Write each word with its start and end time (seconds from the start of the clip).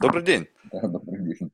Добрый 0.00 0.22
день. 0.22 0.48
Да, 0.72 0.80
добрый 0.88 1.20
день. 1.22 1.50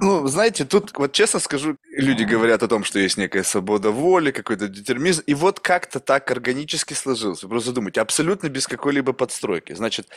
Ну, 0.00 0.26
знаете, 0.26 0.66
тут, 0.66 0.92
вот 0.98 1.12
честно 1.12 1.40
скажу, 1.40 1.78
люди 1.90 2.24
говорят 2.24 2.62
о 2.62 2.68
том, 2.68 2.84
что 2.84 2.98
есть 2.98 3.16
некая 3.16 3.42
свобода 3.42 3.90
воли, 3.90 4.30
какой-то 4.30 4.68
детерминизм, 4.68 5.22
и 5.26 5.32
вот 5.32 5.60
как-то 5.60 6.00
так 6.00 6.30
органически 6.30 6.92
сложилось. 6.92 7.42
Вы 7.42 7.48
просто 7.48 7.72
думаете, 7.72 8.02
абсолютно 8.02 8.48
без 8.48 8.66
какой-либо 8.66 9.14
подстройки. 9.14 9.72
Значит, 9.72 10.08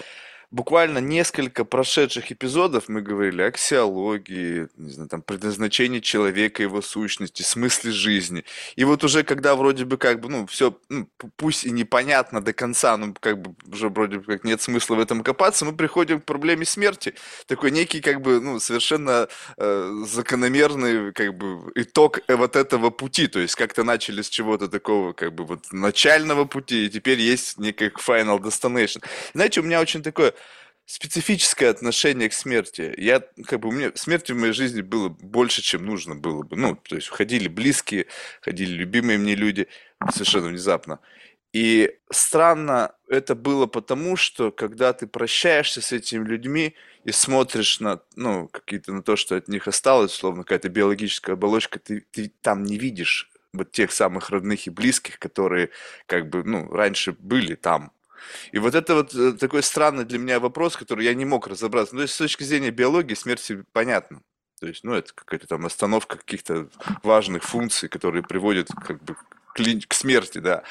буквально 0.51 0.97
несколько 0.97 1.63
прошедших 1.63 2.31
эпизодов 2.31 2.89
мы 2.89 3.01
говорили 3.01 3.41
о 3.43 3.47
аксиологии, 3.47 4.67
не 4.77 4.89
знаю, 4.91 5.09
там, 5.09 5.21
предназначении 5.21 5.99
человека, 5.99 6.63
его 6.63 6.81
сущности, 6.81 7.43
смысле 7.43 7.91
жизни. 7.91 8.43
И 8.75 8.83
вот 8.83 9.03
уже 9.03 9.23
когда 9.23 9.55
вроде 9.55 9.85
бы 9.85 9.97
как 9.97 10.19
бы, 10.19 10.29
ну, 10.29 10.47
все, 10.47 10.77
ну, 10.89 11.07
пусть 11.37 11.65
и 11.65 11.71
непонятно 11.71 12.41
до 12.41 12.53
конца, 12.53 12.97
ну, 12.97 13.13
как 13.19 13.39
бы 13.41 13.55
уже 13.71 13.89
вроде 13.89 14.19
бы 14.19 14.23
как 14.23 14.43
нет 14.43 14.61
смысла 14.61 14.95
в 14.95 14.99
этом 14.99 15.23
копаться, 15.23 15.65
мы 15.65 15.73
приходим 15.73 16.19
к 16.19 16.25
проблеме 16.25 16.65
смерти. 16.65 17.13
Такой 17.45 17.71
некий, 17.71 18.01
как 18.01 18.21
бы, 18.21 18.39
ну, 18.41 18.59
совершенно 18.59 19.27
э, 19.57 20.03
закономерный, 20.07 21.13
как 21.13 21.37
бы, 21.37 21.71
итог 21.75 22.19
вот 22.27 22.55
этого 22.55 22.89
пути. 22.89 23.27
То 23.27 23.39
есть 23.39 23.55
как-то 23.55 23.83
начали 23.83 24.23
с 24.23 24.29
чего-то 24.29 24.67
такого, 24.67 25.13
как 25.13 25.33
бы, 25.33 25.45
вот 25.45 25.71
начального 25.71 26.45
пути, 26.45 26.85
и 26.85 26.89
теперь 26.89 27.19
есть 27.19 27.59
некий 27.59 27.89
final 27.89 28.39
destination. 28.39 29.03
Знаете, 29.33 29.61
у 29.61 29.63
меня 29.63 29.79
очень 29.79 30.01
такое 30.01 30.33
специфическое 30.89 31.69
отношение 31.69 32.29
к 32.29 32.33
смерти. 32.33 32.95
Я, 32.97 33.23
как 33.45 33.59
бы, 33.59 33.69
у 33.69 33.71
меня 33.71 33.91
смерти 33.93 34.31
в 34.31 34.37
моей 34.37 34.53
жизни 34.53 34.81
было 34.81 35.09
больше, 35.09 35.61
чем 35.61 35.85
нужно 35.85 36.15
было 36.15 36.41
бы. 36.41 36.57
Ну, 36.57 36.75
то 36.75 36.95
есть 36.95 37.09
уходили 37.09 37.47
близкие, 37.47 38.07
ходили 38.41 38.71
любимые 38.71 39.19
мне 39.19 39.35
люди 39.35 39.67
совершенно 40.11 40.47
внезапно. 40.47 40.99
И 41.53 41.95
странно 42.11 42.95
это 43.07 43.35
было 43.35 43.67
потому, 43.67 44.15
что 44.15 44.51
когда 44.51 44.91
ты 44.93 45.05
прощаешься 45.05 45.79
с 45.79 45.91
этими 45.91 46.27
людьми 46.27 46.73
и 47.03 47.11
смотришь 47.11 47.79
на, 47.79 48.01
ну, 48.15 48.47
какие-то 48.47 48.91
на 48.91 49.03
то, 49.03 49.15
что 49.15 49.35
от 49.35 49.47
них 49.47 49.67
осталось, 49.67 50.11
словно 50.11 50.41
какая-то 50.41 50.69
биологическая 50.69 51.35
оболочка, 51.35 51.77
ты, 51.77 52.03
ты 52.09 52.31
там 52.41 52.63
не 52.63 52.79
видишь 52.79 53.29
вот 53.53 53.71
тех 53.71 53.91
самых 53.91 54.31
родных 54.31 54.65
и 54.65 54.71
близких, 54.71 55.19
которые 55.19 55.69
как 56.07 56.29
бы, 56.29 56.43
ну, 56.43 56.67
раньше 56.71 57.11
были 57.11 57.53
там, 57.53 57.91
и 58.51 58.59
вот 58.59 58.75
это 58.75 58.95
вот 58.95 59.13
э, 59.13 59.33
такой 59.33 59.63
странный 59.63 60.05
для 60.05 60.19
меня 60.19 60.39
вопрос, 60.39 60.75
который 60.77 61.05
я 61.05 61.13
не 61.13 61.25
мог 61.25 61.47
разобраться. 61.47 61.95
Ну, 61.95 61.99
то 61.99 62.03
есть 62.03 62.15
с 62.15 62.17
точки 62.17 62.43
зрения 62.43 62.71
биологии 62.71 63.13
смерть 63.13 63.51
понятно. 63.71 64.21
То 64.59 64.67
есть, 64.67 64.83
ну, 64.83 64.93
это 64.93 65.13
какая-то 65.13 65.47
там 65.47 65.65
остановка 65.65 66.17
каких-то 66.17 66.69
важных 67.03 67.43
функций, 67.43 67.87
которые 67.87 68.23
приводят 68.23 68.67
как 68.69 69.01
бы 69.03 69.15
к, 69.53 69.87
к 69.87 69.93
смерти, 69.93 70.39
да. 70.39 70.63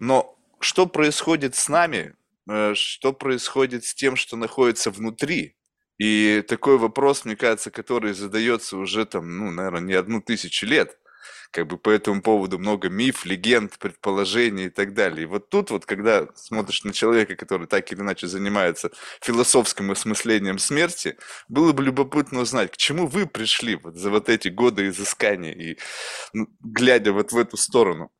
Но 0.00 0.38
что 0.60 0.86
происходит 0.86 1.54
с 1.54 1.68
нами, 1.68 2.14
э, 2.48 2.74
что 2.74 3.12
происходит 3.12 3.84
с 3.84 3.94
тем, 3.94 4.16
что 4.16 4.36
находится 4.36 4.90
внутри? 4.90 5.56
И 5.98 6.42
такой 6.48 6.78
вопрос, 6.78 7.24
мне 7.24 7.36
кажется, 7.36 7.70
который 7.70 8.14
задается 8.14 8.76
уже 8.76 9.04
там, 9.04 9.38
ну, 9.38 9.50
наверное, 9.50 9.80
не 9.80 9.94
одну 9.94 10.20
тысячу 10.20 10.66
лет 10.66 10.98
как 11.54 11.68
бы 11.68 11.78
по 11.78 11.88
этому 11.88 12.20
поводу 12.20 12.58
много 12.58 12.88
миф, 12.88 13.24
легенд, 13.24 13.78
предположений 13.78 14.66
и 14.66 14.70
так 14.70 14.92
далее. 14.92 15.22
И 15.22 15.26
вот 15.26 15.50
тут 15.50 15.70
вот, 15.70 15.86
когда 15.86 16.26
смотришь 16.34 16.82
на 16.82 16.92
человека, 16.92 17.36
который 17.36 17.68
так 17.68 17.92
или 17.92 18.00
иначе 18.00 18.26
занимается 18.26 18.90
философским 19.20 19.92
осмыслением 19.92 20.58
смерти, 20.58 21.16
было 21.48 21.72
бы 21.72 21.84
любопытно 21.84 22.40
узнать, 22.40 22.72
к 22.72 22.76
чему 22.76 23.06
вы 23.06 23.26
пришли 23.26 23.76
вот 23.76 23.94
за 23.94 24.10
вот 24.10 24.28
эти 24.28 24.48
годы 24.48 24.88
изыскания 24.88 25.52
и 25.52 25.78
ну, 26.32 26.48
глядя 26.60 27.12
вот 27.12 27.30
в 27.30 27.36
эту 27.38 27.56
сторону. 27.56 28.10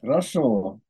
Хорошо 0.00 0.80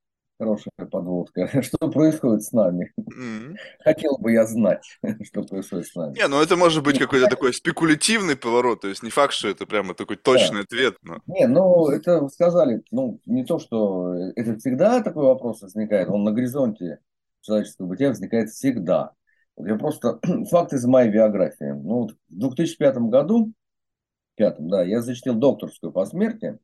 хорошая 0.42 0.72
подводка. 0.90 1.46
Что 1.62 1.88
происходит 1.88 2.42
с 2.42 2.52
нами? 2.52 2.92
Mm-hmm. 2.98 3.56
Хотел 3.84 4.18
бы 4.18 4.32
я 4.32 4.44
знать, 4.44 4.84
что 5.22 5.42
происходит 5.44 5.86
с 5.86 5.94
нами. 5.94 6.18
Не, 6.18 6.26
ну 6.26 6.42
это 6.42 6.56
может 6.56 6.82
быть 6.82 6.98
какой-то 6.98 7.28
такой 7.28 7.52
спекулятивный 7.54 8.36
поворот, 8.36 8.80
то 8.80 8.88
есть 8.88 9.02
не 9.02 9.10
факт, 9.10 9.32
что 9.32 9.48
это 9.48 9.66
прямо 9.66 9.94
такой 9.94 10.16
точный 10.16 10.60
да. 10.60 10.64
ответ. 10.64 10.96
Но... 11.02 11.18
Не, 11.26 11.46
ну 11.46 11.88
это 11.88 12.28
сказали, 12.28 12.82
ну 12.90 13.20
не 13.26 13.44
то, 13.44 13.58
что 13.60 14.14
это 14.34 14.56
всегда 14.56 15.00
такой 15.00 15.24
вопрос 15.24 15.62
возникает, 15.62 16.08
он 16.08 16.24
на 16.24 16.32
горизонте 16.32 16.98
человеческого 17.42 17.86
бытия 17.86 18.08
возникает 18.08 18.50
всегда. 18.50 19.12
Я 19.56 19.76
просто 19.76 20.18
факт 20.50 20.72
из 20.72 20.84
моей 20.86 21.10
биографии. 21.10 21.72
Ну, 21.72 22.08
в 22.08 22.14
2005 22.28 22.96
году, 23.10 23.52
пятом, 24.34 24.68
да, 24.68 24.82
я 24.82 25.02
защитил 25.02 25.34
докторскую 25.34 25.92
по 25.92 26.04
смерти. 26.04 26.58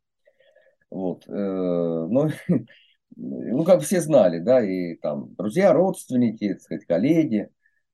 Вот, 0.91 1.29
э, 1.29 1.31
ну, 1.31 2.31
ну, 3.17 3.65
как 3.65 3.83
все 3.83 4.01
знали, 4.01 4.39
да, 4.39 4.63
и 4.65 4.95
там 4.97 5.35
друзья, 5.35 5.73
родственники, 5.73 6.55
так 6.55 6.63
сказать, 6.63 6.85
коллеги, 6.87 7.51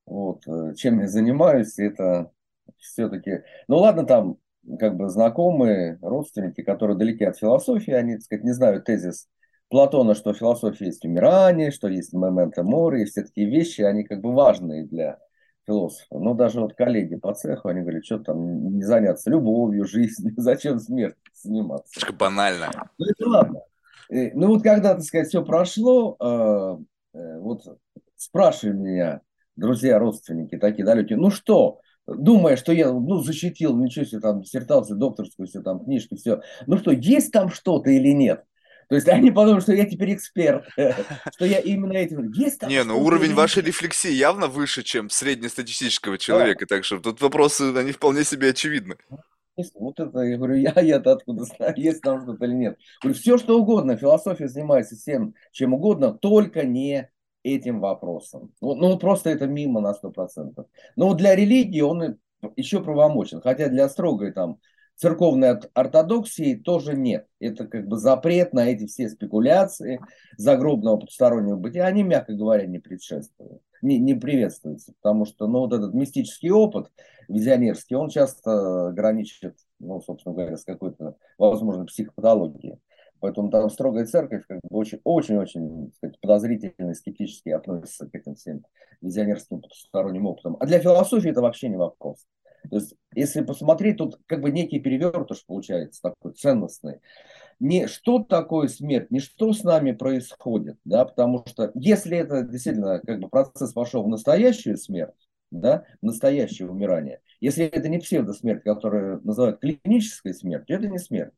вот, 0.07 0.47
э, 0.47 0.75
чем 0.77 1.01
я 1.01 1.09
занимаюсь, 1.09 1.79
это 1.79 2.31
все-таки, 2.79 3.43
ну, 3.69 3.79
ладно, 3.79 4.05
там, 4.07 4.37
как 4.79 4.97
бы 4.97 5.09
знакомые, 5.09 5.99
родственники, 6.03 6.63
которые 6.63 6.97
далеки 6.97 7.25
от 7.25 7.39
философии, 7.39 7.93
они, 7.93 8.15
так 8.15 8.23
сказать, 8.23 8.45
не 8.45 8.53
знают 8.53 8.85
тезис 8.85 9.29
Платона, 9.69 10.15
что 10.15 10.35
философия 10.35 10.87
есть 10.87 11.05
умирание, 11.05 11.71
что 11.71 11.89
есть 11.89 12.13
момента 12.13 12.63
мори, 12.63 13.03
и 13.03 13.05
все 13.07 13.23
такие 13.23 13.49
вещи, 13.49 13.81
они 13.81 14.05
как 14.05 14.21
бы 14.21 14.33
важные 14.33 14.85
для 14.85 15.19
философа. 15.67 16.19
Но 16.19 16.35
даже 16.35 16.61
вот 16.61 16.75
коллеги 16.75 17.17
по 17.17 17.35
цеху, 17.35 17.69
они 17.69 17.81
говорят, 17.81 18.05
что 18.05 18.19
там 18.19 18.77
не 18.77 18.85
заняться 18.85 19.31
любовью, 19.31 19.85
жизнью, 19.89 20.35
зачем 20.37 20.79
смерть 20.79 21.17
заниматься. 21.35 21.93
Слишком 21.93 22.17
банально. 22.17 22.71
Ну, 22.99 23.07
это 23.07 23.29
ладно. 23.29 23.61
Ну 24.09 24.49
вот 24.49 24.63
когда, 24.63 24.95
так 24.95 25.03
сказать, 25.03 25.29
все 25.29 25.45
прошло, 25.45 26.17
э, 26.21 27.19
э, 27.19 27.39
вот 27.41 27.63
спрашивали 28.17 28.77
меня 28.77 29.21
друзья, 29.57 29.99
родственники 29.99 30.57
такие 30.57 30.85
далекие, 30.85 31.19
ну 31.19 31.31
что, 31.31 31.81
думая, 32.07 32.57
что 32.57 32.73
я 32.73 32.93
ну, 32.93 33.19
защитил, 33.23 33.77
ничего 33.77 34.05
себе, 34.05 34.21
там, 34.21 34.43
диссертацию, 34.43 34.99
докторскую, 34.99 35.47
все 35.47 35.61
там, 35.63 35.85
книжки, 35.85 36.17
все. 36.17 36.41
Ну 36.67 36.79
что, 36.79 36.91
есть 36.91 37.33
там 37.33 37.51
что-то 37.51 37.91
или 37.91 38.11
нет? 38.11 38.45
То 38.89 38.97
есть 38.97 39.09
они 39.09 39.31
подумают, 39.31 39.63
что 39.63 39.73
я 39.73 39.87
теперь 39.87 40.15
эксперт, 40.15 40.67
что 41.35 41.47
я 41.47 41.59
именно 41.59 41.95
этим... 41.95 42.31
Есть 42.33 42.61
там 42.61 42.69
Не, 42.69 42.85
ну 42.85 43.01
уровень 43.01 43.33
вашей 43.33 43.63
рефлексии 43.63 44.13
явно 44.13 44.47
выше, 44.47 44.83
чем 44.83 45.09
среднестатистического 45.09 46.19
человека, 46.19 46.67
так 46.67 46.85
что 46.85 46.99
тут 46.99 47.21
вопросы, 47.23 47.75
они 47.75 47.93
вполне 47.93 48.25
себе 48.25 48.51
очевидны. 48.51 48.97
Вот 49.75 50.01
это, 50.01 50.21
я 50.21 50.37
говорю, 50.37 50.57
я, 50.57 50.73
я-то 50.81 51.13
откуда 51.13 51.45
знаю, 51.45 51.75
есть 51.77 52.01
там 52.01 52.23
что-то 52.23 52.45
или 52.45 52.55
нет. 52.55 52.79
Говорю, 53.03 53.19
все 53.19 53.39
что 53.39 53.61
угодно, 53.61 53.97
философия 53.97 54.49
занимается 54.49 54.97
всем, 54.97 55.35
чем 55.53 55.75
угодно, 55.75 56.13
только 56.13 56.65
не 56.65 57.11
этим 57.43 57.81
вопросом. 57.81 58.53
Ну, 58.61 58.75
ну 58.75 58.99
просто 58.99 59.31
это 59.31 59.47
мимо 59.47 59.81
на 59.81 59.93
100%. 59.93 60.67
Но 60.97 61.15
для 61.15 61.37
религии 61.37 61.81
он 61.81 62.19
еще 62.57 62.83
правомочен, 62.83 63.41
хотя 63.41 63.69
для 63.69 63.89
строгой 63.89 64.33
там 64.33 64.59
церковной 64.97 65.59
ортодоксии 65.75 66.55
тоже 66.55 66.95
нет. 66.95 67.27
Это 67.41 67.67
как 67.67 67.87
бы 67.87 67.97
запрет 67.97 68.53
на 68.53 68.71
эти 68.71 68.87
все 68.87 69.09
спекуляции 69.09 70.01
загробного 70.37 70.99
потустороннего 70.99 71.57
бытия, 71.57 71.87
они, 71.87 72.03
мягко 72.03 72.33
говоря, 72.33 72.67
не 72.67 72.79
предшествуют, 72.79 73.63
не, 73.85 73.99
не 73.99 74.15
приветствуются, 74.15 74.93
потому 75.01 75.27
что 75.27 75.47
ну, 75.47 75.61
вот 75.61 75.73
этот 75.73 75.95
мистический 75.95 76.51
опыт 76.51 76.91
визионерский, 77.29 77.95
он 77.95 78.09
часто 78.09 78.91
граничит, 78.93 79.57
ну, 79.79 80.01
собственно 80.01 80.35
говоря, 80.35 80.57
с 80.57 80.65
какой-то, 80.65 81.17
возможно, 81.39 81.85
психопатологией. 81.85 82.81
Поэтому 83.21 83.51
там 83.51 83.71
строгая 83.71 84.05
церковь 84.05 84.45
как 84.47 84.61
бы 84.63 84.85
очень-очень 85.05 85.93
подозрительно 86.21 86.91
и 86.91 86.95
скептически 86.95 87.51
относится 87.51 88.07
к 88.07 88.15
этим 88.15 88.35
всем 88.35 88.65
визионерским 89.01 89.61
потусторонним 89.61 90.27
опытам. 90.27 90.57
А 90.61 90.67
для 90.67 90.79
философии 90.79 91.31
это 91.31 91.41
вообще 91.41 91.69
не 91.69 91.77
вопрос. 91.77 92.27
То 92.71 92.77
есть, 92.77 92.95
если 93.15 93.43
посмотреть, 93.43 93.99
тут 93.99 94.19
как 94.27 94.41
бы 94.41 94.51
некий 94.51 94.79
перевертыш 94.79 95.45
получается 95.47 96.03
такой 96.03 96.33
ценностный. 96.33 97.01
Не 97.61 97.87
что 97.87 98.19
такое 98.19 98.69
смерть, 98.69 99.11
не 99.11 99.21
что 99.21 99.53
с 99.53 99.63
нами 99.63 99.93
происходит, 99.93 100.79
да, 100.85 101.05
потому 101.05 101.45
что 101.47 101.71
если 101.75 102.17
это 102.19 102.43
действительно 102.43 103.01
как 103.01 103.21
бы 103.21 103.29
процесс 103.29 103.73
пошел 103.73 104.03
в 104.05 104.09
настоящую 104.09 104.77
смерть, 104.77 105.15
да, 105.51 105.85
настоящее 106.03 106.69
умирание, 106.69 107.21
если 107.41 107.65
это 107.65 107.89
не 107.89 107.99
псевдосмерть, 107.99 108.63
которую 108.63 109.21
называют 109.23 109.61
клинической 109.61 110.35
смертью, 110.35 110.77
это 110.77 110.89
не 110.89 110.99
смерть. 110.99 111.33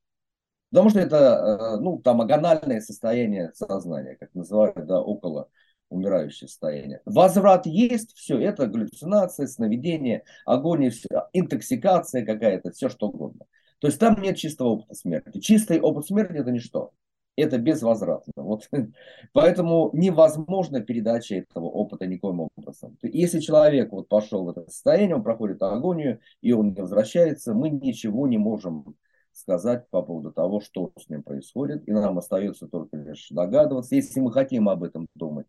Потому 0.71 0.91
что 0.91 1.01
это, 1.01 1.77
э, 1.77 1.81
ну, 1.81 1.99
там, 2.01 2.21
агональное 2.21 2.81
состояние 2.81 3.53
сознания, 3.55 4.17
как 4.17 4.35
называют, 4.35 4.87
да, 4.87 5.01
около 5.01 5.49
умирающее 5.89 6.49
состояние. 6.49 7.01
Возврат 7.05 7.67
есть, 7.67 8.13
все, 8.17 8.39
это 8.41 8.67
галлюцинация, 8.67 9.47
сновидение, 9.47 10.25
агония, 10.45 10.91
все, 10.91 11.29
интоксикация 11.33 12.25
какая-то, 12.25 12.73
все 12.73 12.89
что 12.89 13.09
угодно. 13.09 13.47
То 13.79 13.89
есть 13.89 13.99
там 13.99 14.21
нет 14.21 14.37
чистого 14.37 14.69
опыта 14.69 14.95
смерти. 14.95 15.41
Чистый 15.41 15.81
опыт 15.81 16.07
смерти 16.07 16.37
это 16.37 16.51
ничто. 16.51 16.93
Это 17.37 17.59
безвозвратно. 17.59 18.33
Вот. 18.37 18.69
Поэтому 19.33 19.91
невозможно 19.93 20.81
передача 20.81 21.37
этого 21.37 21.67
опыта 21.67 22.07
никоим 22.07 22.49
образом. 22.57 22.97
Если 23.03 23.41
человек 23.41 23.93
вот 23.93 24.09
пошел 24.09 24.45
в 24.45 24.49
это 24.49 24.65
состояние, 24.71 25.17
он 25.17 25.23
проходит 25.23 25.63
агонию, 25.63 26.21
и 26.41 26.53
он 26.53 26.73
не 26.73 26.81
возвращается, 26.81 27.53
мы 27.53 27.69
ничего 27.69 28.27
не 28.27 28.39
можем 28.39 28.97
сказать 29.33 29.89
по 29.91 30.01
поводу 30.01 30.33
того, 30.33 30.61
что 30.61 30.93
с 30.99 31.11
ним 31.11 31.23
происходит. 31.23 31.87
И 31.87 31.93
нам 31.93 32.17
остается 32.17 32.69
только 32.69 32.97
лишь 32.97 33.29
догадываться, 33.29 33.95
если 33.95 34.21
мы 34.21 34.33
хотим 34.33 34.69
об 34.71 34.83
этом 34.83 35.07
думать 35.15 35.47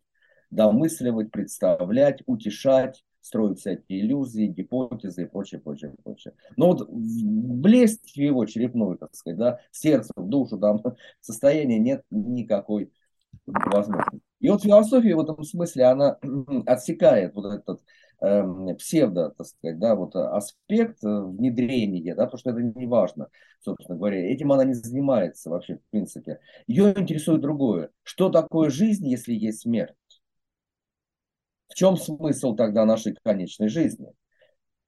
домысливать, 0.50 1.30
представлять, 1.30 2.22
утешать, 2.26 3.04
строит 3.28 3.58
всякие 3.58 4.00
иллюзии, 4.00 4.46
гипотезы 4.46 5.24
и 5.24 5.26
прочее, 5.26 5.60
прочее, 5.60 5.94
прочее. 6.02 6.32
Но 6.56 6.68
вот 6.72 6.88
влезть 6.90 8.12
в 8.12 8.16
его 8.16 8.46
черепную, 8.46 8.96
так 8.96 9.14
сказать, 9.14 9.38
да, 9.38 9.60
сердце, 9.70 10.12
в 10.16 10.28
душу, 10.28 10.58
там, 10.58 10.82
состояние 11.20 11.78
нет 11.78 12.02
никакой 12.10 12.90
возможности. 13.46 14.20
И 14.40 14.48
вот 14.48 14.62
философия 14.62 15.14
в 15.14 15.20
этом 15.20 15.44
смысле, 15.44 15.84
она 15.84 16.18
отсекает 16.66 17.34
вот 17.34 17.52
этот 17.52 17.82
э, 18.22 18.74
псевдо, 18.78 19.30
так 19.36 19.46
сказать, 19.46 19.78
да, 19.78 19.94
вот 19.94 20.16
аспект 20.16 21.04
э, 21.04 21.08
внедрения, 21.08 22.14
да, 22.14 22.26
то, 22.26 22.38
что 22.38 22.50
это 22.50 22.62
не 22.62 22.86
важно, 22.86 23.28
собственно 23.60 23.98
говоря. 23.98 24.32
Этим 24.32 24.52
она 24.52 24.64
не 24.64 24.74
занимается 24.74 25.50
вообще, 25.50 25.76
в 25.76 25.90
принципе. 25.90 26.40
Ее 26.66 26.98
интересует 26.98 27.42
другое. 27.42 27.90
Что 28.04 28.30
такое 28.30 28.70
жизнь, 28.70 29.06
если 29.06 29.34
есть 29.34 29.60
смерть? 29.60 29.94
В 31.68 31.74
чем 31.74 31.96
смысл 31.96 32.54
тогда 32.54 32.84
нашей 32.84 33.16
конечной 33.22 33.68
жизни? 33.68 34.12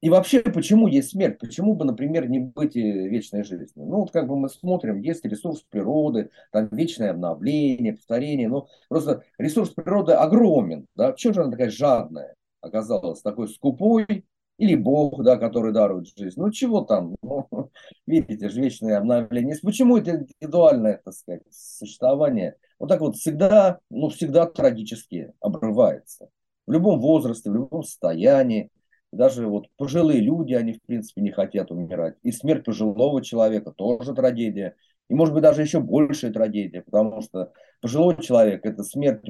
И 0.00 0.08
вообще, 0.08 0.40
почему 0.40 0.88
есть 0.88 1.10
смерть? 1.10 1.38
Почему 1.38 1.74
бы, 1.74 1.84
например, 1.84 2.28
не 2.28 2.38
быть 2.38 2.74
вечной 2.74 3.44
жизнью? 3.44 3.86
Ну, 3.86 3.96
вот 4.00 4.10
как 4.10 4.26
бы 4.28 4.36
мы 4.36 4.48
смотрим, 4.48 5.00
есть 5.00 5.24
ресурс 5.26 5.62
природы, 5.68 6.30
там 6.52 6.68
вечное 6.72 7.10
обновление, 7.10 7.92
повторение. 7.92 8.48
Ну, 8.48 8.66
просто 8.88 9.24
ресурс 9.36 9.70
природы 9.70 10.12
огромен. 10.12 10.86
Да? 10.96 11.12
Почему 11.12 11.34
же 11.34 11.42
она 11.42 11.50
такая 11.50 11.70
жадная 11.70 12.34
оказалась? 12.62 13.20
Такой 13.20 13.48
скупой 13.48 14.24
или 14.56 14.74
Бог, 14.74 15.22
да, 15.22 15.36
который 15.36 15.72
дарует 15.72 16.08
жизнь. 16.16 16.40
Ну, 16.40 16.50
чего 16.50 16.80
там? 16.82 17.16
Ну, 17.22 17.70
видите 18.06 18.48
же, 18.48 18.60
вечное 18.60 18.98
обновление. 18.98 19.56
Почему 19.62 19.98
это 19.98 20.12
индивидуальное, 20.12 21.00
так 21.04 21.14
сказать, 21.14 21.42
существование 21.50 22.56
вот 22.78 22.88
так 22.88 23.00
вот 23.00 23.16
всегда, 23.16 23.78
ну, 23.90 24.08
всегда 24.08 24.46
трагически 24.46 25.32
обрывается? 25.40 26.30
В 26.70 26.72
любом 26.72 27.00
возрасте, 27.00 27.50
в 27.50 27.54
любом 27.54 27.82
состоянии 27.82 28.70
даже 29.10 29.48
вот 29.48 29.66
пожилые 29.76 30.20
люди, 30.20 30.54
они 30.54 30.74
в 30.74 30.80
принципе 30.80 31.20
не 31.20 31.32
хотят 31.32 31.72
умирать. 31.72 32.14
И 32.22 32.30
смерть 32.30 32.64
пожилого 32.64 33.24
человека 33.24 33.72
тоже 33.72 34.14
трагедия. 34.14 34.76
И 35.08 35.14
может 35.14 35.34
быть 35.34 35.42
даже 35.42 35.62
еще 35.62 35.80
большая 35.80 36.32
трагедия, 36.32 36.82
потому 36.82 37.22
что 37.22 37.50
пожилой 37.80 38.22
человек– 38.22 38.60
это 38.64 38.84
смерть 38.84 39.22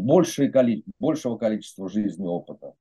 количество, 0.53 0.93
большего 0.99 1.39
количества 1.39 1.89
жизни 1.89 2.27
опыта. 2.27 2.75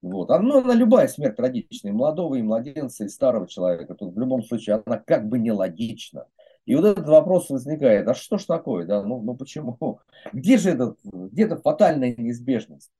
Вот. 0.00 0.30
А, 0.30 0.38
ну, 0.38 0.60
она 0.60 0.72
любая 0.72 1.06
смерть 1.06 1.36
трагичная, 1.36 1.92
и 1.92 1.94
молодого, 1.94 2.36
и 2.36 2.42
младенца, 2.42 3.04
и 3.04 3.08
старого 3.08 3.46
человека. 3.46 3.94
Тут 3.94 4.14
в 4.14 4.18
любом 4.18 4.42
случае 4.42 4.82
она 4.86 4.96
как 4.96 5.28
бы 5.28 5.38
нелогична. 5.38 6.28
И 6.64 6.74
вот 6.74 6.86
этот 6.86 7.06
вопрос 7.06 7.50
возникает, 7.50 8.08
а 8.08 8.14
что 8.14 8.38
ж 8.38 8.46
такое, 8.46 8.86
да, 8.86 9.02
ну, 9.02 9.20
ну 9.20 9.36
почему? 9.36 10.00
Где 10.32 10.56
же 10.56 10.70
этот, 10.70 10.96
где-то 11.04 11.58
фатальная 11.58 12.14
неизбежность? 12.16 12.90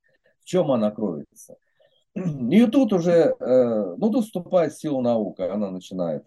В 0.43 0.45
чем 0.45 0.71
она 0.71 0.91
кроется? 0.91 1.55
И 2.15 2.65
тут 2.67 2.93
уже, 2.93 3.35
э, 3.39 3.95
ну, 3.97 4.09
тут 4.11 4.25
вступает 4.25 4.73
в 4.73 4.79
силу 4.79 5.01
наука, 5.01 5.53
она 5.53 5.71
начинает, 5.71 6.25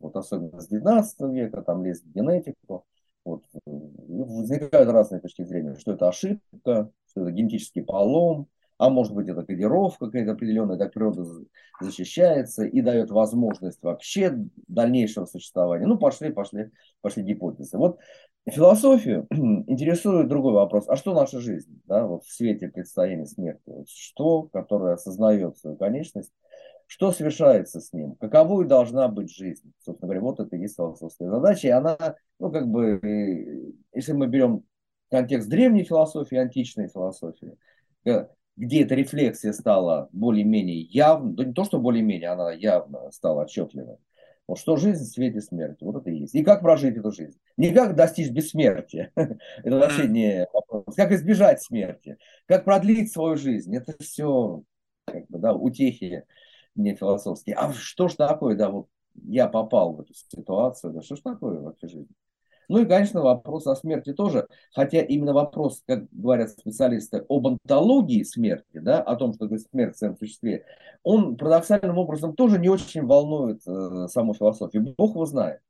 вот 0.00 0.16
особенно 0.16 0.60
с 0.60 0.68
19 0.68 1.20
века, 1.32 1.62
там 1.62 1.84
лезет 1.84 2.04
в 2.04 2.12
генетику, 2.12 2.84
вот, 3.24 3.44
возникают 3.66 4.88
разные 4.88 5.20
точки 5.20 5.42
зрения, 5.42 5.76
что 5.76 5.92
это 5.92 6.08
ошибка, 6.08 6.90
что 7.10 7.22
это 7.22 7.30
генетический 7.30 7.82
полом, 7.82 8.48
а 8.78 8.90
может 8.90 9.14
быть 9.14 9.28
это 9.28 9.42
кодировка 9.42 10.06
какая-то 10.06 10.32
определенная, 10.32 10.76
так 10.76 10.92
природа 10.92 11.24
защищается 11.80 12.64
и 12.64 12.80
дает 12.82 13.10
возможность 13.10 13.82
вообще 13.82 14.36
дальнейшего 14.68 15.24
существования. 15.24 15.86
Ну, 15.86 15.98
пошли, 15.98 16.30
пошли, 16.30 16.70
пошли 17.00 17.22
гипотезы. 17.22 17.78
Вот 17.78 17.98
философию 18.50 19.26
интересует 19.30 20.28
другой 20.28 20.52
вопрос. 20.52 20.88
А 20.88 20.96
что 20.96 21.14
наша 21.14 21.40
жизнь? 21.40 21.80
Да, 21.84 22.06
вот 22.06 22.24
в 22.24 22.32
свете 22.32 22.68
предстояния 22.68 23.26
смерти. 23.26 23.84
Что, 23.88 24.42
которое 24.42 24.94
осознает 24.94 25.58
свою 25.58 25.76
конечность, 25.76 26.32
что 26.86 27.10
совершается 27.10 27.80
с 27.80 27.92
ним? 27.92 28.14
Каковой 28.14 28.66
должна 28.66 29.08
быть 29.08 29.30
жизнь? 29.30 29.72
Собственно 29.78 30.08
говоря, 30.08 30.20
вот 30.20 30.40
это 30.40 30.56
и 30.56 30.60
есть 30.60 30.76
философская 30.76 31.28
задача. 31.28 31.68
И 31.68 31.70
она, 31.70 32.16
ну, 32.38 32.50
как 32.50 32.68
бы, 32.68 33.00
э, 33.02 33.72
если 33.92 34.12
мы 34.12 34.28
берем 34.28 34.62
контекст 35.10 35.48
древней 35.48 35.82
философии, 35.82 36.36
античной 36.36 36.88
философии, 36.88 37.56
э, 38.04 38.26
где 38.56 38.82
эта 38.84 38.94
рефлексия 38.94 39.52
стала 39.52 40.08
более-менее 40.12 40.80
явной, 40.80 41.34
да 41.34 41.44
не 41.44 41.52
то, 41.52 41.64
что 41.64 41.80
более-менее, 41.80 42.30
она 42.30 42.52
явно 42.52 43.10
стала 43.10 43.42
отчетливой. 43.42 43.96
Вот 44.46 44.58
что 44.58 44.76
жизнь 44.76 45.02
в 45.02 45.08
свете 45.08 45.40
смерти, 45.40 45.82
вот 45.82 45.96
это 45.96 46.10
и 46.10 46.18
есть. 46.18 46.34
И 46.34 46.44
как 46.44 46.60
прожить 46.60 46.96
эту 46.96 47.10
жизнь? 47.10 47.38
Не 47.56 47.72
как 47.72 47.96
достичь 47.96 48.30
бессмертия, 48.30 49.10
это 49.16 49.78
вообще 49.78 50.06
не 50.06 50.46
вопрос. 50.52 50.94
Как 50.94 51.10
избежать 51.12 51.62
смерти, 51.62 52.16
как 52.46 52.64
продлить 52.64 53.12
свою 53.12 53.36
жизнь, 53.36 53.74
это 53.76 53.94
все 53.98 54.62
как 55.04 55.26
бы, 55.28 55.38
да, 55.38 55.52
утехи 55.54 56.24
не 56.74 56.94
философские. 56.94 57.56
А 57.56 57.72
что 57.72 58.08
ж 58.08 58.14
такое, 58.14 58.54
да, 58.54 58.70
вот 58.70 58.88
я 59.14 59.48
попал 59.48 59.94
в 59.94 60.00
эту 60.00 60.14
ситуацию, 60.14 60.92
да, 60.92 61.02
что 61.02 61.16
ж 61.16 61.20
такое 61.20 61.60
вообще 61.60 61.88
жизнь? 61.88 62.14
Ну 62.68 62.82
и, 62.82 62.86
конечно, 62.86 63.22
вопрос 63.22 63.66
о 63.66 63.76
смерти 63.76 64.12
тоже, 64.12 64.46
хотя 64.72 65.00
именно 65.00 65.32
вопрос, 65.32 65.82
как 65.86 66.06
говорят 66.10 66.50
специалисты, 66.50 67.24
об 67.28 67.46
онтологии 67.46 68.22
смерти, 68.22 68.78
да, 68.78 69.00
о 69.00 69.16
том, 69.16 69.34
что 69.34 69.48
смерть 69.58 69.94
в 69.94 69.98
своем 69.98 70.16
существе, 70.16 70.64
он 71.02 71.36
парадоксальным 71.36 71.98
образом 71.98 72.34
тоже 72.34 72.58
не 72.58 72.68
очень 72.68 73.04
волнует 73.04 73.62
э, 73.66 74.08
саму 74.08 74.34
философию. 74.34 74.94
Бог 74.96 75.10
его 75.14 75.26
знает. 75.26 75.60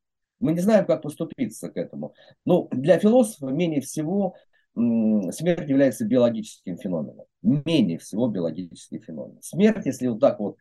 Мы 0.41 0.53
не 0.53 0.61
знаем, 0.61 0.87
как 0.87 1.03
поступиться 1.03 1.71
к 1.71 1.77
этому. 1.77 2.15
Но 2.45 2.69
для 2.71 2.99
философа 2.99 3.47
менее 3.47 3.81
всего 3.81 4.35
смерть 4.75 5.69
является 5.69 6.05
биологическим 6.05 6.77
феноменом. 6.77 7.25
Менее 7.43 7.99
всего 7.99 8.29
биологический 8.29 8.99
феномен. 8.99 9.39
Смерть, 9.41 9.87
если 9.87 10.09
вот 10.09 10.21
так 10.21 10.39
вот, 10.39 10.57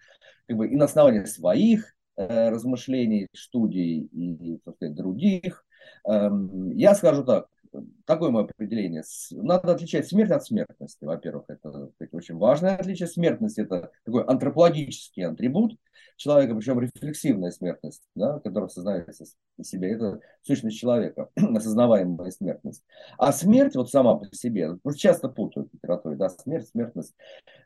как 0.48 0.58
бы 0.58 0.70
и 0.70 0.76
на 0.76 0.86
основании 0.86 1.26
своих 1.26 1.94
э, 2.16 2.50
размышлений, 2.50 3.28
студий 3.34 4.04
и, 4.06 4.58
так 4.64 4.76
сказать, 4.76 4.96
других, 4.96 5.65
я 6.08 6.96
скажу 6.96 7.24
так, 7.24 7.48
такое 8.06 8.30
мое 8.32 8.46
определение. 8.46 9.04
Надо 9.32 9.74
отличать 9.74 10.08
смерть 10.08 10.32
от 10.32 10.46
смертности. 10.46 11.04
Во-первых, 11.04 11.46
это 11.48 11.90
кстати, 11.92 12.14
очень 12.14 12.38
важное 12.38 12.76
отличие. 12.76 13.08
Смертность– 13.08 13.58
это 13.60 13.92
такой 14.04 14.24
антропологический 14.24 15.26
атрибут 15.26 15.78
человека, 16.18 16.56
причем 16.56 16.80
рефлексивная 16.80 17.52
смертность, 17.52 18.04
да, 18.16 18.40
которая 18.40 18.68
осознается 18.68 19.26
себя. 19.62 19.90
Это 19.90 20.20
сущность 20.44 20.78
человека, 20.78 21.30
осознаваемая 21.36 22.32
смертность. 22.32 22.84
А 23.18 23.32
смерть 23.32 23.76
вот 23.76 23.90
сама 23.90 24.16
по 24.16 24.26
себе, 24.34 24.78
часто 24.96 25.30
путают 25.30 25.70
в 25.70 25.74
литературе, 25.74 26.16
да, 26.16 26.30
смерть, 26.30 26.70
смертность. 26.70 27.14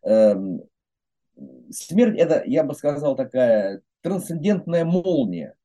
Эм, 0.04 0.62
смерть– 1.70 2.18
это, 2.20 2.44
я 2.46 2.64
бы 2.64 2.74
сказал, 2.74 3.16
такая 3.16 3.82
трансцендентная 4.02 4.86
молния, 4.86 5.56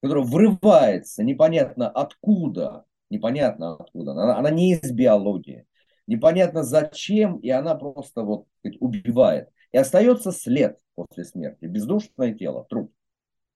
которая 0.00 0.24
врывается 0.24 1.24
непонятно 1.24 1.88
откуда, 1.88 2.84
непонятно 3.10 3.74
откуда, 3.74 4.12
она, 4.12 4.36
она 4.36 4.50
не 4.50 4.72
из 4.74 4.90
биологии, 4.92 5.66
непонятно 6.06 6.62
зачем, 6.62 7.38
и 7.38 7.50
она 7.50 7.74
просто 7.74 8.22
вот 8.22 8.46
убивает. 8.80 9.50
И 9.72 9.78
остается 9.78 10.32
след 10.32 10.78
после 10.94 11.24
смерти, 11.24 11.66
бездушное 11.66 12.32
тело, 12.34 12.64
труп. 12.68 12.92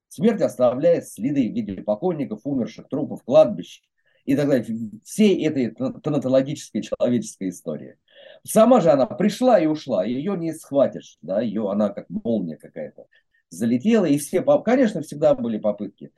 Смерть 0.08 0.42
оставляет 0.42 1.08
следы 1.08 1.48
в 1.48 1.54
виде 1.54 1.82
покойников, 1.82 2.40
умерших, 2.44 2.88
трупов, 2.88 3.22
кладбищ 3.24 3.82
и 4.26 4.36
так 4.36 4.46
далее. 4.46 4.90
Всей 5.04 5.42
этой 5.46 5.70
тонатологической 5.70 6.82
человеческой 6.82 7.48
истории. 7.48 7.96
Сама 8.44 8.80
же 8.80 8.90
она 8.90 9.06
пришла 9.06 9.58
и 9.58 9.66
ушла, 9.66 10.04
ее 10.04 10.36
не 10.36 10.52
схватишь, 10.52 11.16
да, 11.22 11.40
ее, 11.40 11.70
она 11.70 11.88
как 11.88 12.10
молния 12.10 12.56
какая-то 12.56 13.06
залетела, 13.48 14.04
и 14.04 14.18
все, 14.18 14.42
конечно, 14.42 15.02
всегда 15.02 15.34
были 15.34 15.58
попытки 15.58 16.12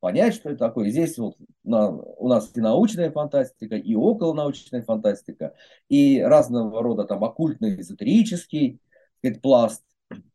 понять, 0.00 0.34
что 0.34 0.50
это 0.50 0.58
такое. 0.58 0.90
Здесь 0.90 1.18
вот 1.18 1.36
на, 1.64 1.90
у 1.90 2.28
нас 2.28 2.50
и 2.54 2.60
научная 2.60 3.10
фантастика, 3.10 3.76
и 3.76 3.94
околонаучная 3.94 4.82
фантастика, 4.82 5.54
и 5.88 6.20
разного 6.20 6.82
рода 6.82 7.04
там 7.04 7.24
оккультный, 7.24 7.80
эзотерический 7.80 8.80
сказать, 9.18 9.40
пласт, 9.40 9.84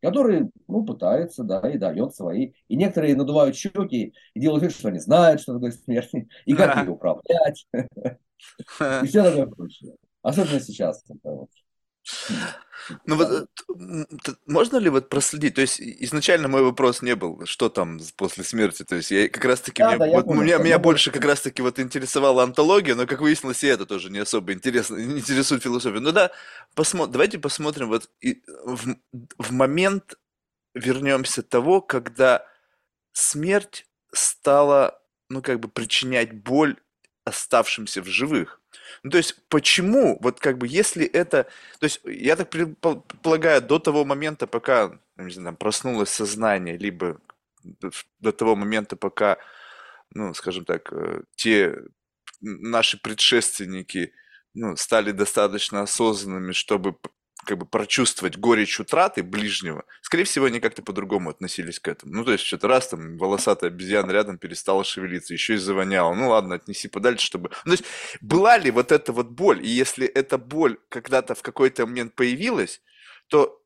который, 0.00 0.50
ну, 0.68 0.84
пытается, 0.84 1.42
да, 1.42 1.60
и 1.68 1.78
дает 1.78 2.14
свои. 2.14 2.52
И 2.68 2.76
некоторые 2.76 3.16
надувают 3.16 3.56
щеки 3.56 4.14
и 4.34 4.40
делают 4.40 4.62
вид, 4.62 4.72
что 4.72 4.88
они 4.88 4.98
знают, 4.98 5.40
что 5.40 5.54
такое 5.54 5.72
смерть, 5.72 6.10
и 6.44 6.54
как 6.54 6.76
ее 6.84 6.90
управлять, 6.90 7.66
и 7.72 9.06
все 9.06 9.22
такое 9.22 9.46
прочее. 9.46 9.96
Особенно 10.22 10.60
сейчас. 10.60 11.04
Ну 13.06 13.16
вот 13.16 13.48
э, 13.80 14.32
можно 14.46 14.76
ли 14.76 14.90
вот 14.90 15.08
проследить? 15.08 15.54
То 15.54 15.62
есть 15.62 15.80
изначально 15.80 16.48
мой 16.48 16.62
вопрос 16.62 17.02
не 17.02 17.14
был, 17.14 17.46
что 17.46 17.68
там 17.68 17.98
после 18.16 18.44
смерти. 18.44 18.84
То 18.84 18.96
есть 18.96 19.10
я 19.10 19.28
как 19.28 19.44
раз 19.44 19.60
таки 19.60 19.82
Да, 19.82 19.90
мне, 19.90 19.98
да, 19.98 20.06
я 20.06 20.16
вот 20.18 20.26
меня, 20.26 20.54
что 20.54 20.64
меня 20.64 20.78
больше 20.78 21.10
как 21.10 21.24
раз 21.24 21.40
таки 21.40 21.62
вот 21.62 21.78
интересовала 21.78 22.42
антология, 22.42 22.94
но 22.94 23.06
как 23.06 23.20
выяснилось, 23.20 23.64
и 23.64 23.68
это 23.68 23.86
тоже 23.86 24.10
не 24.10 24.18
особо 24.18 24.52
интересно, 24.52 24.96
не 24.96 25.18
интересует 25.20 25.62
философию. 25.62 26.02
Ну 26.02 26.12
да, 26.12 26.30
посмо- 26.76 27.06
давайте 27.06 27.38
посмотрим 27.38 27.88
вот 27.88 28.10
и 28.20 28.42
в, 28.64 28.96
в 29.38 29.52
момент 29.52 30.18
вернемся 30.74 31.42
того, 31.42 31.80
когда 31.80 32.46
смерть 33.12 33.86
стала, 34.12 35.00
ну 35.30 35.42
как 35.42 35.60
бы 35.60 35.68
причинять 35.68 36.32
боль 36.32 36.76
оставшимся 37.24 38.02
в 38.02 38.06
живых. 38.06 38.60
Ну, 39.02 39.10
то 39.10 39.16
есть, 39.18 39.36
почему, 39.48 40.18
вот 40.20 40.40
как 40.40 40.58
бы, 40.58 40.66
если 40.66 41.04
это, 41.06 41.44
то 41.78 41.84
есть, 41.84 42.00
я 42.04 42.36
так 42.36 42.50
предполагаю, 42.50 43.62
до 43.62 43.78
того 43.78 44.04
момента, 44.04 44.46
пока, 44.46 44.98
не 45.16 45.30
знаю, 45.30 45.48
там, 45.48 45.56
проснулось 45.56 46.10
сознание, 46.10 46.76
либо 46.76 47.20
до, 48.20 48.32
того 48.32 48.56
момента, 48.56 48.96
пока, 48.96 49.38
ну, 50.10 50.34
скажем 50.34 50.64
так, 50.64 50.92
э, 50.92 51.22
те 51.34 51.76
наши 52.40 53.00
предшественники, 53.00 54.12
ну, 54.54 54.76
стали 54.76 55.10
достаточно 55.12 55.82
осознанными, 55.82 56.52
чтобы 56.52 56.96
как 57.44 57.58
бы 57.58 57.66
прочувствовать 57.66 58.36
горечь 58.36 58.80
утраты 58.80 59.22
ближнего, 59.22 59.84
скорее 60.02 60.24
всего, 60.24 60.46
они 60.46 60.60
как-то 60.60 60.82
по-другому 60.82 61.30
относились 61.30 61.78
к 61.78 61.88
этому. 61.88 62.12
Ну, 62.14 62.24
то 62.24 62.32
есть, 62.32 62.44
что-то 62.44 62.68
раз 62.68 62.88
там 62.88 63.18
волосатая 63.18 63.70
обезьяна 63.70 64.10
рядом 64.10 64.38
перестала 64.38 64.84
шевелиться, 64.84 65.34
еще 65.34 65.54
и 65.54 65.58
завоняла. 65.58 66.14
Ну, 66.14 66.30
ладно, 66.30 66.56
отнеси 66.56 66.88
подальше, 66.88 67.26
чтобы... 67.26 67.50
Ну, 67.64 67.76
то 67.76 67.82
есть, 67.82 67.84
была 68.20 68.58
ли 68.58 68.70
вот 68.70 68.92
эта 68.92 69.12
вот 69.12 69.28
боль? 69.28 69.64
И 69.64 69.68
если 69.68 70.06
эта 70.06 70.38
боль 70.38 70.78
когда-то 70.88 71.34
в 71.34 71.42
какой-то 71.42 71.86
момент 71.86 72.14
появилась, 72.14 72.80
то 73.28 73.63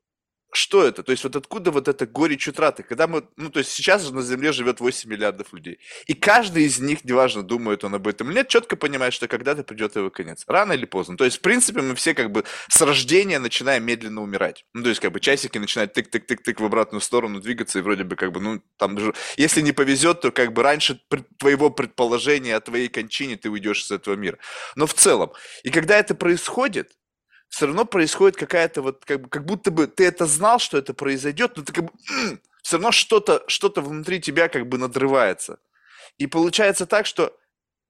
что 0.51 0.83
это? 0.83 1.03
То 1.03 1.11
есть 1.11 1.23
вот 1.23 1.35
откуда 1.35 1.71
вот 1.71 1.87
эта 1.87 2.07
горечь 2.07 2.47
утраты? 2.47 2.83
Когда 2.83 3.07
мы, 3.07 3.23
ну 3.37 3.49
то 3.49 3.59
есть 3.59 3.71
сейчас 3.71 4.03
же 4.03 4.13
на 4.13 4.21
Земле 4.21 4.51
живет 4.51 4.79
8 4.79 5.09
миллиардов 5.09 5.53
людей. 5.53 5.79
И 6.07 6.13
каждый 6.13 6.63
из 6.63 6.79
них, 6.79 7.03
неважно, 7.03 7.43
думает 7.43 7.83
он 7.83 7.95
об 7.95 8.07
этом 8.07 8.29
или 8.29 8.37
нет, 8.37 8.47
четко 8.47 8.75
понимает, 8.75 9.13
что 9.13 9.27
когда-то 9.27 9.63
придет 9.63 9.95
его 9.95 10.09
конец. 10.09 10.43
Рано 10.47 10.73
или 10.73 10.85
поздно. 10.85 11.17
То 11.17 11.25
есть, 11.25 11.37
в 11.37 11.41
принципе, 11.41 11.81
мы 11.81 11.95
все 11.95 12.13
как 12.13 12.31
бы 12.31 12.43
с 12.67 12.81
рождения 12.81 13.39
начинаем 13.39 13.85
медленно 13.85 14.21
умирать. 14.21 14.65
Ну 14.73 14.83
то 14.83 14.89
есть 14.89 15.01
как 15.01 15.11
бы 15.11 15.19
часики 15.19 15.57
начинают 15.57 15.97
тык-тык-тык-тык 15.97 16.61
в 16.61 16.65
обратную 16.65 17.01
сторону 17.01 17.39
двигаться, 17.39 17.79
и 17.79 17.81
вроде 17.81 18.03
бы 18.03 18.15
как 18.15 18.31
бы, 18.31 18.39
ну 18.39 18.61
там 18.77 18.97
же, 18.99 19.13
если 19.37 19.61
не 19.61 19.71
повезет, 19.71 20.21
то 20.21 20.31
как 20.31 20.53
бы 20.53 20.63
раньше 20.63 20.99
твоего 21.37 21.69
предположения 21.69 22.55
о 22.55 22.61
твоей 22.61 22.87
кончине 22.87 23.37
ты 23.37 23.49
уйдешь 23.49 23.83
из 23.83 23.91
этого 23.91 24.15
мира. 24.15 24.37
Но 24.75 24.87
в 24.87 24.93
целом, 24.93 25.31
и 25.63 25.69
когда 25.69 25.97
это 25.97 26.15
происходит, 26.15 26.91
все 27.49 27.65
равно 27.65 27.85
происходит 27.85 28.37
какая-то 28.37 28.81
вот, 28.81 29.03
как, 29.05 29.29
как 29.29 29.45
будто 29.45 29.71
бы 29.71 29.87
ты 29.87 30.05
это 30.05 30.25
знал, 30.25 30.59
что 30.59 30.77
это 30.77 30.93
произойдет, 30.93 31.57
но 31.57 31.63
ты 31.63 31.73
как 31.73 31.85
бы 31.85 31.91
все 32.63 32.77
равно 32.77 32.91
что-то 32.91 33.43
что 33.47 33.69
внутри 33.75 34.21
тебя 34.21 34.47
как 34.47 34.67
бы 34.67 34.77
надрывается. 34.77 35.59
И 36.17 36.27
получается 36.27 36.85
так, 36.85 37.05
что 37.05 37.35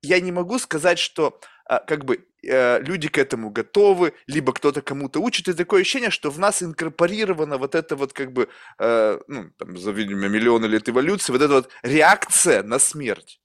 я 0.01 0.19
не 0.19 0.31
могу 0.31 0.59
сказать, 0.59 0.99
что 0.99 1.39
а, 1.65 1.79
как 1.79 2.05
бы 2.05 2.25
э, 2.43 2.81
люди 2.81 3.09
к 3.09 3.17
этому 3.17 3.49
готовы, 3.49 4.13
либо 4.27 4.53
кто-то 4.53 4.81
кому-то 4.81 5.19
учит, 5.19 5.47
и 5.47 5.53
такое 5.53 5.81
ощущение, 5.81 6.09
что 6.09 6.31
в 6.31 6.39
нас 6.39 6.63
инкорпорирована 6.63 7.57
вот 7.57 7.75
эта 7.75 7.95
вот 7.95 8.13
как 8.13 8.31
бы, 8.31 8.49
э, 8.79 9.19
ну, 9.27 9.51
там, 9.57 9.77
за, 9.77 9.91
видимо, 9.91 10.27
миллионы 10.27 10.65
лет 10.67 10.87
эволюции, 10.87 11.31
вот 11.31 11.41
эта 11.41 11.53
вот 11.53 11.69
реакция 11.83 12.63
на 12.63 12.79
смерть. 12.79 13.41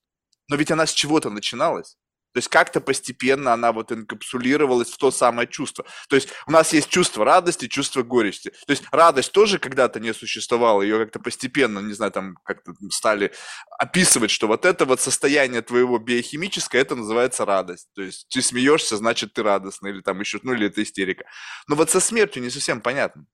Но 0.49 0.57
ведь 0.57 0.71
она 0.71 0.87
с 0.87 0.93
чего-то 0.93 1.31
начиналась. 1.31 1.99
То 2.35 2.39
есть 2.39 2.49
как-то 2.49 2.81
постепенно 2.81 3.53
она 3.53 3.71
вот 3.71 3.93
инкапсулировалась 3.93 4.91
в 4.91 4.97
то 4.97 5.13
самое 5.13 5.47
чувство. 5.47 5.87
То 6.09 6.17
есть 6.17 6.31
у 6.49 6.51
нас 6.51 6.73
есть 6.73 6.89
чувство 6.89 7.25
радости, 7.25 7.69
чувство 7.69 8.03
горести. 8.03 8.51
То 8.67 8.73
есть 8.73 8.83
радость 8.91 9.31
тоже 9.31 9.61
когда-то 9.61 10.01
не 10.01 10.13
существовала, 10.13 10.83
ее 10.83 10.99
как-то 10.99 11.21
постепенно, 11.21 11.79
не 11.79 11.93
знаю, 11.93 12.11
там 12.11 12.37
как-то 12.43 12.75
стали 12.91 13.33
описывать, 13.79 14.33
что 14.33 14.49
вот 14.49 14.65
это 14.65 14.85
вот 14.85 15.01
состояние 15.01 15.63
твоего 15.63 16.01
биохимическое, 16.01 16.83
это 16.83 16.97
называется 16.97 17.45
радость. 17.45 17.89
То 17.95 18.03
есть 18.03 18.27
ты 18.29 18.43
смеешься, 18.43 18.97
значит 18.97 19.33
ты 19.33 19.45
радостный, 19.45 19.91
или 19.91 20.01
там 20.01 20.19
еще, 20.19 20.41
ну 20.43 20.55
или 20.55 20.67
это 20.67 20.83
истерика. 20.83 21.27
Но 21.69 21.77
вот 21.77 21.91
со 21.91 22.01
смертью 22.01 22.43
не 22.43 22.51
совсем 22.51 22.81
понятно. 22.81 23.27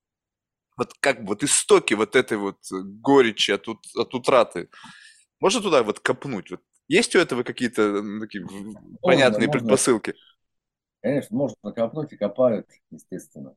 Вот 0.77 0.93
как 1.01 1.23
бы 1.23 1.29
вот 1.29 1.43
истоки 1.43 1.95
вот 1.95 2.17
этой 2.17 2.37
вот 2.37 2.59
горечи 2.71 3.53
от, 3.53 3.67
от 3.67 4.15
утраты. 4.15 4.69
Можно 5.41 5.63
туда 5.63 5.83
вот 5.83 6.01
копнуть? 6.01 6.51
Вот 6.51 6.61
есть 6.91 7.15
у 7.15 7.21
этого 7.21 7.45
какие-то 7.45 8.03
такие 8.21 8.45
можно, 8.45 8.81
понятные 9.01 9.47
можно. 9.47 9.53
предпосылки? 9.53 10.15
Конечно, 11.01 11.37
можно 11.37 11.73
копнуть 11.73 12.13
и 12.13 12.17
копают, 12.17 12.67
естественно. 12.91 13.55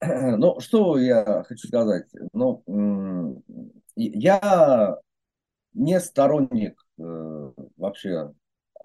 Ну, 0.00 0.58
что 0.58 0.98
я 0.98 1.44
хочу 1.44 1.68
сказать? 1.68 2.06
Ну, 2.32 3.42
я 3.94 4.98
не 5.74 6.00
сторонник 6.00 6.84
э, 6.98 7.52
вообще 7.76 8.32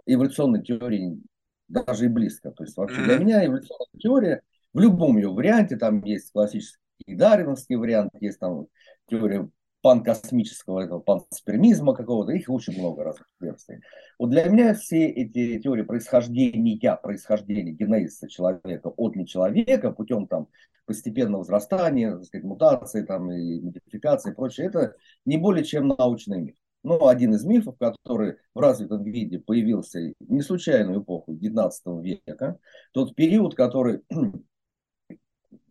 эволюционной 0.06 0.64
теории, 0.64 1.20
даже 1.68 2.06
и 2.06 2.08
близко. 2.08 2.52
То 2.52 2.64
есть 2.64 2.78
вообще 2.78 3.02
для 3.02 3.18
меня 3.18 3.44
эволюционная 3.44 4.00
теория 4.00 4.42
в 4.74 4.80
любом 4.80 5.18
ее 5.18 5.30
варианте, 5.30 5.76
там 5.76 6.04
есть 6.04 6.32
классический 6.32 6.78
дарвиновский 7.08 7.76
вариант, 7.76 8.12
есть 8.22 8.40
там 8.40 8.68
теория 9.08 9.50
панкосмического, 9.82 10.82
этого 10.82 11.00
панспермизма 11.00 11.94
какого-то, 11.94 12.32
их 12.32 12.50
очень 12.50 12.78
много 12.78 13.04
разных 13.04 13.28
версий. 13.40 13.82
Вот 14.18 14.30
для 14.30 14.46
меня 14.46 14.74
все 14.74 15.08
эти 15.08 15.60
теории 15.60 15.84
происхождения, 15.84 16.98
происхождения 17.02 17.72
генезиса 17.72 18.28
человека 18.28 18.88
от 18.90 19.16
нечеловека 19.16 19.92
путем 19.92 20.28
там 20.28 20.48
постепенного 20.86 21.42
возрастания, 21.42 22.14
так 22.14 22.26
сказать, 22.26 22.46
мутации 22.46 23.04
там, 23.04 23.32
и 23.32 23.62
модификации 23.62 24.32
и 24.32 24.36
прочее, 24.36 24.68
это 24.68 24.96
не 25.26 25.38
более 25.38 25.64
чем 25.64 25.88
научный 25.88 26.42
миф. 26.42 26.56
Ну, 26.82 27.08
один 27.08 27.34
из 27.34 27.44
мифов, 27.44 27.78
который 27.78 28.38
в 28.54 28.60
развитом 28.60 29.04
виде 29.04 29.38
появился 29.38 30.14
не 30.20 30.42
случайно 30.42 30.94
в 30.94 31.04
эпоху 31.04 31.34
XIX 31.34 31.72
века, 32.02 32.58
тот 32.94 33.16
период, 33.16 33.54
который 33.54 34.02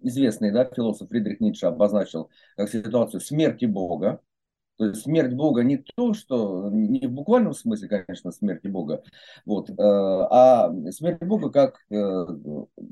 известный 0.09 0.51
да, 0.51 0.65
философ 0.65 1.09
Фридрих 1.09 1.41
Ницше 1.41 1.67
обозначил 1.67 2.31
как 2.57 2.69
ситуацию 2.69 3.21
смерти 3.21 3.67
Бога. 3.67 4.21
То 4.77 4.87
есть 4.87 5.03
смерть 5.03 5.35
Бога 5.35 5.63
не 5.65 5.79
то, 5.79 6.15
что 6.15 6.71
не 6.71 7.09
в 7.09 7.11
буквальном 7.11 7.53
смысле, 7.53 7.89
конечно, 7.89 8.31
смерти 8.31 8.69
Бога, 8.69 9.03
вот, 9.45 9.71
э, 9.71 9.75
а 9.77 10.73
смерть 10.93 11.21
Бога 11.21 11.51
как 11.51 11.81
э, 11.91 12.27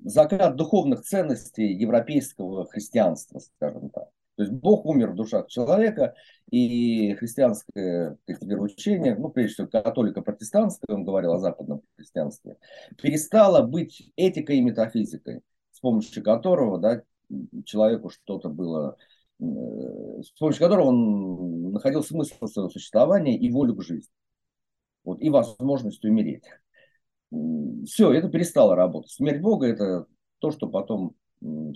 закат 0.04 0.56
духовных 0.56 1.02
ценностей 1.02 1.72
европейского 1.72 2.66
христианства, 2.66 3.38
скажем 3.38 3.90
так. 3.90 4.08
То 4.36 4.42
есть 4.42 4.52
Бог 4.52 4.84
умер 4.84 5.12
в 5.12 5.14
душах 5.14 5.46
человека, 5.46 6.14
и 6.50 7.14
христианское 7.14 8.18
вероучение, 8.26 9.16
ну, 9.16 9.30
прежде 9.30 9.54
всего, 9.54 9.68
католико-протестантское, 9.68 10.94
он 10.94 11.04
говорил 11.04 11.32
о 11.32 11.38
западном 11.38 11.82
христианстве, 11.96 12.56
перестало 13.00 13.66
быть 13.66 14.12
этикой 14.16 14.58
и 14.58 14.60
метафизикой 14.60 15.42
помощью 15.86 16.24
которого 16.24 16.78
да, 16.78 17.02
человеку 17.64 18.10
что-то 18.10 18.48
было, 18.48 18.96
э, 19.38 19.44
с 19.44 20.30
помощью 20.36 20.64
которого 20.64 20.86
он 20.86 21.70
находил 21.70 22.02
смысл 22.02 22.46
своего 22.48 22.70
существования 22.70 23.38
и 23.38 23.52
волю 23.52 23.76
к 23.76 23.84
жизни. 23.84 24.12
Вот, 25.04 25.22
и 25.22 25.30
возможность 25.30 26.04
умереть. 26.04 26.42
Все, 27.86 28.12
это 28.12 28.28
перестало 28.28 28.74
работать. 28.74 29.12
Смерть 29.12 29.40
Бога– 29.40 29.66
это 29.68 30.06
то, 30.40 30.50
что 30.50 30.68
потом 30.68 31.14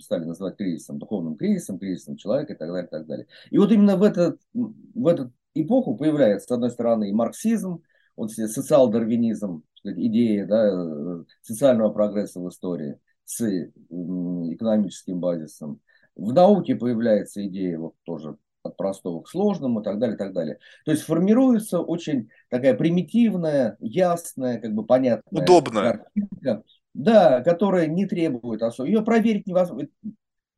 стали 0.01 0.25
называть 0.25 0.57
кризисом, 0.57 0.99
духовным 0.99 1.37
кризисом, 1.37 1.79
кризисом 1.79 2.17
человека 2.17 2.51
и 2.51 2.57
так 2.57 2.67
далее, 2.67 2.87
и 2.87 2.89
так 2.89 3.05
далее. 3.07 3.27
И 3.49 3.57
вот 3.57 3.71
именно 3.71 3.95
в, 3.95 4.03
этот, 4.03 4.41
в 4.53 5.07
эту 5.07 5.31
эпоху 5.53 5.95
появляется, 5.95 6.47
с 6.47 6.51
одной 6.51 6.71
стороны, 6.71 7.09
и 7.09 7.13
марксизм, 7.13 7.81
вот 8.17 8.31
социал-дарвинизм, 8.31 9.63
идея 9.85 10.45
да, 10.47 10.67
э, 10.67 11.23
социального 11.41 11.93
прогресса 11.93 12.41
в 12.41 12.49
истории– 12.49 12.99
с 13.31 13.71
экономическим 13.89 15.19
базисом. 15.19 15.79
В 16.15 16.33
науке 16.33 16.75
появляется 16.75 17.45
идея 17.47 17.79
вот 17.79 17.95
тоже 18.03 18.37
от 18.63 18.77
простого 18.77 19.21
к 19.21 19.29
сложному 19.29 19.79
и 19.79 19.83
так 19.83 19.99
далее, 19.99 20.15
и 20.15 20.17
так 20.17 20.33
далее. 20.33 20.59
То 20.85 20.91
есть 20.91 21.03
формируется 21.03 21.79
очень 21.79 22.29
такая 22.49 22.75
примитивная, 22.75 23.77
ясная, 23.79 24.59
как 24.59 24.73
бы 24.73 24.85
понятная 24.85 25.43
Удобная. 25.43 25.93
картинка, 25.93 26.63
да, 26.93 27.41
которая 27.41 27.87
не 27.87 28.05
требует 28.05 28.61
особо. 28.61 28.87
Ее 28.87 29.01
проверить 29.01 29.47
невозможно. 29.47 29.87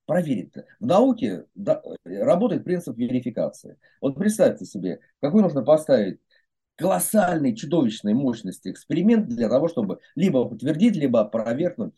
Проверить. 0.05 0.53
-то. 0.53 0.63
В 0.81 0.85
науке 0.85 1.45
да, 1.55 1.81
работает 2.03 2.65
принцип 2.65 2.97
верификации. 2.97 3.77
Вот 4.01 4.15
представьте 4.15 4.65
себе, 4.65 4.99
какой 5.21 5.41
нужно 5.41 5.63
поставить 5.63 6.19
колоссальной, 6.75 7.55
чудовищной 7.55 8.13
мощности 8.13 8.69
эксперимент 8.69 9.29
для 9.29 9.47
того, 9.47 9.69
чтобы 9.69 9.99
либо 10.15 10.43
подтвердить, 10.43 10.95
либо 10.95 11.21
опровергнуть 11.21 11.93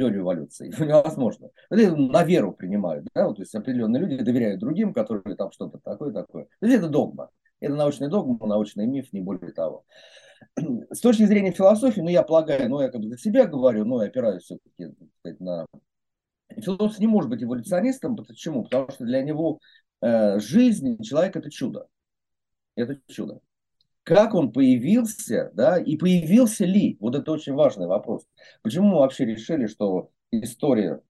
теорию 0.00 0.22
эволюции. 0.22 0.68
Невозможно. 0.78 1.50
Это 1.68 1.94
на 1.94 2.24
веру 2.24 2.52
принимают. 2.52 3.06
Да? 3.14 3.26
Вот, 3.26 3.36
то 3.36 3.42
есть 3.42 3.54
определенные 3.54 4.00
люди 4.00 4.22
доверяют 4.22 4.60
другим, 4.60 4.92
которые 4.92 5.36
там 5.36 5.52
что-то 5.52 5.78
такое-такое. 5.78 6.44
То 6.60 6.66
есть 6.66 6.78
это 6.78 6.88
догма. 6.88 7.30
Это 7.60 7.74
научный 7.74 8.08
догма, 8.08 8.46
научный 8.46 8.86
миф, 8.86 9.12
не 9.12 9.20
более 9.20 9.52
того. 9.52 9.84
С 10.90 11.00
точки 11.00 11.26
зрения 11.26 11.52
философии, 11.52 12.00
ну, 12.00 12.08
я 12.08 12.22
полагаю, 12.22 12.70
ну, 12.70 12.80
я 12.80 12.88
как 12.88 13.00
бы 13.00 13.08
для 13.08 13.18
себя 13.18 13.46
говорю, 13.46 13.84
но 13.84 14.02
я 14.02 14.08
опираюсь 14.08 14.44
все-таки 14.44 14.94
на... 15.38 15.66
Философ 16.56 16.98
не 16.98 17.06
может 17.06 17.30
быть 17.30 17.42
эволюционистом. 17.42 18.16
Почему? 18.16 18.64
Потому 18.64 18.90
что 18.90 19.04
для 19.04 19.22
него 19.22 19.60
э, 20.00 20.40
жизнь 20.40 21.00
человека– 21.02 21.38
это 21.40 21.50
чудо. 21.50 21.86
Это 22.74 22.98
чудо 23.06 23.40
как 24.10 24.34
он 24.34 24.50
появился, 24.50 25.52
да, 25.54 25.78
и 25.78 25.96
появился 25.96 26.64
ли? 26.64 26.96
Вот 26.98 27.14
это 27.14 27.30
очень 27.30 27.54
важный 27.54 27.86
вопрос. 27.86 28.26
Почему 28.60 28.88
мы 28.88 28.98
вообще 28.98 29.24
решили, 29.24 29.68
что 29.68 30.10
история 30.32 31.00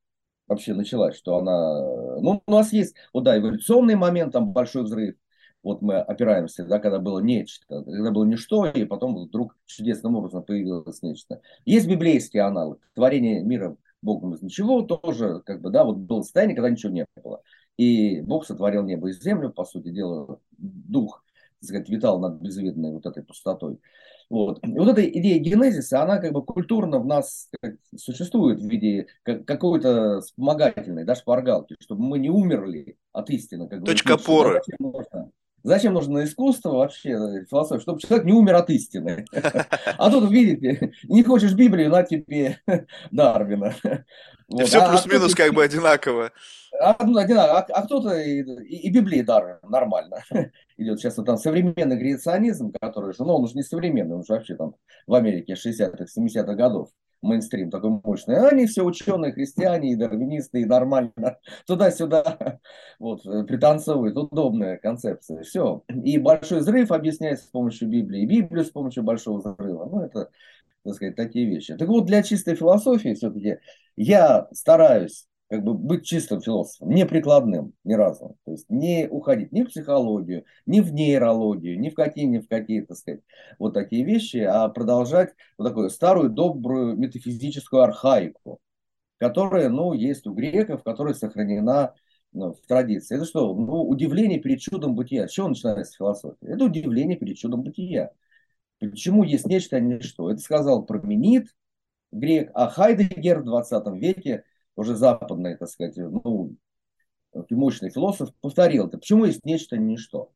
вообще 0.47 0.75
началась, 0.75 1.17
что 1.17 1.39
она... 1.39 1.81
Ну, 2.21 2.43
у 2.47 2.51
нас 2.51 2.75
есть, 2.75 2.95
вот 3.15 3.25
да, 3.25 3.39
эволюционный 3.39 3.95
момент, 3.95 4.35
там 4.35 4.53
большой 4.53 4.83
взрыв, 4.83 5.15
вот 5.63 5.81
мы 5.81 5.97
опираемся, 5.97 6.67
да, 6.67 6.79
когда 6.79 6.99
было 6.99 7.21
нечто, 7.21 7.83
когда 7.85 8.11
было 8.11 8.27
ничто, 8.27 8.67
и 8.67 8.85
потом 8.85 9.17
вдруг 9.17 9.57
чудесным 9.65 10.17
образом 10.17 10.43
появилось 10.43 11.01
нечто. 11.01 11.41
Есть 11.65 11.89
библейский 11.89 12.41
аналог, 12.41 12.83
творение 12.95 13.43
мира 13.43 13.79
Богом 14.03 14.35
из 14.35 14.43
ничего, 14.43 14.83
тоже, 14.83 15.41
как 15.47 15.63
бы, 15.63 15.71
да, 15.71 15.85
вот 15.85 15.97
было 15.97 16.21
состояние, 16.21 16.55
когда 16.55 16.69
ничего 16.69 16.93
не 16.93 17.07
было. 17.23 17.41
И 17.79 18.21
Бог 18.21 18.45
сотворил 18.45 18.83
небо 18.83 19.09
и 19.09 19.13
землю, 19.13 19.51
по 19.51 19.65
сути 19.65 19.89
дела, 19.89 20.39
дух, 20.59 21.25
так 21.61 21.69
сказать, 21.69 21.89
витал 21.89 22.19
над 22.21 22.41
безвидной 22.41 22.93
вот 22.93 23.07
этой 23.07 23.23
пустотой. 23.23 23.79
Вот. 24.31 24.65
И 24.65 24.79
вот 24.79 24.89
эта 24.89 25.05
идея 25.05 25.39
генезиса, 25.41 26.03
она 26.03 26.19
как 26.19 26.33
бы 26.33 26.45
культурно 26.45 27.01
в 27.01 27.07
нас 27.07 27.51
существует 27.97 28.61
в 28.61 28.69
виде 28.69 29.09
какой-то 29.25 30.21
вспомогательной, 30.21 31.05
да, 31.05 31.17
шпаргалки, 31.17 31.77
чтобы 31.81 32.03
мы 32.03 32.19
не 32.21 32.31
умерли 32.31 32.97
от 33.13 33.29
истины. 33.31 33.69
Как 33.69 33.85
Точка 33.85 34.15
опоры. 34.15 34.63
Зачем 35.63 35.93
нужно 35.93 36.25
искусство 36.25 36.71
вообще, 36.71 37.11
э, 37.11 37.45
философия, 37.45 37.83
чтобы 37.83 38.01
человек 38.01 38.25
не 38.25 38.33
умер 38.33 38.55
от 38.55 38.71
истины. 38.71 39.27
А 39.99 40.11
тут, 40.11 40.31
видите, 40.31 40.93
не 41.05 41.23
хочешь 41.23 41.53
Библию, 41.53 41.91
на 41.91 42.03
тебе 42.03 42.61
Дарвина. 43.11 43.75
Все 44.65 44.79
а 44.81 44.89
плюс-минус 44.89 45.35
как 45.35 45.53
бы 45.53 45.63
одинаково. 45.63 46.33
А, 46.81 46.93
одинаково. 46.93 47.59
А, 47.59 47.59
а 47.61 47.83
кто-то 47.83 48.19
и, 48.19 48.41
и, 48.41 48.89
и 48.89 48.91
Библии 48.91 49.23
Дарвина 49.23 49.61
нормально 49.63 50.23
идет. 50.79 50.99
Сейчас 50.99 51.19
вот 51.19 51.27
там 51.27 51.37
современный 51.37 51.97
греационизм, 51.97 52.73
который 52.81 53.13
же, 53.13 53.23
ну 53.23 53.35
он 53.35 53.45
уже 53.45 53.55
не 53.55 53.63
современный, 53.63 54.17
он 54.17 54.25
же 54.25 54.33
вообще 54.33 54.57
там 54.57 54.75
в 55.07 55.15
Америке 55.15 55.55
60-х, 55.55 56.05
70-х 56.05 56.55
годов 56.55 56.89
мейнстрим 57.23 57.71
такой 57.71 58.01
мощный. 58.03 58.37
Они 58.49 58.67
все 58.67 58.83
ученые, 58.83 59.33
христиане, 59.33 59.93
и 59.93 59.97
дарвинисты, 59.97 60.63
и 60.63 60.65
нормально. 60.65 61.39
Туда-сюда 61.67 62.61
вот, 62.99 63.23
пританцовывают. 63.47 64.17
Удобная 64.17 64.79
концепция. 64.79 65.43
Все. 65.43 65.83
И 65.89 66.19
большой 66.19 66.61
взрыв 66.61 66.91
объясняется 66.93 67.47
с 67.47 67.51
помощью 67.51 67.89
Библии, 67.89 68.23
и 68.23 68.27
Библию 68.27 68.65
с 68.65 68.71
помощью 68.71 69.03
большого 69.03 69.39
взрыва. 69.39 69.85
Ну, 69.85 70.01
это, 70.01 70.31
так 70.85 70.95
сказать, 70.95 71.17
такие 71.17 71.47
вещи. 71.47 71.77
Так 71.77 71.89
вот, 71.89 72.07
для 72.07 72.23
чистой 72.23 72.55
философии 72.55 73.15
все-таки 73.15 73.59
я 73.97 74.49
стараюсь 74.53 75.27
как 75.51 75.65
бы 75.65 75.75
быть 75.75 76.07
чистым 76.07 76.41
философом, 76.41 76.91
не 76.91 77.05
прикладным 77.05 77.75
ни 77.83 77.95
разу. 77.95 78.37
То 78.45 78.53
есть 78.53 78.71
не 78.71 79.09
уходить 79.09 79.51
ни 79.51 79.63
в 79.63 79.67
психологию, 79.67 80.45
ни 80.65 80.81
в 80.81 80.93
нейрологию, 80.93 81.79
ни 81.79 81.91
в 81.91 81.95
какие, 81.95 82.27
ни 82.27 82.39
в 82.39 82.47
какие, 82.47 82.83
так 82.83 82.97
сказать, 82.97 83.21
вот 83.59 83.75
такие 83.75 84.05
вещи, 84.05 84.37
а 84.37 84.69
продолжать 84.69 85.35
вот 85.59 85.67
такую 85.67 85.91
старую 85.91 86.31
добрую 86.31 86.97
метафизическую 86.97 87.83
архаику, 87.83 88.61
которая, 89.19 89.69
ну, 89.71 89.93
есть 89.93 90.25
у 90.29 90.35
греков, 90.35 90.85
которая 90.85 91.15
сохранена 91.15 91.95
ну, 92.33 92.55
в 92.55 92.61
традиции. 92.69 93.17
Это 93.17 93.25
что? 93.25 93.53
Ну, 93.53 93.83
удивление 93.83 94.39
перед 94.39 94.61
чудом 94.61 94.95
бытия. 94.95 95.27
С 95.27 95.33
чего 95.33 95.49
начинается 95.49 95.97
философия? 95.97 96.47
Это 96.47 96.65
удивление 96.65 97.19
перед 97.19 97.37
чудом 97.37 97.63
бытия. 97.63 98.13
Почему 98.79 99.25
есть 99.25 99.47
нечто, 99.47 99.77
а 99.77 99.81
не 99.81 99.99
что? 99.99 100.31
Это 100.31 100.41
сказал 100.41 100.87
Променит, 100.87 101.49
грек, 102.13 102.53
а 102.55 102.69
Хайдегер 102.69 103.41
в 103.41 103.45
20 103.45 104.01
веке 104.01 104.45
уже 104.81 104.97
западный, 104.97 105.57
так 105.57 105.69
сказать, 105.69 105.97
ну, 105.97 106.57
мощный 107.51 107.91
философ, 107.91 108.35
повторил 108.41 108.89
это. 108.89 108.99
Почему 108.99 109.25
есть 109.25 109.45
нечто, 109.45 109.77
ничто? 109.77 110.33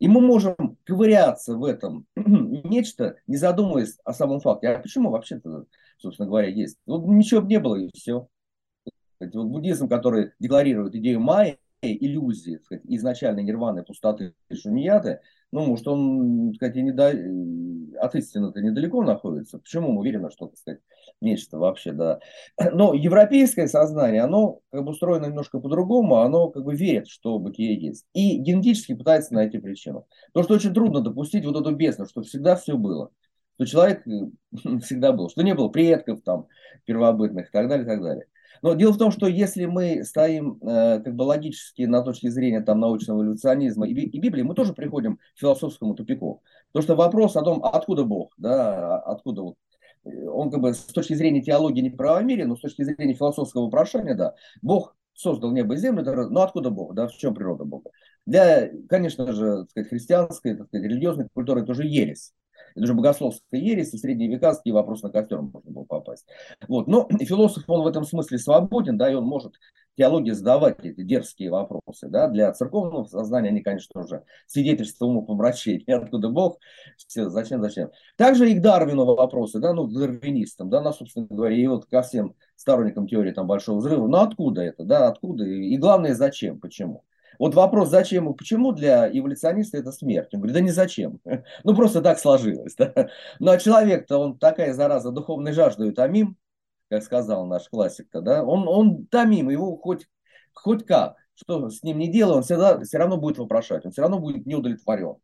И 0.00 0.08
мы 0.08 0.20
можем 0.20 0.76
ковыряться 0.84 1.56
в 1.56 1.64
этом 1.64 2.06
нечто, 2.16 3.16
не 3.26 3.36
задумываясь 3.36 3.98
о 4.04 4.12
самом 4.12 4.40
факте. 4.40 4.68
А 4.68 4.80
почему 4.80 5.10
вообще-то, 5.10 5.66
собственно 5.98 6.28
говоря, 6.28 6.48
есть? 6.48 6.78
Вот 6.86 7.06
ничего 7.06 7.42
бы 7.42 7.48
не 7.48 7.60
было, 7.60 7.76
и 7.76 7.90
все. 7.94 8.28
Вот 9.20 9.46
буддизм, 9.46 9.88
который 9.88 10.32
декларирует 10.38 10.94
идею 10.96 11.20
майя, 11.20 11.56
иллюзии, 11.80 12.58
сказать, 12.64 12.84
изначальной 12.84 13.42
нирваны, 13.42 13.82
пустоты 13.82 14.34
шуньяты, 14.52 15.20
ну, 15.54 15.66
может, 15.66 15.86
он, 15.86 16.48
так 16.50 16.56
сказать, 16.56 16.74
не 16.74 16.90
до... 16.90 17.10
от 18.04 18.16
истины-то 18.16 18.60
недалеко 18.60 19.04
находится. 19.04 19.60
Почему 19.60 19.92
мы 19.92 20.00
уверены, 20.00 20.28
что, 20.32 20.48
так 20.48 20.58
сказать, 20.58 20.80
нечто 21.20 21.58
вообще, 21.58 21.92
да. 21.92 22.18
Но 22.72 22.92
европейское 22.92 23.68
сознание, 23.68 24.22
оно 24.22 24.58
как 24.72 24.82
бы 24.82 24.90
устроено 24.90 25.26
немножко 25.26 25.60
по-другому, 25.60 26.16
оно 26.16 26.48
как 26.48 26.64
бы 26.64 26.74
верит, 26.74 27.06
что 27.06 27.38
бытие 27.38 27.80
есть. 27.80 28.04
И 28.14 28.36
генетически 28.38 28.96
пытается 28.96 29.32
найти 29.34 29.58
причину. 29.58 30.08
То, 30.32 30.42
что 30.42 30.54
очень 30.54 30.74
трудно 30.74 31.02
допустить 31.02 31.44
вот 31.46 31.54
эту 31.54 31.72
бездну, 31.72 32.06
что 32.06 32.22
всегда 32.22 32.56
все 32.56 32.76
было. 32.76 33.10
Что 33.54 33.66
человек 33.66 34.04
всегда 34.82 35.12
был, 35.12 35.30
что 35.30 35.42
не 35.42 35.54
было 35.54 35.68
предков 35.68 36.22
там 36.22 36.48
первобытных 36.84 37.50
и 37.50 37.52
так 37.52 37.68
далее, 37.68 37.84
и 37.84 37.88
так 37.88 38.02
далее. 38.02 38.26
Но 38.62 38.74
дело 38.74 38.92
в 38.92 38.98
том, 38.98 39.10
что 39.10 39.26
если 39.26 39.66
мы 39.66 40.04
стоим 40.04 40.58
э, 40.62 41.00
как 41.00 41.14
бы 41.14 41.22
логически 41.22 41.82
на 41.82 42.02
точке 42.02 42.30
зрения 42.30 42.60
там, 42.60 42.80
научного 42.80 43.22
эволюционизма 43.22 43.86
и, 43.86 43.92
и 43.92 44.18
Библии, 44.18 44.42
мы 44.42 44.54
тоже 44.54 44.72
приходим 44.74 45.16
к 45.16 45.20
философскому 45.36 45.94
тупику. 45.94 46.42
Потому 46.72 46.82
что 46.82 46.96
вопрос 46.96 47.36
о 47.36 47.42
том, 47.42 47.64
откуда 47.64 48.04
Бог, 48.04 48.32
да, 48.36 48.98
откуда 48.98 49.42
вот 49.42 49.56
э, 50.04 50.26
он 50.26 50.50
как 50.50 50.60
бы 50.60 50.74
с 50.74 50.84
точки 50.84 51.14
зрения 51.14 51.42
теологии 51.42 51.80
не 51.80 51.90
правомерен, 51.90 52.48
но 52.48 52.56
с 52.56 52.60
точки 52.60 52.82
зрения 52.82 53.14
философского 53.14 53.66
вопрошания, 53.66 54.14
да, 54.14 54.34
Бог 54.62 54.96
создал 55.14 55.52
небо 55.52 55.74
и 55.74 55.78
землю, 55.78 56.04
но 56.30 56.42
откуда 56.42 56.70
Бог, 56.70 56.94
да, 56.94 57.06
в 57.06 57.12
чем 57.12 57.34
природа 57.34 57.64
Бога? 57.64 57.90
Для, 58.26 58.70
конечно 58.88 59.32
же, 59.32 59.62
так 59.62 59.70
сказать, 59.70 59.88
христианской, 59.88 60.56
так 60.56 60.66
сказать, 60.68 60.86
религиозной 60.86 61.28
культуры 61.32 61.62
это 61.62 61.72
уже 61.72 61.86
ересь. 61.86 62.32
Это 62.74 62.86
же 62.86 62.94
богословская 62.94 63.60
ересь, 63.60 63.94
и 63.94 63.96
в 63.96 64.00
средние 64.00 64.28
века 64.28 64.52
с 64.52 64.60
вопрос 64.64 65.02
на 65.02 65.10
костер 65.10 65.40
можно 65.40 65.70
было 65.70 65.84
попасть. 65.84 66.26
Вот. 66.68 66.88
Но 66.88 67.08
философ, 67.20 67.64
он 67.68 67.82
в 67.82 67.86
этом 67.86 68.04
смысле 68.04 68.38
свободен, 68.38 68.98
да, 68.98 69.10
и 69.10 69.14
он 69.14 69.24
может 69.24 69.54
теологии 69.96 70.32
задавать 70.32 70.84
эти 70.84 71.02
дерзкие 71.02 71.50
вопросы. 71.50 72.08
Да? 72.08 72.28
Для 72.28 72.52
церковного 72.52 73.04
сознания 73.04 73.48
они, 73.48 73.62
конечно, 73.62 74.00
уже 74.00 74.24
свидетельство 74.46 75.06
умопомрачения. 75.06 75.96
Откуда 75.96 76.28
Бог? 76.28 76.58
Все, 76.96 77.28
зачем, 77.28 77.62
зачем? 77.62 77.90
Также 78.16 78.50
и 78.50 78.58
к 78.58 78.62
Дарвину 78.62 79.04
вопросы, 79.04 79.60
да, 79.60 79.72
ну, 79.72 79.86
к 79.86 79.92
дарвинистам, 79.92 80.70
да, 80.70 80.80
на, 80.80 80.92
собственно 80.92 81.26
говоря, 81.26 81.56
и 81.56 81.66
вот 81.66 81.86
ко 81.86 82.02
всем 82.02 82.34
сторонникам 82.56 83.06
теории 83.06 83.32
там, 83.32 83.46
Большого 83.46 83.78
Взрыва. 83.78 84.06
Ну, 84.06 84.18
откуда 84.18 84.62
это, 84.62 84.84
да, 84.84 85.08
откуда? 85.08 85.44
И 85.44 85.76
главное, 85.76 86.14
зачем, 86.14 86.60
почему? 86.60 87.04
Вот 87.38 87.54
вопрос, 87.54 87.88
зачем 87.90 88.30
и 88.30 88.36
почему 88.36 88.72
для 88.72 89.08
эволюциониста 89.08 89.78
это 89.78 89.92
смерть. 89.92 90.32
Он 90.32 90.40
говорит, 90.40 90.54
да 90.54 90.60
не 90.60 90.70
зачем. 90.70 91.20
Ну, 91.64 91.74
просто 91.74 92.02
так 92.02 92.18
сложилось. 92.18 92.74
Да? 92.76 93.08
Ну, 93.38 93.50
а 93.50 93.58
человек-то, 93.58 94.18
он 94.18 94.38
такая 94.38 94.72
зараза 94.72 95.10
духовной 95.10 95.52
жаждой 95.52 95.92
томим, 95.92 96.36
как 96.90 97.02
сказал 97.02 97.46
наш 97.46 97.68
классик-то, 97.68 98.20
да, 98.20 98.44
он, 98.44 98.68
он 98.68 99.06
томим, 99.06 99.50
его 99.50 99.76
хоть, 99.76 100.06
хоть 100.52 100.84
как, 100.86 101.16
что 101.34 101.68
с 101.70 101.82
ним 101.82 101.98
не 101.98 102.10
делай, 102.10 102.36
он 102.36 102.42
всегда, 102.42 102.80
все 102.80 102.98
равно 102.98 103.16
будет 103.16 103.38
вопрошать, 103.38 103.84
он 103.84 103.92
все 103.92 104.02
равно 104.02 104.18
будет 104.20 104.46
неудовлетворен. 104.46 105.16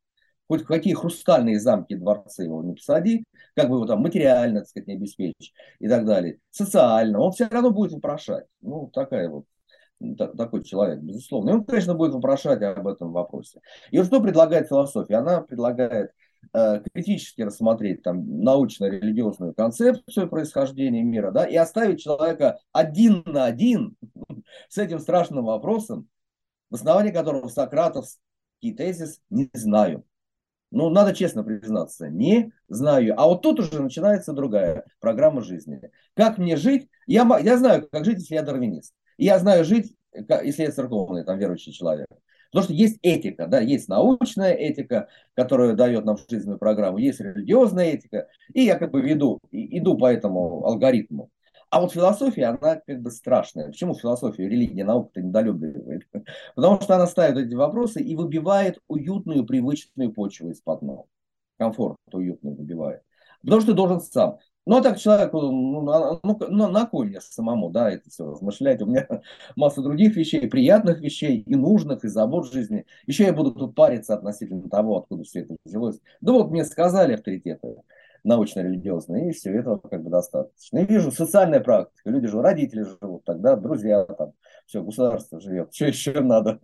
Хоть 0.49 0.65
какие 0.65 0.95
хрустальные 0.95 1.61
замки, 1.61 1.95
дворцы 1.95 2.43
его 2.43 2.63
не 2.65 2.75
посади, 2.75 3.25
как 3.55 3.69
бы 3.69 3.77
его 3.77 3.87
там 3.87 4.01
материально, 4.01 4.61
так 4.61 4.69
сказать, 4.69 4.89
не 4.89 4.95
обеспечить 4.95 5.53
и 5.79 5.89
так 5.89 6.05
далее, 6.05 6.41
социально, 6.51 7.21
он 7.21 7.31
все 7.31 7.47
равно 7.49 7.71
будет 7.71 7.93
вопрошать. 7.93 8.47
Ну, 8.61 8.91
такая 8.93 9.29
вот 9.29 9.45
такой 10.37 10.65
человек, 10.65 11.01
безусловно. 11.01 11.51
И 11.51 11.53
он, 11.55 11.65
конечно, 11.65 11.95
будет 11.95 12.15
вопрошать 12.15 12.63
об 12.63 12.87
этом 12.87 13.13
вопросе. 13.13 13.61
И 13.91 14.03
что 14.03 14.21
предлагает 14.21 14.69
философия? 14.69 15.17
Она 15.17 15.43
предлагает 15.43 16.13
э, 16.53 16.83
критически 16.93 17.43
рассмотреть 17.43 18.03
там 18.03 18.43
научно-религиозную 18.43 19.55
концепцию 19.55 20.29
происхождения 20.29 21.03
мира, 21.03 21.31
да, 21.31 21.45
и 21.45 21.57
оставить 21.57 22.01
человека 22.01 22.59
один 22.73 23.23
на 23.27 23.45
один 23.45 23.97
с 24.69 24.79
этим 24.79 24.99
страшным 24.99 25.45
вопросом, 25.45 26.09
в 26.71 26.75
основании 26.75 27.13
которого 27.13 27.49
Сократовский 27.49 28.75
тезис 28.77 29.21
«не 29.29 29.51
знаю». 29.53 30.05
Ну, 30.73 30.89
надо 30.89 31.13
честно 31.15 31.43
признаться, 31.43 32.09
не 32.09 32.53
знаю. 32.69 33.21
А 33.21 33.27
вот 33.27 33.43
тут 33.43 33.59
уже 33.59 33.83
начинается 33.83 34.33
другая 34.33 34.85
программа 35.01 35.43
жизни. 35.43 35.81
Как 36.15 36.39
мне 36.39 36.57
жить? 36.57 36.89
Я, 37.09 37.27
я 37.43 37.59
знаю, 37.59 37.89
как 37.91 38.05
жить, 38.05 38.19
если 38.19 38.35
я 38.37 38.43
дарвинист. 38.43 38.95
И 39.21 39.27
я 39.27 39.39
знаю 39.39 39.67
жить, 39.67 39.95
если 40.15 40.63
я 40.63 40.73
церковный, 40.73 41.25
там, 41.25 41.39
верующий 41.39 41.73
человек. 41.73 42.09
Потому 42.51 42.65
что 42.65 42.73
есть 42.73 42.99
этика, 43.03 43.47
да, 43.47 43.61
есть 43.61 43.87
научная 43.87 44.55
этика, 44.55 45.09
которая 45.35 45.75
дает 45.75 46.07
нам 46.07 46.17
жизненную 46.17 46.59
программу, 46.59 46.97
есть 46.97 47.21
религиозная 47.21 47.91
этика, 47.91 48.29
и 48.55 48.63
я 48.63 48.79
как 48.79 48.93
бы 48.93 49.03
веду, 49.03 49.39
иду 49.53 49.99
по 49.99 50.11
этому 50.11 50.65
алгоритму. 50.65 51.31
А 51.69 51.83
вот 51.83 51.93
философия, 51.93 52.47
она 52.47 52.77
как 52.77 53.03
бы 53.03 53.11
страшная. 53.11 53.67
Почему 53.67 53.95
философия, 53.95 54.49
религия, 54.49 54.85
наука-то 54.85 55.21
недолюбливает? 55.21 56.09
Потому 56.57 56.81
что 56.81 56.95
она 56.95 57.07
ставит 57.07 57.37
эти 57.37 57.55
вопросы 57.55 58.01
и 58.01 58.17
выбивает 58.17 58.81
уютную, 58.89 59.45
привычную 59.45 60.15
почву 60.15 60.49
из-под 60.49 60.81
ног. 60.81 61.09
Комфорт 61.59 61.99
уютный 62.11 62.55
выбивает. 62.55 63.03
Потому 63.43 63.61
что 63.61 63.71
ты 63.73 63.77
должен 63.77 64.01
сам. 64.01 64.39
Ну, 64.67 64.77
а 64.77 64.83
так 64.83 64.99
человеку, 64.99 65.41
ну, 65.41 66.21
ну, 66.23 66.39
ну, 66.49 66.69
на 66.69 66.87
кой 66.87 67.07
мне 67.07 67.21
самому, 67.21 67.71
да, 67.71 67.91
это 67.91 68.09
все 68.11 68.31
размышлять. 68.31 68.83
У 68.83 68.87
меня 68.87 69.09
масса 69.57 69.83
других 69.83 70.17
вещей, 70.17 70.49
приятных 70.49 71.01
вещей, 71.01 71.41
и 71.41 71.57
нужных, 71.57 72.05
и 72.05 72.09
забот 72.09 72.53
жизни. 72.53 72.87
Еще 73.07 73.25
я 73.25 73.33
буду 73.33 73.53
тут 73.53 73.75
париться 73.75 74.15
относительно 74.15 74.69
того, 74.69 74.99
откуда 74.99 75.25
все 75.25 75.41
это 75.41 75.57
взялось. 75.65 75.99
Да 76.21 76.33
вот 76.33 76.51
мне 76.51 76.65
сказали 76.65 77.15
авторитеты. 77.15 77.77
Научно-религиозные, 78.25 79.31
и 79.31 79.33
все, 79.33 79.53
этого 79.53 79.79
как 79.79 80.03
бы 80.03 80.11
достаточно. 80.11 80.79
И 80.79 80.87
вижу 80.87 81.11
социальная 81.11 81.61
практика, 81.61 82.11
люди 82.11 82.29
же, 82.29 82.41
родители 82.41 82.83
живут 82.83 83.25
тогда, 83.25 83.57
друзья 83.57 84.05
там, 84.05 84.33
все, 84.67 84.83
государство 84.83 85.41
живет, 85.41 85.75
что 85.75 85.87
еще 85.87 86.21
надо? 86.21 86.61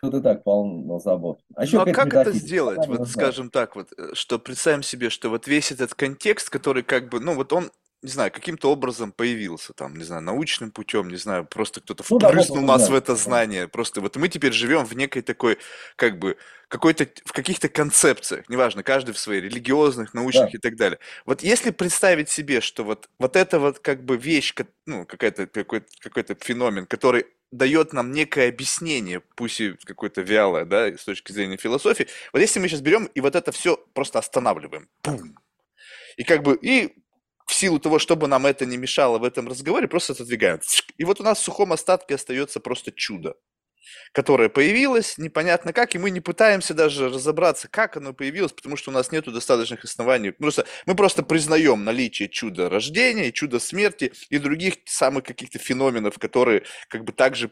Тут 0.00 0.14
и 0.14 0.20
так 0.22 0.42
полно 0.42 0.98
забот. 0.98 1.40
А, 1.54 1.64
еще 1.64 1.76
ну, 1.76 1.90
а 1.90 1.92
как 1.92 2.14
это 2.14 2.32
сделать? 2.32 2.86
Вот, 2.86 3.08
скажем 3.08 3.50
так, 3.50 3.76
вот, 3.76 3.92
э, 3.96 4.14
что 4.14 4.38
представим 4.38 4.82
себе, 4.82 5.10
что 5.10 5.28
вот 5.28 5.46
весь 5.46 5.70
этот 5.70 5.94
контекст, 5.94 6.48
который 6.48 6.82
как 6.82 7.08
бы, 7.10 7.20
ну, 7.20 7.34
вот 7.34 7.52
он 7.52 7.70
не 8.02 8.10
знаю, 8.10 8.32
каким-то 8.32 8.70
образом 8.70 9.12
появился, 9.12 9.72
там, 9.72 9.96
не 9.96 10.02
знаю, 10.02 10.22
научным 10.22 10.72
путем, 10.72 11.08
не 11.08 11.16
знаю, 11.16 11.44
просто 11.44 11.80
кто-то 11.80 12.04
ну, 12.10 12.18
впрыснул 12.18 12.58
да, 12.58 12.66
нас 12.66 12.86
да, 12.86 12.92
в 12.92 12.94
это 12.96 13.14
знание. 13.14 13.68
Просто 13.68 14.00
вот 14.00 14.16
мы 14.16 14.28
теперь 14.28 14.52
живем 14.52 14.84
в 14.84 14.94
некой 14.94 15.22
такой, 15.22 15.58
как 15.94 16.18
бы, 16.18 16.36
какой-то, 16.66 17.08
в 17.24 17.32
каких-то 17.32 17.68
концепциях, 17.68 18.48
неважно, 18.48 18.82
каждый 18.82 19.14
в 19.14 19.18
своей, 19.18 19.40
религиозных, 19.40 20.14
научных 20.14 20.50
да. 20.50 20.58
и 20.58 20.58
так 20.58 20.76
далее. 20.76 20.98
Вот 21.26 21.42
если 21.42 21.70
представить 21.70 22.28
себе, 22.28 22.60
что 22.60 22.82
вот, 22.82 23.08
вот 23.20 23.36
эта 23.36 23.60
вот 23.60 23.78
как 23.78 24.04
бы 24.04 24.16
вещь, 24.16 24.52
ну, 24.84 25.06
какая-то, 25.06 25.46
какой-то, 25.46 25.86
какой-то 26.00 26.34
феномен, 26.40 26.86
который 26.86 27.26
дает 27.52 27.92
нам 27.92 28.10
некое 28.10 28.48
объяснение, 28.48 29.20
пусть 29.36 29.60
и 29.60 29.74
какое-то 29.84 30.22
вялое, 30.22 30.64
да, 30.64 30.88
с 30.88 31.04
точки 31.04 31.30
зрения 31.30 31.56
философии. 31.56 32.08
Вот 32.32 32.40
если 32.40 32.58
мы 32.58 32.66
сейчас 32.66 32.80
берем 32.80 33.04
и 33.04 33.20
вот 33.20 33.36
это 33.36 33.52
все 33.52 33.76
просто 33.94 34.18
останавливаем, 34.18 34.88
пум, 35.02 35.38
и 36.16 36.24
как 36.24 36.42
бы, 36.42 36.58
и 36.60 36.94
в 37.52 37.54
силу 37.54 37.78
того, 37.78 37.98
чтобы 37.98 38.28
нам 38.28 38.46
это 38.46 38.64
не 38.64 38.78
мешало 38.78 39.18
в 39.18 39.24
этом 39.24 39.46
разговоре, 39.46 39.86
просто 39.86 40.14
отодвигаем. 40.14 40.60
И 40.96 41.04
вот 41.04 41.20
у 41.20 41.22
нас 41.22 41.38
в 41.38 41.42
сухом 41.42 41.72
остатке 41.72 42.14
остается 42.14 42.60
просто 42.60 42.92
чудо, 42.92 43.34
которое 44.12 44.48
появилось, 44.48 45.18
непонятно 45.18 45.74
как, 45.74 45.94
и 45.94 45.98
мы 45.98 46.10
не 46.10 46.20
пытаемся 46.20 46.72
даже 46.72 47.10
разобраться, 47.10 47.68
как 47.68 47.98
оно 47.98 48.14
появилось, 48.14 48.52
потому 48.52 48.76
что 48.76 48.90
у 48.90 48.94
нас 48.94 49.12
нет 49.12 49.26
достаточных 49.26 49.84
оснований. 49.84 50.30
Просто, 50.30 50.64
мы 50.86 50.94
просто 50.94 51.22
признаем 51.22 51.84
наличие 51.84 52.30
чуда 52.30 52.70
рождения, 52.70 53.32
чуда 53.32 53.60
смерти 53.60 54.14
и 54.30 54.38
других 54.38 54.76
самых 54.86 55.24
каких-то 55.24 55.58
феноменов, 55.58 56.18
которые 56.18 56.64
как 56.88 57.04
бы 57.04 57.12
также 57.12 57.50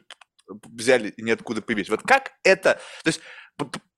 взяли 0.49 1.11
и 1.11 1.23
ниоткуда 1.23 1.61
появились. 1.61 1.91
Вот 1.91 2.03
как 2.03 2.33
это... 2.43 2.81
То 3.05 3.09
есть 3.09 3.21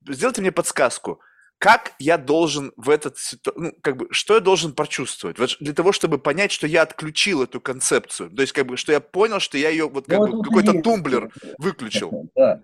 сделайте 0.05 0.41
мне 0.41 0.51
подсказку– 0.51 1.21
как 1.63 1.93
я 1.97 2.17
должен 2.17 2.73
в 2.75 2.89
этот 2.89 3.15
ну, 3.55 3.71
как 3.79 3.95
бы, 3.95 4.07
что 4.11 4.33
я 4.33 4.41
должен 4.41 4.73
прочувствовать? 4.73 5.39
Вот 5.39 5.55
для 5.61 5.73
того, 5.73 5.93
чтобы 5.93 6.19
понять, 6.19 6.51
что 6.51 6.67
я 6.67 6.81
отключил 6.81 7.41
эту 7.41 7.61
концепцию. 7.61 8.31
То 8.31 8.41
есть, 8.41 8.51
как 8.51 8.65
бы, 8.65 8.75
что 8.75 8.91
я 8.91 8.99
понял, 8.99 9.39
что 9.39 9.57
я 9.57 9.69
ее, 9.69 9.87
вот, 9.87 10.05
как 10.05 10.19
ну, 10.19 10.41
бы, 10.41 10.43
какой-то 10.43 10.81
тумблер 10.81 11.31
выключил. 11.59 12.29
Да. 12.35 12.59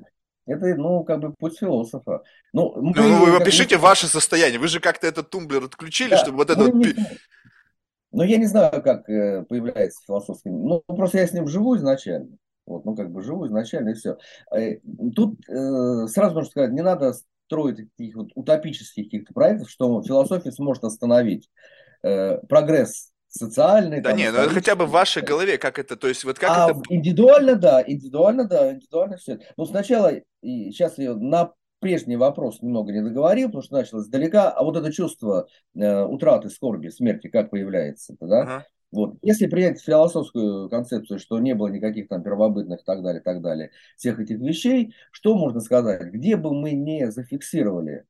Это, 0.46 0.76
ну, 0.76 1.06
как 1.06 1.22
бы 1.22 1.32
путь 1.32 1.58
философа. 1.58 2.24
Ну, 2.52 2.74
мы, 2.76 2.92
ну 2.94 3.26
вы 3.26 3.38
опишите 3.38 3.78
бы... 3.78 3.84
ваше 3.84 4.08
состояние. 4.08 4.60
Вы 4.60 4.68
же 4.68 4.82
как-то 4.82 5.08
этот 5.08 5.30
тумблер 5.30 5.64
отключили, 5.64 6.10
да. 6.10 6.18
чтобы 6.18 6.40
вот 6.40 6.50
это 6.50 6.62
вот... 6.62 6.74
Не... 6.74 6.94
Ну, 8.12 8.24
я 8.24 8.36
не 8.36 8.48
знаю, 8.48 8.84
как 8.84 9.10
э, 9.10 9.46
появляется 9.48 10.02
философский... 10.06 10.50
Ну, 10.50 10.84
просто 10.88 11.20
я 11.20 11.28
с 11.28 11.32
ним 11.32 11.48
живу 11.48 11.78
изначально. 11.78 12.36
Вот, 12.66 12.84
ну, 12.84 12.98
как 12.98 13.14
бы 13.14 13.22
живу 13.22 13.48
изначально, 13.48 13.92
и 13.92 13.94
все. 13.94 14.18
Э, 14.54 14.76
тут 15.16 15.40
э, 15.48 16.08
сразу 16.08 16.36
нужно 16.36 16.50
сказать, 16.52 16.72
не 16.72 16.82
надо 16.82 17.14
строит 17.50 17.78
таких 17.98 18.16
вот 18.16 18.30
утопических 18.36 19.06
каких-то 19.06 19.34
проектов, 19.34 19.72
что 19.72 20.04
философия 20.04 20.52
сможет 20.52 20.84
остановить 20.84 21.50
э, 22.04 22.38
прогресс 22.48 23.12
социальный. 23.28 24.02
Да 24.02 24.12
там, 24.12 24.20
нет, 24.20 24.34
ну 24.34 24.42
это 24.42 24.54
хотя 24.54 24.76
бы 24.76 24.86
в 24.86 24.92
вашей 24.92 25.24
голове, 25.24 25.58
как 25.58 25.80
это, 25.80 25.96
то 25.96 26.08
есть 26.08 26.24
вот 26.24 26.38
как 26.38 26.52
а 26.52 26.70
это... 26.70 26.82
Индивидуально, 26.90 27.56
да, 27.56 27.84
индивидуально, 27.86 28.46
да, 28.46 28.72
индивидуально 28.72 29.18
все. 29.18 29.40
Ну, 29.58 29.66
сначала, 29.66 30.12
и 30.42 30.72
сейчас 30.72 31.00
я 31.00 31.16
на 31.16 31.54
прежний 31.80 32.18
вопрос 32.18 32.62
немного 32.62 32.92
не 32.92 33.02
договорил, 33.02 33.48
потому 33.48 33.64
что 33.64 33.76
начал 33.76 34.00
издалека, 34.00 34.52
а 34.52 34.64
вот 34.64 34.78
это 34.78 34.92
чувство 34.94 35.48
э, 35.76 36.04
утраты, 36.04 36.50
скорби, 36.50 36.90
смерти, 36.90 37.30
как 37.30 37.50
появляется, 37.50 38.16
да? 38.20 38.42
Ага. 38.42 38.66
Вот. 38.92 39.18
Если 39.22 39.48
принять 39.48 39.82
философскую 39.82 40.70
концепцию, 40.70 41.20
что 41.20 41.40
не 41.40 41.54
было 41.54 41.68
никаких 41.68 42.08
там 42.08 42.24
первобытных 42.24 42.82
и 42.82 42.84
так 42.84 43.04
далее, 43.04 43.22
так 43.22 43.42
далее, 43.42 43.72
всех 43.96 44.20
этих 44.20 44.40
вещей, 44.40 44.94
что 45.12 45.36
можно 45.36 45.60
сказать? 45.60 46.12
Где 46.12 46.38
бы 46.38 46.54
мы 46.54 46.72
не 46.72 47.12
зафиксировали 47.12 48.06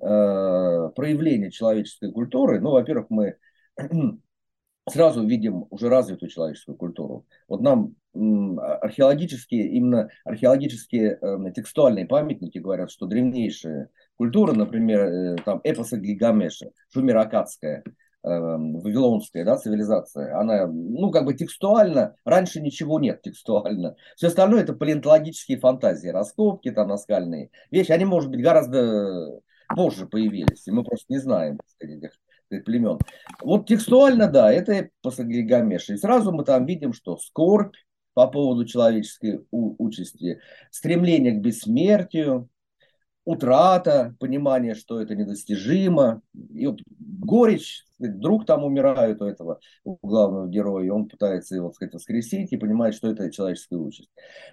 э, 0.00 0.90
проявление 0.96 1.50
человеческой 1.50 2.12
культуры, 2.12 2.60
ну, 2.60 2.70
во-первых, 2.70 3.06
мы 3.10 3.36
сразу 4.88 5.26
видим 5.26 5.66
уже 5.68 5.88
развитую 5.90 6.30
человеческую 6.30 6.76
культуру. 6.76 7.26
Вот 7.46 7.60
нам 7.60 7.94
археологические, 8.12 9.68
именно 9.68 10.08
археологические 10.24 11.18
э, 11.20 11.52
текстуальные 11.54 12.06
памятники 12.06 12.58
говорят, 12.58 12.90
что 12.90 13.06
древнейшие 13.06 13.88
культуры, 14.16 14.54
например, 14.54 15.00
э, 15.00 15.36
там 15.44 15.60
эпосы 15.62 16.00
Гильгамеша, 16.00 16.70
Шумеракадская, 16.88 17.84
вавилонская 18.22 19.44
да, 19.44 19.56
цивилизация, 19.56 20.38
она, 20.38 20.66
ну, 20.66 21.10
как 21.10 21.24
бы 21.24 21.34
текстуально, 21.34 22.14
раньше 22.24 22.60
ничего 22.60 23.00
нет 23.00 23.22
текстуально. 23.22 23.96
Все 24.16 24.28
остальное 24.28 24.62
это 24.62 24.74
палеонтологические 24.74 25.58
фантазии, 25.58 26.08
раскопки 26.08 26.70
там 26.70 26.88
наскальные 26.88 27.50
вещи, 27.70 27.92
они, 27.92 28.04
может 28.04 28.30
быть, 28.30 28.42
гораздо 28.42 29.40
позже 29.74 30.06
появились, 30.06 30.66
и 30.66 30.70
мы 30.70 30.84
просто 30.84 31.06
не 31.08 31.18
знаем 31.18 31.58
сказать, 31.66 31.98
этих 32.50 32.64
племен. 32.64 32.98
Вот 33.42 33.66
текстуально, 33.66 34.28
да, 34.28 34.52
это 34.52 34.90
после 35.02 35.24
Гильгамеша. 35.24 35.94
И 35.94 35.98
сразу 35.98 36.32
мы 36.32 36.44
там 36.44 36.66
видим, 36.66 36.92
что 36.92 37.16
скорбь 37.16 37.74
по 38.12 38.26
поводу 38.26 38.64
человеческой 38.64 39.46
участи, 39.50 40.40
стремление 40.70 41.32
к 41.32 41.40
бессмертию, 41.40 42.48
утрата, 43.30 44.16
понимание, 44.18 44.74
что 44.74 45.00
это 45.00 45.14
недостижимо, 45.14 46.20
и 46.52 46.66
вот 46.66 46.80
горечь, 46.98 47.84
друг 47.98 48.44
там 48.44 48.64
умирает 48.64 49.22
у 49.22 49.24
этого 49.24 49.60
у 49.84 49.96
главного 50.02 50.48
героя, 50.48 50.84
и 50.84 50.88
он 50.88 51.08
пытается 51.08 51.54
его, 51.54 51.68
так 51.68 51.76
сказать, 51.76 51.94
воскресить 51.94 52.52
и 52.52 52.56
понимает, 52.56 52.94
что 52.94 53.08
это 53.08 53.30
человеческая 53.30 53.76
участь. 53.76 54.10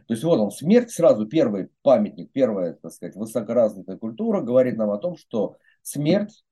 То 0.08 0.14
есть 0.14 0.24
вот 0.24 0.40
он, 0.40 0.52
смерть 0.52 0.92
сразу, 0.92 1.26
первый 1.26 1.70
памятник, 1.82 2.32
первая, 2.32 2.74
так 2.74 2.92
сказать, 2.92 3.16
высокоразвитая 3.16 3.98
культура 3.98 4.42
говорит 4.42 4.78
нам 4.78 4.92
о 4.92 5.00
том, 5.00 5.18
что 5.18 5.58
смерть 5.82 6.44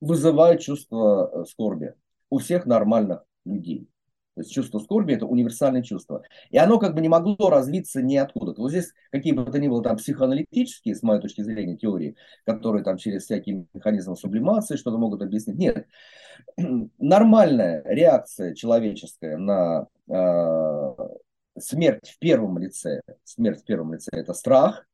вызывает 0.00 0.60
чувство 0.60 1.30
э, 1.30 1.44
скорби 1.44 1.94
у 2.30 2.38
всех 2.38 2.64
нормальных 2.64 3.24
людей. 3.44 3.88
То 4.38 4.42
есть 4.42 4.54
чувство 4.54 4.78
скорби– 4.78 5.14
это 5.14 5.26
универсальное 5.26 5.82
чувство. 5.82 6.22
И 6.50 6.58
оно 6.58 6.78
как 6.78 6.94
бы 6.94 7.00
не 7.00 7.08
могло 7.08 7.50
развиться 7.50 8.02
ниоткуда. 8.02 8.54
Вот 8.56 8.70
здесь 8.70 8.94
какие 9.10 9.32
бы 9.32 9.44
то 9.44 9.58
ни 9.58 9.66
было 9.66 9.82
там 9.82 9.96
психоаналитические, 9.96 10.94
с 10.94 11.02
моей 11.02 11.20
точки 11.20 11.42
зрения, 11.42 11.76
теории, 11.76 12.14
которые 12.46 12.84
там 12.84 12.98
через 12.98 13.24
всякие 13.24 13.66
механизмы 13.74 14.14
сублимации 14.14 14.76
что-то 14.76 14.96
могут 14.96 15.22
объяснить. 15.22 15.58
Нет. 15.58 15.86
Нормальная 16.98 17.82
реакция 17.84 18.54
человеческая 18.54 19.38
на 19.38 19.88
э, 20.06 20.94
смерть 21.58 22.08
в 22.08 22.18
первом 22.20 22.58
лице, 22.58 23.00
смерть 23.24 23.62
в 23.62 23.64
первом 23.64 23.94
лице– 23.94 24.10
это 24.12 24.34
страх 24.34 24.86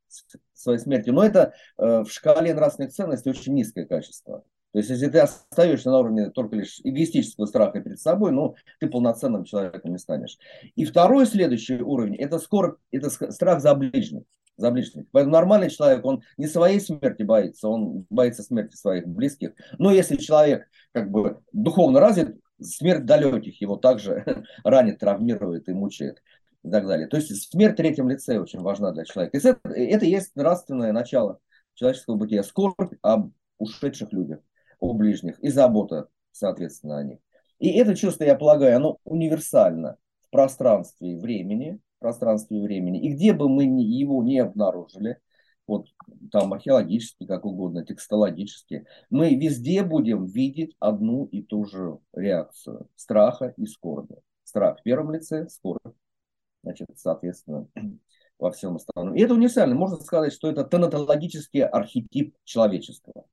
своей 0.54 0.78
смерти. 0.78 1.10
Но 1.10 1.22
это 1.22 1.52
э, 1.76 2.00
в 2.00 2.08
шкале 2.10 2.54
нравственных 2.54 2.94
ценностей 2.94 3.28
очень 3.28 3.52
низкое 3.52 3.84
качество. 3.84 4.42
То 4.74 4.78
есть, 4.78 4.90
если 4.90 5.06
ты 5.06 5.20
остаешься 5.20 5.88
на 5.88 6.00
уровне 6.00 6.30
только 6.30 6.56
лишь 6.56 6.80
эгоистического 6.82 7.46
страха 7.46 7.80
перед 7.80 8.00
собой, 8.00 8.32
ну, 8.32 8.56
ты 8.80 8.88
полноценным 8.88 9.44
человеком 9.44 9.92
не 9.92 9.98
станешь. 9.98 10.36
И 10.74 10.84
второй 10.84 11.26
следующий 11.26 11.80
уровень– 11.80 12.16
это 12.18 12.40
скоро, 12.40 12.76
это 12.90 13.08
страх 13.08 13.60
за 13.60 13.72
ближних. 13.76 14.24
За 14.56 14.72
ближних. 14.72 15.04
Поэтому 15.12 15.32
нормальный 15.32 15.70
человек, 15.70 16.04
он 16.04 16.22
не 16.36 16.48
своей 16.48 16.80
смерти 16.80 17.22
боится, 17.22 17.68
он 17.68 18.04
боится 18.10 18.42
смерти 18.42 18.74
своих 18.74 19.06
близких. 19.06 19.52
Но 19.78 19.92
если 19.92 20.16
человек 20.16 20.66
как 20.90 21.08
бы 21.08 21.38
духовно 21.52 22.00
развит, 22.00 22.36
смерть 22.60 23.04
далеких 23.04 23.60
его 23.60 23.76
также 23.76 24.44
ранит, 24.64 24.98
травмирует 24.98 25.68
и 25.68 25.72
мучает 25.72 26.20
и 26.64 26.70
так 26.70 26.84
далее. 26.88 27.06
То 27.06 27.16
есть 27.16 27.48
смерть 27.48 27.74
в 27.74 27.76
третьем 27.76 28.08
лице 28.08 28.40
очень 28.40 28.60
важна 28.60 28.90
для 28.90 29.04
человека. 29.04 29.38
Это, 29.38 29.56
это 29.70 30.04
есть 30.04 30.34
нравственное 30.34 30.90
начало 30.90 31.38
человеческого 31.74 32.16
бытия. 32.16 32.42
Скорбь 32.42 32.94
об 33.02 33.30
ушедших 33.58 34.12
людях 34.12 34.40
о 34.84 34.92
ближних 34.92 35.38
и 35.40 35.48
забота, 35.48 36.08
соответственно, 36.32 36.98
о 36.98 37.04
них. 37.04 37.18
И 37.58 37.70
это 37.70 37.96
чувство, 37.96 38.24
я 38.24 38.34
полагаю, 38.34 38.76
оно 38.76 38.98
универсально 39.04 39.96
в 40.20 40.30
пространстве 40.30 41.12
и 41.12 41.16
времени, 41.16 41.80
пространстве 41.98 42.58
и 42.58 42.62
времени. 42.62 43.00
И 43.00 43.14
где 43.14 43.32
бы 43.32 43.48
мы 43.48 43.64
его 43.64 44.22
не 44.22 44.38
обнаружили, 44.40 45.18
вот 45.66 45.86
там 46.30 46.52
археологически, 46.52 47.24
как 47.24 47.46
угодно, 47.46 47.86
текстологически, 47.86 48.84
мы 49.08 49.34
везде 49.34 49.82
будем 49.82 50.26
видеть 50.26 50.76
одну 50.78 51.24
и 51.24 51.42
ту 51.42 51.64
же 51.64 51.98
реакцию 52.12 52.88
страха 52.94 53.54
и 53.56 53.64
скорби. 53.64 54.16
Страх 54.42 54.80
в 54.80 54.82
первом 54.82 55.12
лице, 55.12 55.48
скорбь, 55.48 55.96
значит, 56.62 56.88
соответственно, 56.96 57.66
во 58.38 58.50
всем 58.50 58.76
остальном. 58.76 59.14
И 59.14 59.22
это 59.22 59.32
универсально. 59.32 59.74
Можно 59.74 59.96
сказать, 59.96 60.34
что 60.34 60.50
это 60.50 60.64
тонатологический 60.64 61.64
архетип 61.64 62.36
человечества. 62.44 63.24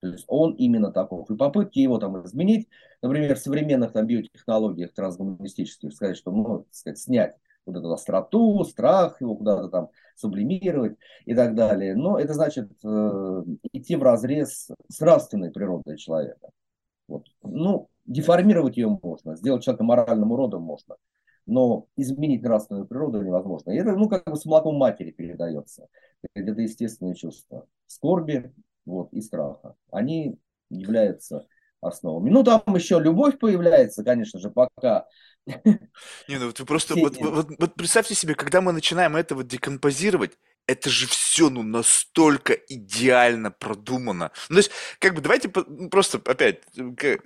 То 0.00 0.08
есть 0.08 0.24
он 0.28 0.54
именно 0.54 0.92
таков. 0.92 1.30
И 1.30 1.36
попытки 1.36 1.78
его 1.78 1.98
там 1.98 2.24
изменить, 2.24 2.68
например, 3.02 3.34
в 3.36 3.38
современных 3.38 3.92
там, 3.92 4.06
биотехнологиях 4.06 4.92
трансгуманистических, 4.92 5.92
сказать, 5.92 6.16
что, 6.16 6.30
ну, 6.30 6.66
сказать, 6.70 6.98
снять 6.98 7.36
вот 7.64 7.76
эту 7.76 7.92
остроту, 7.92 8.64
страх, 8.64 9.20
его 9.20 9.36
куда-то 9.36 9.68
там 9.68 9.88
сублимировать 10.14 10.96
и 11.24 11.34
так 11.34 11.54
далее. 11.54 11.94
Но 11.96 12.18
это 12.18 12.34
значит 12.34 12.70
э, 12.84 13.42
идти 13.72 13.96
в 13.96 14.02
разрез 14.02 14.70
с 14.88 15.00
нравственной 15.00 15.50
природой 15.50 15.96
человека. 15.96 16.50
Вот. 17.08 17.26
Ну, 17.42 17.88
деформировать 18.04 18.76
ее 18.76 18.98
можно, 19.02 19.36
сделать 19.36 19.64
человека 19.64 19.84
моральным 19.84 20.30
уродом 20.32 20.62
можно, 20.62 20.96
но 21.46 21.86
изменить 21.96 22.42
нравственную 22.42 22.86
природу 22.86 23.22
невозможно. 23.22 23.70
И 23.70 23.76
это, 23.76 23.96
ну, 23.96 24.08
как 24.08 24.24
бы 24.24 24.36
с 24.36 24.44
молоком 24.44 24.76
матери 24.76 25.10
передается. 25.10 25.88
Это 26.34 26.60
естественные 26.60 27.14
чувства. 27.14 27.66
Скорби 27.86 28.52
вот, 28.86 29.12
и 29.12 29.20
страха. 29.20 29.74
Они 29.90 30.38
являются 30.70 31.46
основами. 31.80 32.30
Ну, 32.30 32.42
там 32.42 32.62
еще 32.74 32.98
любовь 32.98 33.38
появляется, 33.38 34.02
конечно 34.02 34.40
же, 34.40 34.50
пока 34.50 35.06
не, 36.28 36.38
ну 36.38 36.46
вот 36.46 36.58
вы 36.58 36.66
просто, 36.66 36.94
вот, 36.96 37.16
вот, 37.18 37.48
вот 37.58 37.74
представьте 37.74 38.14
себе, 38.14 38.34
когда 38.34 38.60
мы 38.60 38.72
начинаем 38.72 39.14
это 39.14 39.34
вот 39.36 39.46
декомпозировать, 39.46 40.38
это 40.66 40.90
же 40.90 41.06
все, 41.06 41.48
ну, 41.48 41.62
настолько 41.62 42.52
идеально 42.52 43.50
продумано. 43.52 44.32
Ну, 44.48 44.56
то 44.56 44.58
есть, 44.58 44.70
как 44.98 45.14
бы, 45.14 45.20
давайте 45.20 45.50
ну, 45.68 45.88
просто, 45.88 46.20
опять, 46.24 46.62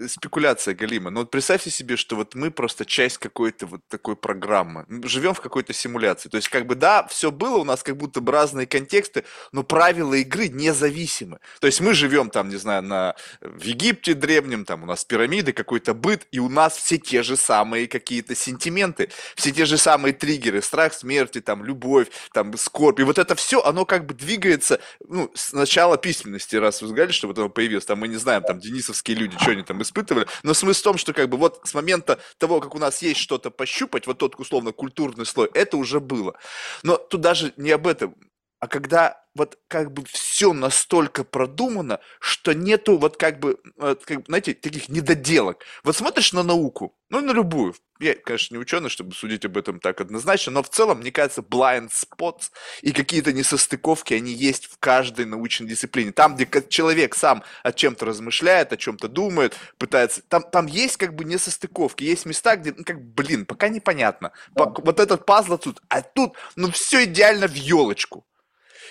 спекуляция 0.09 0.75
Галима. 0.75 1.11
Но 1.11 1.21
вот 1.21 1.31
представьте 1.31 1.71
себе, 1.71 1.97
что 1.97 2.17
вот 2.17 2.35
мы 2.35 2.51
просто 2.51 2.85
часть 2.85 3.17
какой-то 3.19 3.67
вот 3.67 3.81
такой 3.89 4.17
программы. 4.17 4.85
Живем 5.05 5.33
в 5.33 5.41
какой-то 5.41 5.73
симуляции. 5.73 6.29
То 6.29 6.37
есть, 6.37 6.49
как 6.49 6.67
бы, 6.67 6.75
да, 6.75 7.07
все 7.07 7.31
было 7.31 7.59
у 7.59 7.65
нас 7.65 7.83
как 7.83 7.97
будто 7.97 8.21
бы 8.21 8.31
разные 8.31 8.67
контексты, 8.67 9.25
но 9.53 9.63
правила 9.63 10.15
игры 10.15 10.49
независимы. 10.49 11.39
То 11.61 11.67
есть, 11.67 11.81
мы 11.81 11.95
живем 11.95 12.29
там, 12.29 12.51
не 12.51 12.57
знаю, 12.57 12.83
на, 12.83 13.15
в 13.41 13.63
Египте 13.63 14.13
древнем, 14.13 14.67
там 14.67 14.83
у 14.83 14.87
нас 14.87 15.05
пирамиды, 15.07 15.53
какой-то 15.55 15.95
быт, 15.95 16.27
и 16.31 16.41
у 16.41 16.51
нас 16.51 16.77
все 16.77 16.99
те 16.99 17.23
же 17.23 17.37
самые 17.37 17.89
какие-то 17.89 18.35
сентименты, 18.35 19.11
все 19.35 19.51
те 19.51 19.65
же 19.65 19.79
самые 19.79 20.13
триггеры, 20.13 20.61
страх 20.61 20.93
смерти, 20.93 21.41
там, 21.41 21.65
любовь, 21.65 22.09
там, 22.35 22.55
скорбь. 22.59 23.01
И 23.01 23.03
вот 23.03 23.19
это 23.19 23.30
это 23.31 23.37
все, 23.37 23.63
оно 23.63 23.85
как 23.85 24.07
бы 24.07 24.15
двигается, 24.15 24.81
ну, 25.07 25.31
с 25.35 25.53
начала 25.53 25.97
письменности, 25.97 26.57
раз 26.57 26.83
вы 26.83 26.89
сказали, 26.89 27.13
что 27.13 27.29
вот 27.29 27.39
оно 27.39 27.49
появилось, 27.49 27.85
там 27.85 28.01
мы 28.01 28.09
не 28.09 28.17
знаем, 28.17 28.43
там 28.43 28.59
денисовские 28.59 29.17
люди, 29.17 29.37
что 29.41 29.53
они 29.53 29.63
там 29.63 29.81
испытывали, 29.83 30.27
но 30.43 30.53
смысл 30.53 30.81
в 30.81 30.85
том, 30.85 30.99
что 30.99 31.13
как 31.13 31.29
бы 31.29 31.37
вот 31.37 31.61
с 31.63 31.73
момента 31.73 32.19
того, 32.39 32.61
как 32.61 32.75
у 32.75 32.79
нас 32.81 33.03
есть 33.03 33.21
что-то 33.21 33.51
пощупать, 33.51 34.09
вот 34.09 34.19
тот 34.19 34.35
условно 34.41 34.73
культурный 34.73 35.27
слой, 35.27 35.49
это 35.55 35.77
уже 35.77 36.01
было. 36.01 36.35
Но 36.83 36.97
тут 36.97 37.21
даже 37.21 37.53
не 37.57 37.71
об 37.71 37.87
этом, 37.87 38.17
а 38.61 38.69
когда 38.69 39.21
вот 39.35 39.59
как 39.69 39.93
бы 39.93 40.05
все 40.05 40.53
настолько 40.53 41.25
продумано, 41.25 42.01
что 42.19 42.53
нету 42.53 42.99
вот 42.99 43.17
как 43.17 43.39
бы, 43.39 43.59
вот, 43.77 44.05
как, 44.05 44.27
знаете, 44.27 44.55
таких 44.55 44.89
недоделок. 44.89 45.65
Вот 45.85 45.97
смотришь 45.97 46.33
на 46.33 46.43
науку, 46.43 46.97
ну 47.11 47.21
на 47.21 47.33
любую, 47.33 47.75
я, 48.01 48.15
конечно, 48.15 48.55
не 48.55 48.61
ученый, 48.61 48.89
чтобы 48.89 49.15
судить 49.15 49.45
об 49.45 49.57
этом 49.57 49.79
так 49.79 50.01
однозначно, 50.01 50.53
но 50.53 50.63
в 50.63 50.69
целом, 50.69 50.99
мне 50.99 51.13
кажется, 51.13 51.43
blind 51.43 51.91
spots 51.91 52.51
и 52.83 52.93
какие-то 52.93 53.33
несостыковки, 53.33 54.15
они 54.15 54.33
есть 54.33 54.67
в 54.67 54.79
каждой 54.79 55.27
научной 55.27 55.69
дисциплине. 55.69 56.13
Там, 56.13 56.35
где 56.35 56.49
человек 56.69 57.15
сам 57.15 57.45
о 57.63 57.73
чем-то 57.73 58.07
размышляет, 58.07 58.73
о 58.73 58.77
чем-то 58.77 59.09
думает, 59.09 59.57
пытается, 59.79 60.23
там, 60.23 60.43
там 60.43 60.67
есть 60.67 60.97
как 60.97 61.15
бы 61.15 61.25
несостыковки, 61.25 62.05
есть 62.05 62.27
места, 62.27 62.57
где, 62.57 62.75
ну, 62.77 62.85
как, 62.85 63.01
блин, 63.01 63.47
пока 63.47 63.69
непонятно. 63.69 64.33
Да. 64.51 64.67
Вот 64.67 64.99
этот 64.99 65.25
пазл 65.25 65.57
тут, 65.57 65.81
а 65.89 66.03
тут, 66.03 66.35
ну, 66.57 66.71
все 66.73 67.05
идеально 67.05 67.47
в 67.47 67.55
елочку. 67.55 68.27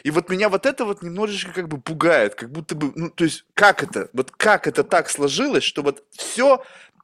И 0.04 0.12
вот 0.12 0.30
меня 0.30 0.50
вот 0.50 0.66
это 0.66 0.86
вот 0.86 1.02
немножечко 1.02 1.52
как 1.52 1.68
бы 1.68 1.80
пугает, 1.80 2.36
как 2.36 2.52
будто 2.52 2.76
бы, 2.76 2.92
ну, 2.96 3.10
то 3.10 3.24
есть, 3.24 3.46
как 3.54 3.84
это, 3.84 4.10
вот 4.14 4.32
как 4.32 4.68
это 4.68 4.84
так 4.84 5.10
сложилось, 5.10 5.64
что 5.64 5.82
вот 5.82 6.04
все 6.12 6.64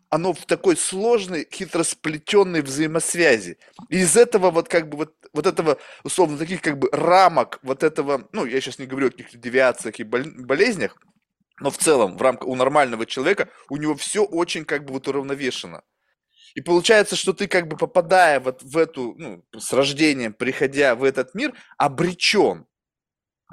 оно 0.10 0.34
в 0.34 0.46
такой 0.46 0.78
сложной, 0.78 1.48
хитросплетенной 1.52 2.62
взаимосвязи. 2.62 3.58
И 3.90 3.98
из 3.98 4.16
этого 4.16 4.52
вот 4.52 4.70
как 4.70 4.88
бы 4.90 4.98
вот, 4.98 5.16
вот 5.34 5.46
этого, 5.46 5.78
условно, 6.04 6.38
таких 6.38 6.62
как 6.62 6.78
бы 6.80 6.90
рамок 6.92 7.60
вот 7.64 7.84
этого, 7.84 8.28
ну, 8.32 8.46
я 8.46 8.62
сейчас 8.62 8.80
не 8.80 8.86
говорю 8.86 9.08
о 9.08 9.12
каких-то 9.12 9.38
девиациях 9.38 10.00
и 10.00 10.04
болезнях, 10.04 10.96
но 11.60 11.72
в 11.72 11.78
целом 11.78 12.18
в 12.18 12.22
рамках 12.22 12.48
у 12.48 12.56
нормального 12.56 13.06
человека 13.06 13.50
у 13.70 13.78
него 13.78 13.96
все 13.96 14.24
очень 14.24 14.66
как 14.66 14.86
бы 14.86 14.94
вот 14.94 15.08
уравновешено. 15.08 15.84
И 16.54 16.62
получается, 16.62 17.18
что 17.18 17.34
ты 17.34 17.48
как 17.48 17.68
бы 17.68 17.76
попадая 17.76 18.40
вот 18.40 18.64
в 18.64 18.78
эту, 18.78 19.16
ну, 19.18 19.44
с 19.58 19.74
рождением, 19.74 20.34
приходя 20.34 20.96
в 20.96 21.04
этот 21.04 21.36
мир, 21.36 21.54
обречен 21.78 22.66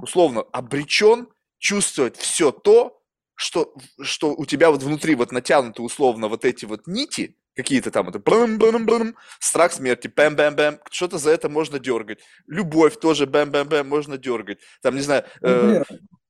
условно 0.03 0.43
обречен 0.53 1.29
чувствовать 1.59 2.17
все 2.17 2.51
то, 2.51 3.01
что, 3.35 3.75
что 4.01 4.35
у 4.35 4.45
тебя 4.45 4.71
вот 4.71 4.83
внутри 4.83 5.15
вот 5.15 5.33
натянуты 5.33 5.81
условно 5.81 6.29
вот 6.29 6.45
эти 6.45 6.65
вот 6.65 6.87
нити, 6.87 7.37
какие-то 7.55 7.91
там, 7.91 8.09
это 8.09 8.19
бэм 8.19 8.59
бэм 8.59 8.85
бэм 8.85 9.17
страх 9.39 9.73
смерти, 9.73 10.09
бэм 10.09 10.35
бэм 10.37 10.57
бэм 10.57 10.81
что-то 10.91 11.19
за 11.19 11.31
это 11.31 11.49
можно 11.49 11.79
дергать. 11.79 12.21
Любовь 12.47 12.99
тоже 12.99 13.27
бэм 13.27 13.51
бэм 13.51 13.69
бэм 13.69 13.89
можно 13.89 14.19
дергать. 14.19 14.59
Там, 14.83 14.97
не 14.97 15.03
знаю, 15.03 15.25
э, 15.43 15.83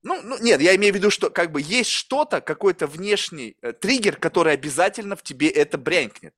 ну, 0.03 0.21
ну, 0.21 0.37
нет, 0.39 0.61
я 0.61 0.75
имею 0.75 0.93
в 0.93 0.97
виду, 0.97 1.09
что 1.09 1.29
как 1.29 1.51
бы 1.51 1.61
есть 1.61 1.89
что-то, 1.89 2.41
какой-то 2.41 2.87
внешний 2.87 3.57
э, 3.61 3.73
триггер, 3.73 4.17
который 4.17 4.53
обязательно 4.53 5.15
в 5.15 5.23
тебе 5.23 5.49
это 5.49 5.77
брянкнет. 5.77 6.33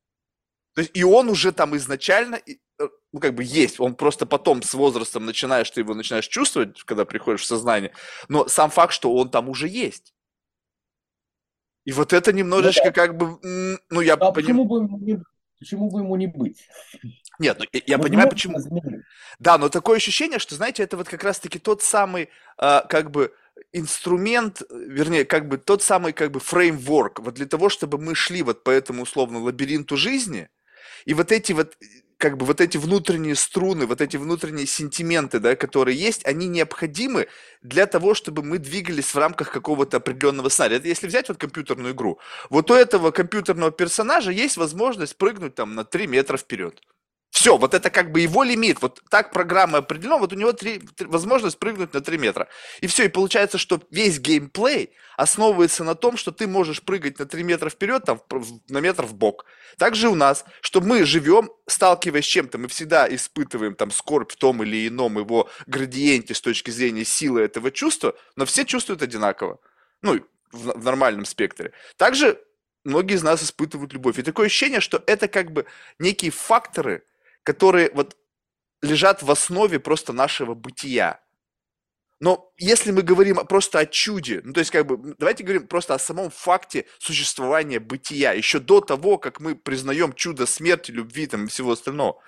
То 0.73 0.81
есть, 0.81 0.91
и 0.93 1.03
он 1.03 1.29
уже 1.29 1.51
там 1.51 1.75
изначально, 1.75 2.39
ну, 2.79 3.19
как 3.19 3.33
бы 3.33 3.43
есть, 3.43 3.79
он 3.79 3.95
просто 3.95 4.25
потом 4.25 4.61
с 4.61 4.73
возрастом 4.73 5.25
начинаешь, 5.25 5.69
ты 5.71 5.81
его 5.81 5.93
начинаешь 5.93 6.27
чувствовать, 6.27 6.83
когда 6.83 7.05
приходишь 7.05 7.41
в 7.41 7.45
сознание, 7.45 7.91
но 8.27 8.47
сам 8.47 8.69
факт, 8.69 8.93
что 8.93 9.13
он 9.13 9.29
там 9.29 9.49
уже 9.49 9.67
есть. 9.67 10.13
И 11.85 11.91
вот 11.91 12.13
это 12.13 12.33
немножечко 12.33 12.85
ну, 12.85 12.91
да. 12.91 12.93
как 12.93 13.17
бы, 13.17 13.79
ну, 13.89 14.01
я 14.01 14.15
а 14.15 14.31
почему, 14.31 14.65
бы 14.65 14.79
ему 14.79 14.97
не, 14.99 15.23
почему 15.59 15.91
бы 15.91 15.99
ему 15.99 16.15
не 16.15 16.27
быть? 16.27 16.67
Нет, 17.37 17.57
ну, 17.59 17.65
я, 17.71 17.81
я 17.85 17.97
понимаю, 17.99 18.29
почему. 18.29 18.57
Изменить. 18.57 19.03
Да, 19.39 19.57
но 19.57 19.69
такое 19.69 19.97
ощущение, 19.97 20.39
что, 20.39 20.55
знаете, 20.55 20.83
это 20.83 20.97
вот 20.97 21.07
как 21.07 21.23
раз-таки 21.23 21.59
тот 21.59 21.83
самый, 21.83 22.29
э, 22.59 22.81
как 22.89 23.11
бы, 23.11 23.33
инструмент, 23.71 24.61
вернее, 24.69 25.25
как 25.25 25.47
бы 25.47 25.57
тот 25.57 25.83
самый, 25.83 26.11
как 26.13 26.31
бы, 26.31 26.39
фреймворк, 26.39 27.19
вот 27.19 27.35
для 27.35 27.45
того, 27.45 27.69
чтобы 27.69 27.99
мы 27.99 28.15
шли 28.15 28.41
вот 28.41 28.63
по 28.63 28.71
этому, 28.71 29.03
условно, 29.03 29.39
лабиринту 29.39 29.95
жизни, 29.95 30.49
и 31.05 31.13
вот 31.13 31.31
эти 31.31 31.51
вот 31.53 31.77
как 32.17 32.37
бы 32.37 32.45
вот 32.45 32.61
эти 32.61 32.77
внутренние 32.77 33.35
струны, 33.35 33.85
вот 33.85 34.01
эти 34.01 34.17
внутренние 34.17 34.65
сентименты, 34.65 35.39
да, 35.39 35.55
которые 35.55 35.97
есть, 35.97 36.25
они 36.25 36.47
необходимы 36.47 37.27
для 37.61 37.85
того, 37.85 38.13
чтобы 38.13 38.43
мы 38.43 38.57
двигались 38.57 39.13
в 39.13 39.17
рамках 39.17 39.51
какого-то 39.51 39.97
определенного 39.97 40.49
сценария. 40.49 40.77
Это 40.77 40.87
если 40.87 41.07
взять 41.07 41.27
вот 41.29 41.37
компьютерную 41.37 41.93
игру. 41.93 42.19
Вот 42.49 42.71
у 42.71 42.73
этого 42.73 43.11
компьютерного 43.11 43.71
персонажа 43.71 44.31
есть 44.31 44.57
возможность 44.57 45.17
прыгнуть 45.17 45.55
там 45.55 45.75
на 45.75 45.83
3 45.83 46.07
метра 46.07 46.37
вперед. 46.37 46.81
Все, 47.35 47.57
вот 47.57 47.73
это 47.73 47.89
как 47.89 48.13
бы 48.13 48.21
его 48.21 48.43
лимит. 48.43 48.81
Вот 48.81 49.01
так 49.09 49.33
программа 49.33 49.79
определена, 49.79 50.17
вот 50.17 50.31
у 50.31 50.37
него 50.37 50.53
3, 50.53 50.79
3, 50.79 51.07
возможность 51.07 51.59
прыгнуть 51.59 51.93
на 51.93 51.99
3 51.99 52.17
метра. 52.17 52.47
И 52.79 52.87
все, 52.87 53.03
и 53.03 53.09
получается, 53.09 53.57
что 53.57 53.81
весь 53.91 54.19
геймплей 54.19 54.91
основывается 55.17 55.83
на 55.83 55.95
том, 55.95 56.15
что 56.15 56.31
ты 56.31 56.47
можешь 56.47 56.81
прыгать 56.81 57.19
на 57.19 57.25
3 57.25 57.43
метра 57.43 57.69
вперед, 57.69 58.05
там, 58.05 58.21
на 58.69 58.77
метр 58.77 59.03
в 59.03 59.13
бок. 59.13 59.45
Также 59.77 60.07
у 60.07 60.15
нас, 60.15 60.45
что 60.61 60.79
мы 60.79 61.03
живем, 61.03 61.49
сталкиваясь 61.67 62.23
с 62.23 62.29
чем-то, 62.29 62.57
мы 62.57 62.69
всегда 62.69 63.13
испытываем 63.13 63.75
там 63.75 63.91
скорбь 63.91 64.31
в 64.31 64.37
том 64.37 64.63
или 64.63 64.87
ином 64.87 65.19
его 65.19 65.49
градиенте 65.67 66.33
с 66.33 66.39
точки 66.39 66.71
зрения 66.71 67.03
силы 67.03 67.41
этого 67.41 67.69
чувства, 67.69 68.15
но 68.37 68.45
все 68.45 68.63
чувствуют 68.63 69.01
одинаково. 69.01 69.59
Ну, 70.01 70.21
в, 70.53 70.79
в 70.79 70.85
нормальном 70.85 71.25
спектре. 71.25 71.73
Также 71.97 72.41
многие 72.85 73.15
из 73.15 73.23
нас 73.23 73.43
испытывают 73.43 73.91
любовь. 73.91 74.19
И 74.19 74.23
такое 74.23 74.45
ощущение, 74.45 74.79
что 74.79 75.03
это 75.05 75.27
как 75.27 75.51
бы 75.51 75.65
некие 75.99 76.31
факторы– 76.31 77.03
которые 77.45 77.91
вот 77.93 78.17
лежат 78.81 79.23
в 79.23 79.31
основе 79.31 79.79
просто 79.79 80.11
нашего 80.11 80.53
бытия. 80.53 81.21
Но 82.19 82.51
если 82.57 82.91
мы 82.91 83.01
говорим 83.01 83.35
просто 83.45 83.79
о 83.79 83.85
чуде, 83.85 84.41
ну 84.43 84.53
то 84.53 84.59
есть 84.59 84.71
как 84.71 84.85
бы 84.85 85.15
давайте 85.17 85.43
говорим 85.43 85.67
просто 85.67 85.93
о 85.93 85.99
самом 85.99 86.31
факте 86.31 86.85
существования 86.97 87.79
бытия, 87.79 88.31
еще 88.33 88.59
до 88.59 88.81
того, 88.81 89.17
как 89.17 89.39
мы 89.39 89.55
признаем 89.55 90.13
чудо 90.13 90.45
смерти, 90.45 90.91
любви 90.91 91.27
там, 91.27 91.45
и 91.45 91.47
всего 91.47 91.71
остального. 91.71 92.21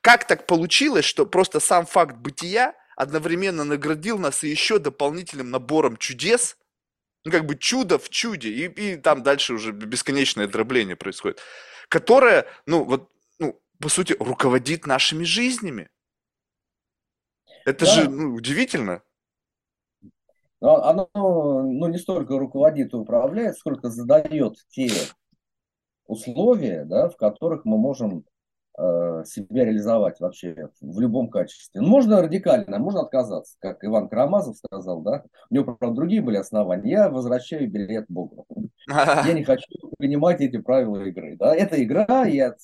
Как 0.00 0.26
так 0.26 0.46
получилось, 0.46 1.04
что 1.04 1.26
просто 1.26 1.60
сам 1.60 1.84
факт 1.84 2.16
бытия 2.16 2.74
одновременно 2.96 3.64
наградил 3.64 4.18
нас 4.18 4.44
и 4.44 4.48
еще 4.48 4.78
дополнительным 4.78 5.50
набором 5.50 5.96
чудес, 5.96 6.56
ну 7.24 7.32
как 7.32 7.44
бы 7.44 7.56
чудо 7.56 7.98
в 7.98 8.08
чуде, 8.08 8.50
и, 8.50 8.66
и 8.68 8.96
там 8.96 9.22
дальше 9.22 9.54
уже 9.54 9.72
бесконечное 9.72 10.46
дробление 10.46 10.94
происходит, 10.94 11.40
которое, 11.88 12.46
ну 12.66 12.84
вот 12.84 13.10
по 13.80 13.88
сути, 13.88 14.16
руководит 14.18 14.86
нашими 14.86 15.24
жизнями. 15.24 15.90
Это 17.64 17.84
да. 17.86 17.90
же 17.90 18.10
ну, 18.10 18.34
удивительно. 18.34 19.02
Но 20.60 20.82
оно 20.84 21.10
ну, 21.14 21.86
не 21.88 21.98
столько 21.98 22.38
руководит 22.38 22.92
и 22.92 22.96
управляет, 22.96 23.56
сколько 23.56 23.90
задает 23.90 24.56
те 24.68 24.90
условия, 26.06 26.84
да, 26.84 27.08
в 27.08 27.16
которых 27.16 27.64
мы 27.64 27.78
можем 27.78 28.24
себя 28.76 29.64
реализовать 29.64 30.18
вообще 30.18 30.68
в 30.80 31.00
любом 31.00 31.28
качестве. 31.28 31.80
Ну, 31.80 31.88
можно 31.88 32.20
радикально, 32.20 32.78
можно 32.78 33.02
отказаться, 33.02 33.56
как 33.60 33.84
Иван 33.84 34.08
Карамазов 34.08 34.56
сказал, 34.56 35.00
да. 35.02 35.24
У 35.50 35.54
него, 35.54 35.74
правда, 35.74 35.96
другие 35.96 36.22
были 36.22 36.36
основания. 36.36 36.90
Я 36.90 37.08
возвращаю 37.08 37.70
билет 37.70 38.06
Богу. 38.08 38.46
Я 38.88 39.32
не 39.32 39.44
хочу 39.44 39.66
принимать 39.96 40.40
эти 40.40 40.58
правила 40.58 41.02
игры. 41.04 41.36
Да? 41.38 41.54
Это 41.54 41.82
игра, 41.82 42.26
я, 42.26 42.54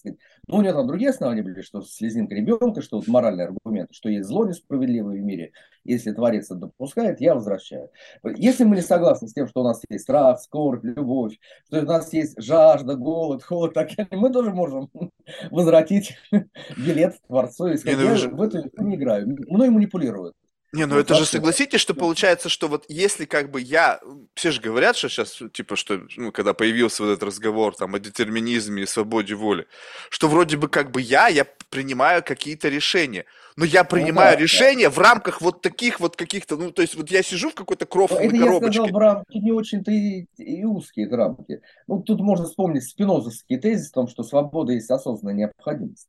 ну, 0.49 0.59
у 0.59 0.63
него 0.63 0.73
там 0.73 0.87
другие 0.87 1.11
основания 1.11 1.43
были, 1.43 1.63
что 1.63 1.81
слезинка 1.83 2.35
ребенка, 2.35 2.83
что 2.83 2.97
вот 2.97 3.09
моральный 3.09 3.45
аргумент, 3.45 3.91
что 3.93 4.09
есть 4.09 4.27
зло 4.27 4.47
несправедливое 4.47 5.17
в 5.17 5.23
мире, 5.23 5.53
если 5.85 6.13
Творец 6.13 6.47
это 6.47 6.57
допускает, 6.57 7.21
я 7.21 7.35
возвращаю. 7.35 7.91
Если 8.37 8.65
мы 8.65 8.77
не 8.77 8.83
согласны 8.83 9.29
с 9.29 9.33
тем, 9.33 9.49
что 9.49 9.61
у 9.61 9.65
нас 9.65 9.81
есть 9.89 10.05
страх, 10.05 10.41
скорбь, 10.41 10.85
любовь, 10.85 11.39
что 11.67 11.81
у 11.81 11.85
нас 11.85 12.13
есть 12.13 12.41
жажда, 12.41 12.95
голод, 12.95 13.43
холод, 13.43 13.75
так 13.75 13.91
мы 14.11 14.31
тоже 14.31 14.51
можем 14.51 14.91
возвратить 15.51 16.17
билет 16.77 17.17
Творцу 17.27 17.69
и 17.69 17.77
сказать, 17.77 18.21
я 18.21 18.29
в 18.29 18.43
эту 18.43 18.71
не 18.79 18.97
играю. 18.97 19.37
Мной 19.49 19.71
манипулируют. 19.71 20.35
Не, 20.73 20.87
ну, 20.87 20.95
ну 20.95 21.01
это 21.01 21.17
же 21.17 21.27
согласитесь, 21.27 21.81
что 21.81 21.95
получается, 21.95 22.49
что 22.49 22.69
вот 22.69 22.85
если 22.89 23.25
как 23.25 23.51
бы 23.51 23.61
я, 23.61 24.01
все 24.35 24.53
же 24.53 24.61
говорят, 24.61 24.97
что 24.97 25.09
сейчас, 25.09 25.43
типа, 25.53 25.75
что, 25.75 26.03
ну, 26.17 26.31
когда 26.31 26.55
появился 26.55 27.03
вот 27.03 27.11
этот 27.11 27.25
разговор 27.25 27.75
там 27.75 27.97
о 27.97 27.99
детерминизме 27.99 28.85
и 28.85 28.87
свободе 28.87 29.35
воли, 29.35 29.67
что 30.11 30.29
вроде 30.29 30.57
бы 30.57 30.69
как 30.69 30.93
бы 30.93 31.01
я, 31.01 31.27
я 31.27 31.45
принимаю 31.71 32.23
какие-то 32.23 32.69
решения, 32.69 33.25
но 33.57 33.65
я 33.65 33.85
принимаю 33.85 34.33
ну, 34.33 34.37
да, 34.37 34.43
решения 34.43 34.89
да. 34.89 34.91
в 34.91 34.99
рамках 34.99 35.41
вот 35.41 35.63
таких 35.63 36.01
вот 36.01 36.17
каких-то, 36.17 36.57
ну, 36.57 36.71
то 36.71 36.83
есть 36.83 36.95
вот 36.97 37.11
я 37.11 37.23
сижу 37.23 37.51
в 37.51 37.55
какой-то 37.55 37.87
крофовой 37.87 38.27
это 38.27 38.37
коробочке. 38.37 38.67
Я 38.67 38.73
сказал 38.73 38.89
в 38.89 38.99
рамки 38.99 39.39
не 39.39 39.53
очень-то 39.53 39.91
и, 39.91 40.27
и 40.37 40.65
узкие 40.65 41.09
рамки. 41.09 41.61
Ну, 41.87 42.03
тут 42.03 42.21
можно 42.21 42.47
вспомнить 42.47 42.85
спинозовский 42.85 43.59
тезис 43.59 43.91
о 43.91 43.95
том, 43.95 44.09
что 44.09 44.23
свобода 44.23 44.73
есть 44.73 44.91
осознанная 44.91 45.35
необходимость. 45.35 46.09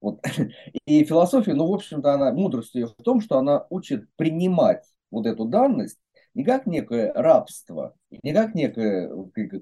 Вот. 0.00 0.20
И 0.86 1.04
философия, 1.04 1.54
ну, 1.54 1.66
в 1.66 1.74
общем-то, 1.74 2.12
она, 2.12 2.32
мудрость 2.32 2.74
ее 2.74 2.86
в 2.86 3.02
том, 3.02 3.20
что 3.20 3.38
она 3.38 3.66
учит 3.70 4.04
принимать 4.16 4.84
вот 5.10 5.26
эту 5.26 5.44
данность 5.44 5.98
не 6.34 6.44
как 6.44 6.66
некое 6.66 7.12
рабство, 7.14 7.94
не 8.22 8.32
как 8.32 8.54
некое 8.54 9.10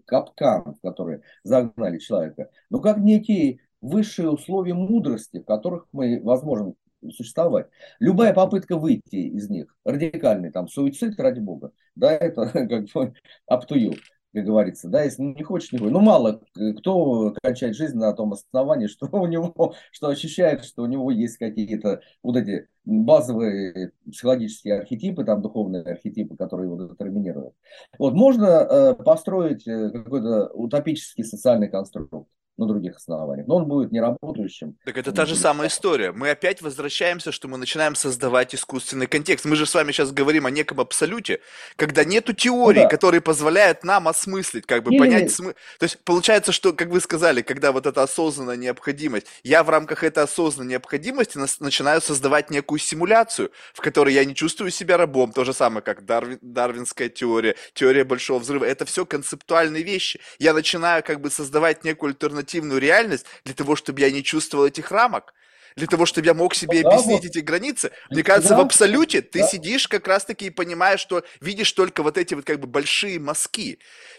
капкан, 0.05 0.75
в 0.75 0.81
который 0.83 1.23
загнали 1.43 1.99
человека, 1.99 2.51
но 2.69 2.81
как 2.81 2.99
некие 2.99 3.61
высшие 3.81 4.31
условия 4.31 4.75
мудрости, 4.75 5.39
в 5.39 5.45
которых 5.45 5.87
мы 5.93 6.21
возможно 6.23 6.75
существовать. 7.11 7.69
Любая 8.01 8.33
попытка 8.33 8.77
выйти 8.77 9.17
из 9.17 9.49
них, 9.49 9.75
радикальный 9.85 10.51
там 10.51 10.69
суицид 10.69 11.19
ради 11.19 11.41
бога, 11.41 11.73
да, 11.95 12.13
это 12.13 12.49
как 12.53 12.69
бы 12.69 13.15
up 13.51 13.63
to 13.69 13.77
you 13.77 13.97
как 14.37 14.45
говорится, 14.45 14.89
да, 14.89 15.03
если 15.03 15.23
не 15.23 15.43
хочешь, 15.43 15.73
не 15.73 15.79
хочешь. 15.79 15.93
Ну, 15.93 16.01
мало 16.01 16.43
кто 16.79 17.35
кончает 17.43 17.75
жизнь 17.75 17.97
на 17.97 18.13
том 18.13 18.35
основании, 18.35 18.87
что 18.87 19.09
у 19.11 19.27
него, 19.27 19.75
что 19.91 20.09
ощущает, 20.09 20.65
что 20.65 20.83
у 20.83 20.87
него 20.87 21.11
есть 21.11 21.39
какие-то 21.39 22.03
вот 22.23 22.37
эти 22.37 22.69
базовые 22.85 23.93
психологические 24.05 24.75
архетипы, 24.75 25.25
там 25.25 25.41
духовные 25.41 25.83
архетипы, 25.83 26.37
которые 26.37 26.71
его 26.71 26.87
детерминируют. 26.87 27.55
Вот 27.99 28.13
можно 28.13 28.45
э, 28.45 28.95
построить 28.95 29.67
э, 29.67 29.91
какой-то 29.91 30.49
утопический 30.53 31.25
социальный 31.25 31.69
конструкт 31.69 32.29
на 32.57 32.67
других 32.67 32.97
основаниях. 32.97 33.47
Но 33.47 33.57
он 33.57 33.67
будет 33.67 33.93
неработающим. 33.93 34.77
Так 34.85 34.97
это 34.97 35.13
та 35.13 35.27
же 35.27 35.37
самая 35.37 35.69
история. 35.69 36.13
Мы 36.13 36.31
опять 36.31 36.63
возвращаемся, 36.63 37.31
что 37.31 37.49
мы 37.49 37.59
начинаем 37.59 37.95
создавать 37.95 38.55
искусственный 38.55 39.07
контекст. 39.07 39.45
Мы 39.45 39.57
же 39.57 39.67
с 39.67 39.75
вами 39.75 39.93
сейчас 39.93 40.11
говорим 40.11 40.47
о 40.47 40.51
неком 40.51 40.81
абсолюте, 40.81 41.41
когда 41.77 42.05
нету 42.05 42.33
теории, 42.33 42.79
ну, 42.79 42.85
да. 42.85 42.89
которые 42.89 43.21
позволяют 43.21 43.85
нам 43.85 44.09
осмыслить, 44.09 44.67
как 44.67 44.83
бы 44.83 44.93
Или... 44.93 44.99
понять 44.99 45.31
смысл. 45.31 45.57
То 45.79 45.85
есть 45.85 45.99
получается, 46.05 46.53
что, 46.53 46.73
как 46.73 46.89
вы 46.89 47.01
сказали, 47.01 47.43
когда 47.43 47.73
вот 47.73 47.87
эта 47.87 48.03
осознанная 48.03 48.57
необходимость, 48.57 49.27
я 49.43 49.63
в 49.63 49.69
рамках 49.69 50.03
этой 50.03 50.25
осознанной 50.25 50.71
необходимости 50.71 51.39
начинаю 51.61 52.01
создавать 52.01 52.51
некую 52.51 52.79
симуляцию, 52.79 53.51
в 53.75 53.81
которой 53.81 54.15
я 54.15 54.25
не 54.25 54.35
чувствую 54.35 54.71
себя 54.71 54.97
рабом. 54.97 55.33
То 55.33 55.45
же 55.45 55.53
самое, 55.53 55.83
как 55.83 56.07
Дарвин, 56.07 56.39
дарвинская 56.41 57.11
теория, 57.11 57.57
теория 57.75 58.05
большого 58.05 58.39
взрыва. 58.39 58.65
Это 58.65 58.87
все 58.87 59.05
концептуальные 59.05 59.83
вещи. 59.83 60.21
Я 60.39 60.55
начинаю 60.55 61.03
как 61.03 61.21
бы 61.21 61.31
создавать 61.31 61.85
некую 61.85 62.11
альтернативу 62.11 62.46
альтернативную 62.47 62.81
реальность 62.81 63.27
для 63.45 63.55
того, 63.55 63.77
чтобы 63.77 64.01
я 64.01 64.11
не 64.11 64.23
чувствовал 64.23 64.67
этих 64.67 64.91
рамок, 64.91 65.35
для 65.77 65.87
того, 65.87 66.07
чтобы 66.07 66.27
я 66.27 66.33
мог 66.33 66.55
себе 66.55 66.83
да, 66.83 66.89
объяснить 66.89 67.23
вот. 67.23 67.27
эти 67.27 67.39
границы. 67.41 67.91
Мне 68.11 68.23
кажется, 68.23 68.55
да, 68.55 68.59
в 68.59 68.61
абсолюте 68.61 69.21
ты 69.21 69.41
да. 69.41 69.47
сидишь 69.47 69.89
как 69.89 70.09
раз-таки 70.09 70.47
и 70.47 70.51
понимаешь, 70.51 71.01
что 71.01 71.23
видишь 71.41 71.71
только 71.73 72.03
вот 72.03 72.17
эти 72.17 72.33
вот 72.33 72.47
как 72.47 72.61
бы 72.61 72.67
большие 72.67 73.19
мазки. 73.19 73.79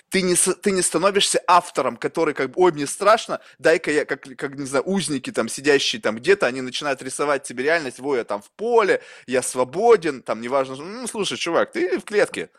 Ты 0.10 0.22
не, 0.22 0.36
ты 0.36 0.72
не 0.72 0.84
становишься 0.84 1.42
автором, 1.48 1.98
который 1.98 2.36
как 2.36 2.52
бы, 2.52 2.62
ой, 2.62 2.72
мне 2.74 2.86
страшно, 2.86 3.40
дай-ка 3.58 3.92
я, 3.92 4.06
как, 4.06 4.22
как, 4.38 4.56
не 4.56 4.68
знаю, 4.68 4.84
узники 4.86 5.32
там, 5.32 5.50
сидящие 5.50 6.00
там 6.00 6.18
где-то, 6.18 6.46
они 6.46 6.62
начинают 6.62 7.02
рисовать 7.02 7.48
себе 7.48 7.64
реальность, 7.64 8.00
ой, 8.00 8.20
я 8.20 8.24
там 8.24 8.42
в 8.42 8.52
поле, 8.52 9.02
я 9.26 9.42
свободен, 9.42 10.22
там, 10.22 10.42
неважно, 10.42 10.76
ну, 10.76 11.08
слушай, 11.08 11.38
чувак, 11.38 11.72
ты 11.72 12.00
в 12.00 12.04
клетке, 12.04 12.50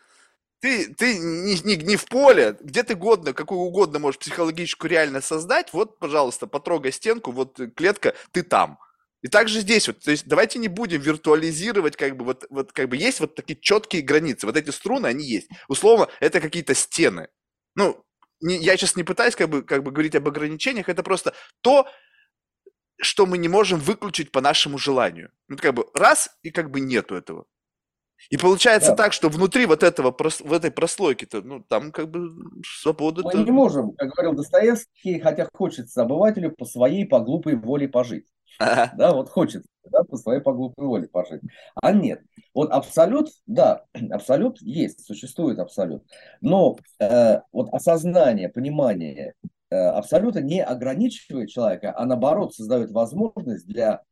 ты, 0.60 0.92
ты 0.94 1.18
не, 1.18 1.54
не, 1.60 1.76
не 1.76 1.96
в 1.96 2.06
поле, 2.06 2.56
где 2.60 2.82
ты 2.82 2.94
годно, 2.94 3.32
какую 3.32 3.60
угодно 3.60 3.98
можешь 3.98 4.18
психологическую 4.18 4.90
реальность 4.90 5.26
создать, 5.26 5.72
вот, 5.72 5.98
пожалуйста, 5.98 6.46
потрогай 6.46 6.92
стенку, 6.92 7.30
вот 7.32 7.60
клетка, 7.76 8.14
ты 8.32 8.42
там. 8.42 8.78
И 9.22 9.28
также 9.28 9.60
здесь 9.60 9.88
вот, 9.88 10.00
то 10.00 10.10
есть 10.10 10.26
давайте 10.26 10.58
не 10.58 10.68
будем 10.68 11.00
виртуализировать, 11.00 11.96
как 11.96 12.16
бы 12.16 12.24
вот, 12.24 12.46
вот 12.50 12.72
как 12.72 12.88
бы 12.88 12.96
есть 12.96 13.20
вот 13.20 13.34
такие 13.34 13.58
четкие 13.60 14.02
границы, 14.02 14.46
вот 14.46 14.56
эти 14.56 14.70
струны, 14.70 15.06
они 15.06 15.24
есть. 15.24 15.48
Условно, 15.66 16.08
это 16.20 16.40
какие-то 16.40 16.74
стены. 16.74 17.28
Ну, 17.74 18.04
не, 18.40 18.56
я 18.56 18.76
сейчас 18.76 18.96
не 18.96 19.02
пытаюсь 19.02 19.34
как 19.34 19.48
бы, 19.48 19.62
как 19.62 19.82
бы 19.82 19.90
говорить 19.90 20.14
об 20.14 20.28
ограничениях, 20.28 20.88
это 20.88 21.02
просто 21.02 21.34
то, 21.62 21.88
что 23.00 23.26
мы 23.26 23.38
не 23.38 23.48
можем 23.48 23.80
выключить 23.80 24.30
по 24.32 24.40
нашему 24.40 24.78
желанию. 24.78 25.30
Ну, 25.48 25.56
как 25.56 25.74
бы 25.74 25.86
раз, 25.94 26.30
и 26.42 26.50
как 26.50 26.70
бы 26.70 26.80
нету 26.80 27.14
этого. 27.14 27.46
И 28.30 28.36
получается 28.36 28.90
да. 28.90 28.96
так, 28.96 29.12
что 29.12 29.28
внутри 29.28 29.66
вот 29.66 29.82
этого, 29.82 30.14
в 30.16 30.52
этой 30.52 30.70
прослойки-то, 30.70 31.42
ну, 31.42 31.60
там 31.60 31.92
как 31.92 32.10
бы 32.10 32.30
свобода... 32.64 33.22
Мы 33.22 33.44
не 33.44 33.50
можем, 33.50 33.92
как 33.92 34.10
говорил 34.10 34.34
Достоевский, 34.34 35.20
хотя 35.20 35.48
хочется 35.52 36.02
обывателю 36.02 36.52
по 36.52 36.64
своей, 36.64 37.06
по 37.06 37.20
глупой 37.20 37.56
воле 37.56 37.88
пожить. 37.88 38.26
Ага. 38.58 38.92
Да, 38.96 39.12
вот 39.12 39.28
хочется, 39.28 39.68
да, 39.84 40.02
по 40.02 40.16
своей, 40.16 40.40
по 40.40 40.52
глупой 40.52 40.86
воле 40.86 41.08
пожить. 41.08 41.40
А 41.76 41.92
нет. 41.92 42.22
Вот 42.54 42.70
абсолют, 42.70 43.30
да, 43.46 43.84
абсолют 44.10 44.60
есть, 44.60 45.06
существует 45.06 45.58
абсолют. 45.58 46.04
Но 46.40 46.76
э, 46.98 47.40
вот 47.52 47.68
осознание, 47.72 48.48
понимание 48.48 49.34
э, 49.70 49.76
абсолюта 49.76 50.42
не 50.42 50.62
ограничивает 50.62 51.50
человека, 51.50 51.94
а 51.96 52.04
наоборот 52.04 52.54
создает 52.54 52.90
возможность 52.90 53.66
для 53.66 54.02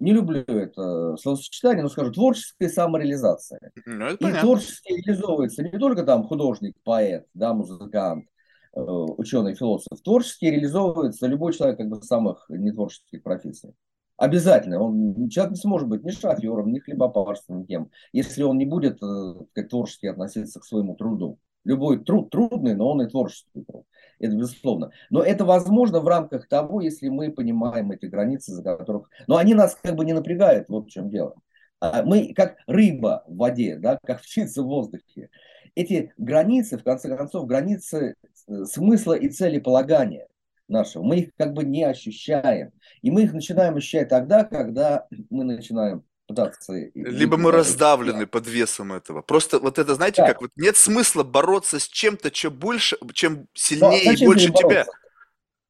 не 0.00 0.12
люблю 0.12 0.42
это 0.46 1.16
словосочетание, 1.16 1.82
но 1.82 1.88
скажу, 1.88 2.10
творческая 2.10 2.68
самореализация. 2.68 3.60
Ну, 3.86 4.12
и 4.12 4.16
понятно. 4.16 4.40
творчески 4.40 4.92
реализовывается 4.92 5.62
не 5.62 5.78
только 5.78 6.02
там 6.02 6.24
художник, 6.24 6.74
поэт, 6.82 7.26
да, 7.34 7.52
музыкант, 7.52 8.26
э, 8.74 8.80
ученый, 8.80 9.54
философ. 9.54 10.00
Творчески 10.02 10.46
реализовывается 10.46 11.26
любой 11.26 11.52
человек 11.52 11.78
как 11.78 11.88
бы 11.88 12.02
самых 12.02 12.46
нетворческих 12.48 13.22
профессий. 13.22 13.74
Обязательно. 14.16 14.80
Он, 14.80 15.28
человек 15.28 15.52
не 15.52 15.60
сможет 15.60 15.88
быть 15.88 16.02
ни 16.02 16.10
шофером, 16.10 16.72
ни 16.72 16.78
хлебопарством, 16.78 17.60
никем, 17.60 17.90
если 18.12 18.42
он 18.42 18.58
не 18.58 18.66
будет 18.66 19.00
как, 19.00 19.64
э, 19.64 19.68
творчески 19.68 20.06
относиться 20.06 20.60
к 20.60 20.64
своему 20.64 20.96
труду. 20.96 21.38
Любой 21.64 22.02
труд 22.02 22.30
трудный, 22.30 22.74
но 22.74 22.90
он 22.90 23.02
и 23.02 23.08
творческий 23.08 23.64
труд 23.64 23.84
это 24.20 24.36
безусловно. 24.36 24.92
Но 25.08 25.22
это 25.22 25.44
возможно 25.44 26.00
в 26.00 26.06
рамках 26.06 26.46
того, 26.46 26.80
если 26.80 27.08
мы 27.08 27.32
понимаем 27.32 27.90
эти 27.90 28.06
границы, 28.06 28.52
за 28.52 28.62
которых... 28.62 29.08
Но 29.26 29.38
они 29.38 29.54
нас 29.54 29.76
как 29.82 29.96
бы 29.96 30.04
не 30.04 30.12
напрягают, 30.12 30.68
вот 30.68 30.86
в 30.86 30.90
чем 30.90 31.10
дело. 31.10 31.34
А 31.80 32.02
мы 32.02 32.34
как 32.34 32.56
рыба 32.66 33.24
в 33.26 33.36
воде, 33.36 33.76
да, 33.76 33.98
как 34.04 34.20
птица 34.20 34.62
в 34.62 34.66
воздухе. 34.66 35.30
Эти 35.74 36.12
границы, 36.18 36.76
в 36.78 36.84
конце 36.84 37.16
концов, 37.16 37.46
границы 37.46 38.14
э, 38.46 38.64
смысла 38.64 39.14
и 39.14 39.28
целеполагания 39.28 40.28
нашего, 40.68 41.02
мы 41.02 41.16
их 41.16 41.30
как 41.36 41.54
бы 41.54 41.64
не 41.64 41.84
ощущаем. 41.84 42.72
И 43.02 43.10
мы 43.10 43.22
их 43.22 43.32
начинаем 43.32 43.76
ощущать 43.76 44.08
тогда, 44.08 44.44
когда 44.44 45.06
мы 45.30 45.44
начинаем 45.44 46.04
пытаться... 46.30 46.72
Либо 46.94 47.36
мы 47.36 47.50
раздавлены 47.50 48.26
под 48.26 48.46
весом 48.46 48.92
этого. 48.92 49.22
Просто 49.22 49.58
вот 49.58 49.78
это, 49.78 49.94
знаете, 49.94 50.22
да. 50.22 50.28
как 50.28 50.40
вот 50.40 50.50
нет 50.56 50.76
смысла 50.76 51.24
бороться 51.24 51.78
с 51.78 51.88
чем-то, 51.88 52.30
чем 52.30 52.54
больше, 52.54 52.96
чем 53.12 53.48
сильнее 53.54 54.04
да, 54.04 54.12
и 54.12 54.26
больше 54.26 54.52
тебя. 54.52 54.86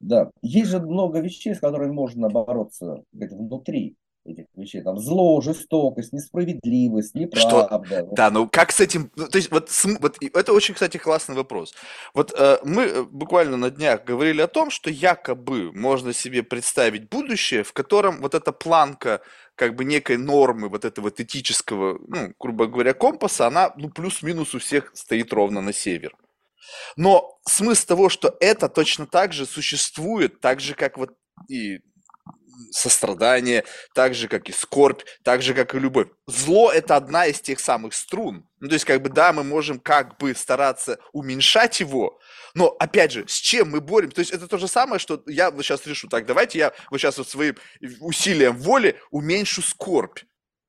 Да, 0.00 0.30
есть 0.42 0.70
же 0.70 0.80
много 0.80 1.20
вещей, 1.20 1.54
с 1.54 1.60
которыми 1.60 1.92
можно 1.92 2.28
бороться 2.28 3.02
внутри 3.12 3.96
этих 4.24 4.46
вещей. 4.54 4.82
Там 4.82 4.98
зло, 4.98 5.40
жестокость, 5.40 6.12
несправедливость, 6.12 7.14
неправда. 7.14 7.84
Что? 7.86 8.04
Да, 8.12 8.30
ну 8.30 8.48
как 8.48 8.72
с 8.72 8.80
этим... 8.80 9.10
Ну, 9.16 9.28
то 9.28 9.38
есть 9.38 9.50
вот, 9.50 9.70
вот 10.00 10.16
это 10.20 10.52
очень, 10.52 10.74
кстати, 10.74 10.96
классный 10.96 11.34
вопрос. 11.34 11.74
Вот 12.14 12.32
э, 12.36 12.58
мы 12.64 12.82
э, 12.82 13.02
буквально 13.02 13.56
на 13.56 13.70
днях 13.70 14.04
говорили 14.04 14.40
о 14.40 14.48
том, 14.48 14.70
что 14.70 14.90
якобы 14.90 15.72
можно 15.72 16.12
себе 16.12 16.42
представить 16.42 17.08
будущее, 17.08 17.62
в 17.62 17.72
котором 17.72 18.20
вот 18.20 18.34
эта 18.34 18.52
планка 18.52 19.20
как 19.54 19.74
бы 19.74 19.84
некой 19.84 20.16
нормы 20.16 20.68
вот 20.68 20.84
этого 20.84 21.06
вот 21.06 21.20
этического, 21.20 21.98
ну, 22.08 22.32
грубо 22.38 22.66
говоря, 22.66 22.94
компаса, 22.94 23.46
она 23.46 23.72
ну, 23.76 23.90
плюс-минус 23.90 24.54
у 24.54 24.58
всех 24.58 24.90
стоит 24.94 25.32
ровно 25.32 25.60
на 25.60 25.72
север. 25.72 26.14
Но 26.96 27.38
смысл 27.46 27.86
того, 27.86 28.08
что 28.08 28.36
это 28.40 28.68
точно 28.68 29.06
так 29.06 29.32
же 29.32 29.46
существует, 29.46 30.40
так 30.40 30.60
же, 30.60 30.74
как 30.74 30.98
вот 30.98 31.10
и 31.48 31.80
сострадание, 32.70 33.64
так 33.94 34.14
же, 34.14 34.28
как 34.28 34.48
и 34.48 34.52
скорбь, 34.52 35.02
так 35.22 35.42
же, 35.42 35.54
как 35.54 35.74
и 35.74 35.78
любовь. 35.78 36.08
Зло– 36.26 36.70
это 36.74 36.96
одна 36.96 37.26
из 37.26 37.40
тех 37.40 37.60
самых 37.60 37.94
струн. 37.94 38.46
Ну, 38.60 38.68
то 38.68 38.74
есть, 38.74 38.84
как 38.84 39.02
бы, 39.02 39.08
да, 39.08 39.32
мы 39.32 39.44
можем 39.44 39.78
как 39.78 40.18
бы 40.18 40.34
стараться 40.34 40.98
уменьшать 41.12 41.80
его, 41.80 42.18
но, 42.54 42.68
опять 42.78 43.12
же, 43.12 43.24
с 43.26 43.34
чем 43.34 43.70
мы 43.70 43.80
боремся? 43.80 44.16
То 44.16 44.20
есть, 44.20 44.32
это 44.32 44.46
то 44.46 44.58
же 44.58 44.68
самое, 44.68 44.98
что 44.98 45.22
я 45.26 45.50
вот 45.50 45.64
сейчас 45.64 45.86
решу, 45.86 46.08
так, 46.08 46.26
давайте 46.26 46.58
я 46.58 46.72
вот 46.90 46.98
сейчас 46.98 47.18
вот 47.18 47.28
своим 47.28 47.56
усилием 48.00 48.56
воли 48.56 48.98
уменьшу 49.10 49.62
скорбь. 49.62 50.20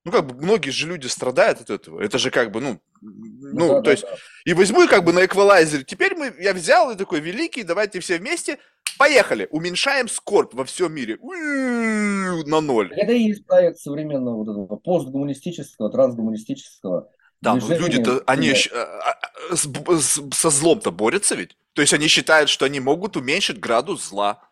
Ну, 0.03 0.11
как 0.11 0.25
бы, 0.25 0.33
многие 0.33 0.71
же 0.71 0.87
люди 0.87 1.07
страдают 1.07 1.61
от 1.61 1.69
этого. 1.69 2.01
Это 2.01 2.17
же 2.17 2.31
как 2.31 2.51
бы, 2.51 2.59
ну, 2.59 2.81
ну, 3.01 3.51
ну 3.53 3.67
да, 3.67 3.75
то 3.75 3.81
да, 3.81 3.91
есть, 3.91 4.03
да. 4.03 4.15
и 4.45 4.53
возьму 4.53 4.87
как 4.87 5.03
бы 5.03 5.13
на 5.13 5.25
эквалайзере. 5.25 5.83
Теперь 5.83 6.15
мы, 6.15 6.33
я 6.39 6.53
взял 6.53 6.91
и 6.91 6.95
такой 6.95 7.19
великий, 7.19 7.63
давайте 7.63 7.99
все 7.99 8.17
вместе 8.17 8.57
Поехали, 8.97 9.47
уменьшаем 9.49 10.07
скорбь 10.07 10.53
во 10.53 10.63
всем 10.63 10.93
мире 10.93 11.17
на 11.21 12.61
ноль. 12.61 12.93
Это 12.93 13.13
и 13.13 13.23
есть 13.23 13.45
проект 13.45 13.79
современного 13.79 14.43
вот 14.43 14.49
этого 14.49 14.75
постгуманистического, 14.77 15.89
трансгуманистического 15.89 17.09
да, 17.41 17.55
но 17.55 17.75
люди-то, 17.75 18.21
они 18.27 18.53
а, 18.71 19.17
а, 19.51 19.97
со 19.97 20.49
злом-то 20.49 20.91
борются 20.91 21.33
ведь. 21.33 21.57
То 21.73 21.81
есть 21.81 21.93
они 21.93 22.07
считают, 22.07 22.49
что 22.49 22.65
они 22.65 22.79
могут 22.79 23.17
уменьшить 23.17 23.59
градус 23.59 24.09
зла. 24.09 24.47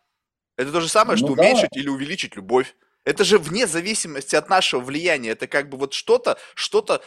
Это 0.58 0.72
то 0.72 0.82
же 0.82 0.90
самое, 0.90 1.16
что 1.16 1.28
ну, 1.28 1.34
уменьшить 1.34 1.70
да. 1.72 1.80
или 1.80 1.88
увеличить 1.88 2.36
любовь. 2.36 2.76
Это 3.06 3.24
же 3.24 3.38
вне 3.38 3.68
зависимости 3.68 4.36
от 4.36 4.50
нашего 4.50 4.82
влияния. 4.82 5.30
Это 5.30 5.48
как 5.48 5.70
бы 5.70 5.78
вот 5.78 5.94
что-то, 5.94 6.38
что-то 6.56 7.02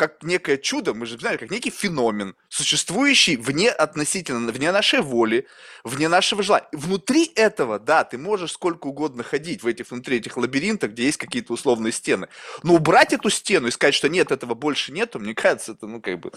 как 0.00 0.22
некое 0.22 0.56
чудо, 0.56 0.94
мы 0.94 1.04
же 1.04 1.18
знаем, 1.18 1.36
как 1.38 1.50
некий 1.50 1.68
феномен, 1.68 2.34
существующий 2.48 3.36
вне 3.36 3.68
относительно, 3.68 4.50
вне 4.50 4.72
нашей 4.72 5.02
воли, 5.02 5.46
вне 5.84 6.08
нашего 6.08 6.42
желания. 6.42 6.66
Внутри 6.72 7.30
этого, 7.34 7.78
да, 7.78 8.04
ты 8.04 8.16
можешь 8.16 8.52
сколько 8.52 8.86
угодно 8.86 9.22
ходить 9.22 9.62
в 9.62 9.66
этих, 9.66 9.90
внутри 9.90 10.16
этих 10.16 10.38
лабиринтах, 10.38 10.92
где 10.92 11.04
есть 11.04 11.18
какие-то 11.18 11.52
условные 11.52 11.92
стены. 11.92 12.28
Но 12.62 12.76
убрать 12.76 13.12
эту 13.12 13.28
стену 13.28 13.66
и 13.68 13.70
сказать, 13.70 13.92
что 13.92 14.08
нет, 14.08 14.32
этого 14.32 14.54
больше 14.54 14.90
нету, 14.90 15.18
мне 15.18 15.34
кажется, 15.34 15.72
это, 15.72 15.86
ну, 15.86 16.00
как 16.00 16.18
бы, 16.18 16.32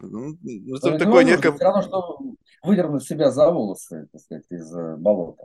ну, 0.00 0.32
это 0.76 0.90
ну, 0.90 0.98
такое 0.98 1.22
некое... 1.22 1.52
Все 1.52 1.64
равно, 1.64 1.82
что 1.82 2.18
выдернуть 2.64 3.04
себя 3.04 3.30
за 3.30 3.48
волосы, 3.48 4.08
так 4.10 4.20
сказать, 4.22 4.46
из 4.50 4.74
э, 4.74 4.96
болота 4.96 5.44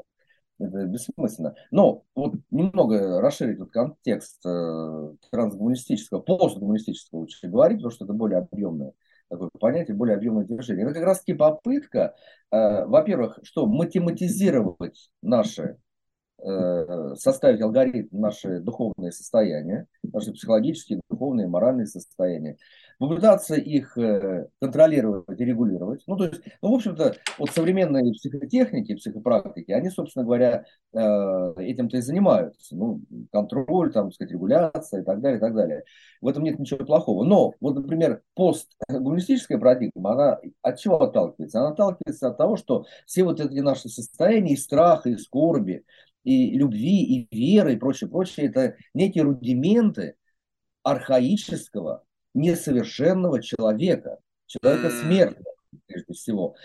это 0.59 0.85
бессмысленно. 0.85 1.55
Но 1.71 2.03
вот 2.15 2.35
немного 2.51 3.21
расширить 3.21 3.55
этот 3.55 3.71
контекст 3.71 4.45
э, 4.45 5.13
трансгуманистического, 5.31 6.19
постгуманистического 6.19 7.19
лучше 7.19 7.47
говорить, 7.47 7.77
потому 7.77 7.91
что 7.91 8.05
это 8.05 8.13
более 8.13 8.39
объемное 8.39 8.93
такое 9.29 9.49
понятие, 9.59 9.95
более 9.95 10.17
объемное 10.17 10.45
движение. 10.45 10.85
Это 10.85 10.95
как 10.95 11.03
раз 11.03 11.19
таки 11.19 11.33
попытка, 11.33 12.15
э, 12.51 12.85
во-первых, 12.85 13.39
что 13.43 13.65
математизировать 13.67 15.11
наши 15.21 15.77
э, 16.39 17.15
составить 17.15 17.61
алгоритм 17.61 18.19
наши 18.19 18.59
духовные 18.59 19.11
состояния, 19.11 19.87
наши 20.03 20.31
психологические, 20.31 21.01
духовные, 21.09 21.47
моральные 21.47 21.85
состояния, 21.85 22.57
попытаться 22.99 23.55
их 23.55 23.97
э, 23.97 24.47
контролировать 24.59 25.39
и 25.39 25.45
регулировать. 25.45 26.03
Ну, 26.05 26.17
то 26.17 26.25
есть, 26.25 26.41
ну, 26.61 26.71
в 26.71 26.75
общем-то, 26.75 27.15
вот 27.37 27.49
современные 27.49 28.11
психотехники, 28.11 28.95
психопрактики, 28.95 29.71
они, 29.71 29.89
собственно 29.89 30.25
говоря, 30.25 30.65
э, 30.91 30.97
этим-то 31.57 31.95
и 31.97 32.01
занимаются. 32.01 32.75
Ну, 32.75 33.01
контроль, 33.31 33.93
там, 33.93 34.11
сказать, 34.11 34.33
регуляция 34.33 35.01
и 35.01 35.05
так 35.05 35.21
далее, 35.21 35.37
и 35.37 35.41
так 35.41 35.55
далее. 35.55 35.83
В 36.21 36.27
этом 36.27 36.43
нет 36.43 36.59
ничего 36.59 36.85
плохого. 36.85 37.23
Но, 37.23 37.53
вот, 37.61 37.75
например, 37.75 38.21
постгуманистическая 38.35 39.57
парадигма, 39.57 40.11
она 40.11 40.39
от 40.61 40.77
чего 40.77 41.01
отталкивается? 41.01 41.59
Она 41.61 41.69
отталкивается 41.69 42.27
от 42.27 42.37
того, 42.37 42.57
что 42.57 42.85
все 43.05 43.23
вот 43.23 43.39
эти 43.39 43.59
наши 43.59 43.87
состояния 43.87 44.53
и 44.53 44.57
страха, 44.57 45.09
и 45.09 45.15
скорби, 45.15 45.85
и 46.25 46.51
любви, 46.57 47.03
и 47.03 47.27
веры, 47.33 47.73
и 47.73 47.77
прочее, 47.77 48.09
прочее, 48.09 48.47
это 48.47 48.75
некие 48.93 49.23
рудименты 49.23 50.15
архаического, 50.83 52.03
несовершенного 52.33 53.41
человека, 53.41 54.19
человека 54.45 54.89
смертного, 54.89 55.55
прежде 55.87 56.13
всего. 56.13 56.55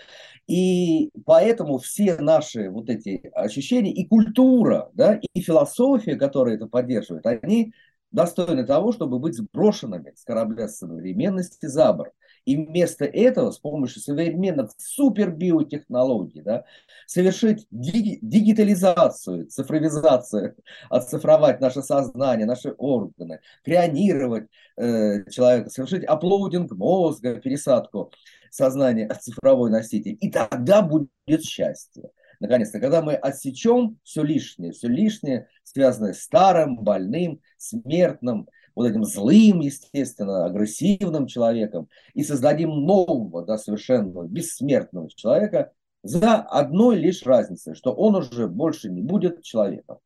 И 0.47 1.09
поэтому 1.25 1.79
все 1.79 2.17
наши 2.17 2.69
вот 2.69 2.89
эти 2.89 3.29
ощущения 3.33 3.91
и 3.91 4.07
культура, 4.07 4.89
да, 4.93 5.19
и 5.33 5.41
философия, 5.41 6.15
которая 6.15 6.55
это 6.55 6.67
поддерживает, 6.67 7.25
они 7.25 7.73
достойны 8.11 8.65
того, 8.65 8.93
чтобы 8.93 9.19
быть 9.19 9.35
сброшенными 9.35 10.13
с 10.15 10.23
корабля 10.23 10.67
современности 10.67 11.65
за 11.65 11.91
борт. 11.93 12.13
И 12.45 12.55
вместо 12.55 13.05
этого 13.05 13.51
с 13.51 13.57
помощью 13.57 14.01
современных 14.01 14.71
супербиотехнологий 14.77 16.41
да, 16.41 16.63
совершить 17.07 17.67
диги- 17.71 18.19
дигитализацию, 18.21 19.47
цифровизацию, 19.47 20.55
оцифровать 20.89 21.59
наше 21.59 21.81
сознание, 21.81 22.45
наши 22.45 22.73
органы, 22.77 23.39
крионировать 23.63 24.47
э, 24.77 25.29
человека, 25.29 25.69
совершить 25.69 26.03
аплоудинг 26.05 26.71
мозга, 26.71 27.35
пересадку 27.35 28.11
сознания 28.51 29.07
от 29.07 29.21
цифровой 29.23 29.69
носитель. 29.71 30.17
И 30.21 30.29
тогда 30.29 30.81
будет 30.81 31.09
счастье. 31.43 32.11
Наконец-то, 32.39 32.79
когда 32.79 33.01
мы 33.01 33.13
отсечем 33.13 33.97
все 34.03 34.23
лишнее, 34.23 34.71
все 34.71 34.87
лишнее, 34.87 35.47
связанное 35.63 36.13
с 36.13 36.21
старым, 36.21 36.77
больным, 36.77 37.41
смертным, 37.57 38.47
вот 38.75 38.87
этим 38.87 39.05
злым, 39.05 39.61
естественно, 39.61 40.45
агрессивным 40.45 41.27
человеком, 41.27 41.87
и 42.13 42.23
создадим 42.23 42.69
нового, 42.69 43.45
да, 43.45 43.57
совершенно 43.57 44.23
бессмертного 44.23 45.09
человека 45.09 45.71
за 46.03 46.35
одной 46.35 46.97
лишь 46.97 47.23
разницей, 47.25 47.73
что 47.73 47.91
он 47.91 48.15
уже 48.15 48.47
больше 48.47 48.89
не 48.89 49.01
будет 49.01 49.41
человеком. 49.41 49.97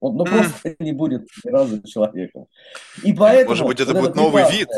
Он 0.00 0.16
ну, 0.16 0.24
просто 0.24 0.74
не 0.78 0.92
будет 0.92 1.26
ни 1.44 1.50
разу 1.50 1.82
человеком. 1.82 2.46
И 3.04 3.12
поэтому, 3.12 3.50
Может 3.50 3.66
быть, 3.66 3.80
это 3.80 3.92
вот 3.92 4.00
будет 4.00 4.14
новый 4.14 4.50
вид. 4.50 4.68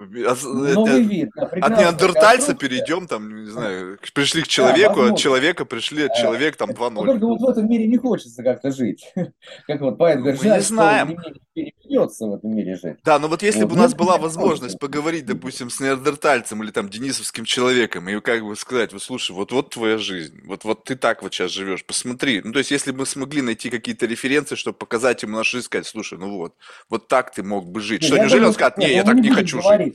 Новый 0.00 1.02
вид. 1.02 1.30
Да, 1.36 1.46
от 1.46 1.78
неандертальца 1.78 2.54
перейдем, 2.54 3.06
там, 3.06 3.44
не 3.44 3.50
знаю, 3.50 3.98
пришли 4.12 4.42
к 4.42 4.48
человеку, 4.48 5.02
да, 5.02 5.12
от 5.12 5.18
человека 5.18 5.64
пришли 5.64 6.04
от 6.04 6.14
человека, 6.14 6.58
там, 6.58 6.70
2-0. 6.70 7.06
Только 7.06 7.26
вот 7.26 7.40
в 7.40 7.48
этом 7.48 7.68
мире 7.68 7.86
не 7.86 7.96
хочется 7.96 8.42
как-то 8.42 8.72
жить. 8.72 9.12
Как 9.66 9.80
вот 9.80 9.96
поэт 9.96 10.18
говорит, 10.18 10.42
Мы 10.42 10.50
не 10.50 10.60
знаем. 10.60 11.16
перепьется 11.54 12.26
в 12.26 12.34
этом 12.34 12.56
мире 12.56 12.76
жить. 12.76 12.96
Да, 13.04 13.18
но 13.20 13.28
вот 13.28 13.42
если 13.42 13.62
вот. 13.62 13.70
бы 13.70 13.76
у 13.76 13.78
нас 13.78 13.94
была 13.94 14.18
возможность 14.18 14.78
поговорить, 14.80 15.26
допустим, 15.26 15.70
с 15.70 15.78
неандертальцем 15.78 16.62
или 16.64 16.72
там 16.72 16.88
денисовским 16.88 17.44
человеком, 17.44 18.08
и 18.08 18.20
как 18.20 18.42
бы 18.42 18.56
сказать, 18.56 18.92
вот 18.92 19.02
слушай, 19.02 19.32
вот 19.32 19.52
вот 19.52 19.70
твоя 19.70 19.98
жизнь, 19.98 20.40
вот 20.44 20.64
вот 20.64 20.84
ты 20.84 20.96
так 20.96 21.22
вот 21.22 21.32
сейчас 21.32 21.52
живешь, 21.52 21.84
посмотри. 21.84 22.40
Ну, 22.42 22.52
то 22.52 22.58
есть, 22.58 22.72
если 22.72 22.90
бы 22.90 23.00
мы 23.00 23.06
смогли 23.06 23.42
найти 23.42 23.70
какие-то 23.70 24.06
референции, 24.06 24.56
чтобы 24.56 24.76
показать 24.76 25.22
ему 25.22 25.36
нашу 25.36 25.58
жизнь, 25.58 25.66
сказать, 25.66 25.86
слушай, 25.86 26.18
ну 26.18 26.36
вот, 26.36 26.54
вот 26.88 27.06
так 27.06 27.32
ты 27.32 27.44
мог 27.44 27.70
бы 27.70 27.80
жить. 27.80 28.02
Что, 28.02 28.18
неужели 28.18 28.44
он 28.44 28.52
скажет, 28.52 28.78
не, 28.78 28.92
я 28.92 29.04
так 29.04 29.14
не 29.14 29.30
хочу 29.30 29.62
жить? 29.62 29.93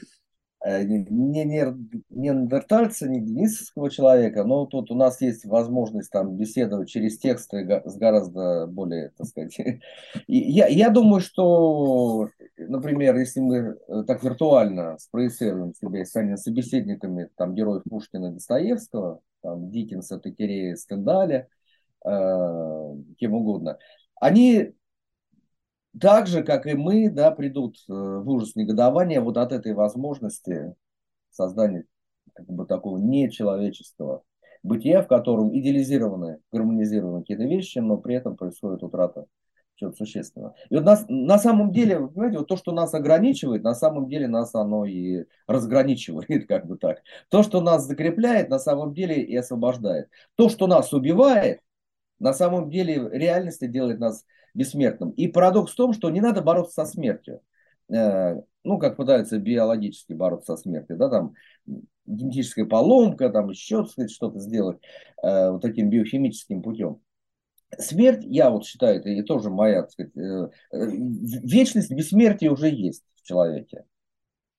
Э, 0.62 0.84
не, 0.84 1.06
не, 1.10 1.46
не 1.46 1.74
неандертальца, 2.10 3.08
не 3.08 3.22
денисовского 3.22 3.90
человека, 3.90 4.44
но 4.44 4.66
тут 4.66 4.92
у 4.92 4.96
нас 4.96 5.22
есть 5.22 5.46
возможность 5.46 6.12
там 6.12 6.36
беседовать 6.36 6.90
через 6.90 7.18
тексты 7.18 7.82
с 7.86 7.96
гораздо 7.96 8.68
более, 8.68 9.12
так 9.18 9.28
сказать. 9.28 9.58
И 10.28 10.38
я, 10.38 10.68
я 10.68 10.90
думаю, 10.90 11.22
что, 11.22 12.28
например, 12.58 13.16
если 13.16 13.40
мы 13.40 13.56
э, 13.56 14.04
так 14.06 14.22
виртуально 14.22 14.98
спроецируем 15.00 15.74
себя 15.74 16.04
с 16.04 16.12
самими 16.12 16.36
собеседниками 16.36 17.30
там, 17.38 17.56
героев 17.56 17.84
Пушкина 17.90 18.34
Достоевского, 18.34 19.22
там, 19.42 19.72
Диккенса, 19.72 20.20
Текерея, 20.20 20.76
Стендаля, 20.76 21.48
э, 22.04 22.96
кем 23.18 23.34
угодно, 23.34 23.78
они 24.20 24.74
так 26.00 26.28
же, 26.28 26.44
как 26.44 26.68
и 26.68 26.74
мы, 26.74 27.10
да, 27.10 27.32
придут 27.32 27.78
э, 27.88 27.94
в 27.94 28.30
ужас 28.30 28.56
негодования 28.56 29.22
вот 29.22 29.38
от 29.38 29.52
этой 29.52 29.74
возможности 29.74 30.76
создания 31.32 31.86
как 32.34 32.46
бы 32.48 32.66
такого 32.66 32.98
нечеловеческого 32.98 34.24
бытия, 34.64 35.02
в 35.02 35.08
котором 35.08 35.58
идеализированы, 35.58 36.40
гармонизированы 36.52 37.22
какие-то 37.22 37.44
вещи, 37.44 37.80
но 37.80 37.98
при 37.98 38.16
этом 38.16 38.36
происходит 38.36 38.84
утрата 38.84 39.26
чего-то 39.76 39.98
существенного. 39.98 40.56
И 40.70 40.76
вот 40.76 40.84
нас, 40.84 41.06
на 41.08 41.40
самом 41.40 41.72
деле, 41.72 42.00
вы 42.00 42.10
понимаете, 42.10 42.40
вот 42.40 42.48
то, 42.48 42.58
что 42.58 42.72
нас 42.72 42.94
ограничивает, 42.94 43.64
на 43.64 43.74
самом 43.74 44.10
деле 44.10 44.28
нас 44.28 44.54
оно 44.54 44.86
и 44.86 45.26
разграничивает, 45.48 46.28
как 46.48 46.68
бы 46.68 46.78
так. 46.78 47.02
То, 47.30 47.44
что 47.44 47.62
нас 47.62 47.86
закрепляет, 47.86 48.50
на 48.50 48.60
самом 48.60 48.94
деле 48.94 49.22
и 49.24 49.36
освобождает. 49.36 50.10
То, 50.36 50.50
что 50.50 50.68
нас 50.68 50.92
убивает, 50.94 51.62
на 52.20 52.34
самом 52.34 52.70
деле 52.70 53.02
в 53.02 53.14
реальности 53.14 53.68
делает 53.68 54.00
нас 54.00 54.26
бессмертным. 54.54 55.12
И 55.12 55.28
парадокс 55.28 55.74
в 55.74 55.76
том, 55.76 55.94
что 55.94 56.10
не 56.10 56.22
надо 56.22 56.42
бороться 56.42 56.86
со 56.86 56.86
смертью. 56.86 57.42
Э, 57.92 58.36
ну, 58.64 58.78
как 58.78 58.98
пытаются 58.98 59.38
биологически 59.38 60.14
бороться 60.14 60.56
со 60.56 60.62
смертью, 60.62 60.98
да, 60.98 61.10
там 61.10 61.34
генетическая 62.06 62.66
поломка, 62.66 63.30
там 63.30 63.50
еще 63.50 63.86
сказать, 63.86 64.12
что-то 64.12 64.40
сделать 64.40 64.78
э, 65.24 65.52
вот 65.52 65.62
таким 65.62 65.90
биохимическим 65.90 66.62
путем. 66.62 67.02
Смерть, 67.78 68.24
я 68.24 68.50
вот 68.50 68.66
считаю, 68.66 69.00
это 69.00 69.10
и 69.10 69.22
тоже 69.22 69.50
моя, 69.50 69.84
так 69.84 69.92
сказать, 69.92 70.16
э, 70.18 70.50
вечность 70.72 71.92
бессмертия 71.92 72.52
уже 72.52 72.70
есть 72.70 73.04
в 73.16 73.22
человеке. 73.24 73.86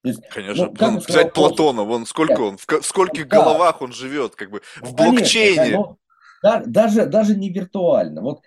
есть, 0.05 0.27
Конечно, 0.29 0.67
ну, 0.67 0.75
как 0.75 1.07
взять 1.07 1.33
Платона, 1.33 1.83
вон 1.83 2.07
сколько 2.07 2.41
он, 2.41 2.57
в 2.57 2.83
скольких 2.83 3.29
да. 3.29 3.37
головах 3.37 3.83
он 3.83 3.93
живет, 3.93 4.37
как 4.37 4.51
бы 4.51 4.63
в 4.81 4.95
блокчейне. 4.95 5.57
Конечно, 5.57 5.97
да, 6.43 6.63
даже, 6.65 7.07
даже 7.07 7.37
не 7.37 7.51
виртуально. 7.51 8.23
Вот 8.23 8.43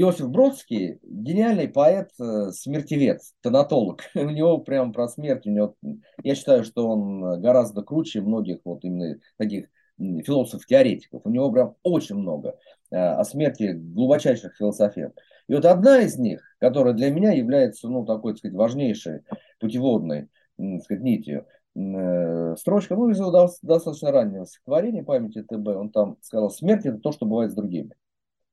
Иосиф 0.00 0.30
Бродский 0.30 1.00
гениальный 1.02 1.66
поэт, 1.66 2.10
э, 2.20 2.52
смертевец, 2.52 3.34
тонатолог. 3.40 4.02
У 4.14 4.30
него 4.30 4.58
прям 4.58 4.92
про 4.92 5.08
смерть, 5.08 5.44
у 5.44 5.50
него, 5.50 5.74
я 6.22 6.36
считаю, 6.36 6.62
что 6.62 6.88
он 6.88 7.40
гораздо 7.40 7.82
круче 7.82 8.20
многих 8.20 8.60
вот 8.64 8.84
именно 8.84 9.18
таких 9.38 9.66
философов-теоретиков. 9.98 11.22
У 11.24 11.30
него 11.30 11.50
прям 11.50 11.74
очень 11.82 12.14
много 12.14 12.56
э, 12.92 12.96
о 12.96 13.24
смерти 13.24 13.72
глубочайших 13.72 14.54
философов. 14.56 15.12
И 15.48 15.54
вот 15.54 15.64
одна 15.64 15.98
из 15.98 16.16
них, 16.16 16.42
которая 16.60 16.94
для 16.94 17.10
меня 17.10 17.32
является, 17.32 17.88
ну, 17.88 18.06
такой, 18.06 18.34
так 18.34 18.38
сказать, 18.38 18.56
важнейшей 18.56 19.22
путеводной, 19.58 20.28
так 20.56 20.82
сказать, 20.84 21.02
нитью, 21.02 21.44
э, 21.74 22.54
строчка, 22.56 22.94
ну, 22.94 23.10
из 23.10 23.18
его 23.18 23.32
достаточно 23.32 24.12
раннего 24.12 24.46
стихотворения 24.46 25.02
памяти 25.02 25.42
ТБ, 25.42 25.66
он 25.76 25.90
там 25.90 26.18
сказал, 26.20 26.50
смерть 26.50 26.86
это 26.86 26.98
то, 26.98 27.10
что 27.10 27.26
бывает 27.26 27.50
с 27.50 27.56
другими. 27.56 27.96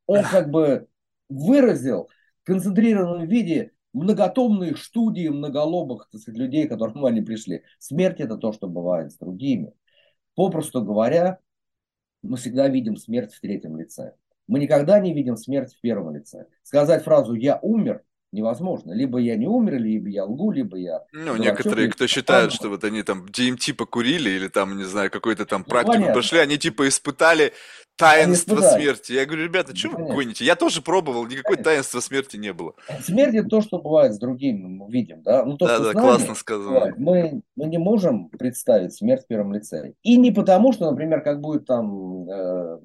Он 0.08 0.24
как 0.32 0.50
бы 0.50 0.88
выразил 1.30 2.10
в 2.44 2.46
концентрированном 2.46 3.28
виде 3.28 3.72
многотомные 3.94 4.76
студии 4.76 5.30
многолобых 5.30 6.10
так 6.12 6.22
сказать, 6.22 6.40
людей, 6.40 6.68
к 6.68 6.70
которым 6.70 7.06
они 7.06 7.22
пришли. 7.22 7.64
Смерть 7.80 8.20
это 8.20 8.38
то, 8.38 8.52
что 8.52 8.68
бывает 8.68 9.12
с 9.12 9.18
другими. 9.18 9.74
Попросту 10.36 10.84
говоря, 10.84 11.40
мы 12.22 12.38
всегда 12.38 12.68
видим 12.68 12.98
смерть 12.98 13.34
в 13.34 13.40
третьем 13.40 13.78
лице. 13.78 14.14
Мы 14.48 14.60
никогда 14.60 15.00
не 15.00 15.14
видим 15.14 15.38
смерть 15.38 15.74
в 15.74 15.82
первом 15.82 16.16
лице. 16.16 16.48
Сказать 16.62 17.04
фразу 17.04 17.34
«я 17.34 17.58
умер» 17.62 18.04
невозможно. 18.36 18.92
Либо 18.92 19.18
я 19.18 19.36
не 19.36 19.48
умер, 19.48 19.80
либо 19.80 20.10
я 20.10 20.26
лгу, 20.26 20.52
либо 20.52 20.78
я... 20.78 21.04
Ну, 21.14 21.36
некоторые, 21.38 21.90
кто 21.90 22.06
считают, 22.08 22.54
что 22.54 22.70
вот 22.70 22.84
они 22.84 23.02
там 23.02 23.26
DMT 23.26 23.74
покурили 23.74 24.30
или 24.30 24.48
там, 24.48 24.78
не 24.78 24.84
знаю, 24.84 25.10
какой-то 25.10 25.46
там 25.46 25.64
ну, 25.66 25.72
практику 25.72 25.94
понятно. 25.94 26.14
прошли, 26.14 26.40
они 26.40 26.58
типа 26.58 26.88
испытали 26.88 27.54
таинство 27.96 28.62
смерти. 28.62 29.14
Я 29.14 29.26
говорю, 29.26 29.46
ребята, 29.46 29.76
что 29.76 29.90
вы 29.90 30.14
гоните? 30.14 30.46
Я 30.46 30.56
тоже 30.56 30.82
пробовал, 30.82 31.26
никакой 31.26 31.58
таинства 31.58 32.00
смерти 32.00 32.38
не 32.38 32.54
было. 32.54 32.74
Смерть 33.02 33.36
это 33.36 33.48
то, 33.48 33.62
что 33.62 33.80
бывает 33.80 34.14
с 34.14 34.20
другими, 34.20 34.68
мы 34.68 34.92
видим, 34.92 35.24
да? 35.24 35.46
Ну, 35.46 35.58
то, 35.58 35.68
да, 35.68 35.80
да, 35.80 35.94
нами, 35.94 36.06
классно 36.06 36.36
сказано. 36.36 36.94
Мы, 36.98 37.42
мы 37.56 37.66
не 37.68 37.78
можем 37.78 38.30
представить 38.30 38.94
смерть 38.94 39.24
в 39.24 39.28
первом 39.28 39.54
лице. 39.54 39.94
И 40.04 40.18
не 40.18 40.32
потому, 40.32 40.74
что, 40.74 40.90
например, 40.90 41.22
как 41.22 41.42
будет 41.42 41.66
там 41.66 42.30
э, 42.30 42.34
э, 42.34 42.78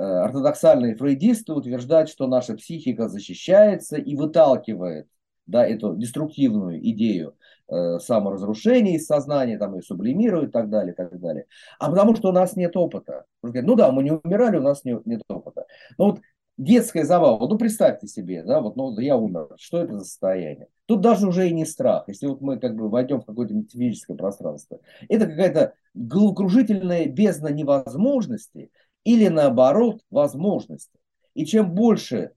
ортодоксальные 0.00 0.96
фрейдисты 0.96 1.52
утверждать, 1.52 2.08
что 2.08 2.26
наша 2.26 2.54
психика 2.54 3.08
защищается 3.08 3.96
и 3.96 4.16
выталкивает 4.16 5.08
да, 5.46 5.66
эту 5.66 5.94
деструктивную 5.94 6.80
идею 6.90 7.36
э, 7.68 7.98
саморазрушения 7.98 8.96
из 8.96 9.06
сознания, 9.06 9.58
там, 9.58 9.78
и 9.78 9.82
сублимирует 9.82 10.50
и 10.50 10.52
так 10.52 10.70
далее, 10.70 10.92
и 10.92 10.96
так 10.96 11.18
далее. 11.20 11.46
А 11.78 11.90
потому 11.90 12.16
что 12.16 12.30
у 12.30 12.32
нас 12.32 12.56
нет 12.56 12.76
опыта. 12.76 13.24
Ну 13.42 13.74
да, 13.74 13.90
мы 13.90 14.02
не 14.02 14.12
умирали, 14.12 14.56
у 14.56 14.62
нас 14.62 14.84
нет, 14.84 15.04
нет 15.06 15.22
опыта. 15.28 15.66
Но 15.98 16.12
вот 16.12 16.20
детская 16.56 17.04
забава, 17.04 17.46
ну 17.46 17.58
представьте 17.58 18.06
себе, 18.06 18.42
да, 18.42 18.60
вот 18.60 18.76
ну, 18.76 18.98
я 18.98 19.16
умер, 19.16 19.48
что 19.56 19.82
это 19.82 19.98
за 19.98 20.04
состояние? 20.04 20.68
Тут 20.86 21.00
даже 21.00 21.26
уже 21.26 21.48
и 21.48 21.54
не 21.54 21.64
страх, 21.64 22.04
если 22.08 22.26
вот 22.26 22.40
мы 22.40 22.58
как 22.58 22.76
бы 22.76 22.88
войдем 22.88 23.20
в 23.20 23.26
какое-то 23.26 23.54
метафизическое 23.54 24.16
пространство. 24.16 24.80
Это 25.08 25.26
какая-то 25.26 25.74
головокружительная 25.94 27.06
бездна 27.06 27.48
невозможности 27.48 28.70
или 29.04 29.28
наоборот 29.28 30.00
возможности. 30.10 30.98
И 31.34 31.44
чем 31.46 31.74
больше 31.74 32.32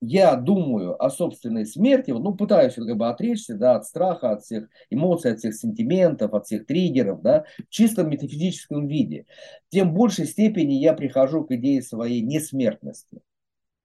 я 0.00 0.36
думаю 0.36 1.02
о 1.02 1.10
собственной 1.10 1.66
смерти, 1.66 2.12
ну, 2.12 2.34
пытаюсь 2.34 2.74
как 2.74 2.96
бы 2.96 3.08
отречься, 3.08 3.54
да, 3.56 3.76
от 3.76 3.84
страха, 3.84 4.30
от 4.30 4.42
всех 4.42 4.68
эмоций, 4.90 5.32
от 5.32 5.38
всех 5.38 5.54
сентиментов, 5.54 6.34
от 6.34 6.46
всех 6.46 6.66
триггеров, 6.66 7.20
да, 7.20 7.44
в 7.58 7.68
чистом 7.68 8.08
метафизическом 8.08 8.86
виде, 8.86 9.26
тем 9.70 9.90
в 9.90 9.94
большей 9.94 10.26
степени 10.26 10.74
я 10.74 10.92
прихожу 10.92 11.44
к 11.44 11.50
идее 11.52 11.82
своей 11.82 12.22
несмертности. 12.22 13.20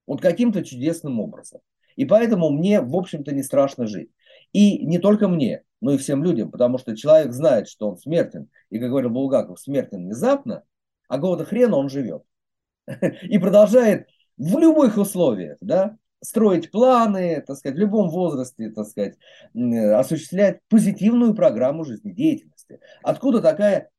Вот 0.06 0.22
каким-то 0.22 0.64
чудесным 0.64 1.20
образом. 1.20 1.62
И 1.96 2.06
поэтому 2.06 2.50
мне, 2.50 2.82
в 2.82 2.96
общем-то, 2.96 3.34
не 3.34 3.44
страшно 3.44 3.88
жить. 3.88 4.10
И 4.52 4.86
не 4.86 5.00
только 5.00 5.28
мне, 5.28 5.64
но 5.82 5.94
и 5.94 5.98
всем 5.98 6.24
людям, 6.24 6.52
потому 6.52 6.78
что 6.78 6.96
человек 6.96 7.34
знает, 7.34 7.68
что 7.68 7.90
он 7.90 7.98
смертен. 7.98 8.50
И, 8.70 8.80
как 8.80 8.90
говорил 8.90 9.10
Булгаков, 9.10 9.60
смертен 9.60 10.06
внезапно, 10.06 10.64
а 11.14 11.18
какого-то 11.18 11.46
хрена 11.46 11.78
он 11.78 11.90
живет. 11.90 12.24
И 13.22 13.38
продолжает 13.38 14.08
в 14.36 14.58
любых 14.58 14.98
условиях, 14.98 15.58
да, 15.62 15.96
строить 16.22 16.72
планы, 16.72 17.44
так 17.46 17.58
сказать, 17.58 17.78
в 17.78 17.80
любом 17.80 18.10
возрасте, 18.10 18.72
так 18.72 18.88
сказать, 18.88 19.16
осуществлять 19.54 20.60
позитивную 20.70 21.36
программу 21.36 21.86
жизнедеятельности. 21.86 22.80
Откуда 23.04 23.42
такая 23.42 23.92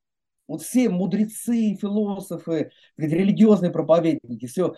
вот 0.49 0.63
все 0.63 0.89
мудрецы, 0.89 1.79
философы, 1.81 2.73
религиозные 2.97 3.71
проповедники, 3.71 4.47
все 4.47 4.75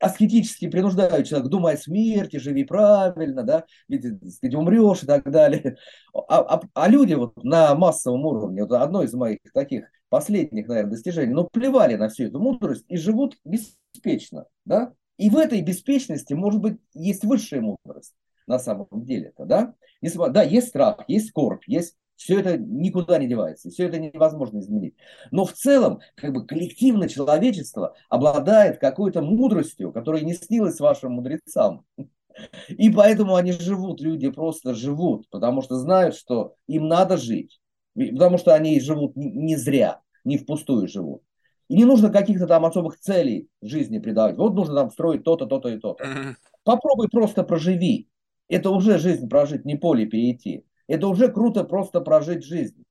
аскетически 0.00 0.68
принуждают 0.68 1.28
человека, 1.28 1.48
думай 1.48 1.74
о 1.74 1.78
смерти, 1.78 2.38
живи 2.38 2.64
правильно, 2.64 3.44
да, 3.44 3.64
ведь, 3.86 4.04
сказать, 4.34 4.56
умрешь 4.56 5.04
и 5.04 5.06
так 5.06 5.30
далее. 5.30 5.76
А, 6.12 6.40
а, 6.40 6.62
а 6.74 6.88
люди 6.88 7.14
вот 7.14 7.42
на 7.44 7.76
массовом 7.76 8.26
уровне, 8.26 8.64
вот 8.64 8.72
одно 8.72 9.04
из 9.04 9.14
моих 9.14 9.38
таких 9.54 9.84
последних, 10.16 10.66
наверное, 10.66 10.92
достижений, 10.92 11.34
но 11.34 11.44
плевали 11.44 11.96
на 11.96 12.08
всю 12.08 12.24
эту 12.24 12.40
мудрость 12.40 12.86
и 12.88 12.96
живут 12.96 13.36
беспечно, 13.44 14.46
да, 14.64 14.94
и 15.18 15.28
в 15.28 15.36
этой 15.36 15.60
беспечности, 15.60 16.32
может 16.32 16.62
быть, 16.62 16.78
есть 16.94 17.22
высшая 17.22 17.60
мудрость 17.60 18.14
на 18.46 18.58
самом 18.58 18.88
деле-то, 19.04 19.44
да? 19.44 19.74
Да, 20.30 20.42
есть 20.42 20.68
страх, 20.68 21.04
есть 21.06 21.28
скорбь, 21.28 21.64
есть 21.66 21.96
все 22.14 22.40
это 22.40 22.56
никуда 22.56 23.18
не 23.18 23.28
девается, 23.28 23.68
все 23.68 23.88
это 23.88 23.98
невозможно 23.98 24.60
изменить. 24.60 24.94
Но 25.30 25.44
в 25.44 25.52
целом, 25.52 26.00
как 26.14 26.32
бы 26.32 26.46
коллективно 26.46 27.10
человечество 27.10 27.94
обладает 28.08 28.78
какой-то 28.78 29.20
мудростью, 29.20 29.92
которая 29.92 30.22
не 30.22 30.32
снилась 30.32 30.80
вашим 30.80 31.12
мудрецам. 31.12 31.84
И 32.68 32.88
поэтому 32.88 33.34
они 33.34 33.52
живут, 33.52 34.00
люди 34.00 34.30
просто 34.30 34.72
живут, 34.74 35.28
потому 35.28 35.60
что 35.60 35.76
знают, 35.76 36.14
что 36.16 36.54
им 36.66 36.88
надо 36.88 37.18
жить. 37.18 37.60
Потому 37.94 38.38
что 38.38 38.54
они 38.54 38.80
живут 38.80 39.14
не 39.14 39.56
зря, 39.56 40.00
не 40.26 40.36
впустую 40.36 40.88
живут. 40.88 41.22
И 41.68 41.76
не 41.76 41.84
нужно 41.84 42.10
каких-то 42.10 42.46
там 42.46 42.64
особых 42.64 42.98
целей 42.98 43.48
жизни 43.62 43.98
придавать. 43.98 44.36
Вот 44.36 44.54
нужно 44.54 44.74
там 44.74 44.90
строить 44.90 45.24
то-то, 45.24 45.46
то-то 45.46 45.68
и 45.68 45.78
то-то. 45.78 46.36
Попробуй 46.62 47.08
просто 47.08 47.42
проживи. 47.42 48.08
Это 48.48 48.70
уже 48.70 48.98
жизнь 48.98 49.28
прожить, 49.28 49.64
не 49.64 49.76
поле 49.76 50.06
перейти. 50.06 50.64
Это 50.86 51.08
уже 51.08 51.28
круто 51.28 51.64
просто 51.64 52.00
прожить 52.00 52.44
жизнь. 52.44 52.84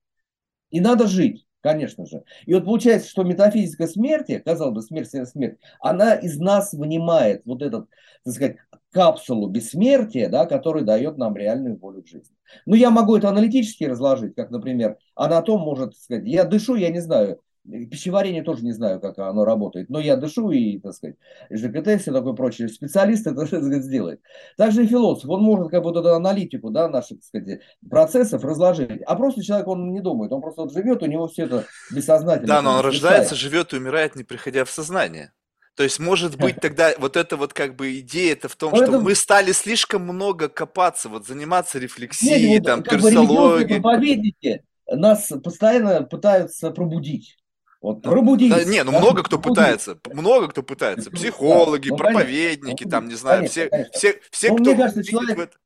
И 0.70 0.82
надо 0.82 1.08
жить, 1.08 1.45
конечно 1.66 2.06
же. 2.06 2.24
И 2.46 2.54
вот 2.54 2.64
получается, 2.64 3.10
что 3.10 3.24
метафизика 3.24 3.88
смерти, 3.88 4.40
казалось 4.46 4.76
бы, 4.76 4.82
смерть, 4.84 5.10
смерть, 5.10 5.58
она 5.80 6.14
из 6.14 6.38
нас 6.38 6.74
вынимает 6.74 7.42
вот 7.44 7.64
этот, 7.64 7.90
так 8.24 8.34
сказать, 8.36 8.58
капсулу 8.92 9.48
бессмертия, 9.48 10.30
да, 10.30 10.46
который 10.46 10.84
дает 10.84 11.18
нам 11.18 11.36
реальную 11.36 11.80
волю 11.80 12.04
к 12.04 12.08
жизни. 12.08 12.36
Ну, 12.68 12.76
я 12.76 12.92
могу 12.92 13.18
это 13.18 13.30
аналитически 13.30 13.86
разложить, 13.86 14.36
как, 14.36 14.52
например, 14.52 15.00
анатом 15.16 15.62
может 15.62 15.98
сказать, 15.98 16.28
я 16.28 16.44
дышу, 16.44 16.76
я 16.76 16.90
не 16.90 17.00
знаю, 17.00 17.42
Пищеварение 17.66 18.44
тоже 18.44 18.64
не 18.64 18.74
знаю, 18.74 19.00
как 19.00 19.18
оно 19.18 19.44
работает, 19.44 19.90
но 19.90 20.00
я 20.00 20.18
дышу 20.18 20.52
и, 20.52 20.78
так 20.80 20.94
сказать, 20.94 21.16
ЖКТ, 21.50 22.00
все 22.00 22.14
такое 22.14 22.34
прочее. 22.34 22.68
Специалист 22.68 23.26
это, 23.26 23.36
так 23.40 23.48
сказать, 23.48 23.84
сделает. 23.84 24.22
Также 24.56 24.84
и 24.84 24.88
философ, 24.88 25.30
он 25.30 25.42
может 25.42 25.70
как 25.70 25.84
бы 25.84 25.90
эту 25.90 26.14
аналитику, 26.14 26.70
да, 26.70 26.88
наших, 26.88 27.20
так 27.20 27.24
сказать, 27.26 27.62
процессов 27.90 28.44
разложить. 28.44 29.02
А 29.06 29.16
просто 29.16 29.44
человек, 29.44 29.68
он 29.68 29.92
не 29.92 30.02
думает, 30.02 30.32
он 30.32 30.42
просто 30.42 30.62
вот 30.62 30.74
живет, 30.74 31.02
у 31.02 31.08
него 31.08 31.28
все 31.28 31.46
это 31.46 31.66
бессознательно. 31.92 32.48
Да, 32.48 32.62
но 32.62 32.76
он 32.76 32.82
рождается, 32.82 33.36
живет 33.36 33.74
и 33.74 33.78
умирает, 33.78 34.16
не 34.16 34.24
приходя 34.24 34.64
в 34.64 34.70
сознание. 34.70 35.32
То 35.76 35.84
есть, 35.84 36.00
может 36.00 36.38
быть, 36.38 36.56
тогда 36.62 36.94
вот 36.98 37.18
эта 37.18 37.36
вот 37.36 37.54
как 37.54 37.76
бы 37.76 38.00
идея 38.00 38.34
это 38.34 38.48
в 38.48 38.56
том, 38.56 38.72
но 38.72 38.78
что 38.78 38.86
это... 38.86 39.00
мы 39.00 39.14
стали 39.14 39.52
слишком 39.52 40.04
много 40.04 40.48
копаться, 40.48 41.10
вот 41.10 41.28
заниматься 41.28 41.80
рефлексией, 41.80 42.50
Нет, 42.50 42.64
там, 42.64 42.82
персологией. 42.82 43.82
проповедники 43.82 44.64
нас 44.88 45.32
постоянно 45.44 46.04
пытаются 46.04 46.72
пробудить. 46.72 47.38
Вот 47.86 48.02
пробудись. 48.02 48.50
Да, 48.50 48.64
не, 48.64 48.84
ну 48.84 48.92
да, 48.92 48.98
много 48.98 49.22
кто 49.22 49.38
пробудись. 49.38 49.62
пытается, 49.62 50.00
много 50.12 50.48
кто 50.48 50.64
пытается. 50.64 51.12
Психологи, 51.12 51.90
да, 51.90 51.92
ну, 51.92 51.98
проповедники, 51.98 52.78
конечно, 52.78 52.90
там, 52.90 53.08
не 53.08 53.14
знаю, 53.14 53.38
конечно, 53.42 53.52
все, 53.52 53.70
конечно. 53.70 53.92
все, 53.94 54.22
все, 54.32 54.50
ну, 54.50 54.56
кто... 54.56 54.64
Мне 54.64 54.76
кажется, 54.76 55.04
человек, 55.04 55.38
это... 55.38 55.58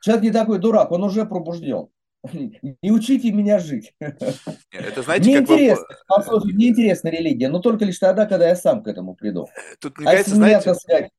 человек 0.00 0.24
не 0.24 0.30
такой 0.30 0.58
дурак, 0.60 0.92
он 0.92 1.04
уже 1.04 1.26
пробужден. 1.26 1.88
Не 2.82 2.90
учите 2.90 3.30
меня 3.32 3.58
жить. 3.58 3.92
Это 4.00 5.02
знаете, 5.02 5.28
мне 5.28 5.40
как 5.40 5.50
интересно, 5.50 5.84
вы... 6.26 6.52
мне 6.54 6.68
интересна 6.68 7.08
религия, 7.08 7.48
но 7.50 7.58
только 7.58 7.84
лишь 7.84 7.98
тогда, 7.98 8.24
когда 8.24 8.48
я 8.48 8.56
сам 8.56 8.82
к 8.82 8.88
этому 8.88 9.14
приду. 9.14 9.46
Тут, 9.78 9.98
мне 9.98 10.08
а 10.08 10.12
кажется, 10.12 10.30
если 10.30 10.36
знаете... 10.38 10.56
меня, 10.56 10.64
так 10.64 10.80
сказать, 10.80 11.10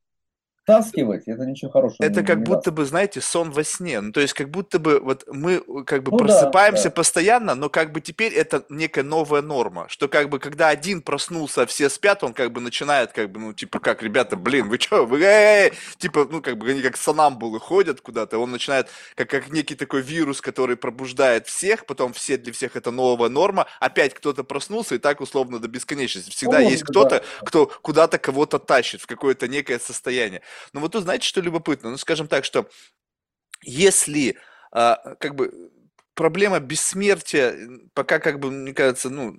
втаскивать, 0.67 1.23
это 1.27 1.45
ничего 1.45 1.71
хорошего. 1.71 2.05
Это 2.05 2.19
не, 2.19 2.27
как 2.27 2.39
не 2.39 2.43
будто 2.43 2.65
даст. 2.65 2.75
бы, 2.75 2.85
знаете, 2.85 3.21
сон 3.21 3.51
во 3.51 3.63
сне. 3.63 4.01
Ну, 4.01 4.11
то 4.11 4.19
есть, 4.19 4.33
как 4.33 4.49
будто 4.49 4.79
бы 4.79 4.99
вот 4.99 5.23
мы 5.31 5.61
как 5.85 6.03
бы 6.03 6.11
ну, 6.11 6.17
просыпаемся 6.17 6.83
да, 6.83 6.89
да. 6.89 6.95
постоянно, 6.95 7.55
но 7.55 7.69
как 7.69 7.93
бы 7.93 8.01
теперь 8.01 8.33
это 8.33 8.65
некая 8.67 9.03
новая 9.03 9.41
норма, 9.41 9.85
что 9.87 10.09
как 10.09 10.29
бы 10.29 10.39
когда 10.39 10.67
один 10.67 11.01
проснулся, 11.01 11.61
а 11.61 11.65
все 11.65 11.89
спят, 11.89 12.21
он 12.23 12.33
как 12.33 12.51
бы 12.51 12.59
начинает 12.59 13.13
как 13.13 13.31
бы, 13.31 13.39
ну, 13.39 13.53
типа, 13.53 13.79
как, 13.79 14.03
ребята, 14.03 14.35
блин, 14.35 14.67
вы 14.67 14.77
что, 14.77 15.05
вы, 15.05 15.21
э 15.21 15.69
-э 15.69 15.69
-э! 15.69 15.73
типа, 15.97 16.27
ну, 16.29 16.41
как 16.41 16.57
бы 16.57 16.69
они 16.69 16.81
как 16.81 16.97
сонамбулы 16.97 17.61
ходят 17.61 18.01
куда-то, 18.01 18.37
он 18.37 18.51
начинает 18.51 18.89
как, 19.15 19.29
как 19.29 19.49
некий 19.49 19.75
такой 19.75 20.01
вирус, 20.01 20.41
который 20.41 20.75
пробуждает 20.75 21.47
всех, 21.47 21.85
потом 21.85 22.11
все 22.11 22.37
для 22.37 22.51
всех 22.51 22.75
это 22.75 22.91
новая 22.91 23.29
норма, 23.29 23.67
опять 23.79 24.13
кто-то 24.13 24.43
проснулся, 24.43 24.95
и 24.95 24.97
так 24.97 25.21
условно 25.21 25.59
до 25.59 25.69
бесконечности. 25.69 26.29
Всегда 26.31 26.59
ну, 26.59 26.69
есть 26.69 26.83
кто-то, 26.83 27.19
да. 27.19 27.45
кто 27.45 27.71
куда-то 27.81 28.17
кого-то 28.17 28.59
тащит 28.59 29.01
в 29.01 29.07
какое-то 29.07 29.47
некое 29.47 29.79
состояние. 29.79 30.41
Но 30.73 30.79
вот 30.79 30.91
тут 30.91 31.03
знаете, 31.03 31.27
что 31.27 31.41
любопытно? 31.41 31.91
Ну, 31.91 31.97
скажем 31.97 32.27
так, 32.27 32.45
что 32.45 32.69
если 33.63 34.37
а, 34.71 35.15
как 35.19 35.35
бы 35.35 35.71
проблема 36.13 36.59
бессмертия 36.59 37.55
пока 37.93 38.19
как 38.19 38.39
бы, 38.39 38.51
мне 38.51 38.73
кажется, 38.73 39.09
ну, 39.09 39.37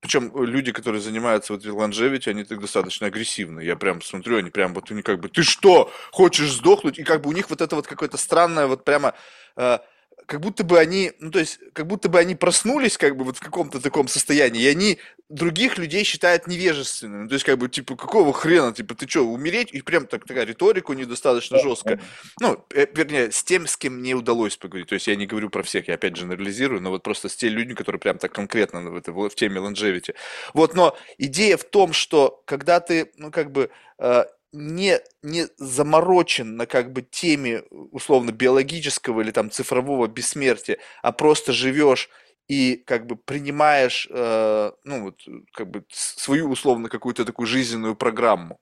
причем 0.00 0.32
люди, 0.44 0.72
которые 0.72 1.02
занимаются 1.02 1.52
вот 1.52 1.64
longevity, 1.64 2.30
они 2.30 2.44
так 2.44 2.60
достаточно 2.60 3.08
агрессивны. 3.08 3.60
Я 3.60 3.76
прям 3.76 4.00
смотрю, 4.00 4.38
они 4.38 4.50
прям 4.50 4.72
вот, 4.72 4.90
они 4.90 5.02
как 5.02 5.20
бы, 5.20 5.28
ты 5.28 5.42
что, 5.42 5.92
хочешь 6.10 6.52
сдохнуть? 6.52 6.98
И 6.98 7.04
как 7.04 7.22
бы 7.22 7.28
у 7.28 7.32
них 7.32 7.50
вот 7.50 7.60
это 7.60 7.76
вот 7.76 7.86
какое-то 7.86 8.16
странное 8.16 8.66
вот 8.66 8.84
прямо 8.84 9.14
э, 9.56 9.78
как 10.26 10.40
будто 10.40 10.64
бы 10.64 10.78
они, 10.78 11.12
ну 11.18 11.30
то 11.30 11.40
есть, 11.40 11.58
как 11.72 11.86
будто 11.86 12.08
бы 12.08 12.18
они 12.18 12.36
проснулись 12.36 12.96
как 12.96 13.16
бы 13.16 13.24
вот 13.24 13.36
в 13.36 13.40
каком-то 13.40 13.80
таком 13.80 14.08
состоянии, 14.08 14.62
и 14.62 14.68
они 14.68 14.98
других 15.30 15.78
людей 15.78 16.04
считают 16.04 16.46
невежественными. 16.46 17.28
То 17.28 17.34
есть, 17.34 17.46
как 17.46 17.56
бы, 17.56 17.68
типа, 17.68 17.96
какого 17.96 18.32
хрена, 18.32 18.74
типа, 18.74 18.94
ты 18.94 19.08
что, 19.08 19.22
умереть? 19.22 19.72
И 19.72 19.80
прям 19.80 20.06
так, 20.06 20.26
такая 20.26 20.44
риторика 20.44 20.90
у 20.90 20.94
них 20.94 21.08
достаточно 21.08 21.58
жесткая. 21.58 22.00
Ну, 22.40 22.62
э, 22.74 22.86
вернее, 22.92 23.30
с 23.30 23.42
тем, 23.44 23.66
с 23.66 23.76
кем 23.76 23.94
мне 23.94 24.14
удалось 24.14 24.56
поговорить. 24.56 24.88
То 24.88 24.94
есть, 24.94 25.06
я 25.06 25.14
не 25.14 25.26
говорю 25.26 25.48
про 25.48 25.62
всех, 25.62 25.88
я 25.88 25.94
опять 25.94 26.14
generализирую, 26.14 26.82
но 26.82 26.90
вот 26.90 27.02
просто 27.02 27.28
с 27.28 27.36
теми 27.36 27.52
людьми, 27.52 27.74
которые 27.74 28.00
прям 28.00 28.18
так 28.18 28.32
конкретно 28.32 28.90
в, 28.90 28.96
это, 28.96 29.12
в 29.12 29.30
теме 29.30 29.60
longevity. 29.60 30.14
Вот, 30.52 30.74
но 30.74 30.96
идея 31.16 31.56
в 31.56 31.64
том, 31.64 31.92
что 31.92 32.42
когда 32.44 32.80
ты, 32.80 33.12
ну, 33.16 33.30
как 33.30 33.52
бы, 33.52 33.70
э, 33.98 34.24
не, 34.52 35.00
не 35.22 35.46
заморочен 35.58 36.56
на 36.56 36.66
как 36.66 36.92
бы 36.92 37.02
теме 37.02 37.62
условно 37.70 38.32
биологического 38.32 39.20
или 39.20 39.30
там 39.30 39.50
цифрового 39.50 40.08
бессмертия, 40.08 40.78
а 41.02 41.12
просто 41.12 41.52
живешь 41.52 42.10
и 42.50 42.76
как 42.84 43.06
бы 43.06 43.14
принимаешь, 43.16 44.08
э, 44.10 44.72
ну 44.84 45.02
вот, 45.04 45.20
как 45.52 45.70
бы 45.70 45.84
свою 45.90 46.50
условно 46.50 46.88
какую-то 46.88 47.24
такую 47.24 47.46
жизненную 47.46 47.94
программу. 47.94 48.58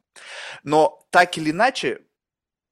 Но 0.64 1.06
так 1.10 1.38
или 1.38 1.50
иначе, 1.52 2.02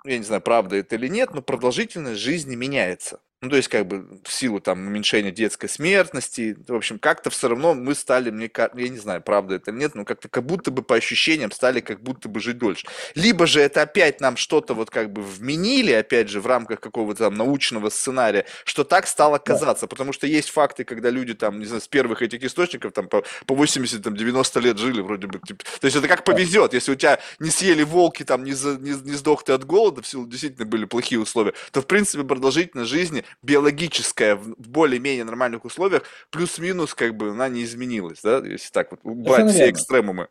я 0.04 0.18
не 0.18 0.24
знаю, 0.24 0.42
правда 0.42 0.76
это 0.76 0.96
или 0.96 1.08
нет, 1.08 1.34
но 1.34 1.42
продолжительность 1.42 2.20
жизни 2.20 2.56
меняется. 2.56 3.20
Ну, 3.42 3.50
то 3.50 3.56
есть, 3.56 3.68
как 3.68 3.86
бы, 3.86 4.18
в 4.24 4.32
силу 4.32 4.60
там 4.60 4.86
уменьшения 4.86 5.30
детской 5.30 5.68
смертности, 5.68 6.56
в 6.66 6.74
общем, 6.74 6.98
как-то 6.98 7.28
все 7.28 7.48
равно 7.48 7.74
мы 7.74 7.94
стали, 7.94 8.30
мне 8.30 8.50
я 8.56 8.88
не 8.88 8.96
знаю, 8.96 9.20
правда 9.20 9.56
это 9.56 9.70
или 9.70 9.78
нет, 9.78 9.94
но 9.94 10.06
как-то 10.06 10.30
как 10.30 10.46
будто 10.46 10.70
бы 10.70 10.82
по 10.82 10.94
ощущениям 10.94 11.52
стали 11.52 11.80
как 11.80 12.00
будто 12.00 12.30
бы 12.30 12.40
жить 12.40 12.56
дольше. 12.56 12.86
Либо 13.14 13.46
же 13.46 13.60
это 13.60 13.82
опять 13.82 14.22
нам 14.22 14.38
что-то 14.38 14.72
вот 14.72 14.88
как 14.88 15.12
бы 15.12 15.20
вменили, 15.20 15.92
опять 15.92 16.30
же, 16.30 16.40
в 16.40 16.46
рамках 16.46 16.80
какого-то 16.80 17.24
там 17.24 17.34
научного 17.34 17.90
сценария, 17.90 18.46
что 18.64 18.84
так 18.84 19.06
стало 19.06 19.36
казаться, 19.36 19.82
да. 19.84 19.88
потому 19.88 20.14
что 20.14 20.26
есть 20.26 20.48
факты, 20.48 20.84
когда 20.84 21.10
люди 21.10 21.34
там, 21.34 21.58
не 21.58 21.66
знаю, 21.66 21.82
с 21.82 21.88
первых 21.88 22.22
этих 22.22 22.42
источников 22.42 22.94
там 22.94 23.06
по, 23.06 23.22
по 23.44 23.54
80, 23.54 24.02
там, 24.02 24.16
90 24.16 24.60
лет 24.60 24.78
жили 24.78 25.02
вроде 25.02 25.26
бы. 25.26 25.40
Типа, 25.46 25.62
то 25.78 25.84
есть 25.84 25.96
это 25.96 26.08
как 26.08 26.24
повезет, 26.24 26.72
если 26.72 26.92
у 26.92 26.94
тебя 26.94 27.18
не 27.38 27.50
съели 27.50 27.82
волки, 27.82 28.22
там, 28.22 28.44
не, 28.44 28.54
за, 28.54 28.78
не, 28.78 28.92
не 28.92 29.12
сдох 29.12 29.44
ты 29.44 29.52
от 29.52 29.66
голода, 29.66 30.00
в 30.00 30.06
силу 30.06 30.26
действительно 30.26 30.64
были 30.64 30.86
плохие 30.86 31.20
условия, 31.20 31.52
то, 31.70 31.82
в 31.82 31.86
принципе, 31.86 32.24
продолжительность 32.24 32.90
жизни 32.90 33.24
биологическая 33.42 34.36
в 34.36 34.54
более-менее 34.56 35.24
нормальных 35.24 35.64
условиях, 35.64 36.02
плюс-минус, 36.30 36.94
как 36.94 37.16
бы, 37.16 37.30
она 37.30 37.48
не 37.48 37.64
изменилась, 37.64 38.20
да, 38.22 38.38
если 38.38 38.70
так 38.70 38.90
вот 38.90 39.00
брать 39.02 39.50
все 39.50 39.70
экстремумы. 39.70 40.28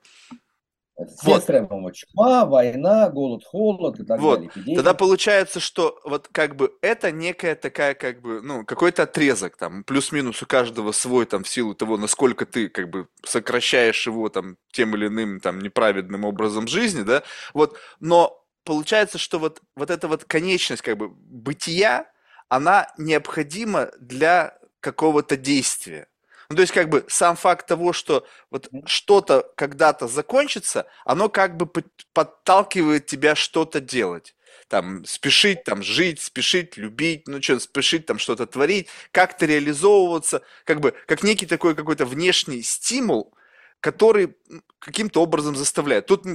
Все 0.95 1.31
вот. 1.31 1.39
экстремумы. 1.39 1.91
Чума, 1.91 2.45
война, 2.45 3.09
голод, 3.09 3.43
холод 3.43 3.99
и 3.99 4.05
так 4.05 4.19
вот. 4.19 4.35
далее. 4.35 4.49
Эпидемия. 4.49 4.75
Тогда 4.77 4.93
получается, 4.93 5.59
что 5.59 5.99
вот 6.05 6.29
как 6.31 6.55
бы 6.55 6.73
это 6.81 7.11
некая 7.11 7.55
такая 7.55 7.95
как 7.95 8.21
бы, 8.21 8.41
ну, 8.41 8.63
какой-то 8.63 9.03
отрезок 9.03 9.57
там, 9.57 9.83
плюс-минус 9.83 10.41
у 10.41 10.45
каждого 10.45 10.93
свой 10.93 11.25
там 11.25 11.43
в 11.43 11.49
силу 11.49 11.75
того, 11.75 11.97
насколько 11.97 12.45
ты 12.45 12.69
как 12.69 12.89
бы 12.89 13.09
сокращаешь 13.25 14.07
его 14.07 14.29
там 14.29 14.57
тем 14.71 14.95
или 14.95 15.07
иным 15.07 15.41
там 15.41 15.59
неправедным 15.59 16.23
образом 16.23 16.65
жизни, 16.67 17.01
да, 17.01 17.23
вот, 17.53 17.77
но 17.99 18.41
получается, 18.63 19.17
что 19.17 19.37
вот, 19.37 19.61
вот 19.75 19.91
эта 19.91 20.07
вот 20.07 20.23
конечность 20.23 20.81
как 20.81 20.97
бы 20.97 21.09
бытия, 21.09 22.09
она 22.49 22.87
необходима 22.97 23.91
для 23.99 24.57
какого-то 24.79 25.37
действия. 25.37 26.07
Ну, 26.49 26.55
то 26.57 26.61
есть, 26.61 26.73
как 26.73 26.89
бы 26.89 27.05
сам 27.07 27.35
факт 27.35 27.67
того, 27.67 27.91
что 27.91 28.25
вот 28.51 28.69
что-то 28.85 29.51
когда-то 29.55 30.07
закончится, 30.07 30.85
оно 31.03 31.27
как 31.29 31.57
бы 31.57 31.67
подталкивает 32.13 33.07
тебя 33.07 33.35
что-то 33.35 33.79
делать. 33.79 34.35
Там, 34.67 35.05
спешить, 35.05 35.63
там, 35.63 35.83
жить, 35.83 36.21
спешить, 36.21 36.77
любить, 36.77 37.27
ну, 37.27 37.41
что, 37.41 37.59
спешить, 37.59 38.05
там, 38.05 38.19
что-то 38.19 38.45
творить, 38.47 38.87
как-то 39.11 39.45
реализовываться, 39.45 40.41
как 40.65 40.81
бы, 40.81 40.93
как 41.07 41.23
некий 41.23 41.45
такой 41.45 41.75
какой-то 41.75 42.05
внешний 42.05 42.61
стимул, 42.61 43.33
который 43.79 44.35
каким-то 44.79 45.21
образом 45.21 45.55
заставляет. 45.55 46.05
Тут 46.05 46.25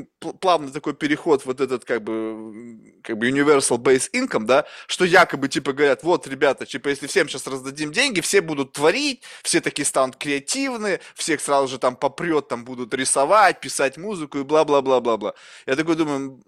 плавный 0.40 0.72
такой 0.72 0.94
переход, 0.94 1.44
вот 1.44 1.60
этот 1.60 1.84
как 1.84 2.02
бы, 2.02 2.78
как 3.02 3.18
бы 3.18 3.28
universal 3.28 3.78
base 3.78 4.10
income, 4.12 4.44
да, 4.44 4.66
что 4.86 5.04
якобы 5.04 5.48
типа 5.48 5.72
говорят, 5.72 6.02
вот, 6.02 6.26
ребята, 6.26 6.66
типа, 6.66 6.88
если 6.88 7.06
всем 7.06 7.28
сейчас 7.28 7.46
раздадим 7.46 7.92
деньги, 7.92 8.20
все 8.20 8.40
будут 8.40 8.72
творить, 8.72 9.22
все 9.42 9.60
такие 9.60 9.86
станут 9.86 10.16
креативны, 10.16 11.00
всех 11.14 11.40
сразу 11.40 11.68
же 11.68 11.78
там 11.78 11.96
попрет, 11.96 12.48
там 12.48 12.64
будут 12.64 12.94
рисовать, 12.94 13.60
писать 13.60 13.96
музыку 13.96 14.38
и 14.38 14.42
бла-бла-бла-бла-бла. 14.42 15.34
Я 15.66 15.76
такой 15.76 15.96
думаю, 15.96 16.42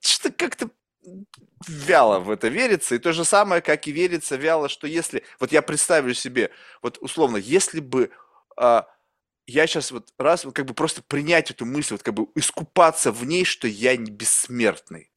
что-то 0.00 0.34
как-то 0.34 0.70
вяло 1.68 2.18
в 2.18 2.30
это 2.30 2.48
верится, 2.48 2.94
и 2.94 2.98
то 2.98 3.12
же 3.12 3.24
самое, 3.24 3.62
как 3.62 3.86
и 3.86 3.92
верится 3.92 4.36
вяло, 4.36 4.68
что 4.68 4.86
если, 4.86 5.22
вот 5.40 5.52
я 5.52 5.62
представлю 5.62 6.14
себе, 6.14 6.50
вот 6.82 6.98
условно, 7.00 7.36
если 7.36 7.80
бы 7.80 8.10
а, 8.56 8.86
я 9.46 9.66
сейчас 9.66 9.90
вот 9.92 10.12
раз, 10.18 10.44
вот 10.44 10.54
как 10.54 10.66
бы 10.66 10.74
просто 10.74 11.02
принять 11.02 11.50
эту 11.50 11.66
мысль, 11.66 11.94
вот 11.94 12.02
как 12.02 12.14
бы 12.14 12.28
искупаться 12.34 13.12
в 13.12 13.24
ней, 13.24 13.44
что 13.44 13.68
я 13.68 13.96
не 13.96 14.10
бессмертный. 14.10 15.10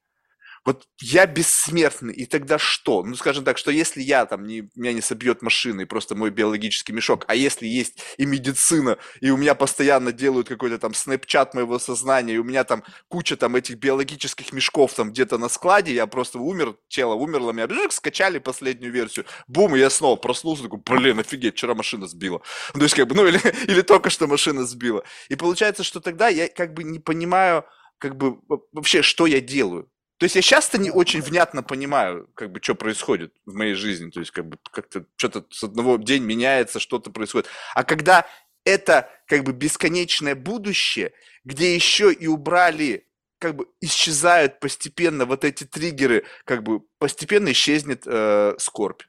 Вот 0.66 0.86
я 1.02 1.26
бессмертный, 1.26 2.14
и 2.14 2.26
тогда 2.26 2.58
что? 2.58 3.04
Ну, 3.04 3.16
скажем 3.16 3.44
так, 3.44 3.58
что 3.58 3.72
если 3.72 4.02
я 4.02 4.26
там, 4.26 4.46
не, 4.46 4.70
меня 4.76 4.94
не 4.94 5.02
собьет 5.02 5.42
машина, 5.42 5.82
и 5.82 5.86
просто 5.86 6.16
мой 6.16 6.30
биологический 6.30 6.94
мешок, 6.94 7.26
а 7.28 7.36
если 7.36 7.68
есть 7.68 8.00
и 8.18 8.26
медицина, 8.26 8.98
и 9.22 9.30
у 9.30 9.38
меня 9.38 9.56
постоянно 9.56 10.12
делают 10.12 10.48
какой-то 10.50 10.78
там 10.78 10.94
снэпчат 10.94 11.54
моего 11.54 11.80
сознания, 11.80 12.36
и 12.36 12.38
у 12.38 12.44
меня 12.44 12.64
там 12.64 12.84
куча 13.08 13.38
там 13.38 13.56
этих 13.56 13.78
биологических 13.78 14.54
мешков 14.54 14.94
там 14.94 15.12
где-то 15.12 15.38
на 15.38 15.50
складе, 15.50 15.94
я 15.94 16.08
просто 16.08 16.40
умер, 16.40 16.76
тело 16.88 17.14
умерло, 17.14 17.52
меня 17.52 17.68
бжик, 17.68 17.92
скачали 17.92 18.40
последнюю 18.40 18.92
версию, 18.92 19.26
бум, 19.48 19.76
и 19.76 19.80
я 19.80 19.90
снова 19.90 20.16
проснулся, 20.16 20.64
такой, 20.64 20.80
блин, 20.80 21.20
офигеть, 21.20 21.56
вчера 21.56 21.74
машина 21.74 22.08
сбила. 22.08 22.42
Ну, 22.74 22.80
то 22.80 22.84
есть, 22.86 22.96
как 22.96 23.08
бы, 23.08 23.16
ну, 23.16 23.26
или, 23.26 23.40
или 23.68 23.82
только 23.82 24.10
что 24.10 24.28
машина 24.28 24.66
сбила. 24.66 25.04
И 25.30 25.36
получается, 25.36 25.84
что 25.84 26.00
тогда 26.00 26.28
я 26.28 26.48
как 26.48 26.74
бы 26.74 26.84
не 26.84 27.00
понимаю, 27.00 27.66
как 27.98 28.16
бы 28.16 28.40
вообще, 28.72 29.02
что 29.02 29.26
я 29.26 29.42
делаю. 29.42 29.90
То 30.20 30.26
есть 30.26 30.36
я 30.36 30.42
часто 30.42 30.78
не 30.78 30.92
очень 30.92 31.22
внятно 31.22 31.64
понимаю, 31.64 32.30
как 32.36 32.52
бы, 32.52 32.60
что 32.62 32.76
происходит 32.76 33.34
в 33.46 33.54
моей 33.54 33.74
жизни. 33.74 34.12
То 34.12 34.20
есть, 34.20 34.32
как 34.32 34.48
бы, 34.48 34.58
как-то 34.70 35.06
что-то 35.16 35.46
с 35.50 35.64
одного 35.64 35.96
дня 35.96 36.20
меняется, 36.20 36.82
что-то 36.82 37.10
происходит. 37.10 37.48
А 37.74 37.86
когда 37.86 38.26
это, 38.66 39.10
как 39.28 39.46
бы, 39.46 39.54
бесконечное 39.54 40.36
будущее, 40.36 41.14
где 41.46 41.74
еще 41.74 42.12
и 42.12 42.28
убрали 42.28 43.08
как 43.40 43.56
бы 43.56 43.70
исчезают 43.80 44.60
постепенно 44.60 45.26
вот 45.26 45.46
эти 45.46 45.64
триггеры, 45.64 46.26
как 46.44 46.64
бы 46.64 46.82
постепенно 46.98 47.54
исчезнет 47.54 48.04
э, 48.06 48.56
скорбь. 48.58 49.04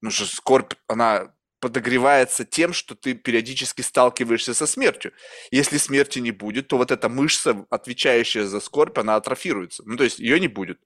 Потому 0.00 0.12
что 0.12 0.26
скорбь, 0.26 0.74
она 0.86 1.34
подогревается 1.66 2.44
тем, 2.44 2.72
что 2.72 2.94
ты 2.94 3.14
периодически 3.14 3.82
сталкиваешься 3.82 4.54
со 4.54 4.68
смертью. 4.68 5.12
Если 5.50 5.78
смерти 5.78 6.20
не 6.20 6.30
будет, 6.30 6.68
то 6.68 6.76
вот 6.76 6.92
эта 6.92 7.08
мышца, 7.08 7.66
отвечающая 7.70 8.44
за 8.44 8.60
скорбь, 8.60 8.96
она 8.98 9.16
атрофируется. 9.16 9.82
Ну, 9.84 9.96
то 9.96 10.04
есть 10.04 10.20
ее 10.20 10.38
не 10.38 10.46
будет. 10.46 10.78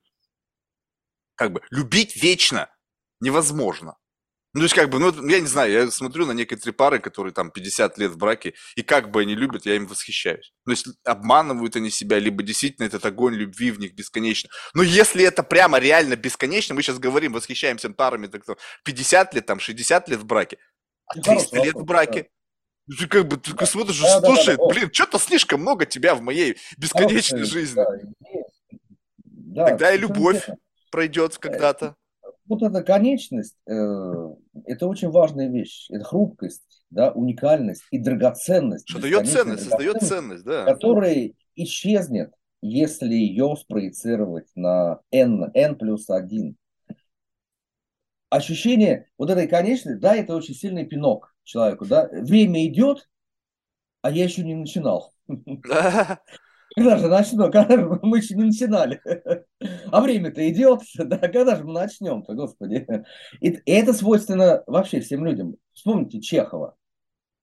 Как 1.35 1.51
бы 1.53 1.61
любить 1.69 2.15
вечно 2.15 2.67
невозможно. 3.19 3.95
Ну, 4.53 4.61
то 4.61 4.65
есть, 4.65 4.75
как 4.75 4.89
бы, 4.89 4.99
ну, 4.99 5.13
я 5.29 5.39
не 5.39 5.47
знаю, 5.47 5.71
я 5.71 5.91
смотрю 5.91 6.25
на 6.25 6.33
некоторые 6.33 6.73
пары, 6.73 6.99
которые 6.99 7.31
там 7.31 7.51
50 7.51 7.97
лет 7.97 8.11
в 8.11 8.17
браке, 8.17 8.53
и 8.75 8.81
как 8.83 9.09
бы 9.09 9.21
они 9.21 9.33
любят, 9.33 9.65
я 9.65 9.75
им 9.75 9.87
восхищаюсь. 9.87 10.51
То 10.65 10.71
есть, 10.71 10.87
обманывают 11.05 11.77
они 11.77 11.89
себя, 11.89 12.19
либо 12.19 12.43
действительно 12.43 12.85
этот 12.85 13.05
огонь 13.05 13.35
любви 13.35 13.71
в 13.71 13.79
них 13.79 13.93
бесконечно. 13.93 14.49
Но 14.73 14.83
если 14.83 15.23
это 15.23 15.41
прямо 15.43 15.79
реально 15.79 16.17
бесконечно, 16.17 16.75
мы 16.75 16.81
сейчас 16.81 16.99
говорим, 16.99 17.31
восхищаемся 17.31 17.89
парами, 17.91 18.27
так, 18.27 18.43
50 18.83 19.33
лет, 19.35 19.45
там, 19.45 19.61
60 19.61 20.09
лет 20.09 20.19
в 20.19 20.25
браке, 20.25 20.57
а 21.15 21.21
300 21.21 21.63
лет 21.63 21.75
в 21.75 21.85
браке, 21.85 22.29
ты 22.87 23.07
как 23.07 23.27
бы 23.27 23.37
ты 23.37 23.53
да. 23.53 23.65
смотришь, 23.65 24.01
да, 24.01 24.19
слушай, 24.21 24.57
да, 24.57 24.63
да, 24.63 24.73
блин, 24.73 24.89
что-то 24.91 25.19
слишком 25.19 25.61
много 25.61 25.85
тебя 25.85 26.15
в 26.15 26.21
моей 26.21 26.57
бесконечной 26.77 27.39
Хороший, 27.39 27.53
жизни. 27.53 27.75
Да, 27.75 27.87
да, 29.23 29.65
Тогда 29.67 29.93
и 29.93 29.97
любовь 29.97 30.47
пройдет 30.91 31.37
когда-то 31.37 31.95
вот 32.51 32.63
эта 32.63 32.83
конечность, 32.83 33.55
э, 33.65 33.73
это 34.65 34.87
очень 34.87 35.09
важная 35.09 35.47
вещь. 35.47 35.85
Это 35.89 36.03
хрупкость, 36.03 36.83
да, 36.89 37.11
уникальность 37.11 37.83
и 37.91 37.97
драгоценность. 37.97 38.89
Что 38.89 38.99
дает 38.99 39.27
ценность, 39.27 39.63
создает 39.63 40.01
ценность, 40.01 40.43
да. 40.43 40.65
Которая 40.65 41.31
исчезнет, 41.55 42.33
если 42.61 43.13
ее 43.13 43.55
спроецировать 43.55 44.49
на 44.55 44.99
n, 45.11 45.49
n 45.53 45.75
плюс 45.75 46.09
1. 46.09 46.57
Ощущение 48.31 49.09
вот 49.17 49.29
этой 49.29 49.45
конечности, 49.45 49.99
да, 49.99 50.15
это 50.15 50.35
очень 50.35 50.55
сильный 50.55 50.85
пинок 50.85 51.35
человеку, 51.43 51.85
да. 51.85 52.07
Время 52.11 52.65
идет, 52.65 53.09
а 54.01 54.09
я 54.09 54.23
еще 54.23 54.43
не 54.43 54.55
начинал. 54.55 55.13
Когда 55.27 56.97
же 56.97 57.07
начнем? 57.09 57.51
Когда 57.51 57.75
же 57.75 57.99
мы 58.01 58.19
еще 58.19 58.35
не 58.35 58.45
начинали? 58.45 59.01
А 59.91 60.01
время-то 60.01 60.49
идет. 60.49 60.79
Да, 60.97 61.17
когда 61.17 61.57
же 61.57 61.65
мы 61.65 61.73
начнем-то, 61.73 62.33
господи? 62.33 62.87
И, 63.41 63.59
это 63.65 63.93
свойственно 63.93 64.63
вообще 64.65 65.01
всем 65.01 65.25
людям. 65.25 65.57
Вспомните 65.73 66.21
Чехова. 66.21 66.77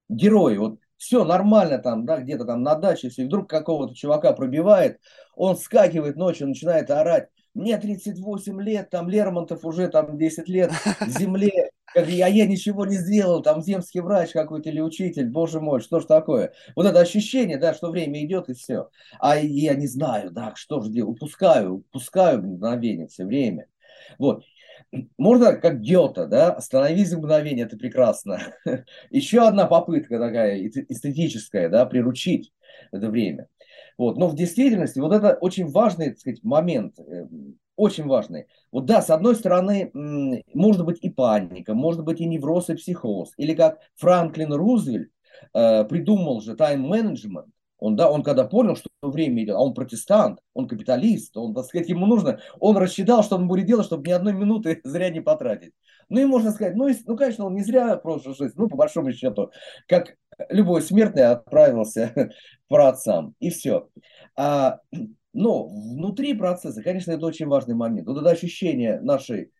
Герои, 0.09 0.57
вот 0.57 0.79
все 0.97 1.25
нормально 1.25 1.79
там, 1.79 2.07
да, 2.07 2.19
где-то 2.19 2.47
там 2.47 2.63
на 2.63 2.75
даче, 2.75 3.11
все, 3.11 3.23
и 3.23 3.27
вдруг 3.27 3.51
какого-то 3.51 3.95
чувака 3.95 4.33
пробивает, 4.33 4.99
он 5.37 5.57
скакивает 5.57 6.17
ночью, 6.17 6.49
начинает 6.49 6.91
орать, 6.91 7.29
мне 7.55 7.77
38 7.79 8.61
лет, 8.63 8.91
там 8.91 9.09
Лермонтов 9.09 9.65
уже 9.65 9.89
там 9.89 10.19
10 10.19 10.49
лет 10.49 10.71
в 11.01 11.19
земле, 11.19 11.71
а 11.95 12.01
я 12.01 12.47
ничего 12.47 12.87
не 12.87 12.97
сделал, 12.97 13.43
там 13.43 13.63
земский 13.63 14.01
врач 14.01 14.31
какой-то 14.33 14.69
или 14.69 14.81
учитель, 14.81 15.29
боже 15.29 15.61
мой, 15.61 15.81
что 15.81 16.01
ж 16.01 16.05
такое? 16.05 16.53
Вот 16.77 16.87
это 16.87 17.01
ощущение, 17.01 17.59
да, 17.59 17.75
что 17.75 17.91
время 17.91 18.25
идет 18.25 18.49
и 18.49 18.55
все. 18.55 18.91
А 19.19 19.37
я 19.37 19.75
не 19.75 19.87
знаю, 19.87 20.31
да, 20.31 20.53
что 20.55 20.81
же 20.81 20.91
делать, 20.91 21.17
упускаю, 21.17 21.77
упускаю 21.77 22.43
мгновение 22.43 23.09
все 23.09 23.25
время. 23.25 23.67
Вот. 24.19 24.45
Можно 25.19 25.57
как 25.57 25.81
Гёта, 25.81 26.27
да, 26.27 26.53
остановись 26.53 27.13
мгновение, 27.13 27.67
это 27.67 27.77
прекрасно. 27.77 28.41
Еще 29.11 29.47
одна 29.47 29.67
попытка 29.67 30.19
такая 30.19 30.67
эстетическая, 30.67 31.69
да, 31.69 31.85
приручить 31.85 32.53
это 32.93 33.11
время. 33.11 33.49
Вот. 33.99 34.17
Но 34.17 34.29
в 34.29 34.37
действительности 34.37 35.01
вот 35.01 35.13
это 35.13 35.35
очень 35.41 35.67
важный, 35.67 36.11
так 36.11 36.21
сказать, 36.21 36.43
момент, 36.45 36.99
э, 37.01 37.27
очень 37.77 38.07
важный. 38.07 38.47
Вот 38.73 38.87
да, 38.87 39.03
с 39.03 39.11
одной 39.11 39.35
стороны, 39.35 39.91
может 40.55 40.85
быть 40.85 40.99
и 41.03 41.11
паника, 41.11 41.75
может 41.75 42.05
быть 42.05 42.21
и 42.21 42.27
невроз, 42.27 42.71
и 42.71 42.75
психоз. 42.75 43.33
Или 43.37 43.55
как 43.55 43.79
Франклин 43.97 44.53
Рузвельт 44.53 45.11
э, 45.53 45.85
придумал 45.85 46.41
же 46.41 46.55
тайм-менеджмент, 46.55 47.53
он, 47.79 47.97
да, 47.97 48.11
он 48.11 48.23
когда 48.23 48.45
понял, 48.45 48.77
что 48.77 48.89
время 49.03 49.45
идет, 49.45 49.57
а 49.57 49.61
он 49.61 49.75
протестант, 49.75 50.41
он 50.53 50.67
капиталист, 50.67 51.37
он, 51.37 51.55
так 51.55 51.65
сказать, 51.65 51.89
ему 51.89 52.07
нужно, 52.07 52.41
он 52.59 52.77
рассчитал, 52.77 53.23
что 53.23 53.37
он 53.37 53.47
будет 53.49 53.67
делать, 53.67 53.87
чтобы 53.87 54.07
ни 54.09 54.13
одной 54.13 54.33
минуты 54.33 54.81
зря 54.85 55.11
не 55.11 55.21
потратить. 55.21 55.73
Ну 56.09 56.21
и 56.21 56.25
можно 56.25 56.51
сказать, 56.51 56.75
ну, 56.75 56.89
и, 56.89 56.95
ну 57.07 57.17
конечно, 57.17 57.47
он 57.47 57.55
не 57.55 57.63
зря 57.63 57.97
прожил 57.97 58.35
жизнь, 58.35 58.55
ну, 58.57 58.69
по 58.69 58.77
большому 58.77 59.13
счету, 59.13 59.51
как 59.87 60.17
любой 60.49 60.83
смертный 60.83 61.25
отправился 61.27 62.13
к 62.15 62.31
праотцам, 62.69 63.35
и 63.41 63.51
все. 63.51 63.89
А, 64.37 64.81
но 65.33 65.69
внутри 65.69 66.35
процесса, 66.35 66.83
конечно, 66.83 67.13
это 67.13 67.27
очень 67.27 67.47
важный 67.47 67.75
момент. 67.75 68.09
Вот 68.09 68.19
это 68.19 68.31
ощущение 68.31 69.01
нашей 69.01 69.53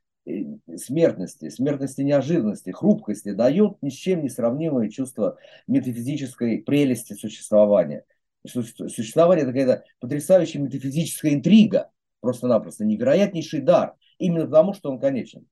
смертности, 0.77 1.49
смертности 1.49 2.03
неожиданности, 2.03 2.71
хрупкости 2.71 3.33
дает 3.33 3.77
ни 3.83 3.91
с 3.91 3.95
чем 3.95 4.23
не 4.23 4.29
сравнимое 4.29 4.89
чувство 4.89 5.39
метафизической 5.67 6.59
прелести 6.59 7.15
существования. 7.15 8.05
Существование– 8.47 9.43
это 9.45 9.53
какая-то 9.53 9.85
потрясающая 10.01 10.61
метафизическая 10.61 11.35
интрига, 11.35 11.91
просто-напросто 12.21 12.85
невероятнейший 12.85 13.61
дар, 13.61 13.95
именно 14.19 14.47
потому, 14.47 14.75
что 14.75 14.91
он 14.91 14.99
конечен 14.99 15.47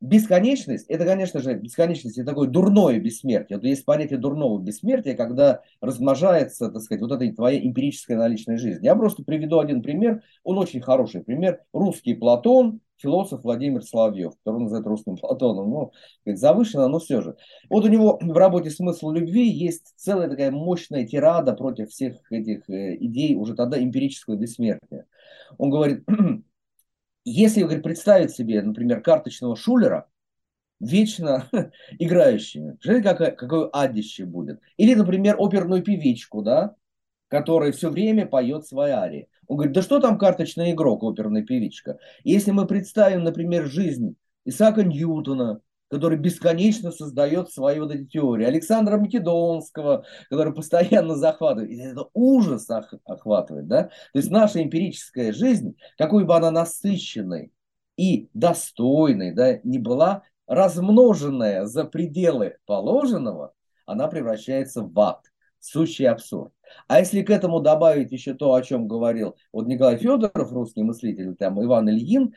бесконечность, 0.00 0.86
это, 0.88 1.04
конечно 1.04 1.40
же, 1.40 1.54
бесконечность, 1.54 2.18
это 2.18 2.28
такое 2.28 2.48
дурное 2.48 3.00
бессмертие. 3.00 3.58
Вот 3.58 3.64
есть 3.64 3.84
понятие 3.84 4.18
дурного 4.18 4.60
бессмертия, 4.60 5.14
когда 5.14 5.62
размножается, 5.80 6.70
так 6.70 6.82
сказать, 6.82 7.02
вот 7.02 7.12
эта 7.12 7.34
твоя 7.34 7.58
эмпирическая 7.58 8.16
наличная 8.16 8.58
жизнь. 8.58 8.84
Я 8.84 8.94
просто 8.94 9.24
приведу 9.24 9.58
один 9.58 9.82
пример, 9.82 10.22
он 10.44 10.58
очень 10.58 10.80
хороший 10.80 11.22
пример. 11.22 11.62
Русский 11.72 12.14
Платон, 12.14 12.80
философ 12.98 13.42
Владимир 13.42 13.82
Соловьев, 13.82 14.32
который 14.44 14.62
называют 14.62 14.86
русским 14.86 15.16
Платоном, 15.16 15.70
ну, 15.70 15.92
завышенно, 16.26 16.88
но 16.88 16.98
все 16.98 17.22
же. 17.22 17.36
Вот 17.70 17.84
у 17.84 17.88
него 17.88 18.18
в 18.20 18.36
работе 18.36 18.70
«Смысл 18.70 19.10
любви» 19.10 19.48
есть 19.48 19.94
целая 19.96 20.28
такая 20.28 20.50
мощная 20.50 21.06
тирада 21.06 21.54
против 21.54 21.90
всех 21.90 22.16
этих 22.30 22.68
э, 22.68 22.96
идей 22.96 23.36
уже 23.36 23.54
тогда 23.54 23.82
эмпирического 23.82 24.36
бессмертия. 24.36 25.06
Он 25.56 25.70
говорит, 25.70 26.04
если 27.24 27.62
говорит, 27.62 27.82
представить 27.82 28.32
себе, 28.32 28.62
например, 28.62 29.00
карточного 29.00 29.56
шулера, 29.56 30.08
вечно 30.80 31.48
играющими, 31.98 32.76
смотрите, 32.80 33.08
какое, 33.08 33.30
какое 33.30 33.70
адище 33.72 34.24
будет. 34.24 34.60
Или, 34.76 34.94
например, 34.94 35.36
оперную 35.38 35.82
певичку, 35.82 36.42
да, 36.42 36.74
которая 37.28 37.72
все 37.72 37.90
время 37.90 38.26
поет 38.26 38.66
свои 38.66 38.90
арии. 38.90 39.28
Он 39.48 39.56
говорит, 39.56 39.74
да 39.74 39.82
что 39.82 39.98
там 39.98 40.18
карточный 40.18 40.72
игрок, 40.72 41.02
оперная 41.02 41.42
певичка? 41.42 41.98
Если 42.22 42.50
мы 42.50 42.66
представим, 42.66 43.24
например, 43.24 43.66
жизнь 43.66 44.14
Исаака 44.44 44.84
Ньютона, 44.84 45.60
который 45.90 46.18
бесконечно 46.18 46.90
создает 46.90 47.50
свои 47.50 47.80
вот 47.80 47.90
эти 47.90 48.04
теории. 48.04 48.44
Александра 48.44 48.98
Македонского, 48.98 50.04
который 50.28 50.54
постоянно 50.54 51.16
захватывает. 51.16 51.70
И 51.70 51.78
это 51.78 52.08
ужас 52.12 52.68
охватывает, 53.04 53.66
да? 53.66 53.84
То 53.84 54.18
есть 54.18 54.30
наша 54.30 54.62
эмпирическая 54.62 55.32
жизнь, 55.32 55.76
какой 55.96 56.24
бы 56.24 56.36
она 56.36 56.50
насыщенной 56.50 57.52
и 57.96 58.28
достойной, 58.34 59.32
да, 59.32 59.60
не 59.64 59.78
была, 59.78 60.22
размноженная 60.46 61.66
за 61.66 61.84
пределы 61.84 62.56
положенного, 62.66 63.52
она 63.86 64.08
превращается 64.08 64.82
в 64.82 64.98
ад. 65.00 65.22
Сущий 65.60 66.06
абсурд. 66.06 66.52
А 66.86 67.00
если 67.00 67.22
к 67.22 67.30
этому 67.30 67.60
добавить 67.60 68.12
еще 68.12 68.34
то, 68.34 68.54
о 68.54 68.62
чем 68.62 68.88
говорил 68.88 69.36
вот 69.52 69.66
Николай 69.66 69.96
Федоров, 69.96 70.52
русский 70.52 70.82
мыслитель, 70.82 71.34
там 71.34 71.62
Иван 71.62 71.88
Ильин, 71.90 72.34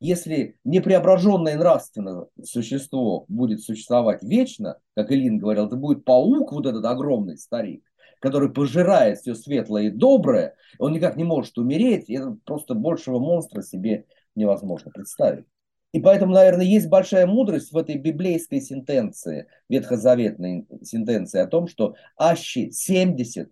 если 0.00 0.56
непреображенное 0.64 1.58
нравственное 1.58 2.26
существо 2.42 3.26
будет 3.28 3.60
существовать 3.62 4.22
вечно, 4.22 4.78
как 4.96 5.12
Илин 5.12 5.38
говорил, 5.38 5.66
это 5.66 5.76
будет 5.76 6.04
паук, 6.04 6.52
вот 6.52 6.66
этот 6.66 6.84
огромный 6.86 7.36
старик, 7.36 7.84
который 8.20 8.50
пожирает 8.50 9.18
все 9.18 9.34
светлое 9.34 9.84
и 9.84 9.90
доброе, 9.90 10.54
он 10.78 10.92
никак 10.92 11.16
не 11.16 11.24
может 11.24 11.58
умереть, 11.58 12.08
и 12.08 12.14
это 12.14 12.36
просто 12.46 12.74
большего 12.74 13.18
монстра 13.18 13.60
себе 13.62 14.06
невозможно 14.34 14.90
представить. 14.90 15.46
И 15.92 16.00
поэтому, 16.00 16.32
наверное, 16.32 16.64
есть 16.64 16.88
большая 16.88 17.26
мудрость 17.26 17.72
в 17.72 17.76
этой 17.76 17.96
библейской 17.96 18.60
сентенции, 18.60 19.46
ветхозаветной 19.68 20.66
сентенции 20.82 21.40
о 21.40 21.46
том, 21.46 21.66
что 21.66 21.94
аще 22.16 22.68
70-80 22.68 23.48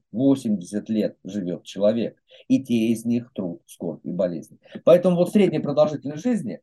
лет 0.89 1.16
живет 1.24 1.64
человек, 1.64 2.16
и 2.47 2.62
те 2.62 2.89
из 2.89 3.05
них 3.05 3.32
труд, 3.34 3.62
скорбь 3.66 4.05
и 4.05 4.11
болезнь. 4.11 4.59
Поэтому 4.84 5.16
вот 5.16 5.32
средняя 5.32 5.62
продолжительность 5.62 6.22
жизни 6.22 6.61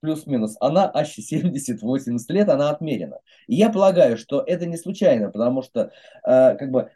плюс-минус, 0.00 0.56
она 0.60 0.90
аще 0.92 1.22
70-80 1.22 2.18
лет, 2.28 2.48
она 2.48 2.70
отмерена. 2.70 3.18
И 3.48 3.56
я 3.56 3.70
полагаю, 3.70 4.16
что 4.16 4.42
это 4.46 4.66
не 4.66 4.76
случайно, 4.76 5.30
потому 5.30 5.62
что 5.62 5.90
э, 6.22 6.56
как 6.56 6.70
бы 6.70 6.90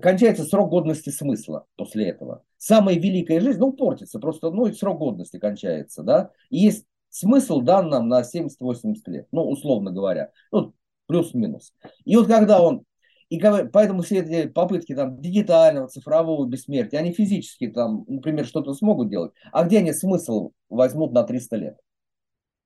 кончается 0.00 0.44
срок 0.44 0.70
годности 0.70 1.10
смысла 1.10 1.66
после 1.76 2.08
этого. 2.08 2.42
Самая 2.56 2.94
великая 2.94 3.40
жизнь, 3.40 3.58
ну, 3.58 3.72
портится, 3.72 4.18
просто, 4.18 4.50
ну, 4.50 4.72
срок 4.72 4.98
годности 4.98 5.38
кончается, 5.38 6.02
да. 6.02 6.30
И 6.48 6.58
есть 6.58 6.86
смысл 7.12 7.60
дан 7.60 7.90
нам 7.90 8.08
на 8.08 8.22
70-80 8.22 8.94
лет, 9.06 9.28
ну, 9.30 9.48
условно 9.48 9.92
говоря, 9.92 10.30
ну, 10.50 10.74
плюс-минус. 11.06 11.74
И 12.04 12.16
вот 12.16 12.26
когда 12.26 12.60
он, 12.60 12.84
и 13.28 13.38
поэтому 13.38 14.02
все 14.02 14.20
эти 14.20 14.48
попытки 14.48 14.94
там 14.94 15.20
дигитального, 15.20 15.88
цифрового 15.88 16.46
бессмертия, 16.46 16.98
они 16.98 17.12
физически 17.12 17.68
там, 17.68 18.04
например, 18.08 18.46
что-то 18.46 18.72
смогут 18.72 19.10
делать, 19.10 19.32
а 19.52 19.64
где 19.64 19.78
они 19.78 19.92
смысл 19.92 20.52
возьмут 20.68 21.12
на 21.12 21.22
300 21.22 21.56
лет? 21.56 21.76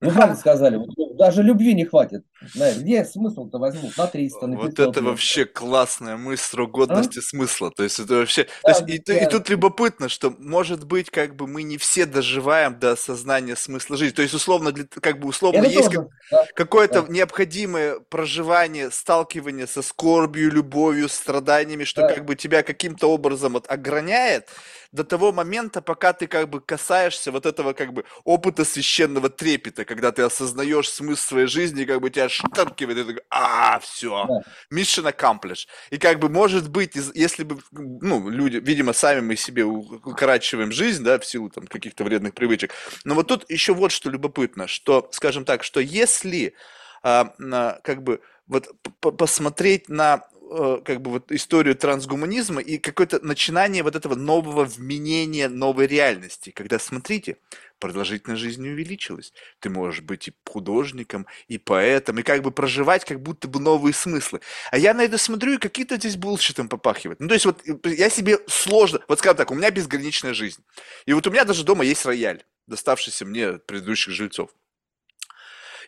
Вы 0.01 0.13
правильно 0.13 0.37
сказали, 0.37 0.77
вот, 0.77 0.91
даже 1.17 1.43
любви 1.43 1.75
не 1.75 1.85
хватит. 1.85 2.25
Где 2.55 3.05
смысл-то 3.05 3.59
возьмут? 3.59 3.97
На 3.97 4.07
300, 4.07 4.47
на 4.47 4.57
500 4.57 4.79
Вот 4.79 4.97
это 4.97 5.03
вообще 5.03 5.45
классная 5.47 6.17
мысль 6.17 6.43
срок 6.43 6.71
годности 6.73 7.19
А? 7.19 7.23
смысла. 7.23 7.71
То 7.71 7.83
есть 7.83 7.99
это 7.99 8.15
вообще... 8.17 8.45
То 8.45 8.51
Да, 8.65 8.71
есть 8.71 8.83
и, 8.89 8.99
ту- 8.99 9.13
и 9.13 9.21
да, 9.21 9.27
тут 9.27 9.49
любопытно, 9.49 10.09
что 10.09 10.35
может 10.39 10.85
быть 10.85 11.11
как 11.11 11.35
бы 11.35 11.47
мы 11.47 11.63
не 11.63 11.79
все 11.79 12.07
доживаем 12.07 12.79
до 12.79 12.93
осознания 12.93 13.57
смысла 13.57 13.97
жизни. 13.97 14.15
То 14.15 14.23
есть 14.23 14.35
условно, 14.35 14.73
для- 14.73 14.87
как 14.87 15.19
бы 15.19 15.29
условно 15.29 15.59
это 15.59 15.69
есть 15.69 15.89
как-. 15.89 16.09
Да, 16.31 16.45
какое-то 16.55 17.03
да, 17.03 17.13
необходимое 17.13 18.01
проживание, 18.01 18.91
сталкивание 18.91 19.67
со 19.67 19.83
скорбью, 19.83 20.51
любовью, 20.53 21.09
страданиями, 21.09 21.85
что 21.85 22.03
да. 22.03 22.15
как 22.15 22.25
бы 22.25 22.37
тебя 22.37 22.63
каким-то 22.63 23.11
образом 23.11 23.55
вот 23.55 23.67
ограняет 23.71 24.49
до 24.93 25.05
того 25.05 25.33
момента, 25.33 25.83
пока 25.83 26.13
ты 26.13 26.27
как 26.27 26.49
бы 26.49 26.61
касаешься 26.61 27.31
вот 27.33 27.45
этого 27.47 27.73
как 27.73 27.93
бы 27.93 28.05
опыта 28.25 28.65
священного 28.65 29.29
трепета, 29.29 29.85
когда 29.85 30.13
ты 30.13 30.23
осознаешь 30.23 30.89
смысл 30.89 31.06
своей 31.15 31.47
жизни, 31.47 31.85
как 31.85 32.01
бы 32.01 32.11
тебя 32.11 32.29
штаркивает, 32.29 32.99
и 32.99 33.03
ты 33.03 33.09
такой, 33.09 33.23
а, 33.31 33.79
все, 33.79 34.27
mission 34.73 35.11
accomplished. 35.11 35.67
И 35.91 35.99
как 35.99 36.19
бы 36.19 36.29
может 36.29 36.71
быть, 36.71 36.97
если 37.15 37.45
бы, 37.45 37.59
ну, 37.71 38.29
люди, 38.29 38.57
видимо, 38.57 38.93
сами 38.93 39.21
мы 39.21 39.37
себе 39.37 39.65
укорачиваем 39.65 40.73
жизнь, 40.73 41.05
да, 41.05 41.19
в 41.19 41.27
силу 41.27 41.51
там 41.51 41.67
каких-то 41.67 42.05
вредных 42.05 42.35
привычек. 42.35 42.73
Но 43.05 43.15
вот 43.15 43.29
тут 43.29 43.49
еще 43.51 43.75
вот 43.75 43.93
что 43.93 44.11
любопытно, 44.11 44.67
что, 44.67 45.09
скажем 45.13 45.45
так, 45.45 45.63
что 45.63 45.81
если 45.81 46.55
а, 47.03 47.35
на, 47.39 47.79
как 47.85 48.03
бы 48.03 48.21
вот 48.47 48.69
посмотреть 49.01 49.89
на 49.89 50.27
э, 50.51 50.81
как 50.85 51.01
бы 51.01 51.11
вот 51.11 51.33
историю 51.33 51.77
трансгуманизма 51.77 52.61
и 52.61 52.79
какое-то 52.79 53.25
начинание 53.25 53.83
вот 53.83 53.97
этого 53.97 54.15
нового 54.15 54.65
вменения 54.65 55.49
новой 55.49 55.87
реальности, 55.87 56.51
когда, 56.51 56.79
смотрите, 56.79 57.37
продолжительность 57.79 58.43
жизни 58.43 58.69
увеличилась. 58.69 59.33
Ты 59.61 59.71
можешь 59.71 60.03
быть 60.03 60.29
и 60.29 60.33
художником, 60.45 61.27
и 61.49 61.59
поэтом, 61.59 62.19
и 62.19 62.23
как 62.23 62.43
бы 62.43 62.51
проживать 62.51 63.05
как 63.05 63.21
будто 63.21 63.49
бы 63.49 63.61
новые 63.61 63.93
смыслы. 63.93 64.41
А 64.71 64.79
я 64.79 64.95
на 64.95 65.03
это 65.03 65.19
смотрю, 65.19 65.55
и 65.55 65.59
какие-то 65.59 65.97
здесь 65.97 66.17
булщитом 66.17 66.69
попахивает. 66.69 67.21
Ну, 67.21 67.29
то 67.29 67.35
есть 67.35 67.47
вот 67.47 67.63
э, 67.67 67.77
я 67.95 68.11
себе 68.11 68.39
сложно... 68.49 69.01
Вот 69.09 69.19
скажем 69.19 69.37
так, 69.37 69.51
у 69.51 69.55
меня 69.55 69.71
безграничная 69.71 70.35
жизнь. 70.35 70.63
И 71.07 71.13
вот 71.13 71.27
у 71.27 71.31
меня 71.31 71.45
даже 71.45 71.65
дома 71.65 71.85
есть 71.85 72.05
рояль, 72.07 72.45
доставшийся 72.67 73.25
мне 73.25 73.49
от 73.49 73.67
предыдущих 73.67 74.15
жильцов. 74.15 74.51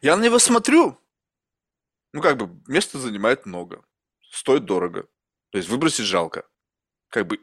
Я 0.01 0.17
на 0.17 0.25
него 0.25 0.39
смотрю, 0.39 0.99
ну, 2.13 2.23
как 2.23 2.37
бы, 2.37 2.51
место 2.67 2.99
занимает 2.99 3.47
много, 3.47 3.83
стоит 4.39 4.65
дорого, 4.65 5.09
то 5.51 5.59
есть 5.59 5.69
выбросить 5.69 6.05
жалко. 6.05 6.45
Как 7.09 7.27
бы, 7.27 7.41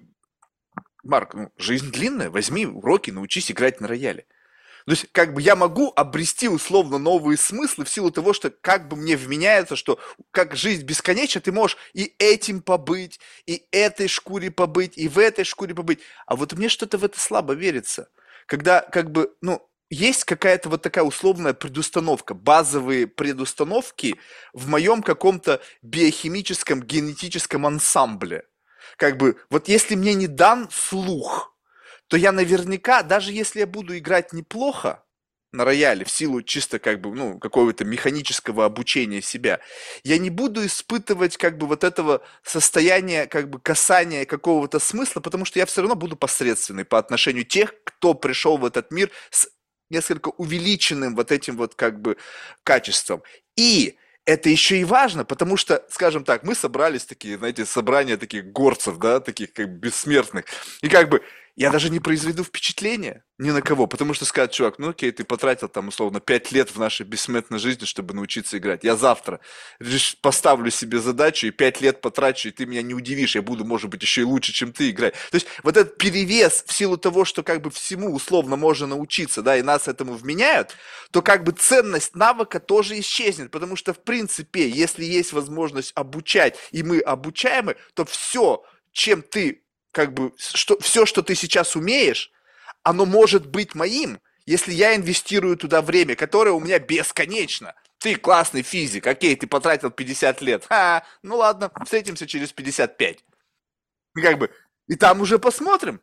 Марк, 1.03 1.33
ну, 1.33 1.51
жизнь 1.57 1.91
длинная, 1.91 2.29
возьми 2.29 2.65
уроки, 2.65 3.11
научись 3.11 3.51
играть 3.51 3.81
на 3.81 3.87
рояле. 3.87 4.25
То 4.85 4.91
есть, 4.91 5.07
как 5.11 5.33
бы 5.33 5.41
я 5.41 5.55
могу 5.55 5.91
обрести 5.95 6.47
условно 6.47 6.97
новые 6.99 7.37
смыслы 7.37 7.85
в 7.85 7.89
силу 7.89 8.11
того, 8.11 8.33
что 8.33 8.49
как 8.49 8.87
бы 8.87 8.95
мне 8.95 9.17
вменяется, 9.17 9.75
что 9.75 9.99
как 10.31 10.55
жизнь 10.55 10.85
бесконечна, 10.85 11.41
ты 11.41 11.51
можешь 11.51 11.77
и 11.93 12.15
этим 12.19 12.61
побыть, 12.61 13.19
и 13.45 13.67
этой 13.71 14.07
шкуре 14.07 14.51
побыть, 14.51 14.97
и 14.97 15.07
в 15.07 15.17
этой 15.17 15.43
шкуре 15.43 15.73
побыть. 15.73 15.99
А 16.27 16.35
вот 16.35 16.53
мне 16.53 16.69
что-то 16.69 16.97
в 16.97 17.03
это 17.03 17.19
слабо 17.19 17.53
верится. 17.53 18.09
Когда 18.45 18.81
как 18.81 19.11
бы, 19.11 19.35
ну, 19.41 19.67
есть 19.89 20.23
какая-то 20.23 20.69
вот 20.69 20.81
такая 20.81 21.03
условная 21.03 21.53
предустановка, 21.53 22.33
базовые 22.33 23.07
предустановки 23.07 24.15
в 24.53 24.67
моем 24.67 25.01
каком-то 25.03 25.61
биохимическом, 25.81 26.81
генетическом 26.81 27.65
ансамбле. 27.65 28.43
Как 28.97 29.17
бы, 29.17 29.37
вот 29.49 29.67
если 29.67 29.95
мне 29.95 30.13
не 30.13 30.27
дан 30.27 30.69
слух– 30.71 31.51
то 32.07 32.17
я 32.17 32.31
наверняка, 32.31 33.03
даже 33.03 33.31
если 33.31 33.59
я 33.59 33.67
буду 33.67 33.97
играть 33.97 34.33
неплохо 34.33 35.03
на 35.51 35.63
рояле 35.63 36.03
в 36.03 36.09
силу 36.09 36.41
чисто 36.41 36.79
как 36.79 36.99
бы, 36.99 37.15
ну, 37.15 37.39
какого-то 37.39 37.85
механического 37.85 38.65
обучения 38.65 39.21
себя, 39.21 39.61
я 40.03 40.17
не 40.17 40.29
буду 40.29 40.65
испытывать 40.65 41.37
как 41.37 41.57
бы 41.57 41.65
вот 41.65 41.83
этого 41.83 42.21
состояния 42.43 43.25
как 43.25 43.49
бы 43.49 43.59
касания 43.59 44.25
какого-то 44.25 44.79
смысла, 44.79 45.21
потому 45.21 45.45
что 45.45 45.59
я 45.59 45.65
все 45.65 45.81
равно 45.81 45.95
буду 45.95 46.17
посредственный 46.17 46.83
по 46.85 46.97
отношению 46.97 47.45
тех, 47.45 47.73
кто 47.85 48.13
пришел 48.13 48.57
в 48.57 48.65
этот 48.65 48.91
мир 48.91 49.11
с 49.31 49.47
несколько 49.89 50.29
увеличенным 50.29 51.15
вот 51.15 51.31
этим 51.31 51.57
вот 51.57 51.75
как 51.75 52.01
бы 52.01 52.17
качеством. 52.63 53.23
И 53.55 53.97
это 54.25 54.49
еще 54.49 54.77
и 54.77 54.83
важно, 54.85 55.23
потому 55.23 55.55
что, 55.55 55.85
скажем 55.89 56.23
так, 56.23 56.43
мы 56.43 56.55
собрались 56.55 57.05
такие, 57.05 57.37
знаете, 57.37 57.65
собрания 57.65 58.17
таких 58.17 58.51
горцев, 58.51 58.97
да, 58.97 59.19
таких 59.19 59.53
как 59.53 59.69
бессмертных. 59.69 60.45
И 60.81 60.89
как 60.89 61.09
бы 61.09 61.21
я 61.55 61.71
даже 61.71 61.89
не 61.89 61.99
произведу 61.99 62.43
впечатления 62.43 63.23
ни 63.37 63.51
на 63.51 63.61
кого, 63.61 63.87
потому 63.87 64.13
что 64.13 64.25
скажет, 64.25 64.51
чувак, 64.51 64.79
ну 64.79 64.89
окей, 64.89 65.11
ты 65.11 65.23
потратил 65.23 65.67
там 65.69 65.89
условно 65.89 66.19
5 66.19 66.51
лет 66.51 66.69
в 66.69 66.79
нашей 66.79 67.05
бессмертной 67.05 67.59
жизни, 67.59 67.85
чтобы 67.85 68.13
научиться 68.13 68.57
играть. 68.57 68.83
Я 68.83 68.95
завтра 68.95 69.39
поставлю 70.21 70.71
себе 70.71 70.99
задачу 70.99 71.47
и 71.47 71.51
5 71.51 71.81
лет 71.81 72.01
потрачу, 72.01 72.49
и 72.49 72.51
ты 72.51 72.65
меня 72.65 72.81
не 72.81 72.93
удивишь, 72.93 73.35
я 73.35 73.41
буду, 73.41 73.65
может 73.65 73.89
быть, 73.89 74.01
еще 74.01 74.21
и 74.21 74.25
лучше, 74.25 74.53
чем 74.53 74.73
ты 74.73 74.89
играть. 74.89 75.13
То 75.31 75.35
есть 75.35 75.47
вот 75.63 75.77
этот 75.77 75.97
перевес 75.97 76.63
в 76.65 76.73
силу 76.73 76.97
того, 76.97 77.25
что 77.25 77.43
как 77.43 77.61
бы 77.61 77.71
всему 77.71 78.13
условно 78.13 78.55
можно 78.55 78.87
научиться, 78.87 79.41
да, 79.41 79.57
и 79.57 79.61
нас 79.61 79.87
этому 79.87 80.13
вменяют, 80.13 80.75
то 81.11 81.21
как 81.21 81.43
бы 81.43 81.51
ценность 81.51 82.15
навыка 82.15 82.59
тоже 82.59 82.99
исчезнет, 82.99 83.51
потому 83.51 83.75
что 83.75 83.93
в 83.93 84.01
принципе, 84.03 84.69
если 84.69 85.03
есть 85.03 85.33
возможность 85.33 85.91
обучать, 85.95 86.57
и 86.71 86.83
мы 86.83 86.99
обучаемы, 86.99 87.75
то 87.93 88.05
все, 88.05 88.63
чем 88.91 89.21
ты 89.21 89.64
как 89.95 90.13
бы, 90.13 90.33
что, 90.37 90.77
все, 90.79 91.05
что 91.05 91.21
ты 91.21 91.35
сейчас 91.35 91.77
умеешь, 91.77 92.29
оно 92.83 93.05
может 93.05 93.47
быть 93.47 93.75
моим, 93.75 94.19
если 94.45 94.73
я 94.73 94.93
инвестирую 94.93 95.55
туда 95.55 95.81
время, 95.81 96.17
которое 96.17 96.51
у 96.51 96.59
меня 96.59 96.79
бесконечно. 96.79 97.73
Ты 97.99 98.17
классный 98.17 98.61
физик, 98.61 99.07
окей, 99.07 99.37
ты 99.37 99.47
потратил 99.47 99.91
50 99.91 100.41
лет. 100.41 100.65
Ха, 100.67 101.05
ну 101.23 101.37
ладно, 101.37 101.71
встретимся 101.85 102.27
через 102.27 102.51
55. 102.51 103.23
И 104.17 104.21
как 104.21 104.37
бы, 104.37 104.51
и 104.89 104.95
там 104.95 105.21
уже 105.21 105.39
посмотрим. 105.39 106.01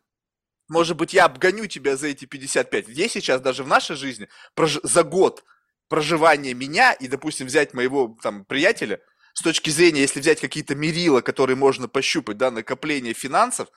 Может 0.71 0.97
быть, 0.97 1.13
я 1.13 1.27
обгоню 1.27 1.67
тебя 1.67 1.99
за 1.99 2.07
эти 2.07 2.25
55. 2.25 2.89
Здесь 2.89 3.13
сейчас 3.13 3.43
даже 3.43 3.63
в 3.63 3.69
нашей 3.69 3.95
жизни 3.95 4.27
прож... 4.55 4.81
за 4.83 5.03
год 5.03 5.45
проживания 5.89 6.55
меня 6.55 6.95
и, 6.95 7.09
допустим, 7.09 7.47
взять 7.47 7.75
моего 7.75 8.17
там 8.23 8.47
приятеля– 8.47 9.01
с 9.35 9.43
точки 9.43 9.71
зрения, 9.71 10.01
если 10.01 10.21
взять 10.21 10.41
какие-то 10.41 10.75
мерила, 10.75 11.21
которые 11.21 11.57
можно 11.57 11.89
пощупать, 11.89 12.37
да, 12.37 12.51
накопление 12.51 13.15
финансов, 13.15 13.69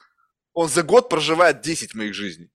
он 0.54 0.70
за 0.70 0.84
год 0.84 1.10
проживает 1.10 1.62
10 1.62 1.96
моих 1.96 2.14
жизней. 2.14 2.50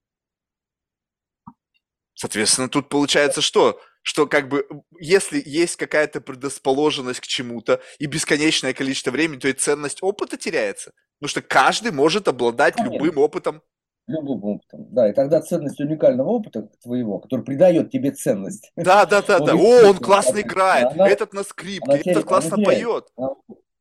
Соответственно, 2.15 2.69
тут 2.69 2.89
получается 2.89 3.41
что? 3.41 3.81
Что 4.03 4.27
как 4.27 4.49
бы, 4.49 4.67
если 4.99 5.43
есть 5.45 5.77
какая-то 5.77 6.21
предрасположенность 6.21 7.21
к 7.21 7.27
чему-то 7.27 7.83
и 7.99 8.07
бесконечное 8.07 8.75
количество 8.75 9.11
времени, 9.11 9.41
то 9.41 9.49
и 9.49 9.53
ценность 9.53 10.03
опыта 10.03 10.37
теряется. 10.37 10.93
Потому 11.19 11.31
что 11.31 11.43
каждый 11.43 11.93
может 11.93 12.29
обладать 12.29 12.75
Конечно. 12.77 12.95
любым 12.95 13.19
опытом. 13.19 13.63
Любым 14.07 14.45
опытом, 14.45 14.87
да. 14.91 15.09
И 15.09 15.13
тогда 15.13 15.41
ценность 15.41 15.81
уникального 15.81 16.29
опыта 16.29 16.69
твоего, 16.83 17.19
который 17.19 17.45
придает 17.45 17.91
тебе 17.91 18.11
ценность. 18.11 18.73
Да, 18.77 19.07
да, 19.07 19.23
да, 19.23 19.39
да. 19.39 19.55
О, 19.55 19.91
он 19.91 19.97
классно 19.99 20.41
играет, 20.41 20.93
она, 20.93 21.09
этот 21.09 21.33
на 21.33 21.45
скрипке, 21.45 21.93
этот 21.93 22.05
теряет, 22.05 22.25
классно 22.25 22.57
она 22.57 22.65
поет. 22.65 23.13
Она, 23.17 23.31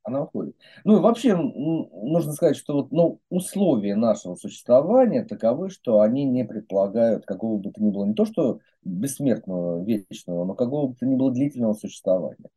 она 0.04 0.22
уходит. 0.24 0.56
Ну 0.84 0.98
и 0.98 1.02
вообще 1.02 1.36
нужно 1.36 2.34
сказать, 2.34 2.58
что 2.58 2.74
вот, 2.74 2.92
ну, 2.92 3.20
условия 3.30 3.96
нашего 3.96 4.36
существования 4.36 5.24
таковы, 5.24 5.70
что 5.70 6.02
они 6.02 6.26
не 6.26 6.44
предполагают 6.46 7.26
какого 7.26 7.58
бы 7.58 7.72
то 7.72 7.82
ни 7.84 7.90
было, 7.90 8.06
не 8.06 8.14
то 8.14 8.26
что 8.26 8.60
бессмертного, 8.84 9.84
вечного, 9.84 10.46
но 10.46 10.54
какого 10.54 10.90
бы 10.90 10.96
то 10.96 11.06
ни 11.06 11.16
было 11.16 11.32
длительного 11.32 11.74
существования. 11.74 12.50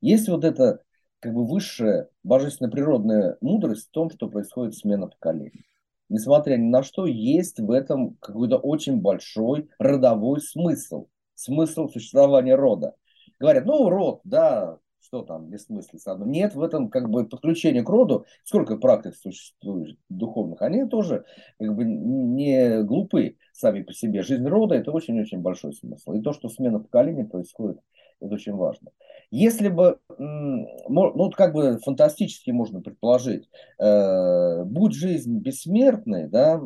Есть 0.00 0.28
вот 0.28 0.44
эта 0.44 0.80
как 1.20 1.32
бы 1.32 1.46
высшая 1.46 2.10
божественно 2.22 2.70
природная 2.70 3.38
мудрость 3.40 3.88
в 3.88 3.90
том, 3.92 4.10
что 4.10 4.28
происходит 4.28 4.74
смена 4.74 5.06
поколений 5.06 5.64
несмотря 6.08 6.56
ни 6.56 6.68
на 6.68 6.82
что, 6.82 7.06
есть 7.06 7.60
в 7.60 7.70
этом 7.70 8.16
какой-то 8.20 8.56
очень 8.56 9.00
большой 9.00 9.68
родовой 9.78 10.40
смысл, 10.40 11.06
смысл 11.34 11.88
существования 11.88 12.54
рода. 12.54 12.94
Говорят, 13.38 13.66
ну, 13.66 13.88
род, 13.88 14.20
да, 14.24 14.78
что 15.00 15.22
там, 15.22 15.48
бессмыслица. 15.48 16.16
Нет 16.24 16.54
в 16.54 16.62
этом 16.62 16.88
как 16.88 17.08
бы 17.08 17.26
подключение 17.26 17.82
к 17.82 17.88
роду, 17.88 18.26
сколько 18.44 18.76
практик 18.76 19.14
существует 19.14 19.98
духовных, 20.08 20.62
они 20.62 20.86
тоже 20.86 21.24
как 21.58 21.74
бы 21.74 21.84
не 21.84 22.82
глупы 22.82 23.36
сами 23.52 23.82
по 23.82 23.92
себе. 23.92 24.22
Жизнь 24.22 24.46
рода– 24.46 24.74
это 24.76 24.90
очень-очень 24.90 25.40
большой 25.40 25.72
смысл. 25.74 26.12
И 26.12 26.22
то, 26.22 26.32
что 26.32 26.48
смена 26.48 26.80
поколений 26.80 27.24
происходит, 27.24 27.78
это 28.20 28.34
очень 28.34 28.54
важно. 28.54 28.90
Если 29.30 29.68
бы, 29.68 29.98
ну, 30.18 31.30
как 31.36 31.54
бы 31.54 31.78
фантастически 31.84 32.50
можно 32.50 32.80
предположить, 32.80 33.48
э, 33.78 34.64
будь 34.64 34.94
жизнь 34.94 35.38
бессмертной, 35.38 36.28
да, 36.28 36.60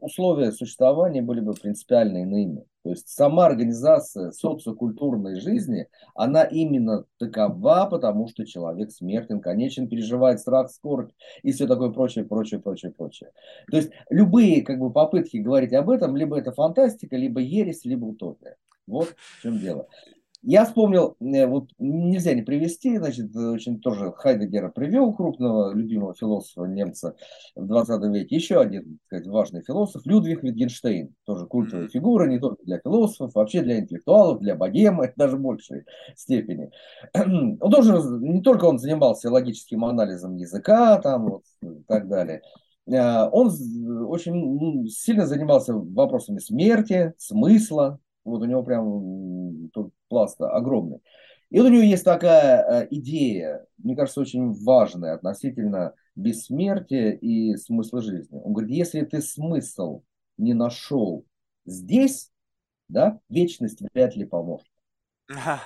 условия 0.00 0.52
существования 0.52 1.22
были 1.22 1.40
бы 1.40 1.52
принципиально 1.52 2.18
иными. 2.22 2.64
То 2.82 2.90
есть 2.90 3.08
сама 3.08 3.46
организация 3.46 4.30
социокультурной 4.30 5.38
жизни, 5.38 5.86
она 6.14 6.44
именно 6.44 7.04
такова, 7.18 7.86
потому 7.90 8.26
что 8.28 8.46
человек 8.46 8.90
смертен, 8.90 9.40
конечен, 9.40 9.86
переживает 9.86 10.40
страх, 10.40 10.70
скорбь 10.70 11.10
и 11.42 11.52
все 11.52 11.66
такое 11.66 11.90
прочее, 11.90 12.24
прочее, 12.24 12.60
прочее, 12.60 12.92
прочее. 12.92 13.32
То 13.70 13.76
есть 13.76 13.90
любые 14.08 14.62
как 14.62 14.78
бы, 14.78 14.90
попытки 14.90 15.36
говорить 15.36 15.74
об 15.74 15.90
этом, 15.90 16.16
либо 16.16 16.38
это 16.38 16.52
фантастика, 16.52 17.16
либо 17.16 17.40
ересь, 17.40 17.84
либо 17.84 18.06
утопия. 18.06 18.56
Вот 18.86 19.14
в 19.38 19.42
чем 19.42 19.58
дело. 19.58 19.86
Я 20.42 20.64
вспомнил, 20.64 21.16
э, 21.20 21.46
вот 21.46 21.68
нельзя 21.78 22.32
не 22.32 22.40
привести, 22.40 22.96
значит, 22.96 23.36
очень 23.36 23.78
тоже 23.78 24.12
Хайдегера 24.12 24.70
привел, 24.70 25.12
крупного 25.12 25.74
любимого 25.74 26.14
философа 26.14 26.64
немца 26.64 27.14
в 27.54 27.66
20 27.66 28.02
веке. 28.10 28.36
Еще 28.36 28.58
один, 28.58 28.98
так 29.10 29.20
сказать, 29.20 29.26
важный 29.26 29.62
философ, 29.62 30.06
Людвиг 30.06 30.42
Витгенштейн, 30.42 31.14
тоже 31.24 31.46
культовая 31.46 31.88
фигура, 31.88 32.26
не 32.26 32.38
только 32.38 32.64
для 32.64 32.78
философов, 32.78 33.34
вообще 33.34 33.60
для 33.60 33.80
интеллектуалов, 33.80 34.40
для 34.40 34.54
богемы, 34.54 35.12
даже 35.16 35.36
в 35.36 35.40
большей 35.42 35.84
степени. 36.16 36.70
Он 37.14 37.58
тоже, 37.58 37.98
не 38.20 38.40
только 38.40 38.64
он 38.64 38.78
занимался 38.78 39.30
логическим 39.30 39.84
анализом 39.84 40.36
языка, 40.36 40.98
там, 41.02 41.28
вот, 41.28 41.42
и 41.62 41.82
так 41.86 42.08
далее, 42.08 42.40
э, 42.86 43.28
он 43.30 43.48
очень 44.08 44.88
сильно 44.88 45.26
занимался 45.26 45.74
вопросами 45.74 46.38
смерти, 46.38 47.12
смысла, 47.18 47.98
вот 48.24 48.40
у 48.40 48.46
него 48.46 48.62
прям 48.62 49.68
тут 49.72 49.92
пласт 50.10 50.38
огромный. 50.40 51.00
И 51.48 51.58
вот 51.58 51.68
у 51.68 51.70
него 51.70 51.82
есть 51.82 52.04
такая 52.04 52.82
э, 52.82 52.88
идея, 52.90 53.66
мне 53.78 53.96
кажется, 53.96 54.20
очень 54.20 54.52
важная 54.52 55.14
относительно 55.14 55.94
бессмертия 56.14 57.12
и 57.12 57.56
смысла 57.56 58.02
жизни. 58.02 58.38
Он 58.44 58.52
говорит, 58.52 58.70
если 58.70 59.00
ты 59.00 59.22
смысл 59.22 60.02
не 60.36 60.52
нашел 60.52 61.24
здесь, 61.64 62.30
да, 62.88 63.18
вечность 63.28 63.82
вряд 63.94 64.14
ли 64.16 64.26
поможет. 64.26 64.66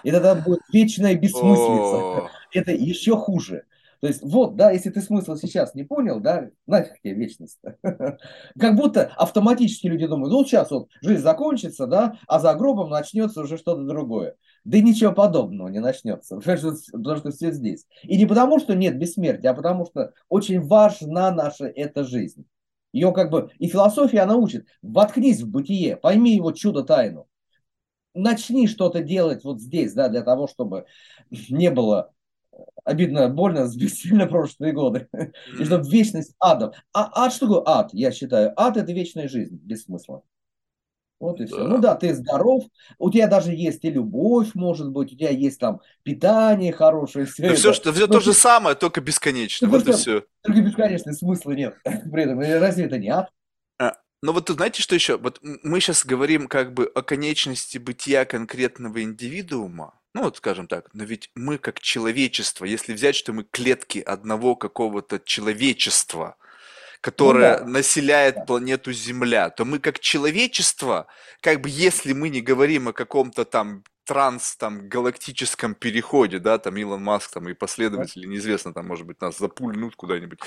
И 0.04 0.10
тогда 0.10 0.34
будет 0.34 0.60
вечная 0.72 1.14
бессмыслица. 1.16 2.30
Это 2.52 2.72
еще 2.72 3.16
хуже. 3.16 3.64
То 4.04 4.08
есть, 4.08 4.22
вот, 4.22 4.56
да, 4.56 4.70
если 4.70 4.90
ты 4.90 5.00
смысл 5.00 5.34
сейчас 5.36 5.74
не 5.74 5.82
понял, 5.82 6.20
да, 6.20 6.50
нафиг 6.66 7.00
тебе 7.00 7.14
вечность. 7.14 7.58
Как 8.60 8.76
будто 8.76 9.10
автоматически 9.16 9.86
люди 9.86 10.06
думают, 10.06 10.30
ну, 10.30 10.44
сейчас 10.44 10.70
вот 10.70 10.90
жизнь 11.00 11.22
закончится, 11.22 11.86
да, 11.86 12.18
а 12.28 12.38
за 12.38 12.52
гробом 12.52 12.90
начнется 12.90 13.40
уже 13.40 13.56
что-то 13.56 13.82
другое. 13.82 14.34
Да 14.64 14.78
ничего 14.78 15.12
подобного 15.12 15.68
не 15.68 15.78
начнется, 15.78 16.36
потому 16.44 17.16
что 17.16 17.30
все 17.30 17.50
здесь. 17.50 17.86
И 18.02 18.18
не 18.18 18.26
потому, 18.26 18.60
что 18.60 18.74
нет 18.74 18.98
бессмертия, 18.98 19.52
а 19.52 19.54
потому 19.54 19.86
что 19.86 20.12
очень 20.28 20.60
важна 20.60 21.30
наша 21.30 21.64
эта 21.64 22.04
жизнь. 22.04 22.44
Ее 22.92 23.10
как 23.10 23.30
бы, 23.30 23.52
и 23.58 23.68
философия, 23.68 24.20
она 24.20 24.36
учит, 24.36 24.66
воткнись 24.82 25.40
в 25.40 25.50
бытие, 25.50 25.96
пойми 25.96 26.34
его 26.34 26.52
чудо-тайну. 26.52 27.26
Начни 28.12 28.68
что-то 28.68 29.00
делать 29.00 29.44
вот 29.44 29.62
здесь, 29.62 29.94
да, 29.94 30.10
для 30.10 30.20
того, 30.20 30.46
чтобы 30.46 30.84
не 31.30 31.70
было 31.70 32.10
обидно, 32.84 33.28
больно, 33.28 33.68
бессильно 33.76 34.26
прошлые 34.26 34.72
годы. 34.72 35.08
И 35.58 35.64
чтобы 35.64 35.88
вечность 35.88 36.34
адом. 36.38 36.72
А 36.92 37.24
ад, 37.24 37.32
что 37.32 37.46
такое 37.46 37.62
ад, 37.66 37.90
я 37.92 38.12
считаю? 38.12 38.52
Ад– 38.56 38.76
это 38.78 38.92
вечная 38.92 39.28
жизнь, 39.28 39.56
без 39.56 39.84
смысла. 39.84 40.22
Вот 41.20 41.40
и 41.40 41.44
да. 41.44 41.46
все. 41.46 41.66
Ну 41.66 41.78
да, 41.78 41.94
ты 41.94 42.14
здоров, 42.14 42.64
у 42.98 43.10
тебя 43.10 43.26
даже 43.26 43.52
есть 43.52 43.84
и 43.84 43.90
любовь, 43.90 44.50
может 44.54 44.90
быть, 44.90 45.12
у 45.12 45.16
тебя 45.16 45.30
есть 45.30 45.58
там 45.58 45.80
питание 46.02 46.72
хорошее. 46.72 47.26
Все, 47.26 47.48
да 47.48 47.54
все, 47.54 47.72
что, 47.72 47.92
все 47.92 48.06
то 48.06 48.20
же 48.20 48.34
самое, 48.34 48.76
только 48.76 49.00
бесконечно. 49.00 49.68
Вот 49.68 49.88
и 49.88 49.92
все. 49.92 50.24
Только 50.42 50.60
бесконечно, 50.60 51.12
смысла 51.12 51.52
нет. 51.52 51.76
При 51.84 52.24
этом 52.24 52.40
разве 52.40 52.84
это 52.84 52.98
не 52.98 53.08
ад? 53.08 53.30
А, 53.78 53.94
но 54.22 54.32
вот 54.32 54.48
знаете, 54.48 54.82
что 54.82 54.94
еще? 54.94 55.16
Вот 55.16 55.38
мы 55.42 55.80
сейчас 55.80 56.04
говорим 56.04 56.46
как 56.46 56.74
бы 56.74 56.90
о 56.94 57.02
конечности 57.02 57.78
бытия 57.78 58.24
конкретного 58.24 59.02
индивидуума, 59.02 59.98
ну 60.14 60.22
вот 60.22 60.36
скажем 60.36 60.68
так, 60.68 60.88
но 60.94 61.04
ведь 61.04 61.30
мы 61.34 61.58
как 61.58 61.80
человечество, 61.80 62.64
если 62.64 62.94
взять, 62.94 63.16
что 63.16 63.32
мы 63.32 63.44
клетки 63.44 63.98
одного 63.98 64.54
какого-то 64.54 65.18
человечества, 65.18 66.36
которое 67.00 67.58
ну, 67.58 67.64
да. 67.64 67.70
населяет 67.70 68.36
да. 68.36 68.44
планету 68.44 68.92
Земля, 68.92 69.50
то 69.50 69.64
мы 69.64 69.78
как 69.80 69.98
человечество, 69.98 71.06
как 71.40 71.60
бы 71.60 71.68
если 71.68 72.12
мы 72.12 72.30
не 72.30 72.40
говорим 72.40 72.88
о 72.88 72.92
каком-то 72.92 73.44
там 73.44 73.82
транс 74.04 74.56
там 74.56 74.88
галактическом 74.88 75.74
переходе, 75.74 76.38
да, 76.38 76.58
там 76.58 76.76
Илон 76.76 77.02
Маск 77.02 77.32
там 77.32 77.48
и 77.48 77.54
последователи, 77.54 78.26
неизвестно, 78.26 78.72
там, 78.72 78.86
может 78.86 79.06
быть, 79.06 79.20
нас 79.20 79.38
запульнут 79.38 79.96
куда-нибудь. 79.96 80.38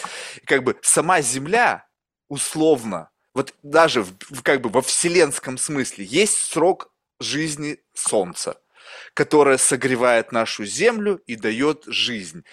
как 0.45 0.63
бы 0.63 0.77
сама 0.81 1.21
Земля, 1.21 1.85
условно, 2.29 3.09
вот 3.33 3.53
даже 3.63 4.03
в, 4.03 4.41
как 4.43 4.61
бы 4.61 4.69
во 4.69 4.81
вселенском 4.81 5.57
смысле, 5.57 6.05
есть 6.05 6.37
срок 6.37 6.91
жизни 7.19 7.79
Солнца, 7.93 8.59
которое 9.13 9.57
согревает 9.57 10.31
нашу 10.31 10.65
Землю 10.65 11.21
и 11.25 11.35
дает 11.35 11.83
жизнь. 11.87 12.43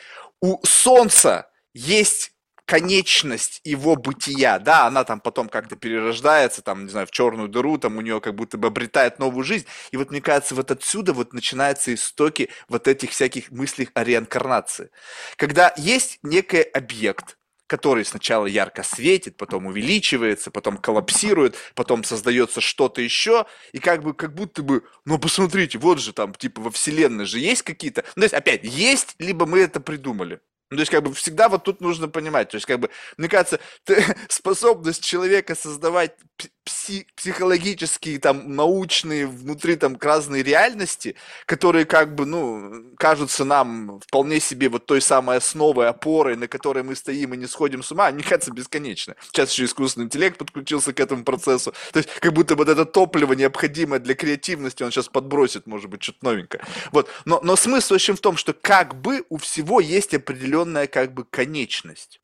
У 0.41 0.65
Солнца 0.65 1.51
есть 1.73 2.35
конечность 2.67 3.61
его 3.65 3.97
бытия, 3.97 4.59
да, 4.59 4.87
она 4.87 5.05
там 5.05 5.21
потом 5.21 5.49
как-то 5.49 5.77
перерождается, 5.77 6.63
там, 6.63 6.85
не 6.85 6.91
знаю, 6.91 7.07
в 7.07 7.11
черную 7.11 7.49
дыру, 7.49 7.79
там 7.79 7.99
у 7.99 8.01
нее 8.01 8.21
как 8.21 8.35
будто 8.35 8.57
бы 8.57 8.69
обретает 8.69 9.19
новую 9.19 9.45
жизнь. 9.45 9.67
И 9.91 9.97
вот, 9.97 10.11
мне 10.11 10.21
кажется, 10.21 10.55
вот 10.55 10.71
отсюда 10.71 11.13
вот 11.13 11.33
начинаются 11.33 11.93
истоки 11.93 12.49
вот 12.69 12.89
этих 12.89 13.11
всяких 13.11 13.51
мыслей 13.51 13.89
о 13.95 14.03
реинкарнации. 14.05 14.91
Когда 15.37 15.75
есть 15.77 16.19
некий 16.23 16.63
объект, 16.63 17.37
который 17.67 18.05
сначала 18.05 18.47
ярко 18.47 18.83
светит, 18.83 19.37
потом 19.37 19.67
увеличивается, 19.67 20.51
потом 20.51 20.77
коллапсирует, 20.77 21.57
потом 21.75 22.05
создается 22.05 22.61
что-то 22.61 23.01
еще, 23.01 23.47
и 23.73 23.79
как 23.79 24.03
бы, 24.03 24.15
как 24.15 24.35
будто 24.35 24.63
бы, 24.63 24.85
ну 25.05 25.19
посмотрите, 25.19 25.79
вот 25.79 25.99
же 25.99 26.13
там, 26.13 26.35
типа 26.35 26.61
во 26.61 26.71
вселенной 26.71 27.25
же 27.25 27.39
есть 27.39 27.63
какие-то, 27.63 28.05
ну 28.17 28.21
то 28.21 28.25
есть 28.25 28.35
опять, 28.35 28.65
есть, 28.65 29.15
либо 29.19 29.47
мы 29.47 29.61
это 29.61 29.81
придумали. 29.81 30.41
Ну, 30.71 30.79
то 30.79 30.81
есть, 30.81 30.91
как 30.91 31.05
бы, 31.05 31.15
всегда 31.15 31.49
вот 31.49 31.63
тут 31.63 31.81
нужно 31.81 32.09
понимать, 32.09 32.49
то 32.49 32.57
есть, 32.57 32.67
как 32.67 32.81
бы, 32.81 32.91
мне 33.17 33.29
кажется, 33.29 33.61
способность 34.29 35.05
человека 35.05 35.55
создавать 35.55 36.17
пси 36.65 37.07
психологические, 37.17 38.19
там, 38.19 38.55
научные, 38.57 39.27
внутри, 39.27 39.77
там, 39.77 39.97
разные 40.01 40.43
реальности, 40.43 41.17
которые, 41.47 41.85
как 41.85 42.15
бы, 42.15 42.27
ну, 42.27 42.93
кажутся 42.99 43.45
нам 43.45 44.01
вполне 44.01 44.41
себе 44.41 44.69
вот 44.69 44.87
той 44.87 45.01
самой 45.01 45.37
основой, 45.37 45.89
опорой, 45.89 46.37
на 46.37 46.49
которой 46.49 46.83
мы 46.83 46.95
стоим 46.97 47.35
и 47.35 47.37
не 47.37 47.47
сходим 47.47 47.83
с 47.83 47.93
ума, 47.93 48.11
мне 48.11 48.23
кажется, 48.23 48.51
бесконечно. 48.51 49.15
Сейчас 49.27 49.53
еще 49.53 49.65
искусственный 49.65 50.07
интеллект 50.07 50.39
подключился 50.39 50.93
к 50.93 51.01
этому 51.01 51.25
процессу, 51.25 51.73
то 51.93 51.99
есть, 51.99 52.09
как 52.21 52.33
будто 52.33 52.57
вот 52.57 52.69
это 52.69 52.85
топливо 52.85 53.35
необходимое 53.35 54.01
для 54.01 54.15
креативности 54.15 54.83
он 54.83 54.91
сейчас 54.91 55.09
подбросит, 55.09 55.67
может 55.67 55.91
быть, 55.91 56.03
что-то 56.03 56.19
новенькое. 56.23 56.65
Вот, 56.93 57.09
но, 57.25 57.41
но 57.43 57.57
смысл, 57.57 57.95
в 57.95 57.97
общем, 57.97 58.17
в 58.17 58.21
том, 58.21 58.37
что 58.37 58.53
как 58.53 59.01
бы 59.01 59.25
у 59.29 59.37
всего 59.37 59.81
есть 59.81 60.15
определенная 60.15 60.87
как 60.87 61.13
бы 61.13 61.25
конечность. 61.25 62.21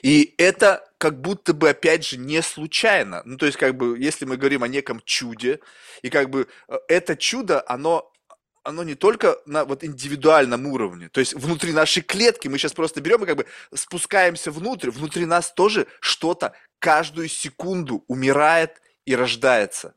И 0.00 0.34
это 0.38 0.88
как 0.98 1.20
будто 1.20 1.52
бы, 1.52 1.68
опять 1.68 2.06
же, 2.06 2.16
не 2.16 2.42
случайно. 2.42 3.22
Ну, 3.24 3.36
то 3.36 3.46
есть, 3.46 3.58
как 3.58 3.76
бы, 3.76 3.98
если 3.98 4.24
мы 4.24 4.36
говорим 4.36 4.62
о 4.62 4.68
неком 4.68 5.02
чуде, 5.04 5.60
и 6.02 6.10
как 6.10 6.30
бы 6.30 6.48
э, 6.68 6.78
это 6.88 7.16
чудо, 7.16 7.62
оно 7.66 8.08
оно 8.64 8.84
не 8.84 8.94
только 8.94 9.38
на 9.44 9.64
вот 9.64 9.82
индивидуальном 9.82 10.66
уровне, 10.66 11.08
то 11.08 11.20
есть 11.20 11.34
внутри 11.34 11.72
нашей 11.72 12.02
клетки, 12.02 12.46
мы 12.48 12.58
сейчас 12.58 12.72
просто 12.72 13.00
берем 13.00 13.24
и 13.24 13.26
как 13.26 13.36
бы 13.36 13.46
спускаемся 13.74 14.52
внутрь, 14.52 14.90
внутри 14.90 15.26
нас 15.26 15.52
тоже 15.52 15.86
что-то 16.00 16.52
каждую 16.78 17.28
секунду 17.28 18.04
умирает 18.06 18.80
и 19.04 19.16
рождается. 19.16 19.94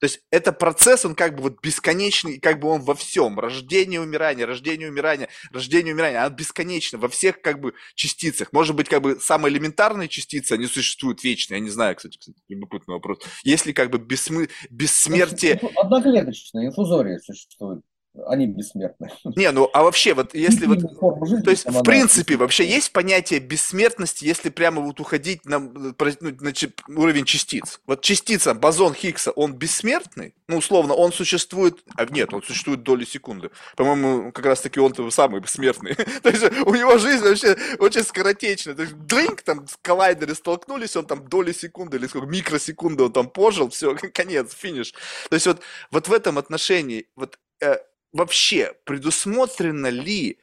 То 0.00 0.04
есть 0.04 0.20
это 0.30 0.52
процесс, 0.52 1.04
он 1.04 1.14
как 1.14 1.34
бы 1.34 1.42
вот 1.42 1.60
бесконечный, 1.60 2.38
как 2.38 2.60
бы 2.60 2.68
он 2.68 2.82
во 2.82 2.94
всем. 2.94 3.38
Рождение, 3.38 4.00
умирание, 4.00 4.46
рождение, 4.46 4.88
умирание, 4.88 5.28
рождение, 5.52 5.94
умирание. 5.94 6.20
Оно 6.20 6.34
бесконечно 6.34 6.98
во 6.98 7.08
всех 7.08 7.40
как 7.40 7.60
бы 7.60 7.74
частицах. 7.94 8.52
Может 8.52 8.76
быть, 8.76 8.88
как 8.88 9.02
бы 9.02 9.18
самые 9.20 9.52
элементарные 9.52 10.08
частицы, 10.08 10.52
они 10.52 10.66
существуют 10.66 11.24
вечно. 11.24 11.54
Я 11.54 11.60
не 11.60 11.70
знаю, 11.70 11.96
кстати, 11.96 12.16
кстати 12.18 12.38
любопытный 12.48 12.94
вопрос. 12.94 13.18
Если 13.42 13.72
как 13.72 13.90
бы 13.90 13.98
бессмы... 13.98 14.48
бессмертие... 14.70 15.60
Одноклеточные 15.76 16.68
инфузории 16.68 17.18
существуют 17.18 17.84
они 18.26 18.46
бессмертны. 18.46 19.10
Не, 19.36 19.50
ну 19.52 19.70
а 19.72 19.82
вообще, 19.82 20.14
вот 20.14 20.34
если 20.34 20.66
вот, 20.66 20.80
жизни, 21.28 21.42
то 21.42 21.50
есть 21.50 21.66
в 21.66 21.82
принципе 21.82 22.36
вообще 22.36 22.66
есть 22.66 22.92
понятие 22.92 23.40
бессмертности, 23.40 24.24
если 24.24 24.50
прямо 24.50 24.80
вот 24.80 25.00
уходить 25.00 25.44
на, 25.44 25.58
ну, 25.58 25.94
на 25.98 26.52
уровень 27.00 27.24
частиц. 27.24 27.80
Вот 27.86 28.02
частица, 28.02 28.54
бозон 28.54 28.94
Хиггса, 28.94 29.30
он 29.32 29.54
бессмертный? 29.54 30.34
Ну, 30.48 30.58
условно, 30.58 30.94
он 30.94 31.12
существует, 31.12 31.82
а 31.96 32.06
нет, 32.06 32.32
он 32.32 32.42
существует 32.42 32.82
доли 32.82 33.04
секунды. 33.04 33.50
По-моему, 33.76 34.32
как 34.32 34.46
раз 34.46 34.60
таки 34.60 34.80
он-то 34.80 35.08
самый 35.10 35.40
бессмертный. 35.40 35.94
то 36.22 36.30
есть 36.30 36.42
у 36.66 36.74
него 36.74 36.98
жизнь 36.98 37.22
вообще 37.22 37.56
очень 37.78 38.02
скоротечная. 38.02 38.74
То 38.74 38.82
есть 38.82 38.96
дринг, 38.96 39.42
там 39.42 39.66
коллайдеры 39.82 40.34
столкнулись, 40.34 40.96
он 40.96 41.06
там 41.06 41.28
доли 41.28 41.52
секунды 41.52 41.98
или 41.98 42.06
сколько, 42.06 42.26
микросекунды 42.26 43.04
он 43.04 43.12
там 43.12 43.28
пожил, 43.28 43.68
все, 43.70 43.94
конец, 44.14 44.54
финиш. 44.54 44.92
То 45.28 45.34
есть 45.34 45.46
вот, 45.46 45.60
вот 45.90 46.08
в 46.08 46.12
этом 46.12 46.38
отношении, 46.38 47.06
вот 47.14 47.38
э, 47.60 47.76
вообще 48.12 48.74
предусмотрено 48.84 49.88
ли 49.88 50.38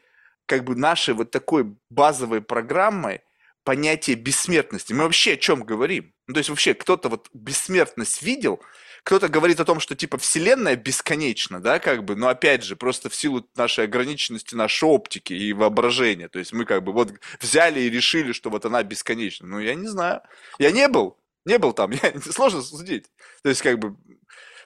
как 0.45 0.63
бы 0.63 0.75
нашей 0.75 1.13
вот 1.13 1.31
такой 1.31 1.75
базовой 1.89 2.41
программой 2.41 3.21
понятие 3.63 4.15
бессмертности? 4.15 4.93
Мы 4.93 5.03
вообще 5.03 5.33
о 5.33 5.37
чем 5.37 5.63
говорим? 5.63 6.13
Ну, 6.27 6.33
то 6.33 6.39
есть 6.39 6.49
вообще 6.49 6.73
кто-то 6.73 7.09
вот 7.09 7.29
бессмертность 7.33 8.21
видел, 8.21 8.61
кто-то 9.03 9.27
говорит 9.27 9.59
о 9.59 9.65
том, 9.65 9.79
что 9.79 9.95
типа 9.95 10.17
Вселенная 10.17 10.75
бесконечна, 10.75 11.59
да, 11.59 11.77
как 11.77 12.03
бы, 12.03 12.15
но 12.15 12.27
опять 12.27 12.63
же, 12.63 12.75
просто 12.75 13.09
в 13.09 13.15
силу 13.15 13.47
нашей 13.55 13.85
ограниченности, 13.85 14.55
нашей 14.55 14.85
оптики 14.85 15.33
и 15.33 15.53
воображения. 15.53 16.27
То 16.27 16.39
есть 16.39 16.53
мы 16.53 16.65
как 16.65 16.83
бы 16.83 16.91
вот 16.91 17.13
взяли 17.39 17.81
и 17.81 17.89
решили, 17.89 18.31
что 18.31 18.49
вот 18.49 18.65
она 18.65 18.81
бесконечна. 18.81 19.47
Ну, 19.47 19.59
я 19.59 19.75
не 19.75 19.87
знаю. 19.87 20.21
Я 20.57 20.71
не 20.71 20.87
был, 20.87 21.19
не 21.45 21.59
был 21.59 21.73
там, 21.73 21.91
я, 22.03 22.19
сложно 22.19 22.63
судить. 22.63 23.05
То 23.43 23.49
есть 23.49 23.61
как 23.61 23.77
бы 23.77 23.95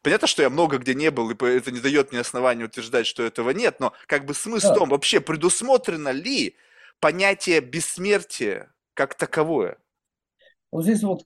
Понятно, 0.04 0.28
что 0.28 0.42
я 0.42 0.50
много 0.50 0.78
где 0.78 0.96
не 0.96 1.12
был, 1.12 1.30
и 1.30 1.46
это 1.46 1.72
не 1.72 1.80
дает 1.80 2.12
мне 2.12 2.22
основания 2.22 2.66
утверждать, 2.66 3.06
что 3.06 3.24
этого 3.24 3.52
нет, 3.52 3.80
но 3.80 3.94
как 4.08 4.26
бы 4.26 4.34
смысл 4.34 4.68
да. 4.68 4.74
в 4.74 4.78
том, 4.78 4.90
вообще 4.90 5.20
предусмотрено 5.20 6.10
ли 6.10 6.56
понятие 7.00 7.62
бессмертия 7.62 8.72
как 8.94 9.16
таковое? 9.16 9.78
Вот 10.72 10.84
здесь 10.84 11.04
вот 11.04 11.24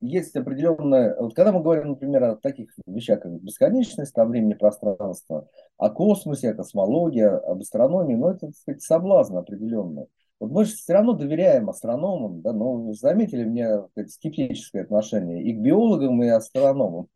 есть 0.00 0.34
определенное... 0.34 1.14
Вот 1.18 1.34
когда 1.34 1.52
мы 1.52 1.62
говорим, 1.62 1.90
например, 1.90 2.24
о 2.24 2.36
таких 2.36 2.70
вещах, 2.86 3.20
как 3.20 3.32
бесконечность, 3.42 4.16
о 4.16 4.24
времени 4.24 4.54
пространства, 4.54 5.48
о 5.76 5.90
космосе, 5.90 6.50
о 6.50 6.54
космологии, 6.54 7.22
об 7.22 7.60
астрономии, 7.60 8.14
ну, 8.14 8.30
это, 8.30 8.46
так 8.46 8.56
сказать, 8.56 8.82
соблазн 8.82 9.36
определенный. 9.36 10.06
Вот 10.40 10.50
мы 10.50 10.64
же 10.64 10.74
все 10.74 10.94
равно 10.94 11.12
доверяем 11.12 11.68
астрономам, 11.68 12.40
да, 12.40 12.54
но 12.54 12.94
заметили 12.94 13.44
мне 13.44 13.82
сказать, 13.90 14.10
скептическое 14.10 14.84
отношение 14.84 15.42
и 15.42 15.52
к 15.52 15.58
биологам, 15.58 16.22
и 16.22 16.28
астрономам. 16.28 17.08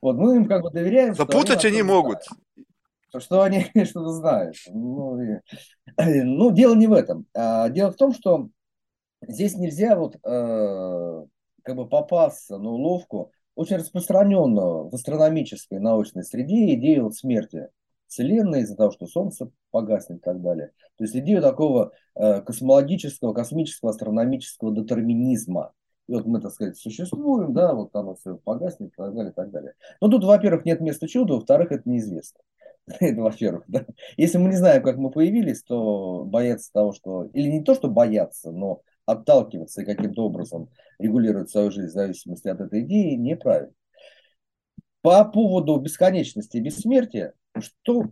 Вот 0.00 0.16
мы 0.16 0.36
им 0.36 0.46
как 0.46 0.62
бы 0.62 0.70
доверяем. 0.70 1.14
Запутать 1.14 1.64
они, 1.64 1.74
они 1.74 1.82
могут. 1.82 2.18
Знают, 3.10 3.24
что 3.24 3.42
они 3.42 3.66
что-то 3.84 4.10
знают. 4.10 4.56
Ну, 4.68 5.20
и, 5.20 5.40
ну, 6.22 6.50
дело 6.50 6.74
не 6.74 6.86
в 6.86 6.92
этом. 6.92 7.26
А, 7.34 7.68
дело 7.68 7.92
в 7.92 7.96
том, 7.96 8.12
что 8.12 8.48
здесь 9.22 9.54
нельзя 9.54 9.96
вот 9.96 10.16
э, 10.16 11.26
как 11.62 11.76
бы 11.76 11.88
попасться 11.88 12.58
на 12.58 12.70
уловку 12.70 13.32
очень 13.54 13.76
распространенную 13.76 14.88
в 14.88 14.94
астрономической 14.94 15.78
научной 15.78 16.24
среде 16.24 16.74
идею 16.74 17.04
вот 17.04 17.14
смерти. 17.14 17.68
Вселенной, 18.06 18.60
из-за 18.60 18.76
того, 18.76 18.92
что 18.92 19.06
Солнце 19.06 19.50
погаснет 19.70 20.18
и 20.18 20.22
так 20.22 20.40
далее. 20.40 20.70
То 20.96 21.04
есть 21.04 21.16
идею 21.16 21.42
такого 21.42 21.92
э, 22.14 22.42
космологического, 22.42 23.32
космического, 23.32 23.90
астрономического 23.90 24.74
детерминизма. 24.74 25.72
И 26.06 26.12
вот 26.12 26.26
мы, 26.26 26.40
так 26.40 26.52
сказать, 26.52 26.76
существуем, 26.76 27.54
да, 27.54 27.74
вот 27.74 27.94
оно 27.96 28.14
все 28.14 28.36
погаснет 28.36 28.92
и 28.92 28.96
так 28.96 29.14
далее, 29.14 29.32
и 29.32 29.34
так 29.34 29.50
далее. 29.50 29.74
Но 30.00 30.08
тут, 30.08 30.24
во-первых, 30.24 30.64
нет 30.64 30.80
места 30.80 31.08
чуду, 31.08 31.36
во-вторых, 31.36 31.72
это 31.72 31.88
неизвестно. 31.88 32.40
Это, 33.00 33.22
во-первых, 33.22 33.64
да. 33.66 33.86
Если 34.18 34.36
мы 34.36 34.50
не 34.50 34.56
знаем, 34.56 34.82
как 34.82 34.98
мы 34.98 35.10
появились, 35.10 35.62
то 35.62 36.24
бояться 36.26 36.70
того, 36.70 36.92
что... 36.92 37.24
Или 37.32 37.48
не 37.48 37.62
то, 37.62 37.74
что 37.74 37.88
бояться, 37.88 38.50
но 38.50 38.82
отталкиваться 39.06 39.82
и 39.82 39.86
каким-то 39.86 40.24
образом 40.24 40.68
регулировать 40.98 41.50
свою 41.50 41.70
жизнь 41.70 41.88
в 41.88 41.92
зависимости 41.92 42.48
от 42.48 42.60
этой 42.60 42.80
идеи 42.80 43.14
неправильно. 43.14 43.72
По 45.00 45.24
поводу 45.24 45.76
бесконечности 45.76 46.58
и 46.58 46.60
бессмертия, 46.60 47.34
что 47.58 48.04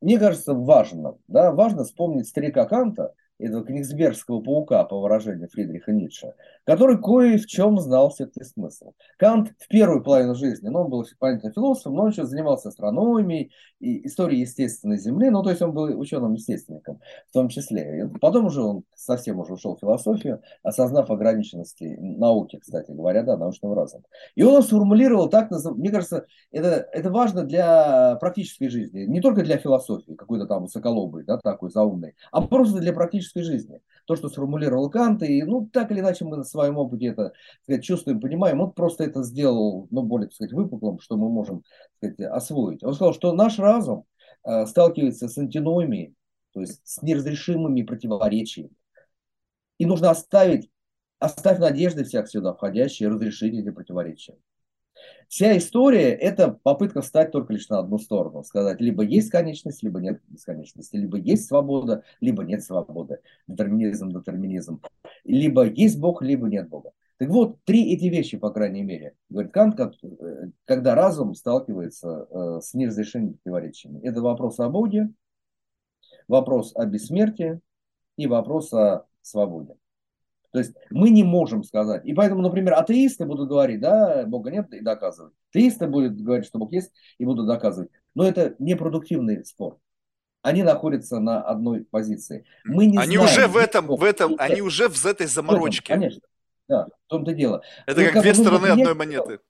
мне 0.00 0.18
кажется 0.18 0.54
важно, 0.54 1.16
да, 1.28 1.52
важно 1.52 1.84
вспомнить 1.84 2.28
старика 2.28 2.66
Канта, 2.66 3.14
этого 3.38 3.64
книгсбергского 3.64 4.40
паука, 4.40 4.84
по 4.84 5.00
выражению 5.00 5.48
Фридриха 5.48 5.92
Ницше, 5.92 6.34
который 6.64 6.98
кое 6.98 7.38
в 7.38 7.46
чем 7.46 7.78
знал 7.80 8.10
все-таки 8.10 8.44
смысл. 8.44 8.92
Кант 9.18 9.52
в 9.58 9.68
первую 9.68 10.02
половину 10.02 10.34
жизни, 10.34 10.68
ну, 10.68 10.82
он 10.82 10.90
был 10.90 11.04
понятно 11.18 11.52
философом, 11.52 11.94
но 11.94 12.02
он 12.04 12.10
еще 12.10 12.24
занимался 12.24 12.68
астрономией 12.68 13.52
и 13.80 14.06
историей 14.06 14.42
естественной 14.42 14.98
Земли, 14.98 15.30
ну, 15.30 15.42
то 15.42 15.50
есть 15.50 15.62
он 15.62 15.72
был 15.72 15.98
ученым-естественником 15.98 17.00
в 17.28 17.32
том 17.32 17.48
числе. 17.48 18.04
И 18.04 18.18
потом 18.18 18.46
уже 18.46 18.62
он 18.62 18.84
совсем 18.94 19.40
уже 19.40 19.54
ушел 19.54 19.76
в 19.76 19.80
философию, 19.80 20.40
осознав 20.62 21.10
ограниченности 21.10 21.96
науки, 21.98 22.58
кстати 22.58 22.92
говоря, 22.92 23.22
да, 23.22 23.36
научного 23.36 23.74
разума. 23.74 24.04
И 24.34 24.42
он 24.42 24.62
сформулировал 24.62 25.28
так, 25.28 25.50
мне 25.50 25.90
кажется, 25.90 26.26
это, 26.50 26.88
это 26.92 27.10
важно 27.10 27.44
для 27.44 28.16
практической 28.16 28.68
жизни, 28.68 29.00
не 29.00 29.20
только 29.20 29.42
для 29.42 29.58
философии, 29.58 30.14
какой-то 30.14 30.46
там 30.46 30.62
высоколобый, 30.62 31.24
да, 31.24 31.38
такой 31.38 31.70
заумный, 31.70 32.14
а 32.30 32.42
просто 32.42 32.78
для 32.78 32.92
практической 32.92 33.33
жизни. 33.42 33.80
То, 34.06 34.16
что 34.16 34.28
сформулировал 34.28 34.90
Кант, 34.90 35.22
и, 35.22 35.42
ну, 35.42 35.66
так 35.66 35.90
или 35.90 36.00
иначе 36.00 36.24
мы 36.24 36.36
на 36.36 36.44
своем 36.44 36.76
опыте 36.76 37.06
это 37.06 37.32
сказать, 37.62 37.82
чувствуем, 37.82 38.20
понимаем, 38.20 38.60
он 38.60 38.72
просто 38.72 39.04
это 39.04 39.22
сделал, 39.22 39.88
ну, 39.90 40.02
более, 40.02 40.28
так 40.28 40.34
сказать, 40.34 40.52
выпуклым, 40.52 41.00
что 41.00 41.16
мы 41.16 41.28
можем, 41.30 41.64
сказать, 41.96 42.20
освоить. 42.20 42.84
Он 42.84 42.94
сказал, 42.94 43.14
что 43.14 43.32
наш 43.32 43.58
разум 43.58 44.04
э, 44.44 44.66
сталкивается 44.66 45.28
с 45.28 45.38
антиномией, 45.38 46.14
то 46.52 46.60
есть 46.60 46.80
с 46.84 47.02
неразрешимыми 47.02 47.82
противоречиями. 47.82 48.70
И 49.78 49.86
нужно 49.86 50.10
оставить, 50.10 50.70
оставь 51.18 51.58
надежды 51.58 52.04
всех 52.04 52.28
сюда 52.28 52.52
входящие, 52.52 53.08
разрешить 53.08 53.54
эти 53.54 53.70
противоречия. 53.70 54.36
Вся 55.34 55.56
история– 55.56 56.12
это 56.12 56.60
попытка 56.62 57.00
встать 57.00 57.32
только 57.32 57.54
лишь 57.54 57.68
на 57.68 57.80
одну 57.80 57.98
сторону. 57.98 58.44
Сказать, 58.44 58.80
либо 58.80 59.02
есть 59.02 59.30
конечность, 59.30 59.82
либо 59.82 59.98
нет 59.98 60.22
бесконечности. 60.28 60.94
Либо 60.94 61.18
есть 61.18 61.46
свобода, 61.48 62.04
либо 62.20 62.44
нет 62.44 62.62
свободы. 62.62 63.18
Детерминизм, 63.48 64.10
детерминизм. 64.10 64.80
Либо 65.24 65.64
есть 65.64 65.98
Бог, 65.98 66.22
либо 66.22 66.46
нет 66.46 66.68
Бога. 66.68 66.92
Так 67.16 67.30
вот, 67.30 67.56
три 67.64 67.92
эти 67.92 68.04
вещи, 68.04 68.38
по 68.38 68.50
крайней 68.50 68.84
мере, 68.84 69.16
говорит 69.28 69.52
Кант, 69.52 69.80
э, 69.80 70.50
когда 70.66 70.94
разум 70.94 71.34
сталкивается 71.34 72.28
э, 72.30 72.60
с 72.62 72.72
неразрешимыми 72.72 73.32
противоречиями. 73.32 74.06
Это 74.06 74.22
вопрос 74.22 74.60
о 74.60 74.68
Боге, 74.68 75.10
вопрос 76.28 76.70
о 76.76 76.86
бессмертии 76.86 77.58
и 78.16 78.28
вопрос 78.28 78.72
о 78.72 79.06
свободе. 79.22 79.74
То 80.54 80.60
есть 80.60 80.72
мы 80.90 81.10
не 81.10 81.24
можем 81.24 81.64
сказать. 81.64 82.04
И 82.04 82.14
поэтому, 82.14 82.40
например, 82.40 82.74
атеисты 82.74 83.26
будут 83.26 83.48
говорить, 83.48 83.80
да, 83.80 84.22
Бога 84.24 84.52
нет, 84.52 84.72
и 84.72 84.82
доказывать. 84.82 85.32
Атеисты 85.50 85.88
будут 85.88 86.20
говорить, 86.20 86.46
что 86.46 86.60
Бог 86.60 86.70
есть, 86.70 86.92
и 87.18 87.24
будут 87.24 87.48
доказывать. 87.48 87.90
Но 88.14 88.24
это 88.24 88.54
непродуктивный 88.60 89.44
спор. 89.44 89.78
Они 90.42 90.62
находятся 90.62 91.18
на 91.18 91.42
одной 91.42 91.84
позиции. 91.84 92.44
Мы 92.64 92.86
не 92.86 92.98
они 92.98 93.16
знаем, 93.16 93.32
уже 93.32 93.48
в 93.48 93.56
этом, 93.56 93.86
в 93.88 94.04
этом, 94.04 94.36
они 94.38 94.60
уже 94.60 94.88
в 94.88 95.04
этой 95.04 95.26
заморочке. 95.26 95.92
Конечно. 95.92 96.22
Да, 96.68 96.86
в 96.86 97.08
том-то 97.08 97.34
дело. 97.34 97.60
Это 97.86 97.98
Но, 97.98 98.04
как, 98.04 98.14
как 98.14 98.22
две 98.22 98.34
стороны 98.34 98.66
одной 98.68 98.94
монеты. 98.94 99.40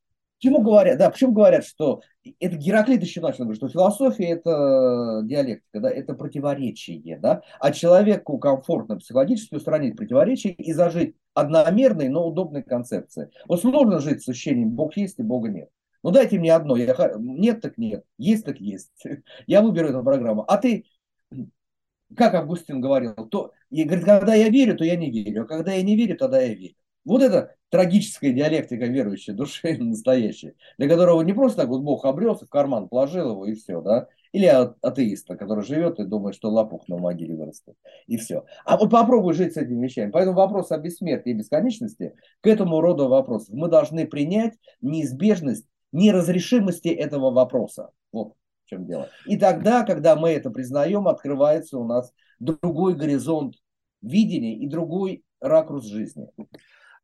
Почему 0.44 0.60
говорят, 0.60 0.98
да, 0.98 1.08
почему 1.08 1.32
говорят, 1.32 1.64
что 1.64 2.02
это 2.38 2.56
Гераклит 2.56 3.02
еще 3.02 3.22
начал 3.22 3.44
говорить, 3.44 3.56
что 3.56 3.70
философия 3.70 4.26
это 4.26 5.22
диалектика, 5.24 5.80
да, 5.80 5.90
это 5.90 6.12
противоречие, 6.12 7.18
да, 7.18 7.40
а 7.58 7.72
человеку 7.72 8.36
комфортно 8.36 8.98
психологически 8.98 9.54
устранить 9.54 9.96
противоречие 9.96 10.52
и 10.52 10.74
зажить 10.74 11.16
одномерной, 11.32 12.10
но 12.10 12.28
удобной 12.28 12.62
концепции. 12.62 13.30
Вот 13.48 13.62
сложно 13.62 14.00
жить 14.00 14.22
с 14.22 14.28
ощущением 14.28 14.68
Бог 14.68 14.98
есть 14.98 15.18
и 15.18 15.22
Бога 15.22 15.48
нет. 15.48 15.70
Ну 16.02 16.10
дайте 16.10 16.38
мне 16.38 16.52
одно, 16.52 16.76
я, 16.76 16.94
нет 17.16 17.62
так 17.62 17.78
нет, 17.78 18.04
есть 18.18 18.44
так 18.44 18.60
есть. 18.60 18.92
Я 19.46 19.62
выберу 19.62 19.88
эту 19.88 20.04
программу. 20.04 20.44
А 20.46 20.58
ты, 20.58 20.84
как 22.14 22.34
Августин 22.34 22.82
говорил, 22.82 23.14
то, 23.14 23.52
и 23.70 23.84
говорит, 23.84 24.04
когда 24.04 24.34
я 24.34 24.50
верю, 24.50 24.76
то 24.76 24.84
я 24.84 24.96
не 24.96 25.10
верю, 25.10 25.44
а 25.44 25.46
когда 25.46 25.72
я 25.72 25.82
не 25.82 25.96
верю, 25.96 26.18
тогда 26.18 26.42
я 26.42 26.52
верю. 26.52 26.74
Вот 27.04 27.22
это 27.22 27.54
трагическая 27.70 28.32
диалектика 28.32 28.86
верующей 28.86 29.32
души 29.32 29.76
настоящая, 29.78 30.54
для 30.78 30.88
которого 30.88 31.22
не 31.22 31.32
просто 31.32 31.62
так 31.62 31.68
вот 31.68 31.82
Бог 31.82 32.04
обрелся, 32.04 32.46
в 32.46 32.48
карман 32.48 32.88
положил 32.88 33.32
его 33.32 33.46
и 33.46 33.54
все, 33.54 33.80
да, 33.80 34.08
или 34.32 34.46
атеиста, 34.46 35.36
который 35.36 35.64
живет 35.64 36.00
и 36.00 36.04
думает, 36.04 36.34
что 36.34 36.50
лопух 36.50 36.88
на 36.88 36.98
могиле 36.98 37.36
вырастет, 37.36 37.74
и 38.06 38.16
все. 38.16 38.44
А 38.64 38.76
вот 38.76 38.90
попробуй 38.90 39.34
жить 39.34 39.54
с 39.54 39.56
этими 39.56 39.84
вещами. 39.84 40.10
Поэтому 40.10 40.36
вопрос 40.36 40.72
о 40.72 40.78
бессмертии 40.78 41.30
и 41.30 41.34
бесконечности 41.34 42.14
к 42.40 42.46
этому 42.46 42.80
роду 42.80 43.08
вопросов. 43.08 43.54
Мы 43.54 43.68
должны 43.68 44.06
принять 44.06 44.54
неизбежность 44.80 45.66
неразрешимости 45.92 46.88
этого 46.88 47.30
вопроса. 47.30 47.90
Вот 48.12 48.34
в 48.64 48.68
чем 48.68 48.86
дело. 48.86 49.08
И 49.26 49.36
тогда, 49.36 49.84
когда 49.84 50.16
мы 50.16 50.30
это 50.30 50.50
признаем, 50.50 51.06
открывается 51.06 51.78
у 51.78 51.84
нас 51.84 52.12
другой 52.38 52.94
горизонт 52.94 53.56
видения 54.02 54.56
и 54.56 54.66
другой 54.66 55.24
ракурс 55.40 55.84
жизни. 55.86 56.28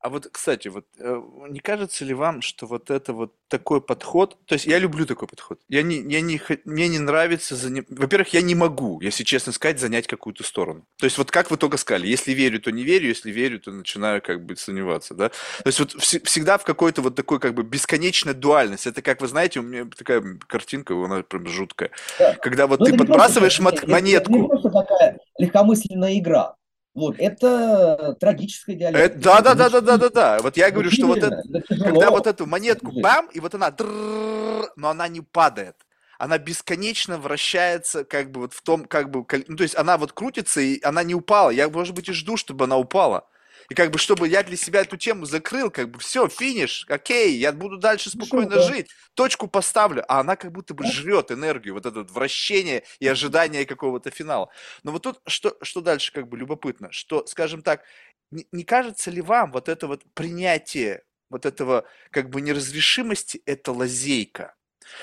А 0.01 0.09
вот, 0.09 0.29
кстати, 0.33 0.69
вот 0.69 0.87
э, 0.99 1.23
не 1.51 1.61
кажется 1.61 2.07
ли 2.07 2.15
вам, 2.15 2.41
что 2.41 2.67
вот 2.67 2.91
это 2.91 3.13
вот 3.13 3.35
такой 3.49 3.83
подход, 3.83 4.39
то 4.47 4.55
есть 4.55 4.65
я 4.65 4.79
люблю 4.79 5.05
такой 5.05 5.29
подход. 5.29 5.61
Я 5.69 5.83
не, 5.83 5.97
я 5.97 6.23
не, 6.23 6.41
мне 6.65 6.89
не 6.89 6.99
нравится, 6.99 7.55
заним... 7.55 7.85
во-первых, 7.91 8.33
я 8.33 8.41
не 8.41 8.55
могу, 8.55 8.99
если 9.03 9.25
честно 9.25 9.53
сказать, 9.53 9.79
занять 9.79 10.07
какую-то 10.07 10.43
сторону. 10.43 10.87
То 10.97 11.05
есть 11.05 11.19
вот 11.19 11.31
как 11.31 11.51
вы 11.51 11.59
только 11.59 11.77
сказали, 11.77 12.07
если 12.07 12.33
верю, 12.33 12.63
то 12.63 12.71
не 12.71 12.83
верю, 12.83 13.09
если 13.09 13.31
верю, 13.31 13.61
то 13.61 13.73
начинаю 13.73 14.23
как 14.23 14.43
бы 14.43 14.57
сомневаться, 14.57 15.13
да. 15.13 15.29
То 15.29 15.67
есть 15.67 15.79
вот 15.79 15.95
вс- 15.95 16.25
всегда 16.25 16.57
в 16.57 16.65
какой-то 16.65 17.03
вот 17.03 17.15
такой 17.15 17.39
как 17.39 17.53
бы 17.53 17.63
бесконечной 17.63 18.33
дуальности. 18.33 18.89
Это 18.89 19.03
как 19.03 19.21
вы 19.21 19.29
знаете, 19.29 19.61
у 19.61 19.65
меня 19.65 19.85
такая 19.85 20.23
картинка, 20.47 20.95
она 20.95 21.23
прям 21.23 21.47
жуткая. 21.47 21.91
Да. 22.19 22.37
Когда 22.37 22.67
вот 22.67 22.81
Но 22.81 22.87
ну, 22.87 22.93
ты 22.93 22.99
подбрасываешь 22.99 23.59
просто, 23.59 23.87
монетку. 23.87 24.33
Это 24.33 24.41
не 24.41 24.49
просто 24.49 24.71
такая 24.71 25.19
легкомысленная 25.37 26.19
игра. 26.19 26.57
Вот, 26.93 27.17
это 27.19 28.17
трагическая 28.19 28.75
диалектика. 28.75 29.21
да, 29.21 29.41
да, 29.41 29.55
да, 29.55 29.71
да, 29.71 29.81
да, 29.81 29.97
да, 29.97 30.09
да. 30.09 30.39
Вот 30.41 30.57
я 30.57 30.71
говорю, 30.71 30.91
что 30.91 31.07
вот 31.07 31.19
это, 31.19 31.43
когда 31.69 32.11
вот 32.11 32.27
эту 32.27 32.47
монетку 32.47 32.93
бам, 33.01 33.29
и 33.33 33.41
вот 33.41 33.55
она, 33.55 33.75
но 33.79 34.89
она 34.89 35.09
не 35.09 35.21
падает. 35.21 35.77
Она 36.19 36.37
бесконечно 36.37 37.17
вращается, 37.17 38.05
как 38.05 38.31
бы 38.31 38.41
вот 38.41 38.53
в 38.53 38.61
том, 38.61 38.85
как 38.85 39.11
бы, 39.11 39.25
ну, 39.49 39.57
то 39.57 39.63
есть 39.63 39.75
она 39.77 39.97
вот 39.97 40.13
крутится, 40.13 40.61
и 40.61 40.79
она 40.83 41.03
не 41.03 41.15
упала. 41.15 41.49
Я, 41.49 41.71
может 41.71 41.95
быть, 41.95 42.11
и 42.11 42.13
жду, 42.13 42.37
чтобы 42.37 42.65
она 42.65 42.77
упала. 42.77 43.27
И 43.71 43.75
как 43.75 43.93
бы, 43.93 43.99
чтобы 44.01 44.27
я 44.27 44.43
для 44.43 44.57
себя 44.57 44.81
эту 44.81 44.97
тему 44.97 45.27
закрыл, 45.27 45.71
как 45.71 45.91
бы, 45.91 46.01
все, 46.01 46.29
финиш, 46.29 46.85
окей, 46.89 47.37
я 47.37 47.53
буду 47.53 47.79
дальше 47.79 48.11
спокойно 48.11 48.51
Хорошо, 48.51 48.69
жить, 48.69 48.91
точку 49.15 49.47
поставлю, 49.47 50.05
а 50.09 50.21
она 50.21 50.35
как 50.35 50.51
будто 50.51 50.75
бы 50.75 50.85
жрет 50.85 51.31
энергию, 51.31 51.75
вот 51.75 51.87
это 51.87 52.01
вот 52.01 52.11
вращение 52.11 52.83
и 52.99 53.07
ожидание 53.07 53.65
какого-то 53.65 54.11
финала. 54.11 54.51
Но 54.83 54.91
вот 54.91 55.05
тут 55.05 55.21
что, 55.29 55.57
что 55.63 55.81
дальше 55.81 56.13
как 56.13 56.29
бы 56.29 56.37
любопытно, 56.37 56.91
что, 56.91 57.25
скажем 57.27 57.63
так, 57.63 57.85
не, 58.33 58.45
не 58.51 58.65
кажется 58.65 59.09
ли 59.13 59.23
вам 59.23 59.53
вот 59.53 59.69
это 59.69 59.87
вот 59.87 60.03
принятие 60.15 61.05
вот 61.31 61.47
этого 61.47 61.85
как 62.11 62.29
бы 62.29 62.41
неразрешимости, 62.41 63.41
это 63.47 63.71
лазейка? 63.71 64.57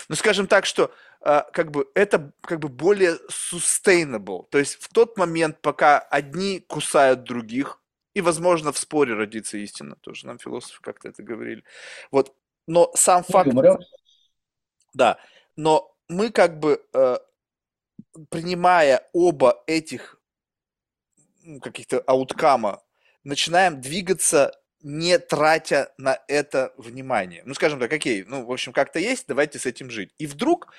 Ну, 0.09 0.15
скажем 0.15 0.45
так, 0.45 0.65
что 0.65 0.93
Uh, 1.19 1.43
как 1.51 1.71
бы 1.71 1.89
это 1.95 2.31
как 2.41 2.59
бы 2.59 2.69
более 2.69 3.17
sustainable. 3.27 4.45
То 4.51 4.59
есть 4.59 4.75
в 4.79 4.87
тот 4.93 5.17
момент, 5.17 5.59
пока 5.61 5.97
одни 5.97 6.59
кусают 6.59 7.23
других, 7.23 7.81
и, 8.17 8.21
возможно, 8.21 8.71
в 8.71 8.79
споре 8.79 9.13
родится 9.13 9.59
истина. 9.59 9.95
Тоже 10.01 10.25
нам 10.25 10.39
философы 10.39 10.81
как-то 10.81 11.09
это 11.09 11.21
говорили. 11.21 11.63
Вот. 12.09 12.35
Но 12.65 12.91
сам 12.95 13.23
факт... 13.23 13.51
Да. 14.95 15.19
Но 15.55 15.95
мы 16.07 16.31
как 16.31 16.59
бы, 16.59 16.83
э, 16.93 17.17
принимая 18.29 19.07
оба 19.13 19.63
этих 19.67 20.19
каких-то 21.61 21.99
ауткама, 21.99 22.81
начинаем 23.23 23.81
двигаться 23.81 24.59
не 24.81 25.19
тратя 25.19 25.93
на 25.99 26.19
это 26.27 26.73
внимание. 26.77 27.43
Ну, 27.45 27.53
скажем 27.53 27.79
так, 27.79 27.93
окей, 27.93 28.23
ну, 28.23 28.45
в 28.45 28.51
общем, 28.51 28.73
как-то 28.73 28.97
есть, 28.97 29.27
давайте 29.27 29.59
с 29.59 29.67
этим 29.67 29.91
жить. 29.91 30.11
И 30.17 30.25
вдруг 30.25 30.73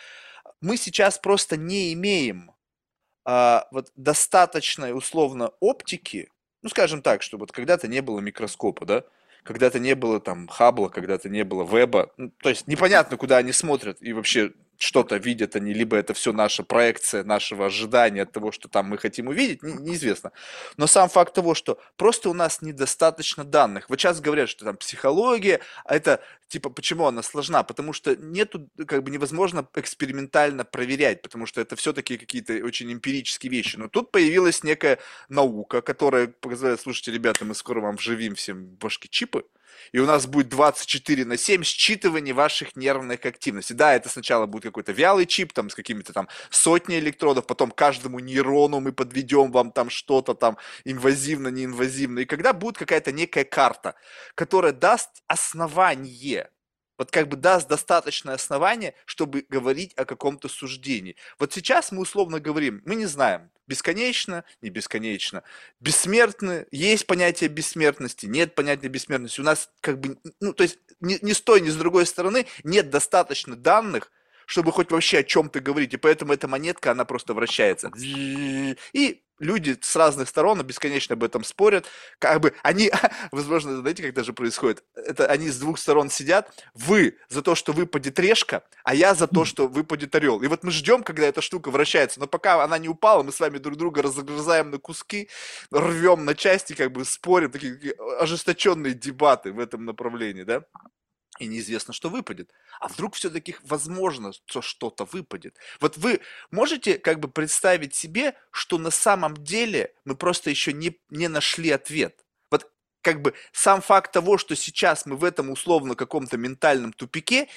мы 0.60 0.76
сейчас 0.76 1.20
просто 1.20 1.56
не 1.56 1.92
имеем 1.92 2.50
а, 3.24 3.68
вот 3.70 3.92
достаточной 3.94 4.92
условно 4.92 5.52
оптики, 5.60 6.30
ну, 6.62 6.68
скажем 6.68 7.02
так, 7.02 7.22
что 7.22 7.39
вот 7.39 7.52
когда-то 7.52 7.89
не 7.89 8.02
было 8.02 8.20
микроскопа, 8.20 8.86
да, 8.86 9.05
когда-то 9.43 9.78
не 9.78 9.94
было 9.94 10.20
там 10.20 10.48
Хаббла, 10.48 10.89
когда-то 10.89 11.28
не 11.28 11.44
было 11.44 11.64
Веба, 11.64 12.12
ну, 12.16 12.30
то 12.43 12.48
есть 12.48 12.66
непонятно, 12.66 13.16
куда 13.16 13.39
они 13.39 13.52
смотрят 13.52 13.98
и 14.01 14.12
вообще 14.12 14.52
что-то 14.78 15.16
видят 15.16 15.56
они, 15.56 15.74
либо 15.74 15.96
это 15.96 16.14
все 16.14 16.32
наша 16.32 16.62
проекция 16.62 17.24
нашего 17.24 17.66
ожидания 17.66 18.22
от 18.22 18.32
того, 18.32 18.52
что 18.52 18.68
там 18.68 18.86
мы 18.86 18.98
хотим 18.98 19.26
увидеть, 19.26 19.62
не, 19.62 19.74
неизвестно. 19.74 20.32
Но 20.76 20.86
сам 20.86 21.09
факт 21.09 21.34
того, 21.34 21.55
что 21.55 21.80
просто 21.96 22.30
у 22.30 22.34
нас 22.34 22.62
недостаточно 22.62 23.44
данных. 23.44 23.90
Вот 23.90 24.00
сейчас 24.00 24.20
говорят, 24.20 24.48
что 24.48 24.64
там 24.64 24.76
психология, 24.76 25.60
а 25.84 25.96
это 25.96 26.22
типа 26.46 26.70
почему 26.70 27.06
она 27.06 27.22
сложна? 27.22 27.64
Потому 27.64 27.92
что 27.92 28.14
нету, 28.16 28.68
как 28.86 29.02
бы 29.02 29.10
невозможно 29.10 29.68
экспериментально 29.74 30.64
проверять, 30.64 31.22
потому 31.22 31.46
что 31.46 31.60
это 31.60 31.74
все-таки 31.74 32.16
какие-то 32.16 32.55
очень 32.64 32.92
эмпирические 32.92 33.50
вещи. 33.50 33.76
Но 33.76 33.88
тут 33.88 34.12
появилась 34.12 34.62
некая 34.62 34.98
наука, 35.28 35.82
которая 35.82 36.28
позволяет, 36.28 36.80
слушайте, 36.80 37.10
ребята, 37.12 37.44
мы 37.44 37.55
скоро 37.56 37.80
вам 37.80 37.96
вживим 37.96 38.36
всем 38.36 38.66
башки 38.76 39.09
чипы, 39.09 39.44
и 39.92 39.98
у 39.98 40.06
нас 40.06 40.26
будет 40.26 40.48
24 40.48 41.24
на 41.24 41.36
7 41.36 41.62
считывание 41.62 42.32
ваших 42.32 42.76
нервных 42.76 43.24
активностей. 43.24 43.74
Да, 43.74 43.94
это 43.94 44.08
сначала 44.08 44.46
будет 44.46 44.64
какой-то 44.64 44.92
вялый 44.92 45.26
чип, 45.26 45.52
там, 45.52 45.70
с 45.70 45.74
какими-то 45.74 46.12
там 46.12 46.28
сотней 46.50 46.98
электродов, 46.98 47.46
потом 47.46 47.70
каждому 47.70 48.18
нейрону 48.18 48.80
мы 48.80 48.92
подведем 48.92 49.52
вам 49.52 49.72
там 49.72 49.90
что-то 49.90 50.34
там 50.34 50.58
инвазивно, 50.84 51.48
неинвазивно. 51.48 52.20
И 52.20 52.24
когда 52.24 52.52
будет 52.52 52.78
какая-то 52.78 53.12
некая 53.12 53.44
карта, 53.44 53.94
которая 54.34 54.72
даст 54.72 55.10
основание 55.26 56.50
вот 56.98 57.12
как 57.12 57.28
бы 57.28 57.36
даст 57.36 57.68
достаточное 57.68 58.34
основание, 58.34 58.92
чтобы 59.06 59.46
говорить 59.48 59.94
о 59.96 60.04
каком-то 60.04 60.48
суждении. 60.48 61.14
Вот 61.38 61.52
сейчас 61.52 61.92
мы 61.92 62.02
условно 62.02 62.40
говорим, 62.40 62.82
мы 62.84 62.96
не 62.96 63.06
знаем, 63.06 63.52
бесконечно, 63.68 64.44
не 64.62 64.70
бесконечно, 64.70 65.44
бессмертны, 65.78 66.66
есть 66.72 67.06
понятие 67.06 67.48
бессмертности, 67.48 68.26
нет 68.26 68.54
понятия 68.54 68.88
бессмертности. 68.88 69.40
У 69.40 69.44
нас 69.44 69.70
как 69.80 70.00
бы, 70.00 70.18
ну 70.40 70.52
то 70.52 70.64
есть 70.64 70.78
ни, 71.00 71.18
ни 71.22 71.32
с 71.32 71.40
той, 71.40 71.60
ни 71.60 71.68
с 71.68 71.76
другой 71.76 72.06
стороны 72.06 72.46
нет 72.64 72.90
достаточно 72.90 73.54
данных, 73.54 74.10
чтобы 74.46 74.72
хоть 74.72 74.90
вообще 74.90 75.18
о 75.18 75.22
чем-то 75.22 75.60
говорить. 75.60 75.94
И 75.94 75.98
поэтому 75.98 76.32
эта 76.32 76.48
монетка, 76.48 76.90
она 76.90 77.04
просто 77.04 77.34
вращается. 77.34 77.92
И 77.96 79.22
люди 79.39 79.77
с 79.81 79.97
разных 79.97 80.28
сторон 80.28 80.62
бесконечно 80.62 81.15
об 81.15 81.24
этом 81.24 81.44
спорят. 81.44 81.86
Как 82.19 82.40
бы 82.40 82.55
они, 82.62 82.90
возможно, 83.32 83.77
знаете, 83.78 84.02
как 84.02 84.15
даже 84.15 84.32
происходит? 84.32 84.85
Это 84.94 85.27
они 85.27 85.51
с 85.51 85.59
двух 85.59 85.78
сторон 85.78 86.10
сидят. 86.10 86.52
Вы 86.74 87.16
за 87.28 87.43
то, 87.43 87.55
что 87.55 87.73
выпадет 87.73 88.19
решка, 88.19 88.62
а 88.85 88.94
я 88.94 89.15
за 89.15 89.27
то, 89.27 89.44
что 89.44 89.69
выпадет 89.69 90.15
орел. 90.15 90.43
И 90.43 90.47
вот 90.47 90.65
мы 90.65 90.70
ждем, 90.70 91.02
когда 91.02 91.27
эта 91.27 91.40
штука 91.40 91.70
вращается. 91.70 92.20
Но 92.20 92.27
пока 92.27 92.62
она 92.62 92.78
не 92.78 92.89
упала, 92.89 93.23
мы 93.23 93.32
с 93.32 93.40
вами 93.40 93.59
друг 93.59 93.77
друга 93.77 94.02
разгрызаем 94.02 94.70
на 94.70 94.78
куски, 94.78 95.28
рвем 95.70 96.24
на 96.24 96.35
части, 96.35 96.74
как 96.74 96.93
бы 96.93 97.05
спорим. 97.05 97.51
Такие, 97.51 97.74
такие 97.74 97.94
ожесточенные 98.20 98.94
дебаты 98.94 99.52
в 99.52 99.59
этом 99.59 99.85
направлении, 99.85 100.43
да? 100.43 100.65
И 101.39 101.47
неизвестно, 101.47 101.93
что 101.93 102.09
выпадет. 102.09 102.52
А 102.81 102.89
вдруг 102.89 103.15
все-таки 103.15 103.56
возможно, 103.62 104.32
что 104.47 104.62
что-то 104.62 105.05
выпадет. 105.05 105.56
Вот 105.81 105.97
вы 105.97 106.20
можете 106.51 106.98
как 106.98 107.20
бы 107.20 107.28
представить 107.28 107.94
себе, 107.94 108.35
что 108.51 108.78
на 108.78 108.90
самом 108.90 109.36
деле 109.36 109.94
мы 110.05 110.16
просто 110.16 110.51
еще 110.51 110.73
не, 110.73 110.98
не 111.10 111.28
нашли 111.28 111.70
ответ. 111.70 112.24
Вот 112.51 112.70
как 113.02 113.23
бы 113.23 113.35
сам 113.52 113.81
факт 113.81 114.12
того, 114.12 114.39
что 114.39 114.56
сейчас 114.56 115.06
мы 115.06 115.16
в 115.16 115.24
этом 115.24 115.51
условно 115.51 115.94
каком-то 115.94 116.36
ментальном 116.36 116.93
тупике, 116.93 117.48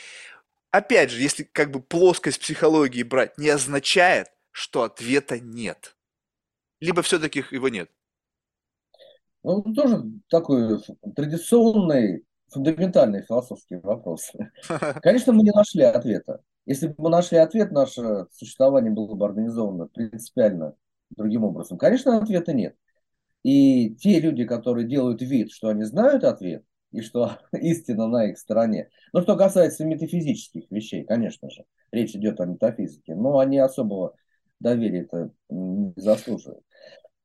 опять 0.72 1.12
же, 1.12 1.22
если 1.22 1.44
как 1.44 1.72
бы 1.72 1.82
плоскость 1.82 2.40
психологии 2.40 3.04
брать, 3.04 3.38
не 3.38 3.50
означает, 3.50 4.28
что 4.52 4.84
ответа 4.84 5.40
нет. 5.40 5.96
Либо 6.80 7.02
все-таки 7.02 7.44
его 7.52 7.70
нет. 7.70 7.90
Ну, 9.44 9.62
тоже 9.74 10.04
такой 10.30 10.80
традиционный 11.16 12.24
фундаментальные 12.52 13.24
философские 13.24 13.80
вопросы. 13.80 14.52
Конечно, 15.02 15.34
мы 15.34 15.44
не 15.44 15.52
нашли 15.52 15.84
ответа. 15.84 16.42
Если 16.66 16.88
бы 16.88 16.96
мы 16.98 17.10
нашли 17.10 17.38
ответ, 17.38 17.72
наше 17.72 18.28
существование 18.32 18.92
было 18.92 19.16
бы 19.16 19.26
организовано 19.26 19.88
принципиально 19.88 20.76
другим 21.10 21.44
образом. 21.44 21.78
Конечно, 21.78 22.18
ответа 22.18 22.54
нет. 22.54 22.76
И 23.44 23.96
те 23.96 24.20
люди, 24.20 24.46
которые 24.46 24.88
делают 24.88 25.22
вид, 25.22 25.52
что 25.52 25.70
они 25.70 25.84
знают 25.84 26.24
ответ, 26.24 26.64
и 26.92 27.02
что 27.02 27.38
истина 27.54 28.08
на 28.08 28.26
их 28.26 28.38
стороне. 28.38 28.90
Но 29.14 29.22
что 29.22 29.36
касается 29.36 29.86
метафизических 29.86 30.70
вещей, 30.70 31.04
конечно 31.04 31.50
же, 31.50 31.66
речь 31.92 32.16
идет 32.16 32.40
о 32.40 32.46
метафизике, 32.46 33.16
но 33.16 33.40
они 33.40 33.58
особого 33.58 34.16
доверия-то 34.60 35.32
не 35.50 35.94
заслуживают. 35.96 36.64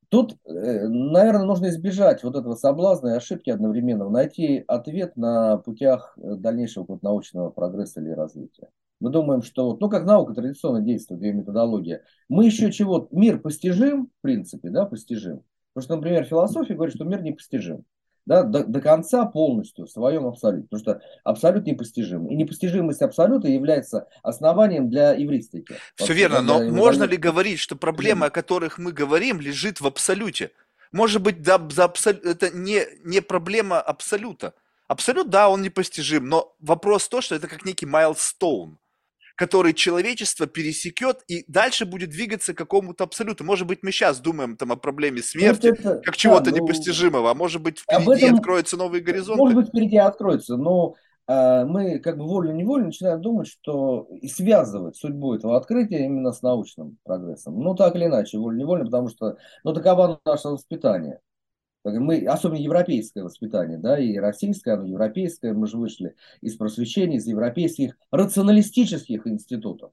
Тут, 0.08 0.36
э, 0.44 0.86
наверное, 0.88 1.44
нужно 1.44 1.68
избежать 1.68 2.22
вот 2.22 2.36
этого 2.36 2.54
соблазна 2.54 3.08
и 3.08 3.16
ошибки 3.16 3.50
одновременно, 3.50 4.08
найти 4.08 4.64
ответ 4.68 5.16
на 5.16 5.58
путях 5.58 6.16
э, 6.16 6.36
дальнейшего 6.36 6.84
вот 6.86 7.02
научного 7.02 7.50
прогресса 7.50 8.00
или 8.00 8.10
развития. 8.10 8.68
Мы 9.00 9.10
думаем, 9.10 9.42
что, 9.42 9.76
ну, 9.78 9.88
как 9.90 10.04
наука 10.04 10.34
традиционно 10.34 10.80
действует, 10.80 11.22
ее 11.22 11.32
методология, 11.32 12.02
мы 12.28 12.46
еще 12.46 12.72
чего, 12.72 13.08
мир 13.10 13.40
постижим, 13.40 14.06
в 14.06 14.22
принципе, 14.22 14.70
да, 14.70 14.86
постижим. 14.86 15.42
Потому 15.74 15.84
что, 15.84 15.96
например, 15.96 16.24
философия 16.24 16.74
говорит, 16.74 16.94
что 16.94 17.04
мир 17.04 17.22
непостижим 17.22 17.84
да, 18.26 18.42
до, 18.42 18.64
до 18.64 18.80
конца 18.80 19.24
полностью 19.24 19.86
в 19.86 19.90
своем 19.90 20.26
абсолюте, 20.26 20.66
потому 20.68 20.80
что 20.80 21.00
абсолют 21.24 21.64
непостижим. 21.64 22.26
И 22.26 22.34
непостижимость 22.34 23.00
абсолюта 23.00 23.48
является 23.48 24.08
основанием 24.22 24.90
для 24.90 25.12
евристики. 25.12 25.76
Все 25.94 26.12
верно, 26.12 26.42
но 26.42 26.62
можно 26.70 27.04
ли 27.04 27.16
говорить, 27.16 27.60
что 27.60 27.76
проблемы, 27.76 28.26
о 28.26 28.30
которых 28.30 28.78
мы 28.78 28.92
говорим, 28.92 29.40
лежит 29.40 29.80
в 29.80 29.86
абсолюте? 29.86 30.50
Может 30.92 31.22
быть, 31.22 31.42
да, 31.42 31.60
за 31.70 31.84
абсол... 31.84 32.14
это 32.24 32.50
не, 32.50 32.82
не 33.04 33.20
проблема 33.20 33.80
абсолюта. 33.80 34.54
Абсолют, 34.88 35.30
да, 35.30 35.48
он 35.48 35.62
непостижим, 35.62 36.28
но 36.28 36.54
вопрос 36.60 37.08
то, 37.08 37.20
что 37.20 37.34
это 37.34 37.48
как 37.48 37.64
некий 37.64 37.86
майлстоун 37.86 38.78
который 39.36 39.74
человечество 39.74 40.46
пересекет 40.46 41.22
и 41.28 41.44
дальше 41.46 41.84
будет 41.84 42.10
двигаться 42.10 42.54
к 42.54 42.58
какому-то 42.58 43.04
абсолюту. 43.04 43.44
Может 43.44 43.66
быть, 43.66 43.80
мы 43.82 43.92
сейчас 43.92 44.18
думаем 44.18 44.56
там 44.56 44.72
о 44.72 44.76
проблеме 44.76 45.22
смерти, 45.22 45.68
это, 45.68 46.00
как 46.02 46.16
чего-то 46.16 46.46
да, 46.46 46.50
ну, 46.50 46.56
непостижимого, 46.64 47.30
а 47.30 47.34
может 47.34 47.62
быть, 47.62 47.80
впереди 47.80 48.24
этом, 48.24 48.36
откроются 48.36 48.76
новые 48.76 49.02
горизонты. 49.02 49.42
Может 49.42 49.56
быть, 49.56 49.68
впереди 49.68 49.98
откроются, 49.98 50.56
но 50.56 50.94
э, 51.28 51.64
мы 51.66 51.98
как 51.98 52.16
бы 52.16 52.24
вольно-невольно 52.24 52.86
начинаем 52.86 53.20
думать, 53.20 53.46
что 53.46 54.08
и 54.10 54.26
связывать 54.28 54.96
судьбу 54.96 55.34
этого 55.34 55.56
открытия 55.56 56.06
именно 56.06 56.32
с 56.32 56.40
научным 56.40 56.96
прогрессом. 57.04 57.60
Ну, 57.60 57.74
так 57.74 57.94
или 57.94 58.06
иначе, 58.06 58.38
вольно-невольно, 58.38 58.86
потому 58.86 59.10
что, 59.10 59.36
ну, 59.64 59.74
таково 59.74 60.18
наше 60.24 60.48
воспитание 60.48 61.20
мы, 61.94 62.24
особенно 62.26 62.58
европейское 62.58 63.24
воспитание, 63.24 63.78
да, 63.78 63.98
и 63.98 64.16
российское, 64.16 64.74
оно 64.74 64.84
европейское, 64.84 65.52
мы 65.52 65.66
же 65.66 65.78
вышли 65.78 66.14
из 66.40 66.56
просвещения, 66.56 67.16
из 67.16 67.26
европейских 67.26 67.96
рационалистических 68.10 69.26
институтов. 69.26 69.92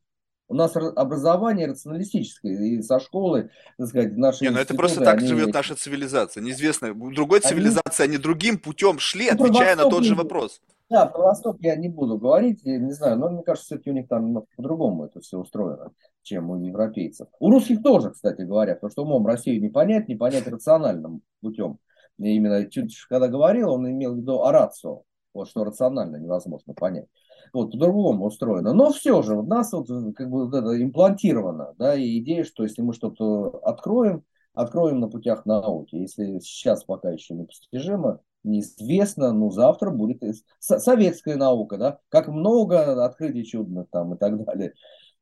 У 0.50 0.56
нас 0.56 0.76
образование 0.76 1.68
рационалистическое, 1.68 2.62
и 2.62 2.82
со 2.82 3.00
школы, 3.00 3.50
так 3.78 3.88
сказать, 3.88 4.18
наши 4.18 4.44
Не, 4.44 4.52
ну 4.52 4.60
это 4.60 4.76
просто 4.76 5.02
так 5.04 5.20
они... 5.20 5.28
живет 5.28 5.54
наша 5.54 5.76
цивилизация. 5.76 6.44
Неизвестно, 6.44 6.94
другой 6.94 7.40
цивилизации 7.40 8.04
они, 8.04 8.16
они 8.16 8.18
другим 8.22 8.58
путем 8.60 9.00
шли, 9.00 9.32
ну, 9.32 9.46
отвечая 9.46 9.76
на 9.76 9.90
тот 9.90 10.04
же 10.04 10.16
вопрос. 10.16 10.62
Да, 10.94 11.08
про 11.08 11.24
Восток 11.24 11.58
я 11.62 11.76
не 11.76 11.90
буду 11.90 12.20
говорить, 12.20 12.62
я 12.66 12.78
не 12.78 12.92
знаю, 12.92 13.18
но 13.18 13.28
мне 13.28 13.42
кажется, 13.42 13.66
все-таки 13.66 13.90
у 13.90 13.94
них 13.94 14.08
там 14.08 14.44
по-другому 14.56 15.06
это 15.06 15.22
все 15.22 15.40
устроено, 15.40 15.92
чем 16.22 16.52
у 16.52 16.56
европейцев. 16.56 17.30
У 17.40 17.50
русских 17.50 17.82
тоже, 17.82 18.12
кстати 18.12 18.44
говоря, 18.44 18.76
потому 18.76 18.92
что 18.92 19.02
умом 19.02 19.26
Россию 19.26 19.60
не 19.60 19.70
понять, 19.70 20.08
не 20.08 20.16
понять 20.16 20.46
рациональным 20.46 21.24
путем. 21.42 21.80
И 22.20 22.36
именно 22.36 22.64
Тютчев, 22.66 23.08
когда 23.10 23.28
говорил, 23.28 23.72
он 23.72 23.90
имел 23.90 24.14
в 24.14 24.18
виду 24.18 24.44
орацию, 24.44 25.02
вот 25.34 25.50
что 25.50 25.64
рационально 25.64 26.18
невозможно 26.18 26.76
понять. 26.76 27.08
Вот, 27.54 27.72
по-другому 27.72 28.28
устроено. 28.28 28.72
Но 28.74 28.92
все 28.92 29.24
же, 29.24 29.36
у 29.36 29.42
нас 29.42 29.74
вот 29.74 29.88
как 30.16 30.30
бы 30.30 30.46
вот 30.46 30.54
это 30.54 30.80
имплантировано, 30.80 31.74
да, 31.80 31.96
и 31.96 32.20
идея, 32.20 32.44
что 32.44 32.62
если 32.62 32.84
мы 32.84 32.94
что-то 32.94 33.62
откроем, 33.64 34.24
откроем 34.54 35.00
на 35.00 35.10
путях 35.10 35.48
науки. 35.48 35.96
Если 35.96 36.38
сейчас 36.38 36.84
пока 36.84 37.10
еще 37.10 37.34
непостижимо, 37.34 38.20
неизвестно, 38.44 39.34
но 39.34 39.50
завтра 39.50 39.92
будет 39.92 40.22
советская 40.60 41.36
наука, 41.36 41.78
да, 41.78 42.00
как 42.10 42.28
много 42.28 43.04
открытий 43.06 43.46
чудных 43.46 43.88
там 43.90 44.14
и 44.14 44.18
так 44.18 44.44
далее. 44.44 44.74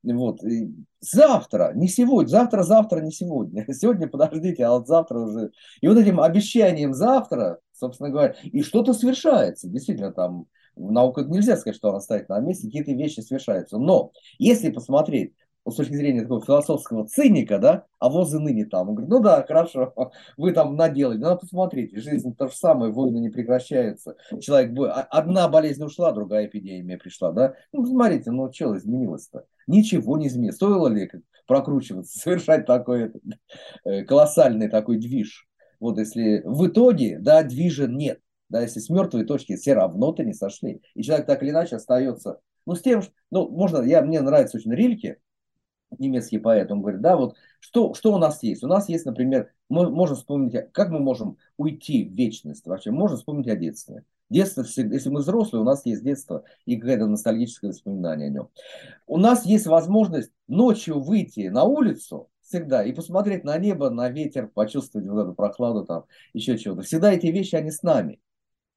Вот. 0.03 0.43
И 0.43 0.73
завтра, 0.99 1.73
не 1.75 1.87
сегодня, 1.87 2.27
завтра, 2.27 2.63
завтра, 2.63 3.01
не 3.01 3.11
сегодня. 3.11 3.65
Сегодня 3.73 4.07
подождите, 4.07 4.65
а 4.65 4.71
вот 4.71 4.87
завтра 4.87 5.19
уже. 5.19 5.51
И 5.79 5.87
вот 5.87 5.97
этим 5.97 6.19
обещанием 6.19 6.93
завтра, 6.93 7.59
собственно 7.71 8.09
говоря, 8.09 8.35
и 8.43 8.63
что-то 8.63 8.93
совершается. 8.93 9.67
Действительно, 9.67 10.11
там 10.11 10.47
наука 10.75 11.21
нельзя 11.21 11.55
сказать, 11.57 11.75
что 11.75 11.89
она 11.89 11.99
стоит 11.99 12.29
на 12.29 12.39
месте, 12.39 12.65
какие-то 12.67 12.93
вещи 12.93 13.19
совершаются. 13.19 13.77
Но 13.77 14.11
если 14.39 14.71
посмотреть 14.71 15.33
с 15.69 15.75
точки 15.75 15.93
зрения 15.93 16.21
такого 16.21 16.43
философского 16.43 17.07
циника, 17.07 17.59
да, 17.59 17.85
а 17.99 18.09
возы 18.09 18.39
ныне 18.39 18.65
там. 18.65 18.89
Он 18.89 18.95
говорит, 18.95 19.11
ну 19.11 19.19
да, 19.19 19.45
хорошо, 19.47 19.93
вы 20.37 20.53
там 20.53 20.75
наделали, 20.75 21.17
надо 21.17 21.37
посмотреть, 21.37 21.95
жизнь 21.95 22.35
то 22.35 22.47
же 22.47 22.55
самое, 22.55 22.91
войны 22.91 23.17
не 23.17 23.29
прекращаются. 23.29 24.15
Человек, 24.39 24.77
а, 24.79 25.01
одна 25.09 25.47
болезнь 25.47 25.83
ушла, 25.83 26.11
другая 26.11 26.47
эпидемия 26.47 26.97
пришла, 26.97 27.31
да. 27.31 27.53
Ну, 27.71 27.85
смотрите, 27.85 28.31
ну 28.31 28.51
что 28.51 28.75
изменилось-то? 28.75 29.45
Ничего 29.67 30.17
не 30.17 30.27
изменилось. 30.27 30.55
Стоило 30.55 30.87
ли 30.87 31.09
прокручиваться, 31.45 32.17
совершать 32.19 32.65
такой 32.65 33.11
э, 33.85 34.03
колоссальный 34.03 34.67
такой 34.67 34.97
движ? 34.97 35.47
Вот 35.79 35.97
если 35.97 36.41
в 36.45 36.67
итоге, 36.67 37.19
да, 37.19 37.43
движа 37.43 37.87
нет, 37.87 38.19
да, 38.49 38.61
если 38.61 38.79
с 38.79 38.89
мертвой 38.89 39.25
точки 39.25 39.55
все 39.55 39.73
равно-то 39.73 40.23
не 40.23 40.33
сошли, 40.33 40.81
и 40.93 41.03
человек 41.03 41.25
так 41.25 41.41
или 41.41 41.51
иначе 41.51 41.77
остается 41.77 42.39
Ну, 42.65 42.75
с 42.75 42.81
тем, 42.81 43.01
ну, 43.31 43.49
можно, 43.49 43.81
я, 43.81 44.01
мне 44.01 44.21
нравится 44.21 44.57
очень 44.57 44.73
Рильке, 44.73 45.17
немецкий 45.97 46.39
поэт, 46.39 46.71
он 46.71 46.81
говорит, 46.81 47.01
да, 47.01 47.17
вот 47.17 47.35
что, 47.59 47.93
что 47.93 48.13
у 48.13 48.17
нас 48.17 48.43
есть? 48.43 48.63
У 48.63 48.67
нас 48.67 48.89
есть, 48.89 49.05
например, 49.05 49.51
мы 49.69 49.89
можем 49.89 50.15
вспомнить, 50.15 50.71
как 50.71 50.89
мы 50.89 50.99
можем 50.99 51.37
уйти 51.57 52.05
в 52.05 52.13
вечность 52.13 52.65
вообще? 52.65 52.91
Можем 52.91 53.17
вспомнить 53.17 53.47
о 53.47 53.55
детстве. 53.55 54.03
Детство, 54.29 54.63
если 54.63 55.09
мы 55.09 55.19
взрослые, 55.19 55.61
у 55.61 55.65
нас 55.65 55.85
есть 55.85 56.03
детство 56.03 56.43
и 56.65 56.77
какое-то 56.77 57.05
ностальгическое 57.07 57.71
воспоминание 57.71 58.27
о 58.27 58.31
нем. 58.31 58.49
У 59.05 59.17
нас 59.17 59.45
есть 59.45 59.67
возможность 59.67 60.31
ночью 60.47 61.01
выйти 61.01 61.49
на 61.49 61.65
улицу 61.65 62.29
всегда 62.41 62.83
и 62.83 62.93
посмотреть 62.93 63.43
на 63.43 63.57
небо, 63.57 63.89
на 63.89 64.09
ветер, 64.09 64.47
почувствовать 64.47 65.07
вот 65.07 65.21
эту 65.21 65.33
прохладу 65.33 65.85
там, 65.85 66.05
еще 66.33 66.57
чего-то. 66.57 66.81
Всегда 66.81 67.11
эти 67.11 67.27
вещи, 67.27 67.55
они 67.55 67.71
с 67.71 67.83
нами 67.83 68.19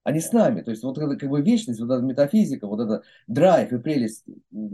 они 0.05 0.21
с 0.21 0.33
нами. 0.33 0.61
То 0.61 0.71
есть 0.71 0.85
вот 0.85 0.99
это 0.99 1.17
как 1.17 1.31
бы 1.31 1.41
вечность, 1.41 1.81
вот 1.81 1.91
эта 1.91 2.03
метафизика, 2.03 2.67
вот 2.67 2.81
это 2.81 3.03
драйв 3.27 3.73
и 3.73 3.79
прелесть 3.79 4.25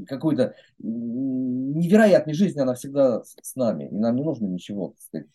какой-то 0.07 0.55
невероятной 0.79 2.35
жизни, 2.35 2.61
она 2.61 2.75
всегда 2.75 3.23
с 3.23 3.55
нами. 3.55 3.89
И 3.89 3.95
нам 3.95 4.17
не 4.17 4.25
нужно 4.25 4.47
ничего, 4.47 4.95
сказать, 4.99 5.29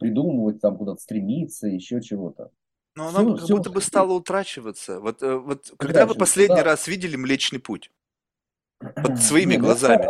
придумывать, 0.00 0.60
там 0.60 0.76
куда-то 0.76 1.00
стремиться, 1.00 1.68
еще 1.68 2.02
чего-то. 2.02 2.50
Но 2.96 3.08
все, 3.08 3.18
она 3.18 3.30
как 3.30 3.44
все 3.44 3.56
будто 3.56 3.70
бы 3.70 3.80
стала 3.80 4.12
утрачиваться. 4.12 4.98
Вот, 4.98 5.22
э, 5.22 5.36
вот 5.36 5.72
когда 5.78 6.04
вы 6.04 6.16
последний 6.16 6.56
да. 6.56 6.64
раз 6.64 6.88
видели 6.88 7.14
Млечный 7.14 7.60
Путь? 7.60 7.92
Под 8.80 9.18
своими 9.20 9.52
не, 9.52 9.58
глазами. 9.58 10.08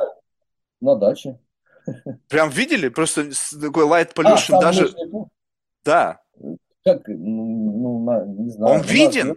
На 0.80 0.96
даче. 0.96 1.38
Прям 2.28 2.48
видели? 2.48 2.88
Просто 2.88 3.30
такой 3.60 3.84
light 3.84 4.10
а, 4.14 4.20
pollution 4.20 4.56
а, 4.56 4.60
даже... 4.62 4.94
Да 5.84 6.22
как, 6.84 7.06
ну, 7.08 7.14
ну 7.16 8.04
на, 8.04 8.24
не 8.24 8.50
знаю. 8.50 8.74
Он 8.76 8.82
виден? 8.82 9.36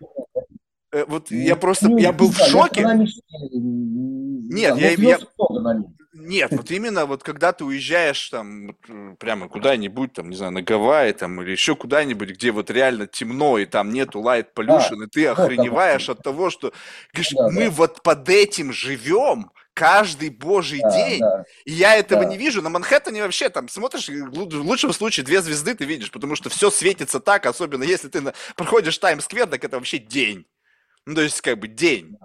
Э, 0.91 1.05
вот 1.07 1.31
я 1.31 1.55
просто, 1.55 1.89
ну, 1.89 1.97
я 1.97 2.11
был 2.11 2.31
в 2.31 2.37
шоке. 2.37 2.83
Нет, 2.83 4.77
я, 4.77 4.91
я, 4.91 5.17
нет, 6.13 6.51
вот 6.51 6.69
именно 6.71 7.05
вот 7.05 7.23
когда 7.23 7.53
ты 7.53 7.63
уезжаешь 7.63 8.29
там 8.29 8.75
прямо 9.17 9.47
куда-нибудь, 9.47 10.13
там, 10.13 10.29
не 10.29 10.35
знаю, 10.35 10.51
на 10.51 10.61
Гавайи 10.61 11.13
там 11.13 11.41
или 11.41 11.51
еще 11.51 11.75
куда-нибудь, 11.75 12.31
где 12.31 12.51
вот 12.51 12.69
реально 12.69 13.07
темно 13.07 13.57
и 13.57 13.65
там 13.65 13.91
нету 13.91 14.19
light 14.19 14.47
pollution, 14.53 14.97
да, 14.97 15.05
и 15.05 15.07
ты 15.07 15.27
охреневаешь 15.27 16.07
да, 16.07 16.13
от 16.13 16.21
того, 16.21 16.49
что 16.49 16.73
говоришь, 17.13 17.31
да, 17.31 17.49
мы 17.49 17.65
да. 17.65 17.71
вот 17.71 18.03
под 18.03 18.27
этим 18.27 18.73
живем, 18.73 19.51
каждый 19.81 20.29
божий 20.29 20.79
да, 20.79 20.91
день. 20.91 21.21
Да. 21.21 21.43
И 21.65 21.71
я 21.71 21.95
этого 21.95 22.21
да. 22.21 22.29
не 22.29 22.37
вижу. 22.37 22.61
На 22.61 22.69
Манхэттене 22.69 23.23
вообще 23.23 23.49
там 23.49 23.67
смотришь, 23.67 24.09
в 24.09 24.61
лучшем 24.61 24.93
случае 24.93 25.25
две 25.25 25.41
звезды 25.41 25.73
ты 25.73 25.85
видишь, 25.85 26.11
потому 26.11 26.35
что 26.35 26.51
все 26.51 26.69
светится 26.69 27.19
так, 27.19 27.47
особенно 27.47 27.81
если 27.81 28.07
ты 28.07 28.21
на... 28.21 28.35
проходишь 28.55 28.99
Таймс-сквер, 28.99 29.47
так 29.47 29.63
это 29.63 29.77
вообще 29.77 29.97
день. 29.97 30.45
Ну, 31.07 31.15
то 31.15 31.21
есть 31.21 31.41
как 31.41 31.57
бы 31.57 31.67
день. 31.67 32.15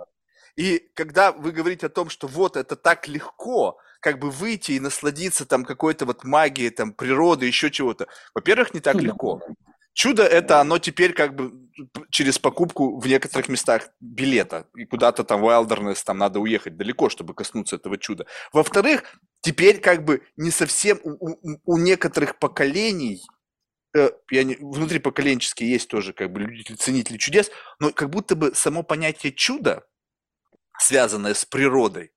И 0.57 0.87
когда 0.93 1.33
вы 1.33 1.51
говорите 1.51 1.87
о 1.87 1.89
том, 1.89 2.11
что 2.11 2.27
вот 2.27 2.59
это 2.59 2.77
так 2.77 3.09
легко, 3.09 3.79
как 4.01 4.19
бы 4.19 4.31
выйти 4.31 4.73
и 4.73 4.81
насладиться 4.81 5.47
там 5.47 5.65
какой-то 5.65 6.05
вот 6.05 6.25
магией, 6.25 6.69
там 6.69 6.93
природы, 6.93 7.47
еще 7.47 7.71
чего-то. 7.71 8.07
Во-первых, 8.35 8.75
не 8.75 8.81
так 8.81 8.97
легко. 8.97 9.41
Чудо 9.97 10.25
это 10.25 10.61
оно 10.61 10.79
теперь 10.79 11.15
как 11.15 11.35
бы 11.35 11.71
через 12.11 12.39
покупку 12.39 13.01
в 13.01 13.07
некоторых 13.07 13.49
местах 13.49 13.89
билета. 13.99 14.69
И 14.77 14.85
куда-то 14.85 15.25
там 15.25 15.41
в 15.41 15.47
Wilderness 15.47 16.03
там 16.05 16.19
надо 16.19 16.39
уехать 16.39 16.77
далеко, 16.77 17.09
чтобы 17.09 17.33
коснуться 17.33 17.77
этого 17.77 17.97
чуда. 17.97 18.27
Во-вторых, 18.53 19.05
теперь 19.41 19.81
как 19.81 20.05
бы 20.05 20.23
не 20.37 20.51
совсем 20.51 21.01
у, 21.03 21.31
у, 21.31 21.61
у 21.65 21.79
некоторых 21.79 22.39
поколений 22.39 23.23
э, 23.97 24.11
я 24.31 24.45
не, 24.45 24.57
внутри 24.57 24.99
поколенческие 24.99 25.71
есть 25.71 25.89
тоже 25.89 26.13
как 26.13 26.31
бы 26.31 26.41
любители, 26.41 26.77
ценители 26.77 27.17
чудес, 27.17 27.51
но 27.79 27.91
как 27.91 28.11
будто 28.11 28.37
бы 28.37 28.55
само 28.55 28.83
понятие 28.83 29.33
чуда, 29.33 29.87
связанное 30.79 31.33
с 31.33 31.47
природой, 31.47 32.13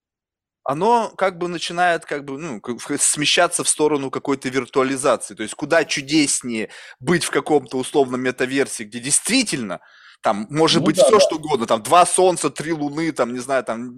оно 0.69 1.11
как 1.17 1.39
бы 1.39 1.47
начинает 1.47 2.05
как 2.05 2.25
бы, 2.25 2.37
ну, 2.37 2.61
смещаться 2.99 3.63
в 3.63 3.67
сторону 3.67 4.11
какой-то 4.11 4.49
виртуализации. 4.49 5.33
То 5.33 5.41
есть 5.41 5.55
куда 5.55 5.83
чудеснее 5.83 6.69
быть 6.99 7.23
в 7.23 7.31
каком-то 7.31 7.79
условном 7.79 8.21
метаверсии, 8.21 8.83
где 8.83 8.99
действительно 8.99 9.79
там 10.21 10.45
может 10.51 10.81
ну, 10.81 10.85
быть 10.85 10.97
да, 10.97 11.05
все 11.05 11.13
да. 11.13 11.19
что 11.21 11.37
угодно, 11.37 11.65
там 11.65 11.81
два 11.81 12.05
солнца, 12.05 12.51
три 12.51 12.71
луны, 12.71 13.11
там, 13.11 13.33
не 13.33 13.39
знаю, 13.39 13.63
там 13.63 13.95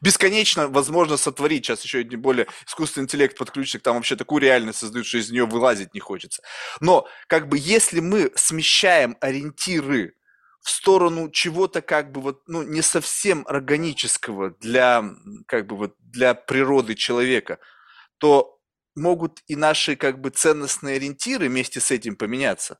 бесконечно 0.00 0.68
возможно 0.68 1.18
сотворить. 1.18 1.66
Сейчас 1.66 1.84
еще 1.84 2.02
тем 2.02 2.22
более 2.22 2.46
искусственный 2.66 3.04
интеллект 3.04 3.36
подключится, 3.36 3.84
там 3.84 3.96
вообще 3.96 4.16
такую 4.16 4.40
реальность 4.40 4.78
создают, 4.78 5.06
что 5.06 5.18
из 5.18 5.30
нее 5.30 5.44
вылазить 5.44 5.92
не 5.92 6.00
хочется. 6.00 6.40
Но 6.80 7.06
как 7.26 7.50
бы 7.50 7.58
если 7.60 8.00
мы 8.00 8.32
смещаем 8.36 9.18
ориентиры 9.20 10.14
в 10.64 10.70
сторону 10.70 11.30
чего-то 11.30 11.82
как 11.82 12.10
бы 12.10 12.22
вот, 12.22 12.42
ну, 12.46 12.62
не 12.62 12.80
совсем 12.80 13.44
органического 13.46 14.52
для, 14.60 15.04
как 15.46 15.66
бы 15.66 15.76
вот, 15.76 15.94
для 15.98 16.32
природы 16.32 16.94
человека, 16.94 17.58
то 18.16 18.58
могут 18.96 19.42
и 19.46 19.56
наши 19.56 19.94
как 19.94 20.22
бы 20.22 20.30
ценностные 20.30 20.96
ориентиры 20.96 21.48
вместе 21.48 21.80
с 21.80 21.90
этим 21.90 22.16
поменяться. 22.16 22.78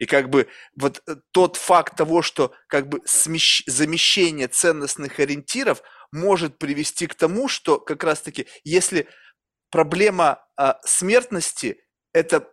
И 0.00 0.06
как 0.06 0.28
бы 0.28 0.48
вот 0.74 1.02
э, 1.06 1.14
тот 1.30 1.56
факт 1.56 1.96
того, 1.96 2.20
что 2.20 2.52
как 2.66 2.88
бы 2.88 3.00
смещ... 3.04 3.62
замещение 3.66 4.48
ценностных 4.48 5.20
ориентиров 5.20 5.82
может 6.10 6.58
привести 6.58 7.06
к 7.06 7.14
тому, 7.14 7.46
что 7.46 7.78
как 7.78 8.02
раз-таки, 8.02 8.48
если 8.64 9.06
проблема 9.70 10.44
а, 10.56 10.80
смертности– 10.84 11.84
это 12.12 12.52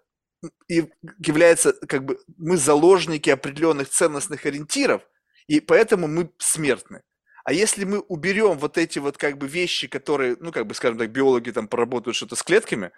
и 0.68 0.90
является, 1.20 1.74
как 1.74 2.06
бы, 2.06 2.20
мы 2.38 2.58
заложники 2.58 3.30
определенных 3.30 3.90
ценностных 3.90 4.46
ориентиров, 4.46 5.02
и 5.48 5.60
поэтому 5.60 6.08
мы 6.08 6.32
смертны. 6.38 7.02
А 7.44 7.54
если 7.54 7.86
мы 7.86 8.00
уберем 8.00 8.58
вот 8.58 8.78
эти 8.78 9.00
вот 9.00 9.18
как 9.18 9.38
бы 9.38 9.48
вещи, 9.48 9.88
которые, 9.88 10.36
ну, 10.40 10.52
как 10.52 10.68
бы, 10.68 10.76
скажем 10.76 10.98
так, 10.98 11.12
биологи 11.12 11.52
там 11.52 11.68
поработают 11.68 12.16
что-то 12.16 12.36
с 12.36 12.44
клетками, 12.44 12.92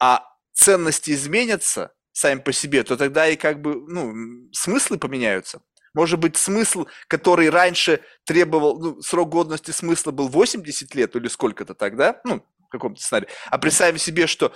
а 0.00 0.26
ценности 0.52 1.12
изменятся 1.12 1.92
сами 2.12 2.40
по 2.40 2.52
себе, 2.52 2.82
то 2.82 2.96
тогда 2.96 3.28
и 3.28 3.36
как 3.36 3.60
бы, 3.60 3.76
ну, 3.88 4.50
смыслы 4.52 4.98
поменяются. 4.98 5.62
Может 5.94 6.18
быть, 6.18 6.36
смысл, 6.36 6.86
который 7.06 7.50
раньше 7.50 8.00
требовал, 8.24 8.80
ну, 8.80 9.00
срок 9.00 9.30
годности 9.30 9.70
смысла 9.70 10.10
был 10.10 10.28
80 10.28 10.92
лет 10.96 11.14
или 11.14 11.28
сколько-то 11.28 11.74
тогда, 11.74 12.20
ну, 12.24 12.44
в 12.66 12.68
каком-то 12.70 13.00
сценарии. 13.00 13.28
А 13.46 13.58
представим 13.58 13.98
себе, 13.98 14.26
что 14.26 14.52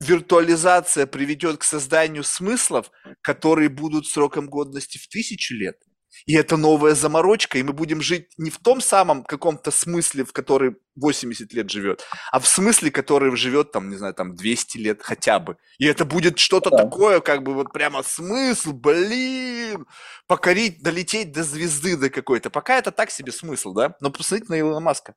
виртуализация 0.00 1.06
приведет 1.06 1.58
к 1.58 1.64
созданию 1.64 2.24
смыслов, 2.24 2.90
которые 3.22 3.68
будут 3.68 4.06
сроком 4.06 4.48
годности 4.48 4.98
в 4.98 5.08
тысячу 5.08 5.54
лет. 5.54 5.76
И 6.24 6.34
это 6.34 6.56
новая 6.56 6.94
заморочка, 6.94 7.58
и 7.58 7.62
мы 7.62 7.72
будем 7.72 8.00
жить 8.00 8.28
не 8.38 8.50
в 8.50 8.58
том 8.58 8.80
самом 8.80 9.22
каком-то 9.22 9.70
смысле, 9.70 10.24
в 10.24 10.32
который 10.32 10.76
80 10.94 11.52
лет 11.52 11.70
живет, 11.70 12.04
а 12.32 12.40
в 12.40 12.46
смысле, 12.46 12.90
который 12.90 13.36
живет 13.36 13.72
там, 13.72 13.90
не 13.90 13.96
знаю, 13.96 14.14
там 14.14 14.34
200 14.34 14.78
лет 14.78 15.02
хотя 15.02 15.38
бы. 15.38 15.58
И 15.78 15.86
это 15.86 16.04
будет 16.04 16.38
что-то 16.38 16.70
да. 16.70 16.78
такое, 16.78 17.20
как 17.20 17.42
бы 17.42 17.52
вот 17.52 17.72
прямо 17.72 18.02
смысл, 18.02 18.72
блин, 18.72 19.86
покорить, 20.26 20.82
долететь 20.82 21.32
до 21.32 21.42
звезды 21.42 21.96
до 21.96 22.08
какой-то. 22.08 22.48
Пока 22.48 22.78
это 22.78 22.92
так 22.92 23.10
себе 23.10 23.30
смысл, 23.30 23.74
да? 23.74 23.94
Но 24.00 24.10
посмотрите 24.10 24.50
на 24.50 24.58
Илона 24.58 24.80
Маска. 24.80 25.14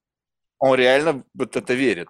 Он 0.57 0.76
реально 0.77 1.23
вот 1.34 1.56
это 1.56 1.73
верит. 1.73 2.07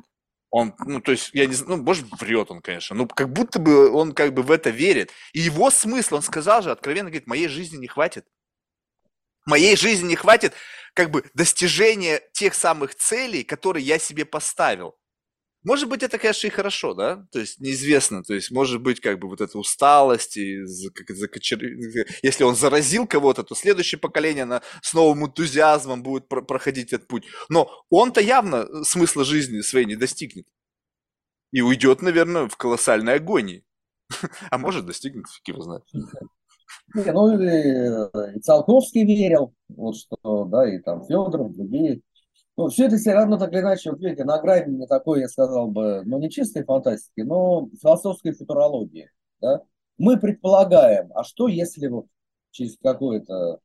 Он, 0.51 0.73
ну, 0.79 0.99
то 0.99 1.11
есть, 1.11 1.29
я 1.33 1.45
не 1.45 1.53
знаю, 1.53 1.77
ну, 1.77 1.83
может, 1.83 2.07
врет 2.19 2.49
он, 2.49 2.61
конечно, 2.61 2.95
но 2.95 3.05
как 3.05 3.31
будто 3.31 3.59
бы 3.59 3.91
он 3.91 4.13
как 4.13 4.33
бы 4.33 4.41
в 4.41 4.51
это 4.51 4.71
верит. 4.71 5.11
И 5.33 5.39
его 5.39 5.69
смысл, 5.69 6.15
он 6.15 6.21
сказал 6.23 6.61
же, 6.63 6.71
откровенно 6.71 7.09
говорит, 7.09 7.27
моей 7.27 7.47
жизни 7.47 7.77
не 7.77 7.87
хватит. 7.87 8.25
Моей 9.45 9.75
жизни 9.75 10.09
не 10.09 10.15
хватит 10.15 10.53
как 10.93 11.11
бы 11.11 11.23
достижения 11.33 12.21
тех 12.33 12.53
самых 12.53 12.95
целей, 12.95 13.43
которые 13.43 13.85
я 13.85 13.99
себе 13.99 14.25
поставил. 14.25 14.98
Может 15.63 15.89
быть, 15.89 16.03
это, 16.03 16.17
конечно, 16.17 16.47
и 16.47 16.51
хорошо, 16.51 16.93
да? 16.93 17.27
То 17.31 17.39
есть 17.39 17.59
неизвестно. 17.59 18.23
То 18.23 18.33
есть, 18.33 18.49
может 18.49 18.81
быть, 18.81 19.01
как 19.01 19.19
бы 19.19 19.27
вот 19.27 19.41
эта 19.41 19.57
усталость, 19.57 20.37
и 20.37 20.63
как, 20.93 21.09
закочер... 21.15 21.59
если 22.23 22.43
он 22.45 22.55
заразил 22.55 23.05
кого-то, 23.05 23.43
то 23.43 23.55
следующее 23.55 23.99
поколение 23.99 24.45
на, 24.45 24.61
с 24.81 24.93
новым 24.93 25.25
энтузиазмом 25.25 26.01
будет 26.01 26.29
про- 26.29 26.41
проходить 26.41 26.93
этот 26.93 27.07
путь. 27.07 27.25
Но 27.49 27.69
он-то 27.89 28.21
явно 28.21 28.85
смысла 28.85 29.25
жизни 29.25 29.59
своей 29.59 29.85
не 29.85 29.97
достигнет. 29.97 30.47
И 31.51 31.61
уйдет, 31.61 32.01
наверное, 32.01 32.47
в 32.47 32.55
колоссальной 32.55 33.15
агонии. 33.15 33.63
А 34.49 34.57
может, 34.57 34.85
достигнет, 34.85 35.27
фиг 35.27 35.49
его 35.49 35.61
знает. 35.61 35.83
Ну 36.93 37.39
и, 37.39 38.37
и 38.37 38.39
Циолковский 38.39 39.05
верил, 39.05 39.53
вот 39.67 39.95
что, 39.97 40.45
да, 40.45 40.73
и 40.73 40.79
там 40.79 41.05
Федоров, 41.05 41.55
другие 41.55 42.01
ну, 42.59 42.67
все 42.67 42.87
это 42.87 42.97
все 42.97 43.13
равно 43.13 43.37
так 43.37 43.53
или 43.53 43.61
иначе, 43.61 43.89
вот 43.89 44.01
видите, 44.01 44.25
на 44.25 44.37
грани 44.37 44.85
такой, 44.85 45.21
я 45.21 45.29
сказал 45.29 45.69
бы, 45.69 46.03
ну, 46.05 46.19
не 46.19 46.29
чистой 46.29 46.65
фантастики, 46.65 47.21
но 47.21 47.69
философской 47.81 48.33
футурологии. 48.33 49.09
Да? 49.39 49.61
Мы 49.97 50.19
предполагаем, 50.19 51.09
а 51.15 51.23
что 51.23 51.47
если 51.47 51.87
вот 51.87 52.07
через 52.51 52.75
какой-то 52.83 53.61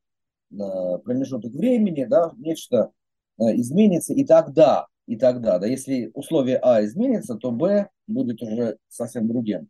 э, 0.49 0.97
промежуток 1.03 1.51
времени, 1.51 2.05
да, 2.05 2.31
нечто 2.37 2.91
э, 3.37 3.43
изменится, 3.57 4.13
и 4.13 4.23
тогда, 4.23 4.87
и 5.07 5.17
тогда, 5.17 5.59
да, 5.59 5.67
если 5.67 6.09
условие 6.13 6.57
А 6.59 6.81
изменится, 6.85 7.35
то 7.35 7.51
Б 7.51 7.89
будет 8.07 8.41
уже 8.41 8.77
совсем 8.87 9.27
другим. 9.27 9.67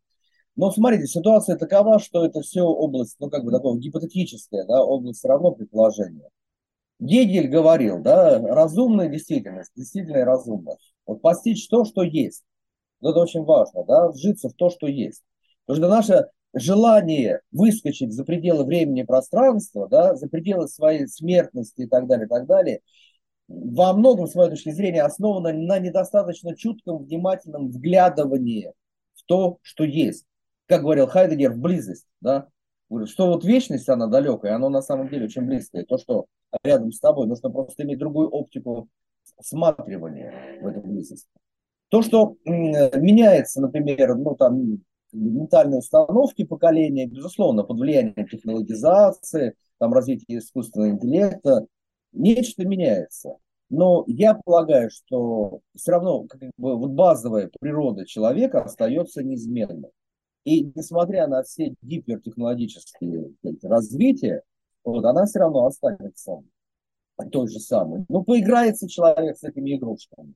Но 0.55 0.69
смотрите, 0.69 1.07
ситуация 1.07 1.57
такова, 1.57 1.97
что 1.97 2.23
это 2.23 2.41
все 2.41 2.61
область, 2.61 3.15
ну, 3.19 3.31
как 3.31 3.43
бы 3.43 3.51
такого 3.51 3.79
гипотетическая, 3.79 4.65
да, 4.65 4.83
область 4.83 5.17
все 5.17 5.29
равно 5.29 5.49
предположения. 5.49 6.29
Гегель 6.99 7.47
говорил, 7.47 7.99
да, 7.99 8.39
разумная 8.39 9.09
действительность, 9.09 9.71
действительно 9.75 10.23
разумная. 10.25 10.77
Вот 11.05 11.21
постичь 11.21 11.67
то, 11.67 11.85
что 11.85 12.03
есть. 12.03 12.43
Это 13.01 13.19
очень 13.19 13.43
важно, 13.43 13.83
да, 13.83 14.09
вжиться 14.09 14.49
в 14.49 14.53
то, 14.53 14.69
что 14.69 14.87
есть. 14.87 15.23
Потому 15.65 15.85
что 15.85 15.95
наше 15.95 16.27
желание 16.53 17.41
выскочить 17.51 18.13
за 18.13 18.23
пределы 18.23 18.63
времени 18.63 19.01
и 19.01 19.05
пространства, 19.05 19.87
да, 19.89 20.15
за 20.15 20.27
пределы 20.27 20.67
своей 20.67 21.07
смертности 21.07 21.81
и 21.81 21.87
так 21.87 22.07
далее, 22.07 22.25
и 22.25 22.29
так 22.29 22.45
далее, 22.47 22.79
во 23.47 23.93
многом, 23.93 24.27
с 24.27 24.35
моей 24.35 24.49
точки 24.49 24.71
зрения, 24.71 25.03
основано 25.03 25.53
на 25.53 25.77
недостаточно 25.79 26.55
чутком, 26.55 27.03
внимательном 27.03 27.69
вглядывании 27.69 28.71
в 29.13 29.23
то, 29.25 29.59
что 29.61 29.83
есть. 29.83 30.25
Как 30.67 30.81
говорил 30.81 31.07
Хайдегер, 31.07 31.51
в 31.51 31.59
близость, 31.59 32.07
да, 32.21 32.47
Что 33.05 33.27
вот 33.27 33.43
вечность, 33.43 33.89
она 33.89 34.07
далекая, 34.07 34.55
она 34.55 34.69
на 34.69 34.81
самом 34.81 35.09
деле 35.09 35.25
очень 35.25 35.43
близкая. 35.43 35.85
То, 35.85 35.97
что 35.97 36.25
рядом 36.63 36.91
с 36.91 36.99
тобой, 36.99 37.27
нужно 37.27 37.49
просто 37.49 37.83
иметь 37.83 37.99
другую 37.99 38.29
оптику 38.29 38.87
всматривания 39.39 40.59
в 40.61 40.67
эту 40.67 40.81
близость. 40.81 41.27
То, 41.89 42.01
что 42.01 42.35
меняется, 42.45 43.61
например, 43.61 44.15
ну, 44.15 44.35
там, 44.35 44.81
ментальные 45.11 45.79
установки 45.79 46.43
поколения, 46.43 47.07
безусловно, 47.07 47.63
под 47.63 47.79
влиянием 47.79 48.27
технологизации, 48.27 49.55
там, 49.77 49.93
развития 49.93 50.37
искусственного 50.37 50.91
интеллекта, 50.91 51.65
нечто 52.11 52.67
меняется. 52.67 53.37
Но 53.69 54.03
я 54.07 54.35
полагаю, 54.35 54.89
что 54.91 55.61
все 55.75 55.91
равно 55.91 56.25
как 56.25 56.39
бы, 56.57 56.77
вот 56.77 56.91
базовая 56.91 57.49
природа 57.59 58.05
человека 58.05 58.61
остается 58.61 59.23
неизменной. 59.23 59.89
И 60.45 60.71
несмотря 60.75 61.27
на 61.27 61.43
все 61.43 61.75
гипертехнологические 61.81 63.31
развития, 63.63 64.43
вот, 64.83 65.03
она 65.03 65.25
все 65.25 65.39
равно 65.39 65.65
останется 65.65 66.43
той 67.31 67.47
же 67.47 67.59
самой. 67.59 68.05
Ну, 68.07 68.23
поиграется 68.23 68.87
человек 68.87 69.37
с 69.37 69.43
этими 69.43 69.75
игрушками, 69.75 70.35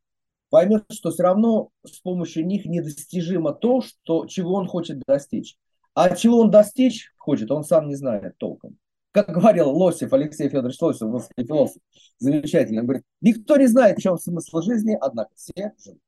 поймет, 0.49 0.85
что 0.91 1.11
все 1.11 1.23
равно 1.23 1.69
с 1.85 1.99
помощью 1.99 2.45
них 2.45 2.65
недостижимо 2.65 3.53
то, 3.53 3.81
что, 3.81 4.25
чего 4.25 4.53
он 4.55 4.67
хочет 4.67 5.01
достичь. 5.07 5.57
А 5.93 6.15
чего 6.15 6.39
он 6.39 6.51
достичь 6.51 7.13
хочет, 7.17 7.51
он 7.51 7.63
сам 7.63 7.87
не 7.87 7.95
знает 7.95 8.37
толком. 8.37 8.77
Как 9.11 9.29
говорил 9.29 9.69
Лосев, 9.69 10.13
Алексей 10.13 10.49
Федорович 10.49 10.79
Лосев, 10.81 11.11
русский 11.11 11.45
философ, 11.45 11.81
замечательно, 12.19 12.83
говорит, 12.83 13.03
никто 13.21 13.57
не 13.57 13.67
знает, 13.67 13.97
в 13.97 14.01
чем 14.01 14.17
смысл 14.17 14.61
жизни, 14.61 14.97
однако 14.99 15.31
все 15.35 15.73
живут. 15.83 15.99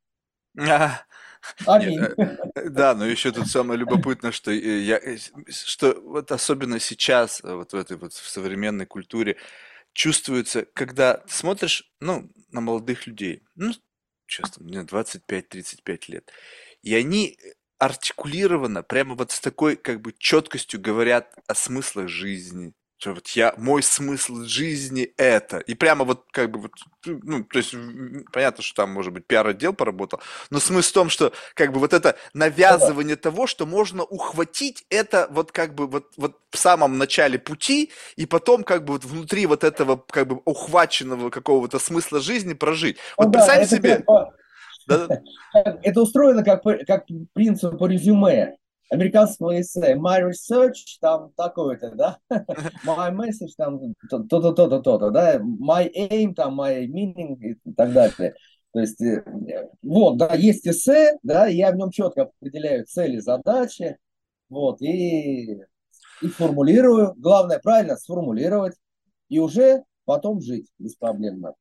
Аминь. 1.65 1.99
Э, 2.56 2.69
да, 2.69 2.94
но 2.95 3.06
еще 3.06 3.32
тут 3.32 3.48
самое 3.48 3.80
любопытное, 3.80 4.32
что 4.32 4.52
э, 4.52 4.80
я, 4.82 4.98
э, 4.98 5.18
что 5.49 5.99
вот 6.02 6.32
особенно 6.32 6.80
сейчас, 6.80 7.41
вот 7.44 7.73
в 7.73 7.76
этой 7.76 7.98
вот 7.98 8.14
в 8.14 8.30
современной 8.30 8.86
культуре, 8.86 9.38
чувствуется, 9.94 10.65
когда 10.73 11.18
ты 11.18 11.34
смотришь, 11.34 11.91
ну, 11.99 12.30
на 12.52 12.61
молодых 12.61 13.07
людей, 13.07 13.44
ну, 13.56 13.72
честно, 14.28 14.64
мне 14.64 14.84
25-35 14.84 16.10
лет, 16.10 16.32
и 16.84 16.95
они 16.95 17.38
артикулированно, 17.80 18.84
прямо 18.84 19.15
вот 19.15 19.32
с 19.32 19.40
такой 19.40 19.76
как 19.76 20.02
бы 20.02 20.14
четкостью 20.18 20.80
говорят 20.80 21.34
о 21.48 21.56
смыслах 21.56 22.07
жизни, 22.10 22.73
что 23.02 23.14
вот 23.14 23.28
я, 23.30 23.53
мой 23.57 23.82
смысл 23.82 24.44
жизни 24.44 25.11
это. 25.18 25.57
И 25.57 25.73
прямо 25.73 26.06
вот 26.06 26.26
как 26.32 26.52
бы 26.52 26.60
вот, 26.60 26.72
ну, 27.06 27.44
то 27.44 27.57
есть 27.57 27.73
понятно, 28.32 28.64
что 28.64 28.84
там, 28.84 28.91
может 28.91 29.11
быть, 29.11 29.26
пиар-отдел 29.26 29.73
поработал, 29.73 30.22
но 30.52 30.60
смысл 30.60 30.90
в 30.90 30.94
том, 30.94 31.10
что 31.10 31.34
как 31.56 31.73
бы 31.73 31.80
вот 31.80 31.94
это 31.94 32.15
навязывание 32.36 33.15
того, 33.15 33.48
что 33.48 33.65
можно 33.65 34.03
ухватить 34.03 34.86
это 34.91 35.28
вот 35.32 35.52
как 35.52 35.73
бы 35.73 35.88
вот, 35.88 36.11
вот 36.15 36.38
в 36.52 36.57
самом 36.57 36.99
начале 36.99 37.40
пути, 37.40 37.91
и 38.18 38.28
потом 38.28 38.64
как 38.64 38.86
бы 38.86 38.94
вот 38.94 39.03
внутри 39.03 39.48
вот 39.48 39.64
этого 39.64 39.98
как 40.07 40.28
бы 40.28 40.40
ухваченного 40.45 41.32
какого-то 41.32 41.80
смысла 41.80 42.19
жизни 42.19 42.53
прожить. 42.53 42.98
Вот 43.18 43.28
ну, 43.28 43.32
представь 43.32 43.68
да, 43.68 43.78
себе... 43.78 44.06
Это, 44.88 45.22
это 45.82 46.02
устроено 46.02 46.44
как, 46.44 46.61
как 46.86 47.06
принцип 47.34 47.80
по 47.80 47.88
резюме 47.88 48.57
американского 48.91 49.59
эссе. 49.59 49.95
My 49.95 50.22
research 50.22 50.99
там 50.99 51.31
такое-то, 51.35 51.91
да? 51.95 52.18
My 52.85 53.11
message 53.11 53.53
там 53.57 53.95
то-то, 54.09 54.51
то-то, 54.51 54.80
то-то, 54.81 55.09
да? 55.09 55.39
My 55.39 55.89
aim 55.95 56.35
там, 56.35 56.59
my 56.59 56.85
meaning 56.85 57.38
и 57.39 57.73
так 57.73 57.93
далее. 57.93 58.35
То 58.73 58.80
есть, 58.80 59.01
э, 59.01 59.23
вот, 59.81 60.18
да, 60.18 60.35
есть 60.35 60.68
эссе, 60.68 61.18
да, 61.23 61.47
я 61.47 61.72
в 61.72 61.76
нем 61.76 61.91
четко 61.91 62.23
определяю 62.23 62.85
цели, 62.85 63.19
задачи, 63.19 63.97
вот, 64.49 64.81
и, 64.81 65.61
и 66.22 66.27
формулирую. 66.27 67.13
Главное, 67.18 67.59
правильно 67.59 67.97
сформулировать 67.97 68.76
и 69.30 69.39
уже 69.39 69.84
потом 70.05 70.41
жить 70.41 70.68
беспроблемно. 70.80 71.53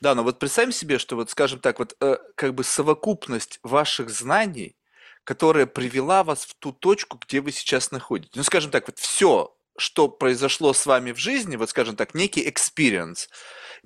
Да, 0.00 0.14
но 0.14 0.22
вот 0.22 0.38
представим 0.38 0.72
себе, 0.72 0.98
что 0.98 1.16
вот, 1.16 1.30
скажем 1.30 1.60
так, 1.60 1.78
вот 1.78 1.94
э, 2.00 2.16
как 2.34 2.54
бы 2.54 2.64
совокупность 2.64 3.58
ваших 3.62 4.10
знаний 4.10 4.76
которая 5.24 5.66
привела 5.66 6.24
вас 6.24 6.44
в 6.44 6.54
ту 6.54 6.72
точку, 6.72 7.18
где 7.18 7.40
вы 7.40 7.52
сейчас 7.52 7.90
находитесь. 7.90 8.36
Ну, 8.36 8.42
скажем 8.42 8.70
так, 8.70 8.86
вот 8.88 8.98
все, 8.98 9.54
что 9.76 10.08
произошло 10.08 10.72
с 10.72 10.86
вами 10.86 11.12
в 11.12 11.18
жизни, 11.18 11.56
вот 11.56 11.70
скажем 11.70 11.96
так, 11.96 12.14
некий 12.14 12.46
experience, 12.48 13.28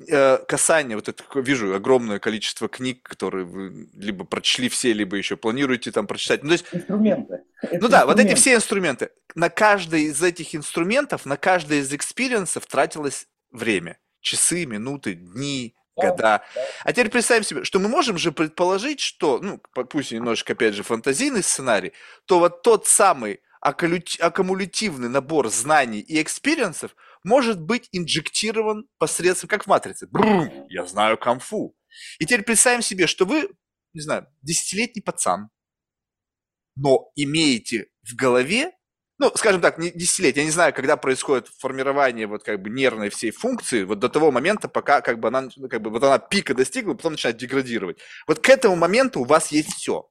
э, 0.08 0.38
касание, 0.48 0.96
вот 0.96 1.08
это, 1.08 1.22
вижу 1.40 1.74
огромное 1.74 2.18
количество 2.18 2.68
книг, 2.68 3.02
которые 3.02 3.44
вы 3.44 3.88
либо 3.94 4.24
прочли 4.24 4.68
все, 4.68 4.92
либо 4.92 5.16
еще 5.16 5.36
планируете 5.36 5.92
там 5.92 6.06
прочитать. 6.06 6.42
Ну, 6.42 6.48
то 6.48 6.52
есть, 6.54 6.66
инструменты. 6.72 7.42
Это 7.62 7.78
ну 7.80 7.88
да, 7.88 8.06
вот 8.06 8.18
эти 8.18 8.34
все 8.34 8.54
инструменты. 8.54 9.10
На 9.34 9.48
каждый 9.48 10.04
из 10.04 10.22
этих 10.22 10.54
инструментов, 10.54 11.24
на 11.24 11.36
каждый 11.36 11.78
из 11.78 11.92
experience 11.92 12.54
ов 12.54 12.66
тратилось 12.66 13.26
время. 13.50 13.98
Часы, 14.20 14.66
минуты, 14.66 15.14
дни, 15.14 15.74
года. 15.96 16.42
А 16.82 16.92
теперь 16.92 17.10
представим 17.10 17.44
себе, 17.44 17.64
что 17.64 17.78
мы 17.78 17.88
можем 17.88 18.18
же 18.18 18.32
предположить, 18.32 19.00
что, 19.00 19.38
ну, 19.40 19.60
пусть 19.88 20.12
немножечко, 20.12 20.52
опять 20.52 20.74
же, 20.74 20.82
фантазийный 20.82 21.42
сценарий, 21.42 21.92
то 22.26 22.38
вот 22.38 22.62
тот 22.62 22.86
самый 22.86 23.40
аккумулятивный 23.60 25.08
набор 25.08 25.48
знаний 25.48 26.00
и 26.00 26.20
experience 26.20 26.82
ов 26.82 26.94
может 27.22 27.60
быть 27.60 27.88
инжектирован 27.92 28.86
посредством, 28.98 29.48
как 29.48 29.64
в 29.64 29.66
«Матрице». 29.66 30.06
Бррр, 30.10 30.66
я 30.68 30.84
знаю 30.84 31.16
камфу. 31.16 31.74
И 32.18 32.26
теперь 32.26 32.42
представим 32.42 32.82
себе, 32.82 33.06
что 33.06 33.24
вы, 33.24 33.48
не 33.94 34.02
знаю, 34.02 34.26
десятилетний 34.42 35.02
пацан, 35.02 35.48
но 36.76 37.10
имеете 37.14 37.88
в 38.02 38.14
голове 38.14 38.72
ну, 39.24 39.32
скажем 39.36 39.62
так, 39.62 39.78
не 39.78 39.90
десятилетия. 39.90 40.40
Я 40.40 40.46
не 40.46 40.52
знаю, 40.52 40.74
когда 40.74 40.96
происходит 40.96 41.48
формирование 41.58 42.26
вот 42.26 42.44
как 42.44 42.60
бы 42.60 42.68
нервной 42.68 43.08
всей 43.08 43.30
функции, 43.30 43.84
вот 43.84 43.98
до 43.98 44.10
того 44.10 44.30
момента, 44.30 44.68
пока 44.68 45.00
как 45.00 45.18
бы 45.18 45.28
она, 45.28 45.48
как 45.70 45.80
бы 45.80 45.90
вот 45.90 46.02
она 46.04 46.18
пика 46.18 46.54
достигла, 46.54 46.92
потом 46.92 47.12
начинает 47.12 47.38
деградировать. 47.38 47.98
Вот 48.26 48.40
к 48.40 48.48
этому 48.50 48.76
моменту 48.76 49.20
у 49.20 49.24
вас 49.24 49.50
есть 49.50 49.74
все. 49.74 50.08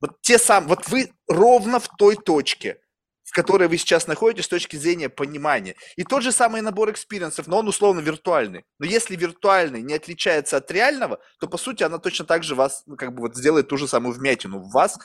Вот 0.00 0.20
те 0.22 0.38
сам, 0.38 0.66
вот 0.66 0.88
вы 0.88 1.10
ровно 1.28 1.78
в 1.78 1.88
той 1.98 2.16
точке, 2.16 2.80
в 3.22 3.32
которой 3.32 3.68
вы 3.68 3.76
сейчас 3.76 4.06
находитесь 4.06 4.46
с 4.46 4.48
точки 4.48 4.76
зрения 4.76 5.10
понимания. 5.10 5.74
И 5.96 6.04
тот 6.04 6.22
же 6.22 6.32
самый 6.32 6.62
набор 6.62 6.90
experience 6.90 7.33
ов, 7.33 7.46
но 7.46 7.58
он 7.58 7.68
условно 7.68 8.00
виртуальный. 8.00 8.64
Но 8.78 8.86
если 8.86 9.14
виртуальный 9.14 9.82
не 9.82 9.94
отличается 9.94 10.56
от 10.56 10.70
реального, 10.70 11.20
то 11.38 11.48
по 11.48 11.58
сути 11.58 11.82
она 11.82 11.98
точно 11.98 12.24
так 12.24 12.44
же 12.44 12.54
вас, 12.54 12.82
ну, 12.86 12.96
как 12.96 13.14
бы 13.14 13.22
вот 13.22 13.36
сделает 13.36 13.68
ту 13.68 13.76
же 13.76 13.86
самую 13.86 14.14
вмятину 14.14 14.60
в 14.60 14.70
вас, 14.72 14.98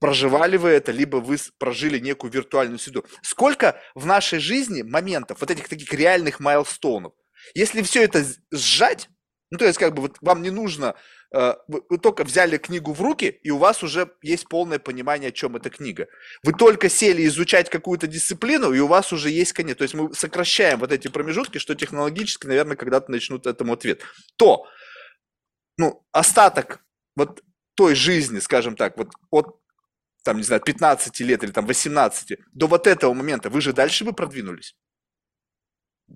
проживали 0.00 0.56
вы 0.56 0.70
это, 0.70 0.92
либо 0.92 1.16
вы 1.16 1.36
прожили 1.58 1.98
некую 1.98 2.30
виртуальную 2.30 2.78
среду. 2.78 3.04
Сколько 3.22 3.80
в 3.94 4.06
нашей 4.06 4.38
жизни 4.38 4.82
моментов, 4.82 5.40
вот 5.40 5.50
этих 5.50 5.68
таких 5.68 5.92
реальных 5.92 6.40
milestone 6.40 6.94
ов. 6.94 7.12
Если 7.54 7.82
все 7.82 8.02
это 8.02 8.24
сжать, 8.50 9.08
ну, 9.50 9.58
то 9.58 9.66
есть, 9.66 9.78
как 9.78 9.94
бы, 9.94 10.02
вот 10.02 10.16
вам 10.20 10.42
не 10.42 10.50
нужно, 10.50 10.94
э, 11.32 11.54
вы 11.68 11.98
только 11.98 12.24
взяли 12.24 12.56
книгу 12.56 12.92
в 12.92 13.00
руки, 13.00 13.26
и 13.26 13.50
у 13.50 13.58
вас 13.58 13.82
уже 13.82 14.10
есть 14.22 14.48
полное 14.48 14.78
понимание, 14.78 15.28
о 15.28 15.32
чем 15.32 15.54
эта 15.56 15.70
книга. 15.70 16.08
Вы 16.42 16.54
только 16.54 16.88
сели 16.88 17.24
изучать 17.26 17.70
какую-то 17.70 18.06
дисциплину, 18.06 18.72
и 18.72 18.80
у 18.80 18.86
вас 18.86 19.12
уже 19.12 19.30
есть 19.30 19.52
конец. 19.52 19.76
То 19.76 19.84
есть 19.84 19.94
мы 19.94 20.12
сокращаем 20.14 20.80
вот 20.80 20.92
эти 20.92 21.08
промежутки, 21.08 21.58
что 21.58 21.74
технологически, 21.74 22.46
наверное, 22.46 22.76
когда-то 22.76 23.10
начнут 23.12 23.46
этому 23.46 23.74
ответ. 23.74 24.00
То, 24.36 24.66
ну, 25.76 26.04
остаток 26.12 26.80
вот 27.16 27.42
той 27.74 27.94
жизни, 27.94 28.38
скажем 28.40 28.76
так, 28.76 28.96
вот 28.96 29.10
от 29.30 29.60
там, 30.24 30.38
не 30.38 30.42
знаю, 30.42 30.60
15 30.62 31.20
лет 31.20 31.44
или 31.44 31.52
там 31.52 31.66
18, 31.66 32.38
до 32.52 32.66
вот 32.66 32.86
этого 32.86 33.14
момента, 33.14 33.50
вы 33.50 33.60
же 33.60 33.72
дальше 33.72 34.04
бы 34.04 34.12
продвинулись. 34.12 34.74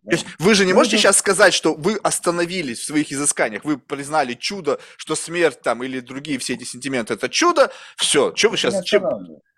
То 0.04 0.10
есть 0.10 0.26
вы 0.38 0.54
же 0.54 0.66
не 0.66 0.72
можете 0.72 0.98
сейчас 0.98 1.18
сказать, 1.18 1.54
что 1.54 1.74
вы 1.74 1.96
остановились 1.96 2.80
в 2.80 2.84
своих 2.84 3.12
изысканиях, 3.12 3.64
вы 3.64 3.78
признали 3.78 4.34
чудо, 4.34 4.80
что 4.96 5.14
смерть 5.14 5.60
там 5.60 5.82
или 5.82 6.00
другие 6.00 6.38
все 6.38 6.54
эти 6.54 6.64
сентименты 6.64 7.14
это 7.14 7.28
чудо, 7.28 7.70
все, 7.96 8.34
что 8.34 8.50
вы 8.50 8.56
сейчас... 8.56 8.82
Чем... 8.84 9.04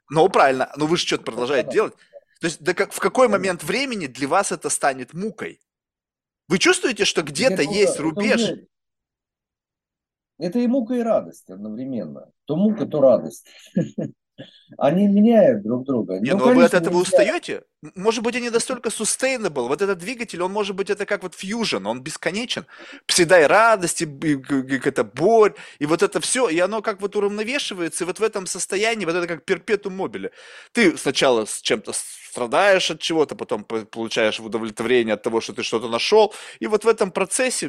Ну, 0.08 0.28
правильно, 0.28 0.72
но 0.76 0.86
вы 0.86 0.96
же 0.96 1.06
что-то 1.06 1.24
продолжаете 1.24 1.70
делать. 1.70 1.94
То 2.40 2.46
есть 2.46 2.60
да 2.60 2.74
как, 2.74 2.92
в 2.92 2.98
какой 3.00 3.28
момент 3.28 3.62
времени 3.62 4.06
для 4.06 4.28
вас 4.28 4.50
это 4.50 4.70
станет 4.70 5.14
мукой? 5.14 5.60
Вы 6.48 6.58
чувствуете, 6.58 7.04
что 7.04 7.22
где-то 7.22 7.62
есть 7.62 8.00
рубеж? 8.00 8.40
Это 10.38 10.58
и 10.58 10.66
мука, 10.66 10.94
и 10.94 11.00
радость 11.00 11.50
одновременно. 11.50 12.32
То 12.46 12.56
мука, 12.56 12.86
то 12.86 13.00
радость. 13.00 13.46
Они 14.78 15.06
меняют 15.06 15.62
друг 15.62 15.84
друга. 15.84 16.18
Не, 16.20 16.32
ну, 16.32 16.46
ну 16.46 16.54
вы 16.54 16.64
от 16.64 16.74
этого 16.74 16.98
нельзя. 16.98 17.02
устаете? 17.02 17.62
Может 17.94 18.22
быть, 18.22 18.36
они 18.36 18.50
настолько 18.50 18.90
sustainable. 18.90 19.68
Вот 19.68 19.82
этот 19.82 19.98
двигатель, 19.98 20.42
он 20.42 20.52
может 20.52 20.76
быть, 20.76 20.90
это 20.90 21.06
как 21.06 21.22
вот 21.22 21.34
fusion, 21.34 21.86
он 21.86 22.02
бесконечен. 22.02 22.66
Всегда 23.06 23.40
и 23.40 23.44
радость, 23.44 24.02
и, 24.02 24.04
и, 24.04 24.34
и, 24.34 24.76
и 24.76 24.80
это 24.84 25.02
боль, 25.02 25.54
и 25.78 25.86
вот 25.86 26.02
это 26.02 26.20
все, 26.20 26.48
и 26.48 26.58
оно 26.58 26.82
как 26.82 27.00
вот 27.00 27.16
уравновешивается, 27.16 28.04
и 28.04 28.06
вот 28.06 28.20
в 28.20 28.22
этом 28.22 28.46
состоянии, 28.46 29.06
вот 29.06 29.14
это 29.14 29.26
как 29.26 29.44
перпетум 29.44 29.96
мобили. 29.96 30.30
Ты 30.72 30.96
сначала 30.96 31.46
с 31.46 31.60
чем-то 31.60 31.92
страдаешь 32.30 32.90
от 32.90 33.00
чего-то, 33.00 33.34
потом 33.34 33.64
получаешь 33.64 34.38
удовлетворение 34.40 35.14
от 35.14 35.22
того, 35.22 35.40
что 35.40 35.52
ты 35.52 35.62
что-то 35.62 35.88
нашел, 35.88 36.32
и 36.60 36.66
вот 36.66 36.84
в 36.84 36.88
этом 36.88 37.10
процессе 37.10 37.68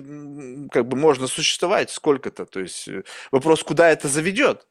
как 0.72 0.88
бы 0.88 0.98
можно 0.98 1.28
существовать 1.28 1.90
сколько-то. 1.90 2.46
То 2.46 2.60
есть 2.60 2.88
э, 2.88 3.04
вопрос, 3.32 3.64
куда 3.64 3.90
это 3.90 4.08
заведет? 4.08 4.68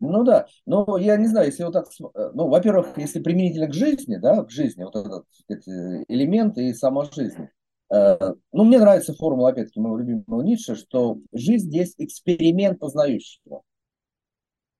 Ну 0.00 0.24
да, 0.24 0.46
но 0.64 0.96
я 0.96 1.16
не 1.18 1.26
знаю, 1.26 1.46
если 1.46 1.62
вот 1.62 1.74
так, 1.74 1.86
э, 2.14 2.30
ну, 2.32 2.48
во-первых, 2.48 2.96
если 2.96 3.20
применительно 3.20 3.66
к 3.68 3.74
жизни, 3.74 4.16
да, 4.16 4.42
к 4.44 4.50
жизни, 4.50 4.82
вот 4.82 4.96
этот 4.96 5.26
сказать, 5.30 5.68
элемент 6.08 6.56
и 6.56 6.72
сама 6.72 7.04
жизнь. 7.04 7.48
Э, 7.92 8.32
ну, 8.52 8.64
мне 8.64 8.78
нравится 8.78 9.12
формула, 9.14 9.50
опять-таки, 9.50 9.78
моего 9.78 9.98
любимого 9.98 10.42
Ницше, 10.42 10.74
что 10.74 11.18
жизнь 11.32 11.66
здесь 11.68 11.94
эксперимент 11.98 12.78
познающего. 12.78 13.62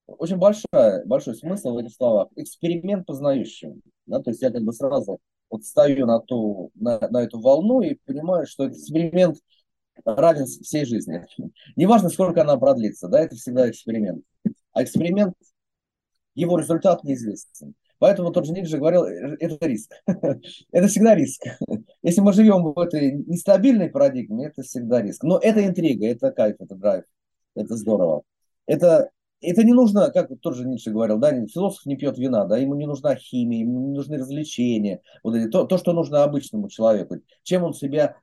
Очень 0.06 0.38
большая, 0.38 1.04
большой 1.04 1.34
смысл 1.34 1.74
в 1.74 1.78
этих 1.78 1.94
словах. 1.94 2.28
Эксперимент 2.36 3.06
познающего. 3.06 3.76
Да, 4.06 4.20
то 4.20 4.30
есть 4.30 4.42
я 4.42 4.50
как 4.50 4.62
бы 4.62 4.72
сразу 4.72 5.18
вот 5.50 5.64
стою 5.64 6.06
на, 6.06 6.20
ту, 6.20 6.70
на, 6.74 6.98
на 7.10 7.22
эту 7.22 7.40
волну 7.40 7.80
и 7.82 7.98
понимаю, 8.06 8.46
что 8.46 8.68
эксперимент 8.68 9.36
равен 10.04 10.46
всей 10.46 10.84
жизни. 10.84 11.24
Неважно, 11.76 12.08
сколько 12.08 12.42
она 12.42 12.56
продлится, 12.56 13.08
да, 13.08 13.20
это 13.20 13.36
всегда 13.36 13.68
эксперимент. 13.70 14.24
А 14.72 14.82
эксперимент, 14.82 15.34
его 16.34 16.58
результат 16.58 17.04
неизвестен. 17.04 17.74
Поэтому 17.98 18.32
тот 18.32 18.46
же 18.46 18.52
Ницше 18.52 18.78
говорил, 18.78 19.04
«Э, 19.04 19.36
это 19.38 19.66
риск. 19.66 19.92
это 20.06 20.88
всегда 20.88 21.14
риск. 21.14 21.42
Если 22.02 22.20
мы 22.22 22.32
живем 22.32 22.72
в 22.72 22.78
этой 22.78 23.12
нестабильной 23.12 23.90
парадигме, 23.90 24.46
это 24.46 24.62
всегда 24.62 25.02
риск. 25.02 25.22
Но 25.22 25.38
это 25.38 25.64
интрига, 25.66 26.06
это 26.06 26.32
кайф, 26.32 26.56
это 26.58 26.74
драйв. 26.74 27.04
Это 27.54 27.76
здорово. 27.76 28.22
Это, 28.66 29.10
это 29.42 29.64
не 29.64 29.74
нужно, 29.74 30.10
как 30.10 30.30
тот 30.40 30.56
же 30.56 30.66
Ницше 30.66 30.92
говорил, 30.92 31.18
да, 31.18 31.30
философ 31.46 31.84
не 31.84 31.96
пьет 31.96 32.16
вина, 32.16 32.46
да, 32.46 32.56
ему 32.56 32.74
не 32.74 32.86
нужна 32.86 33.16
химия, 33.16 33.60
ему 33.60 33.88
не 33.88 33.96
нужны 33.96 34.16
развлечения, 34.16 35.02
вот 35.22 35.34
эти, 35.34 35.48
то, 35.48 35.64
то, 35.64 35.76
что 35.76 35.92
нужно 35.92 36.22
обычному 36.22 36.68
человеку, 36.68 37.16
чем 37.42 37.64
он 37.64 37.74
себя 37.74 38.16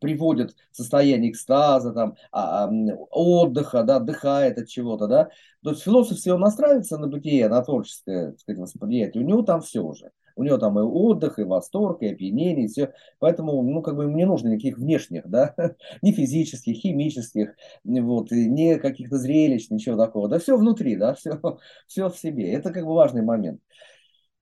приводит 0.00 0.54
в 0.70 0.76
состояние 0.76 1.30
экстаза, 1.30 1.92
там, 1.92 2.16
а, 2.32 2.70
отдыха, 3.10 3.82
да, 3.82 3.96
отдыхает 3.96 4.58
от 4.58 4.68
чего-то, 4.68 5.06
да. 5.06 5.28
То 5.62 5.70
есть 5.70 5.82
философ, 5.82 6.18
он 6.32 6.40
настраивается 6.40 6.98
на 6.98 7.06
бытие, 7.06 7.48
на 7.48 7.62
творческое, 7.62 8.30
так 8.30 8.40
сказать, 8.40 8.60
восприятие, 8.60 9.22
у 9.22 9.26
него 9.26 9.42
там 9.42 9.60
все 9.60 9.80
уже. 9.80 10.10
У 10.36 10.42
него 10.42 10.56
там 10.56 10.78
и 10.78 10.82
отдых, 10.82 11.38
и 11.38 11.42
восторг, 11.42 12.02
и 12.02 12.06
опьянение, 12.06 12.64
и 12.64 12.68
все. 12.68 12.94
Поэтому, 13.18 13.62
ну, 13.62 13.82
как 13.82 13.96
бы 13.96 14.04
ему 14.04 14.16
не 14.16 14.24
нужно 14.24 14.48
никаких 14.48 14.78
внешних, 14.78 15.28
да, 15.28 15.54
ни 16.02 16.12
физических, 16.12 16.76
химических, 16.76 17.54
вот, 17.84 18.30
ни 18.30 18.76
каких-то 18.76 19.18
зрелищ, 19.18 19.68
ничего 19.68 19.96
такого. 19.96 20.28
Да 20.28 20.38
все 20.38 20.56
внутри, 20.56 20.96
да, 20.96 21.14
все, 21.14 21.38
все 21.86 22.08
в 22.08 22.16
себе. 22.16 22.50
Это 22.52 22.72
как 22.72 22.86
бы 22.86 22.94
важный 22.94 23.22
момент. 23.22 23.60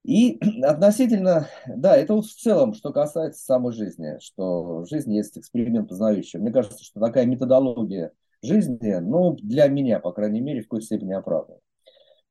И 0.04 0.38
относительно, 0.62 1.48
да, 1.66 1.96
это 1.96 2.14
вот 2.14 2.26
в 2.26 2.34
целом, 2.34 2.74
что 2.74 2.92
касается 2.92 3.44
самой 3.44 3.72
жизни, 3.72 4.18
что 4.20 4.84
жизнь 4.84 5.14
есть 5.14 5.36
эксперимент 5.38 5.88
познающий. 5.88 6.38
Мне 6.38 6.52
кажется, 6.52 6.82
что 6.82 7.00
такая 7.00 7.26
методология 7.26 8.12
жизни, 8.42 8.94
ну, 9.00 9.34
для 9.34 9.68
меня, 9.68 10.00
по 10.00 10.12
крайней 10.12 10.40
мере, 10.40 10.60
в 10.60 10.64
какой-то 10.64 10.86
степени 10.86 11.12
оправдана. 11.12 11.60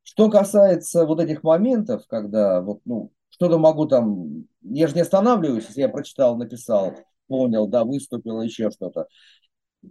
Что 0.04 0.30
касается 0.30 1.06
вот 1.06 1.20
этих 1.20 1.44
моментов, 1.44 2.04
когда 2.08 2.62
вот, 2.62 2.80
ну, 2.86 3.12
что-то 3.30 3.58
могу 3.58 3.86
там, 3.86 4.46
я 4.62 4.88
же 4.88 4.96
не 4.96 5.02
останавливаюсь, 5.02 5.66
если 5.68 5.82
я 5.82 5.90
прочитал, 5.90 6.38
написал, 6.38 6.94
понял, 7.28 7.68
да, 7.68 7.84
выступил, 7.84 8.42
еще 8.42 8.72
что-то. 8.72 9.08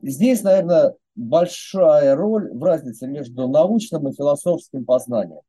Здесь, 0.03 0.43
наверное, 0.43 0.95
большая 1.15 2.17
роль 2.17 2.51
в 2.53 2.63
разнице 2.63 3.07
между 3.07 3.47
научным 3.47 4.09
и 4.09 4.15
философским 4.15 4.85
познанием. 4.85 5.43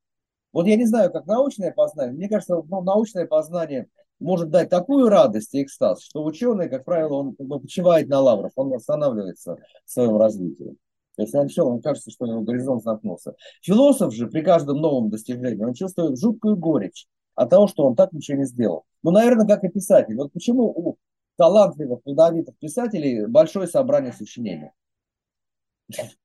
Вот 0.57 0.65
я 0.65 0.75
не 0.75 0.85
знаю, 0.85 1.11
как 1.11 1.27
научное 1.27 1.71
познание. 1.71 2.15
Мне 2.15 2.27
кажется, 2.27 2.55
ну, 2.55 2.81
научное 2.81 3.27
познание 3.27 3.89
может 4.19 4.49
дать 4.49 4.69
такую 4.69 5.07
радость 5.07 5.53
и 5.53 5.61
экстаз, 5.61 6.01
что 6.01 6.23
ученый, 6.25 6.67
как 6.67 6.83
правило, 6.83 7.13
он 7.17 7.35
как 7.35 7.45
бы 7.45 7.59
почивает 7.59 8.09
на 8.09 8.21
лаврах, 8.21 8.53
он 8.55 8.73
останавливается 8.73 9.57
в 9.85 9.91
своем 9.91 10.17
развитии. 10.17 10.75
То 11.15 11.21
есть 11.21 11.35
он 11.35 11.47
все, 11.47 11.63
он 11.63 11.79
кажется, 11.79 12.09
что 12.09 12.25
его 12.25 12.41
горизонт 12.41 12.81
замкнулся. 12.81 13.35
Философ 13.61 14.11
же 14.15 14.25
при 14.25 14.41
каждом 14.41 14.81
новом 14.81 15.11
достижении, 15.11 15.63
он 15.63 15.75
чувствует 15.75 16.19
жуткую 16.19 16.57
горечь 16.57 17.05
от 17.35 17.51
того, 17.51 17.67
что 17.67 17.85
он 17.85 17.95
так 17.95 18.11
ничего 18.11 18.39
не 18.39 18.45
сделал. 18.45 18.85
Ну, 19.03 19.11
наверное, 19.11 19.45
как 19.45 19.63
и 19.63 19.69
писатель. 19.69 20.15
Вот 20.15 20.33
почему 20.33 20.63
у 20.63 20.97
талантливых, 21.35 22.01
плодовитых 22.01 22.57
писателей 22.57 23.27
большое 23.27 23.67
собрание 23.67 24.11
сочинений. 24.11 24.71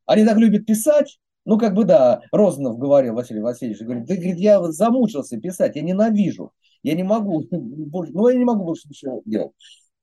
Они 0.07 0.25
так 0.25 0.39
любят 0.39 0.65
писать, 0.65 1.19
ну, 1.45 1.59
как 1.59 1.75
бы, 1.75 1.85
да, 1.85 2.21
Розанов 2.31 2.79
говорил, 2.79 3.15
Василий 3.15 3.41
Васильевич, 3.41 3.81
говорит, 3.81 4.07
ты, 4.07 4.17
говорит, 4.17 4.39
я 4.39 4.63
замучился 4.71 5.39
писать, 5.39 5.77
я 5.77 5.83
ненавижу, 5.83 6.53
я 6.83 6.95
не 6.95 7.03
могу, 7.03 7.45
ну, 7.51 8.29
я 8.29 8.39
не 8.39 8.45
могу 8.45 8.65
больше 8.65 8.89
ничего 8.89 9.23
делать. 9.25 9.53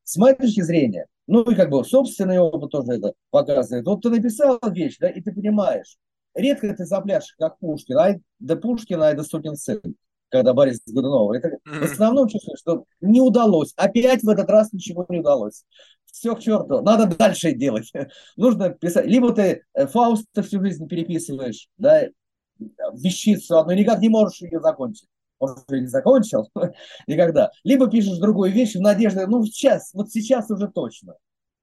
С 0.03 0.17
моей 0.17 0.35
точки 0.35 0.61
зрения, 0.61 1.05
ну, 1.27 1.43
и 1.43 1.55
как 1.55 1.69
бы 1.69 1.83
собственный 1.85 2.39
опыт 2.39 2.71
тоже 2.71 2.93
это 2.93 3.13
показывает. 3.29 3.85
Вот 3.85 4.01
ты 4.01 4.09
написал 4.09 4.59
вещь, 4.71 4.97
да, 4.99 5.07
и 5.07 5.21
ты 5.21 5.31
понимаешь, 5.31 5.97
редко 6.33 6.73
ты 6.73 6.85
запляшешь, 6.85 7.35
как 7.37 7.57
Пушкин, 7.59 7.97
ай 7.97 8.21
да 8.39 8.55
Пушкин, 8.55 9.01
ай 9.01 9.15
да 9.15 9.23
сукин 9.23 9.55
сын, 9.55 9.81
когда 10.29 10.53
Борис 10.53 10.81
Годунов. 10.87 11.35
Это 11.35 11.57
в 11.63 11.83
основном 11.83 12.27
чувствуешь, 12.27 12.59
что 12.59 12.85
не 12.99 13.21
удалось, 13.21 13.73
опять 13.75 14.23
в 14.23 14.29
этот 14.29 14.49
раз 14.49 14.73
ничего 14.73 15.05
не 15.09 15.19
удалось 15.19 15.63
все 16.11 16.35
к 16.35 16.39
черту, 16.39 16.81
надо 16.81 17.05
дальше 17.15 17.53
делать. 17.53 17.91
Нужно 18.37 18.69
писать. 18.69 19.05
Либо 19.05 19.33
ты 19.33 19.63
э, 19.73 19.87
Фауста 19.87 20.43
всю 20.43 20.61
жизнь 20.61 20.87
переписываешь, 20.87 21.69
да, 21.77 22.07
вещицу 22.93 23.59
одну, 23.59 23.73
никак 23.73 23.99
не 23.99 24.09
можешь 24.09 24.41
ее 24.41 24.59
закончить. 24.59 25.07
Может, 25.39 25.69
не 25.69 25.87
закончил 25.87 26.49
никогда. 27.07 27.51
Либо 27.63 27.89
пишешь 27.89 28.17
другую 28.17 28.51
вещь 28.51 28.75
в 28.75 28.81
надежде, 28.81 29.25
ну, 29.27 29.43
сейчас, 29.45 29.93
вот 29.93 30.11
сейчас 30.11 30.49
уже 30.51 30.67
точно. 30.67 31.15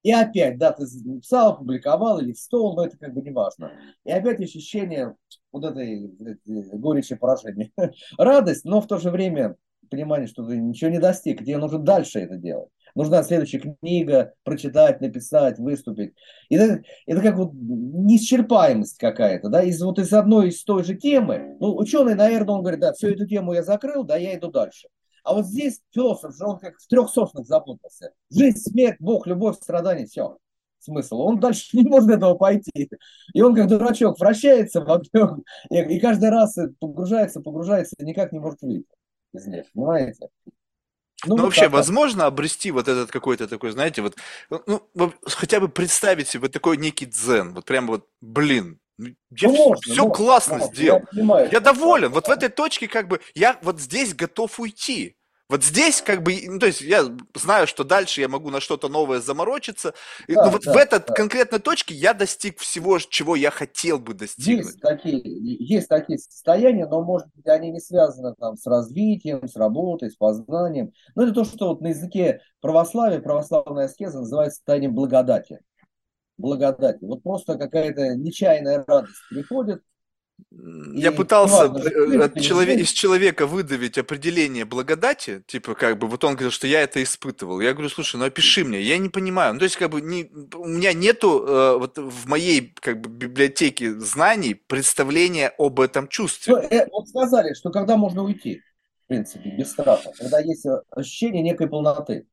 И 0.03 0.13
опять, 0.13 0.57
да, 0.57 0.73
ты 0.73 0.85
написал, 1.05 1.53
опубликовал 1.55 2.21
или 2.21 2.33
в 2.33 2.39
стол, 2.39 2.77
но 2.77 2.87
это 2.87 2.97
как 2.97 3.13
бы 3.13 3.23
не 3.23 3.33
важно. 3.33 3.73
И 4.05 4.11
опять 4.11 4.41
ощущение 4.41 5.17
вот 5.51 5.65
этой, 5.65 6.15
этой 6.21 6.79
горечи 6.79 7.17
поражения. 7.17 7.73
Радость, 8.19 8.65
но 8.65 8.81
в 8.81 8.87
то 8.87 8.99
же 8.99 9.11
время 9.11 9.57
понимание, 9.91 10.29
что 10.29 10.47
ты 10.47 10.57
ничего 10.57 10.91
не 10.91 10.99
достиг, 10.99 11.41
тебе 11.41 11.59
нужно 11.59 11.79
дальше 11.79 12.21
это 12.21 12.37
делать 12.37 12.71
нужна 12.97 13.23
следующая 13.23 13.77
книга, 13.81 14.33
прочитать, 14.43 15.01
написать, 15.01 15.59
выступить. 15.59 16.15
И 16.49 16.57
это, 16.57 16.83
это 17.07 17.21
как 17.21 17.37
вот 17.37 17.53
неисчерпаемость 17.55 18.99
какая-то, 18.99 19.49
да, 19.49 19.63
из 19.63 19.81
вот 19.81 20.01
из 20.01 20.13
одной 20.13 20.49
из 20.49 20.65
той 20.65 20.83
же 20.83 20.97
темы. 20.97 21.57
Ну, 21.61 21.77
ученый, 21.77 22.17
наверное, 22.17 22.57
он 22.57 22.63
говорит, 22.63 22.81
да, 22.81 22.93
всю 22.93 23.09
эту 23.09 23.27
тему 23.27 23.53
я 23.53 23.63
закрыл, 23.63 24.03
да, 24.03 24.17
я 24.17 24.35
иду 24.37 24.51
дальше. 24.51 24.89
А 25.23 25.35
вот 25.35 25.47
здесь 25.47 25.81
философ 25.93 26.35
он 26.41 26.59
как 26.59 26.75
в 26.79 26.87
трех 26.89 27.11
соснах 27.11 27.47
запутался. 27.47 28.11
Жизнь, 28.31 28.59
смерть, 28.59 28.97
Бог, 28.99 29.27
любовь, 29.27 29.57
страдания, 29.57 30.07
все. 30.07 30.39
Смысл. 30.79 31.21
Он 31.21 31.41
дальше 31.41 31.69
не 31.77 31.83
может 31.83 32.11
этого 32.11 32.35
пойти. 32.35 32.91
И 33.35 33.43
он 33.43 33.55
как 33.55 33.69
дурачок 33.69 34.19
вращается 34.19 34.81
вокруг, 34.81 35.41
и, 35.71 35.79
и 35.79 36.01
каждый 36.01 36.31
раз 36.31 36.57
погружается, 36.81 37.41
погружается, 37.41 37.97
и 37.99 38.05
никак 38.05 38.33
не 38.33 38.39
может 38.39 38.63
выйти 38.63 38.87
из. 39.35 39.67
Понимаете? 39.75 40.29
Ну, 41.25 41.37
ну 41.37 41.45
вообще, 41.45 41.63
так, 41.63 41.73
возможно 41.73 42.27
обрести 42.27 42.71
вот 42.71 42.89
этот 42.89 43.11
какой-то 43.11 43.49
такой, 43.49 43.71
знаете, 43.71 44.03
вот, 44.03 44.17
ну, 44.51 45.13
хотя 45.25 45.61
бы 45.61 45.69
представить 45.69 46.29
себе 46.29 46.49
такой 46.49 46.77
некий 46.77 47.07
дзен, 47.07 47.55
вот 47.55 47.65
прям 47.65 47.87
вот, 47.87 48.07
блин, 48.21 48.79
ну, 48.99 49.09
я 49.31 49.49
ну, 49.49 49.57
можно, 49.57 49.83
все 49.83 50.03
можно, 50.03 50.15
классно 50.15 50.59
можно, 50.59 50.75
сделал. 50.75 51.01
Я, 51.01 51.07
понимаю, 51.07 51.49
я 51.53 51.61
доволен. 51.61 52.11
Вот 52.11 52.29
в 52.29 52.31
этой 52.31 52.49
точке, 52.49 52.89
как 52.89 53.09
бы, 53.09 53.21
я 53.35 53.59
вот 53.63 53.79
здесь 53.81 54.15
готов 54.15 54.59
уйти. 54.59 55.17
Вот 55.49 55.63
здесь, 55.63 56.03
как 56.03 56.25
бы, 56.25 56.37
ну, 56.47 56.59
то 56.59 56.67
есть 56.67 56.81
я 56.81 57.05
знаю, 57.35 57.69
что 57.69 57.85
дальше 57.85 58.21
я 58.21 58.29
могу 58.29 58.51
на 58.51 58.61
что-то 58.61 58.89
новое 58.89 59.21
заморочиться. 59.21 59.95
Да, 60.27 60.47
но 60.47 60.51
вот 60.51 60.63
да, 60.65 60.73
в 60.73 60.77
этой 60.77 60.99
да. 60.99 61.15
конкретной 61.15 61.61
точке 61.61 61.95
я 61.95 62.15
достиг 62.15 62.59
всего, 62.59 62.99
чего 62.99 63.37
я 63.37 63.53
хотел 63.53 64.01
бы 64.01 64.15
достигнуть. 64.15 64.67
Есть 64.67 64.81
такие, 64.81 65.21
есть 65.25 65.89
такие 65.89 66.19
состояния, 66.19 66.87
но, 66.87 67.01
может 67.03 67.29
быть, 67.35 67.47
они 67.47 67.71
не 67.71 67.81
связаны 67.81 68.35
там 68.35 68.57
с 68.57 68.67
развитием, 68.67 69.47
с 69.47 69.55
работой, 69.55 70.11
с 70.11 70.17
познанием. 70.17 70.93
Но 71.15 71.23
это 71.23 71.33
то, 71.33 71.45
что 71.45 71.69
вот 71.69 71.81
на 71.81 71.89
языке 71.89 72.41
православия, 72.61 73.21
православная 73.21 73.85
аскеза 73.85 74.19
называется 74.19 74.57
состоянием 74.57 74.95
благодати. 74.95 75.61
Благодати. 76.39 76.99
Вот 77.03 77.23
просто 77.23 77.57
какая-то 77.57 78.17
нечаянная 78.17 78.85
радость 78.85 79.15
приходит, 79.31 79.83
Я 80.59 81.13
пытался 81.13 81.65
э, 81.65 82.19
от 82.23 82.37
из 82.37 82.91
человека 82.91 83.47
выдавить 83.47 83.99
определение 83.99 84.65
благодати, 84.65 85.43
типа 85.47 85.75
как 85.75 85.99
бы, 85.99 86.07
вот 86.07 86.25
он 86.25 86.33
говорил, 86.33 86.51
что 86.51 86.67
я 86.67 86.81
это 86.81 87.03
испытывал. 87.03 87.61
Я 87.61 87.73
говорю, 87.73 87.89
слушай, 87.89 88.17
ну 88.17 88.25
опиши 88.25 88.65
мне, 88.65 88.81
я 88.81 88.97
не 88.99 89.09
понимаю. 89.09 89.55
Ну, 89.55 89.59
то 89.59 89.65
есть 89.65 89.77
как 89.77 89.91
бы 89.91 90.01
не, 90.01 90.31
у 90.55 90.67
меня 90.67 90.93
нету 90.93 91.45
э, 91.47 91.79
вот 91.79 91.99
в 91.99 92.29
моей 92.29 92.75
как 92.81 93.01
бы 93.01 93.11
библиотеке 93.11 93.99
знаний 93.99 94.55
представления 94.55 95.53
об 95.59 95.81
этом 95.81 96.09
чувстве. 96.09 96.55
Ну, 96.55 96.61
э, 96.61 96.89
вот 96.91 97.09
сказали, 97.09 97.55
что 97.55 97.71
когда 97.71 97.97
можно 97.97 98.23
уйти, 98.23 98.63
в 99.05 99.09
принципе, 99.09 99.51
без 99.51 99.71
страха, 99.71 100.13
когда 100.19 100.41
есть 100.41 100.67
ощущение 100.91 101.43
некой 101.43 101.69
полноты. 101.69 102.27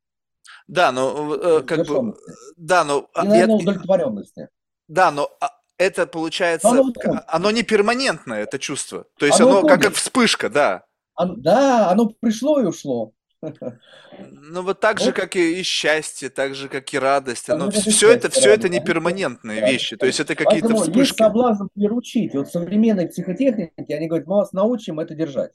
Да, 0.67 0.91
но 0.91 1.35
э, 1.35 1.61
как 1.63 1.85
бы, 1.87 2.15
да, 2.57 2.83
но 2.83 3.09
и, 3.21 3.27
наверное, 3.27 3.55
удовлетворенности. 3.55 4.49
Да, 4.87 5.11
но 5.11 5.29
а, 5.39 5.49
это 5.77 6.07
получается, 6.07 6.69
оно, 6.69 6.93
оно 7.27 7.51
не 7.51 7.63
перманентное, 7.63 8.43
это 8.43 8.59
чувство. 8.59 9.05
То 9.17 9.25
есть 9.25 9.39
оно, 9.39 9.59
оно 9.59 9.67
как, 9.67 9.81
как 9.81 9.93
вспышка, 9.93 10.49
да. 10.49 10.83
Оно, 11.15 11.35
да, 11.35 11.89
оно 11.89 12.09
пришло 12.19 12.59
и 12.59 12.65
ушло. 12.65 13.13
Ну 13.41 14.61
вот 14.61 14.79
так 14.79 14.99
же, 14.99 15.11
как 15.11 15.35
и, 15.35 15.59
и 15.59 15.63
счастье, 15.63 16.29
так 16.29 16.55
же, 16.55 16.69
как 16.69 16.93
и 16.93 16.99
радость. 16.99 17.49
Оно, 17.49 17.69
все, 17.71 17.89
все 17.89 18.11
это, 18.11 18.29
все 18.29 18.53
это 18.53 18.69
не 18.69 18.79
перманентные 18.79 19.59
да. 19.59 19.69
вещи. 19.69 19.97
То 19.97 20.05
есть 20.05 20.19
это 20.19 20.35
какие-то 20.35 20.75
вспышки. 20.75 20.99
Есть 20.99 21.17
соблазн 21.17 21.65
приручить. 21.73 22.33
Вот 22.33 22.49
современные 22.49 23.09
психотехники, 23.09 23.91
они 23.91 24.07
говорят, 24.07 24.27
мы 24.27 24.35
вас 24.35 24.53
научим 24.53 24.99
это 24.99 25.13
держать 25.15 25.51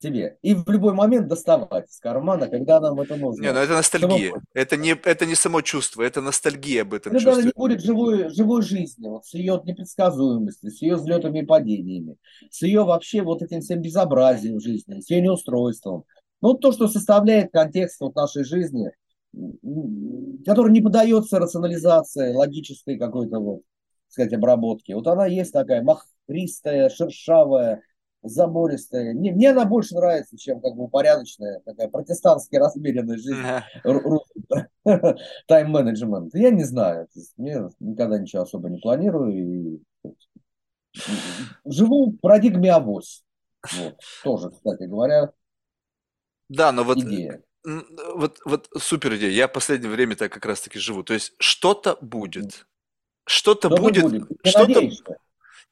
тебе. 0.00 0.38
И 0.42 0.54
в 0.54 0.68
любой 0.68 0.94
момент 0.94 1.28
доставать 1.28 1.88
из 1.88 1.98
кармана, 1.98 2.48
когда 2.48 2.80
нам 2.80 2.98
это 3.00 3.16
нужно. 3.16 3.42
Не, 3.42 3.52
ну 3.52 3.60
это 3.60 3.74
ностальгия. 3.74 4.30
Чтобы... 4.30 4.42
Это, 4.54 4.76
не, 4.76 4.90
это 4.90 5.26
не 5.26 5.34
само 5.34 5.60
чувство, 5.60 6.02
это 6.02 6.20
ностальгия 6.20 6.82
об 6.82 6.94
этом 6.94 7.12
Когда 7.12 7.32
чувстве. 7.32 7.44
не 7.44 7.52
будет 7.54 7.82
живой, 7.82 8.28
живой 8.30 8.62
жизни, 8.62 9.08
вот, 9.08 9.26
с 9.26 9.34
ее 9.34 9.60
непредсказуемостью, 9.64 10.70
с 10.70 10.82
ее 10.82 10.96
взлетами 10.96 11.40
и 11.40 11.46
падениями, 11.46 12.16
с 12.50 12.62
ее 12.62 12.84
вообще 12.84 13.22
вот 13.22 13.42
этим 13.42 13.60
всем 13.60 13.80
безобразием 13.82 14.58
жизни, 14.60 15.00
с 15.00 15.10
ее 15.10 15.20
неустройством. 15.20 16.04
Ну, 16.40 16.54
то, 16.54 16.72
что 16.72 16.88
составляет 16.88 17.52
контекст 17.52 18.00
вот 18.00 18.16
нашей 18.16 18.44
жизни, 18.44 18.90
который 20.44 20.72
не 20.72 20.80
поддается 20.80 21.38
рационализации, 21.38 22.32
логической 22.32 22.98
какой-то 22.98 23.38
вот, 23.38 23.60
сказать, 24.08 24.32
обработке. 24.32 24.94
Вот 24.94 25.06
она 25.06 25.26
есть 25.26 25.52
такая 25.52 25.82
махристая, 25.82 26.88
шершавая, 26.88 27.82
забористая. 28.22 29.14
Мне, 29.14 29.32
мне 29.32 29.50
она 29.50 29.64
больше 29.64 29.94
нравится, 29.94 30.36
чем 30.36 30.60
как 30.60 30.74
бы 30.74 30.84
упорядоченная, 30.84 31.60
такая 31.60 31.88
протестантски 31.88 32.56
размеренная 32.56 33.16
жизнь. 33.16 33.42
Тайм-менеджмент. 35.46 36.34
Я 36.34 36.50
не 36.50 36.64
знаю. 36.64 37.08
Мне 37.36 37.68
никогда 37.80 38.18
ничего 38.18 38.42
особо 38.42 38.68
не 38.68 38.78
планирую. 38.78 39.32
И... 39.32 39.80
Живу 41.64 42.10
в 42.10 42.16
парадигме 42.18 42.72
авось. 42.72 43.24
Вот. 43.76 44.00
Тоже, 44.24 44.50
кстати 44.50 44.84
говоря, 44.84 45.32
Да, 46.48 46.72
но 46.72 46.84
вот 46.84 46.98
идея. 46.98 47.42
Вот, 47.62 48.38
вот 48.44 48.68
супер 48.78 49.16
идея. 49.16 49.30
Я 49.30 49.48
в 49.48 49.52
последнее 49.52 49.90
время 49.90 50.16
так 50.16 50.32
как 50.32 50.46
раз 50.46 50.62
таки 50.62 50.78
живу. 50.78 51.02
То 51.02 51.14
есть 51.14 51.34
что-то 51.38 51.98
будет. 52.00 52.66
Что-то, 53.26 53.68
что 53.68 53.82
будет. 53.82 54.02
будет. 54.02 54.28
Что-то 54.44 54.80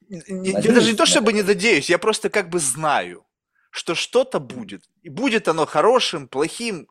не, 0.09 0.51
я 0.51 0.73
даже 0.73 0.91
не 0.91 0.97
то, 0.97 1.05
чтобы 1.05 1.33
не 1.33 1.43
надеюсь, 1.43 1.89
я 1.89 1.97
просто 1.97 2.29
как 2.29 2.49
бы 2.49 2.59
знаю, 2.59 3.25
что 3.71 3.95
что-то 3.95 4.39
будет. 4.39 4.83
И 5.03 5.09
будет 5.09 5.47
оно 5.47 5.65
хорошим, 5.65 6.27
плохим, 6.27 6.87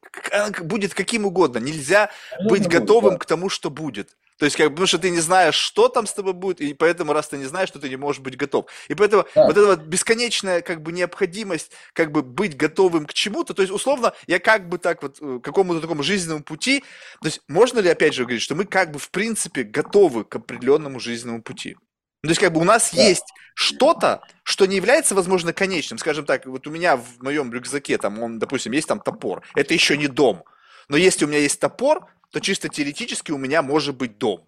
будет 0.62 0.94
каким 0.94 1.26
угодно. 1.26 1.58
Нельзя 1.58 2.10
быть 2.40 2.62
будет, 2.62 2.72
готовым 2.72 3.14
да. 3.14 3.18
к 3.18 3.26
тому, 3.26 3.48
что 3.48 3.70
будет. 3.70 4.16
То 4.38 4.44
есть, 4.44 4.56
как, 4.56 4.70
потому 4.70 4.86
что 4.86 4.98
ты 4.98 5.10
не 5.10 5.18
знаешь, 5.18 5.56
что 5.56 5.88
там 5.88 6.06
с 6.06 6.12
тобой 6.12 6.32
будет, 6.32 6.60
и 6.60 6.72
поэтому, 6.72 7.12
раз 7.12 7.26
ты 7.26 7.38
не 7.38 7.46
знаешь, 7.46 7.68
что 7.68 7.80
ты 7.80 7.88
не 7.88 7.96
можешь 7.96 8.22
быть 8.22 8.36
готов. 8.36 8.66
И 8.86 8.94
поэтому 8.94 9.26
да. 9.34 9.46
вот 9.46 9.56
эта 9.56 9.66
вот 9.66 9.80
бесконечная 9.80 10.62
как 10.62 10.80
бы 10.80 10.92
необходимость 10.92 11.72
как 11.92 12.12
бы 12.12 12.22
быть 12.22 12.56
готовым 12.56 13.06
к 13.06 13.14
чему-то, 13.14 13.52
то 13.52 13.62
есть, 13.62 13.74
условно, 13.74 14.12
я 14.28 14.38
как 14.38 14.68
бы 14.68 14.78
так 14.78 15.02
вот 15.02 15.18
э, 15.20 15.40
к 15.40 15.44
какому-то 15.44 15.80
такому 15.80 16.04
жизненному 16.04 16.44
пути, 16.44 16.84
то 17.20 17.26
есть, 17.26 17.40
можно 17.48 17.80
ли 17.80 17.88
опять 17.88 18.14
же 18.14 18.22
говорить, 18.22 18.42
что 18.42 18.54
мы 18.54 18.64
как 18.64 18.92
бы 18.92 19.00
в 19.00 19.10
принципе 19.10 19.64
готовы 19.64 20.24
к 20.24 20.36
определенному 20.36 21.00
жизненному 21.00 21.42
пути? 21.42 21.76
То 22.22 22.28
есть, 22.28 22.40
как 22.40 22.52
бы 22.52 22.60
у 22.60 22.64
нас 22.64 22.90
да. 22.92 23.02
есть 23.02 23.26
что-то, 23.54 24.22
что 24.42 24.66
не 24.66 24.76
является, 24.76 25.14
возможно, 25.14 25.52
конечным. 25.52 25.98
Скажем 25.98 26.24
так, 26.24 26.46
вот 26.46 26.66
у 26.66 26.70
меня 26.70 26.96
в 26.96 27.22
моем 27.22 27.52
рюкзаке, 27.52 27.98
там, 27.98 28.20
он, 28.20 28.38
допустим, 28.38 28.72
есть 28.72 28.88
там 28.88 29.00
топор. 29.00 29.42
Это 29.54 29.74
еще 29.74 29.96
не 29.96 30.08
дом. 30.08 30.44
Но 30.88 30.96
если 30.96 31.24
у 31.24 31.28
меня 31.28 31.38
есть 31.38 31.60
топор, 31.60 32.06
то 32.30 32.40
чисто 32.40 32.68
теоретически 32.68 33.30
у 33.30 33.38
меня 33.38 33.62
может 33.62 33.96
быть 33.96 34.18
дом. 34.18 34.46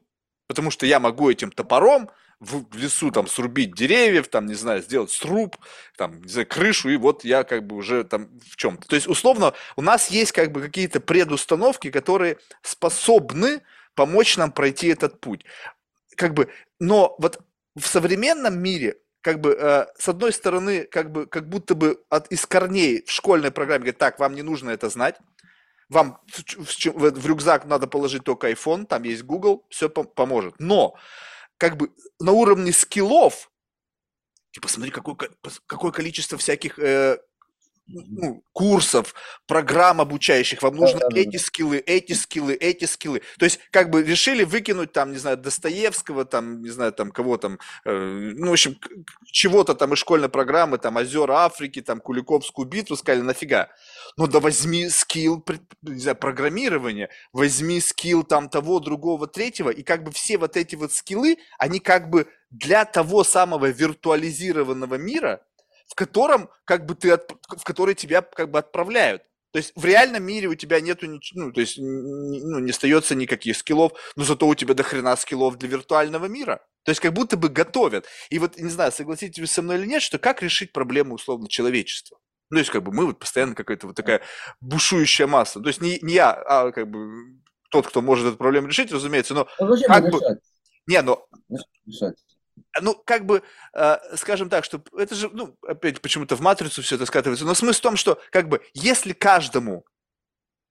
Потому 0.49 0.71
что 0.71 0.85
я 0.87 0.99
могу 0.99 1.31
этим 1.31 1.53
топором 1.53 2.11
в 2.41 2.75
лесу 2.75 3.11
там 3.11 3.27
срубить 3.27 3.75
деревьев, 3.75 4.29
там, 4.29 4.47
не 4.47 4.55
знаю, 4.55 4.83
сделать 4.83 5.11
сруб, 5.11 5.57
там, 5.97 6.23
не 6.23 6.29
знаю, 6.29 6.47
крышу, 6.47 6.89
и 6.89 6.97
вот 6.97 7.23
я 7.23 7.45
как 7.45 7.67
бы 7.67 7.77
уже 7.77 8.03
там 8.03 8.29
в 8.49 8.57
чем-то. 8.57 8.89
То 8.89 8.97
есть, 8.97 9.07
условно, 9.07 9.53
у 9.77 9.83
нас 9.83 10.09
есть 10.09 10.33
как 10.33 10.51
бы 10.51 10.63
какие-то 10.63 11.01
предустановки, 11.01 11.91
которые 11.91 12.39
способны 12.63 13.63
помочь 13.95 14.37
нам 14.39 14.53
пройти 14.53 14.89
этот 14.89 15.21
путь. 15.21 15.45
Как 16.17 16.33
бы, 16.33 16.51
но 16.79 17.15
вот 17.19 17.41
в 17.77 17.87
современном 17.87 18.59
мире 18.59 18.99
как 19.23 19.41
бы 19.41 19.53
э, 19.53 19.87
с 19.99 20.09
одной 20.09 20.33
стороны, 20.33 20.85
как 20.85 21.13
бы 21.13 21.27
как 21.27 21.49
будто 21.49 21.75
бы 21.75 22.03
от 22.09 22.29
из 22.33 22.47
корней 22.47 23.05
в 23.05 23.11
школьной 23.11 23.51
программе 23.51 23.81
говорит, 23.81 23.99
так, 23.99 24.19
вам 24.19 24.35
не 24.35 24.43
нужно 24.43 24.71
это 24.71 24.89
знать, 24.89 25.17
вам 25.89 26.21
в, 26.27 26.65
в, 26.65 27.11
в 27.21 27.27
рюкзак 27.27 27.67
надо 27.67 27.87
положить 27.87 28.25
только 28.25 28.51
iPhone, 28.51 28.87
там 28.87 29.03
есть 29.03 29.25
Google, 29.25 29.67
все 29.71 29.89
пом- 29.89 30.07
поможет. 30.07 30.55
Но 30.59 30.95
как 31.59 31.77
бы 31.77 31.93
на 32.21 32.33
уровне 32.33 32.73
скиллов, 32.73 33.51
типа 34.53 34.69
смотри, 34.69 34.91
какое, 34.93 35.17
какое 35.67 35.91
количество 35.91 36.39
всяких 36.39 36.79
э, 36.79 37.19
ну, 37.93 38.43
курсов, 38.53 39.15
программ 39.47 40.01
обучающих, 40.01 40.63
вам 40.63 40.77
нужно 40.77 41.01
да, 41.01 41.19
эти 41.19 41.37
да. 41.37 41.39
скиллы, 41.39 41.79
эти 41.79 42.13
скиллы, 42.13 42.55
эти 42.55 42.85
скиллы. 42.85 43.23
То 43.39 43.45
есть, 43.45 43.61
как 43.71 43.91
бы 43.91 44.03
решили 44.03 44.45
выкинуть 44.45 44.93
там, 44.93 45.13
не 45.13 45.19
знаю, 45.19 45.37
Достоевского, 45.37 46.25
там, 46.25 46.63
не 46.63 46.71
знаю, 46.71 46.93
там, 46.93 47.11
кого 47.11 47.37
там, 47.37 47.59
э, 47.85 47.91
ну, 47.93 48.51
в 48.51 48.53
общем, 48.53 48.79
чего-то 49.27 49.75
там 49.75 49.93
из 49.95 49.99
школьной 49.99 50.29
программы, 50.29 50.79
там, 50.79 50.97
Озера 50.97 51.45
Африки, 51.45 51.83
там, 51.83 52.01
Куликовскую 52.01 52.67
битву, 52.67 52.97
сказали, 52.97 53.23
нафига? 53.23 53.69
Ну, 54.17 54.27
да 54.27 54.41
возьми 54.41 54.89
скилл, 54.89 55.45
не 55.83 56.01
знаю, 56.01 56.17
программирования, 56.17 57.11
возьми 57.33 57.81
скилл 57.81 58.25
там 58.25 58.49
того, 58.49 58.81
другого, 58.81 59.27
третьего, 59.27 59.71
и 59.71 59.83
как 59.83 60.05
бы 60.05 60.13
все 60.13 60.39
вот 60.39 60.57
эти 60.57 60.77
вот 60.77 60.93
скиллы, 60.93 61.39
они 61.59 61.81
как 61.81 62.11
бы 62.11 62.29
для 62.51 62.85
того 62.85 63.25
самого 63.25 63.67
виртуализированного 63.67 64.97
мира, 64.97 65.43
в 65.91 65.95
котором 65.97 66.49
как 66.65 66.87
бы 66.87 66.95
ты, 66.95 67.11
от, 67.11 67.31
в 67.49 67.65
который 67.65 67.95
тебя 67.95 68.23
как 68.23 68.51
бы 68.51 68.59
отправляют. 68.59 69.23
То 69.53 69.59
есть 69.59 69.73
в 69.75 69.85
реальном 69.85 70.23
мире 70.23 70.47
у 70.47 70.55
тебя 70.55 70.81
нету, 70.81 71.07
ну, 71.35 71.53
то 71.53 71.61
есть 71.61 71.77
ну, 71.77 72.61
не 72.61 72.71
остается 72.71 73.17
никаких 73.17 73.57
скиллов, 73.57 73.93
но 74.15 74.23
зато 74.23 74.47
у 74.47 74.55
тебя 74.55 74.75
до 74.75 74.85
хрена 74.85 75.17
скиллов 75.17 75.59
для 75.59 75.69
виртуального 75.69 76.27
мира. 76.27 76.65
То 76.85 76.91
есть 76.93 77.01
как 77.01 77.13
будто 77.13 77.37
бы 77.37 77.49
готовят. 77.49 78.07
И 78.31 78.39
вот, 78.39 78.57
не 78.57 78.71
знаю, 78.71 78.93
согласитесь 78.93 79.41
вы 79.41 79.49
со 79.49 79.63
мной 79.63 79.79
или 79.79 79.87
нет, 79.87 80.03
что 80.03 80.19
как 80.19 80.43
решить 80.43 80.73
проблему 80.73 81.17
условно 81.17 81.49
человечества? 81.49 82.19
Ну, 82.51 82.57
то 82.57 82.61
есть 82.61 82.71
как 82.71 82.85
бы 82.85 82.93
мы 82.93 83.07
вот 83.07 83.19
постоянно 83.19 83.57
какая-то 83.57 83.89
вот 83.89 83.97
такая 83.97 84.23
бушующая 84.61 85.27
масса. 85.27 85.61
То 85.61 85.69
есть 85.69 85.81
не, 85.81 85.99
не 86.03 86.15
я, 86.15 86.31
а 86.31 86.71
как 86.71 86.89
бы 86.89 87.41
тот, 87.71 87.89
кто 87.89 88.03
может 88.03 88.29
эту 88.29 88.37
проблему 88.37 88.69
решить, 88.69 88.93
разумеется, 88.93 89.35
но... 89.35 89.49
Ну, 89.59 89.77
как 89.87 90.11
бы... 90.11 90.21
Не, 90.87 91.03
но... 91.03 91.27
Решать 91.87 92.17
ну, 92.81 92.95
как 92.95 93.27
бы, 93.27 93.43
э, 93.75 94.17
скажем 94.17 94.49
так, 94.49 94.65
что 94.65 94.83
это 94.97 95.15
же, 95.15 95.29
ну, 95.33 95.57
опять 95.67 96.01
почему-то 96.01 96.37
в 96.37 96.41
матрицу 96.41 96.83
все 96.83 96.97
это 96.97 97.07
скатывается, 97.07 97.45
но 97.45 97.55
смысл 97.55 97.79
в 97.79 97.83
том, 97.83 97.97
что, 97.97 98.21
как 98.31 98.49
бы, 98.49 98.63
если 98.75 99.13
каждому 99.13 99.85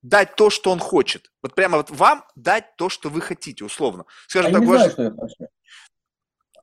дать 0.01 0.35
то, 0.35 0.49
что 0.49 0.71
он 0.71 0.79
хочет, 0.79 1.31
вот 1.41 1.55
прямо 1.55 1.77
вот 1.77 1.89
вам 1.89 2.23
дать 2.35 2.75
то, 2.77 2.89
что 2.89 3.09
вы 3.09 3.21
хотите, 3.21 3.65
условно. 3.65 4.05
Скажем 4.27 4.51
а 4.51 4.53
так, 4.53 4.61
я 4.61 4.65
не 4.65 4.71
ваш... 4.71 4.79
знаю, 4.79 4.91
что 4.91 5.03
я 5.03 5.11
хочу. 5.11 5.51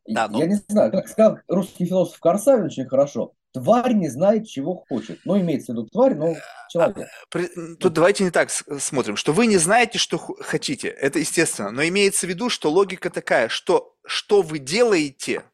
Да, 0.09 0.29
ну... 0.29 0.39
Я 0.39 0.47
не 0.47 0.61
знаю, 0.69 0.93
как 0.93 1.09
сказал 1.09 1.39
русский 1.49 1.87
философ 1.87 2.19
Корсавин 2.21 2.67
очень 2.67 2.87
хорошо, 2.87 3.33
тварь 3.57 3.95
не 3.95 4.09
знает, 4.09 4.47
чего 4.47 4.85
хочет. 4.89 5.21
Ну, 5.25 5.41
имеется 5.41 5.73
в 5.73 5.77
виду 5.77 5.87
тварь, 5.87 6.15
но 6.15 6.37
человек. 6.69 7.09
А, 7.35 7.39
тут 7.81 7.93
давайте 7.93 8.25
не 8.25 8.31
так 8.31 8.51
смотрим, 8.51 9.17
что 9.17 9.33
вы 9.33 9.47
не 9.47 9.57
знаете, 9.57 9.99
что 9.99 10.19
хотите, 10.19 10.89
это 10.89 11.19
естественно, 11.19 11.71
но 11.71 11.83
имеется 11.85 12.27
в 12.27 12.29
виду, 12.29 12.51
что 12.51 12.71
логика 12.71 13.09
такая, 13.11 13.49
что 13.49 13.97
что 14.05 14.43
вы 14.43 14.59
делаете, 14.59 15.45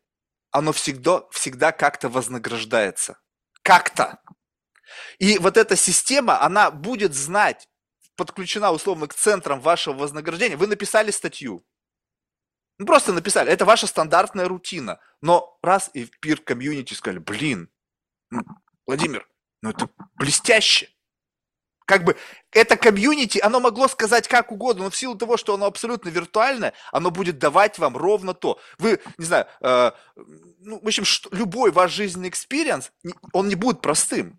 оно 0.50 0.72
всегда, 0.72 1.22
всегда 1.30 1.70
как-то 1.72 2.08
вознаграждается. 2.08 3.18
Как-то. 3.62 4.18
И 5.18 5.38
вот 5.38 5.56
эта 5.56 5.76
система, 5.76 6.42
она 6.42 6.70
будет 6.70 7.14
знать, 7.14 7.68
подключена 8.16 8.72
условно 8.72 9.06
к 9.06 9.14
центрам 9.14 9.60
вашего 9.60 9.94
вознаграждения. 9.94 10.56
Вы 10.56 10.66
написали 10.66 11.10
статью, 11.12 11.64
ну, 12.82 12.86
просто 12.86 13.12
написали, 13.12 13.52
это 13.52 13.64
ваша 13.64 13.86
стандартная 13.86 14.48
рутина. 14.48 14.98
Но 15.20 15.56
раз 15.62 15.90
и 15.94 16.04
в 16.04 16.18
пир 16.18 16.40
комьюнити 16.40 16.94
сказали, 16.94 17.18
блин, 17.18 17.70
Владимир, 18.86 19.28
ну 19.62 19.70
это 19.70 19.88
блестяще. 20.16 20.88
Как 21.84 22.04
бы 22.04 22.16
это 22.52 22.76
комьюнити, 22.76 23.38
оно 23.38 23.60
могло 23.60 23.88
сказать 23.88 24.28
как 24.28 24.52
угодно, 24.52 24.84
но 24.84 24.90
в 24.90 24.96
силу 24.96 25.16
того, 25.16 25.36
что 25.36 25.54
оно 25.54 25.66
абсолютно 25.66 26.08
виртуальное, 26.10 26.74
оно 26.92 27.10
будет 27.10 27.38
давать 27.38 27.78
вам 27.78 27.96
ровно 27.96 28.34
то. 28.34 28.60
Вы, 28.78 29.00
не 29.18 29.24
знаю, 29.24 29.46
э, 29.60 29.90
ну, 30.60 30.80
в 30.80 30.86
общем, 30.86 31.04
что, 31.04 31.28
любой 31.34 31.70
ваш 31.72 31.92
жизненный 31.92 32.28
experience, 32.28 32.92
он 33.32 33.48
не 33.48 33.56
будет 33.56 33.80
простым. 33.80 34.38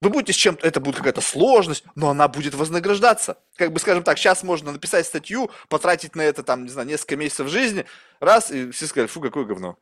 Вы 0.00 0.10
будете 0.10 0.32
с 0.32 0.36
чем-то, 0.36 0.66
это 0.66 0.80
будет 0.80 0.96
какая-то 0.96 1.20
сложность, 1.20 1.84
но 1.96 2.10
она 2.10 2.28
будет 2.28 2.54
вознаграждаться. 2.54 3.38
Как 3.56 3.72
бы, 3.72 3.80
скажем 3.80 4.04
так, 4.04 4.16
сейчас 4.16 4.44
можно 4.44 4.70
написать 4.70 5.06
статью, 5.06 5.50
потратить 5.68 6.14
на 6.14 6.22
это, 6.22 6.44
там, 6.44 6.64
не 6.64 6.70
знаю, 6.70 6.86
несколько 6.86 7.16
месяцев 7.16 7.48
жизни, 7.48 7.84
раз, 8.20 8.52
и 8.52 8.70
все 8.70 8.86
сказали, 8.86 9.08
фу, 9.08 9.20
какое 9.20 9.44
говно. 9.44 9.76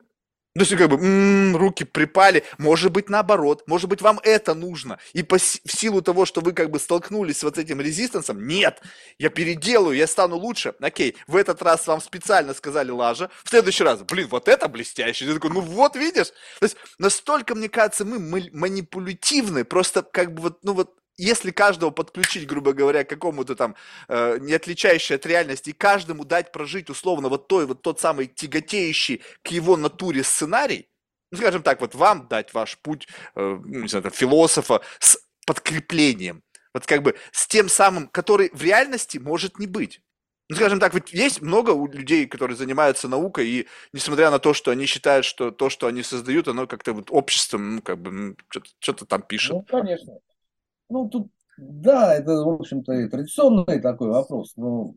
То 0.57 0.63
есть, 0.63 0.75
как 0.75 0.89
бы, 0.89 0.95
м-м, 0.95 1.55
руки 1.55 1.83
припали. 1.83 2.43
Может 2.57 2.91
быть, 2.91 3.09
наоборот. 3.09 3.63
Может 3.67 3.89
быть, 3.89 4.01
вам 4.01 4.19
это 4.23 4.55
нужно. 4.55 4.97
И 5.13 5.21
по, 5.21 5.37
в 5.37 5.71
силу 5.71 6.01
того, 6.01 6.25
что 6.25 6.41
вы 6.41 6.53
как 6.53 6.71
бы 6.71 6.79
столкнулись 6.79 7.39
с 7.39 7.43
вот 7.43 7.59
этим 7.59 7.79
резистансом, 7.79 8.47
нет, 8.47 8.81
я 9.19 9.29
переделаю, 9.29 9.95
я 9.95 10.07
стану 10.07 10.35
лучше. 10.35 10.73
Окей, 10.81 11.15
в 11.27 11.35
этот 11.35 11.61
раз 11.61 11.85
вам 11.85 12.01
специально 12.01 12.55
сказали 12.55 12.89
лажа. 12.89 13.29
В 13.43 13.49
следующий 13.49 13.83
раз, 13.83 14.01
блин, 14.01 14.27
вот 14.31 14.47
это 14.47 14.67
блестяще. 14.67 15.25
Я 15.25 15.33
такой, 15.35 15.51
ну 15.51 15.61
вот, 15.61 15.95
видишь? 15.95 16.29
То 16.59 16.63
есть, 16.63 16.77
настолько, 16.97 17.53
мне 17.53 17.69
кажется, 17.69 18.03
мы 18.03 18.17
манипулятивны. 18.51 19.63
Просто 19.63 20.01
как 20.01 20.33
бы 20.33 20.41
вот, 20.41 20.63
ну 20.63 20.73
вот, 20.73 20.95
если 21.17 21.51
каждого 21.51 21.89
подключить, 21.89 22.47
грубо 22.47 22.73
говоря, 22.73 23.03
к 23.03 23.09
какому-то 23.09 23.55
там 23.55 23.75
э, 24.07 24.37
не 24.39 24.53
отличающей 24.53 25.15
от 25.15 25.25
реальности, 25.25 25.71
и 25.71 25.73
каждому 25.73 26.25
дать 26.25 26.51
прожить 26.51 26.89
условно 26.89 27.29
вот 27.29 27.47
той, 27.47 27.65
вот 27.65 27.81
тот 27.81 27.99
самый 27.99 28.27
тяготеющий 28.27 29.21
к 29.41 29.47
его 29.47 29.77
натуре 29.77 30.23
сценарий, 30.23 30.87
ну, 31.31 31.39
скажем 31.39 31.63
так, 31.63 31.81
вот 31.81 31.95
вам 31.95 32.27
дать 32.27 32.53
ваш 32.53 32.77
путь, 32.77 33.07
э, 33.35 33.59
ну, 33.65 33.81
не 33.81 33.87
знаю, 33.87 34.03
там, 34.03 34.11
философа 34.11 34.81
с 34.99 35.17
подкреплением, 35.45 36.43
вот 36.73 36.85
как 36.85 37.01
бы 37.01 37.15
с 37.31 37.47
тем 37.47 37.69
самым, 37.69 38.07
который 38.07 38.51
в 38.53 38.61
реальности 38.61 39.17
может 39.17 39.59
не 39.59 39.67
быть. 39.67 40.01
Ну, 40.49 40.55
скажем 40.55 40.79
так, 40.79 40.93
ведь 40.93 41.11
есть 41.11 41.41
много 41.41 41.73
людей, 41.91 42.25
которые 42.25 42.55
занимаются 42.55 43.09
наукой, 43.09 43.49
и 43.49 43.67
несмотря 43.91 44.31
на 44.31 44.39
то, 44.39 44.53
что 44.53 44.71
они 44.71 44.85
считают, 44.85 45.25
что 45.25 45.51
то, 45.51 45.69
что 45.69 45.87
они 45.87 46.03
создают, 46.03 46.47
оно 46.47 46.67
как-то 46.67 46.93
вот 46.93 47.07
обществом, 47.09 47.75
ну, 47.75 47.81
как 47.81 47.97
бы, 47.97 48.11
ну, 48.11 48.35
что-то, 48.49 48.69
что-то 48.79 49.05
там 49.05 49.23
пишет. 49.23 49.51
Ну, 49.51 49.63
конечно. 49.63 50.19
Ну, 50.89 51.09
тут, 51.09 51.29
да, 51.57 52.13
это, 52.15 52.43
в 52.43 52.49
общем-то, 52.49 53.09
традиционный 53.09 53.79
такой 53.79 54.09
вопрос. 54.09 54.53
Но 54.55 54.93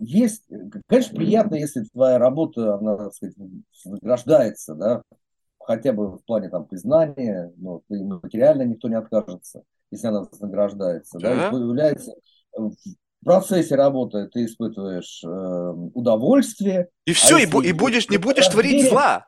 есть, 0.00 0.44
конечно, 0.86 1.16
приятно, 1.16 1.56
если 1.56 1.84
твоя 1.84 2.18
работа, 2.18 2.76
она, 2.76 2.96
так 2.96 3.14
сказать, 3.14 3.36
награждается, 3.84 4.74
да, 4.74 5.02
хотя 5.58 5.92
бы 5.92 6.16
в 6.16 6.24
плане 6.24 6.48
там 6.48 6.66
признания, 6.66 7.52
но 7.56 7.82
ты 7.88 8.02
материально 8.02 8.62
никто 8.62 8.88
не 8.88 8.96
откажется, 8.96 9.62
если 9.90 10.06
она 10.06 10.26
награждается, 10.40 11.18
да, 11.18 11.34
да 11.34 11.48
и 11.48 11.50
появляется 11.50 12.12
в 12.56 12.72
процессе 13.24 13.74
работы 13.74 14.28
ты 14.28 14.44
испытываешь 14.44 15.22
э, 15.24 15.28
удовольствие. 15.94 16.88
И 17.06 17.12
все, 17.12 17.36
а 17.36 17.40
и, 17.40 17.68
и 17.68 17.72
будешь, 17.72 18.08
не 18.08 18.18
будешь 18.18 18.46
творить 18.46 18.88
зла 18.88 19.26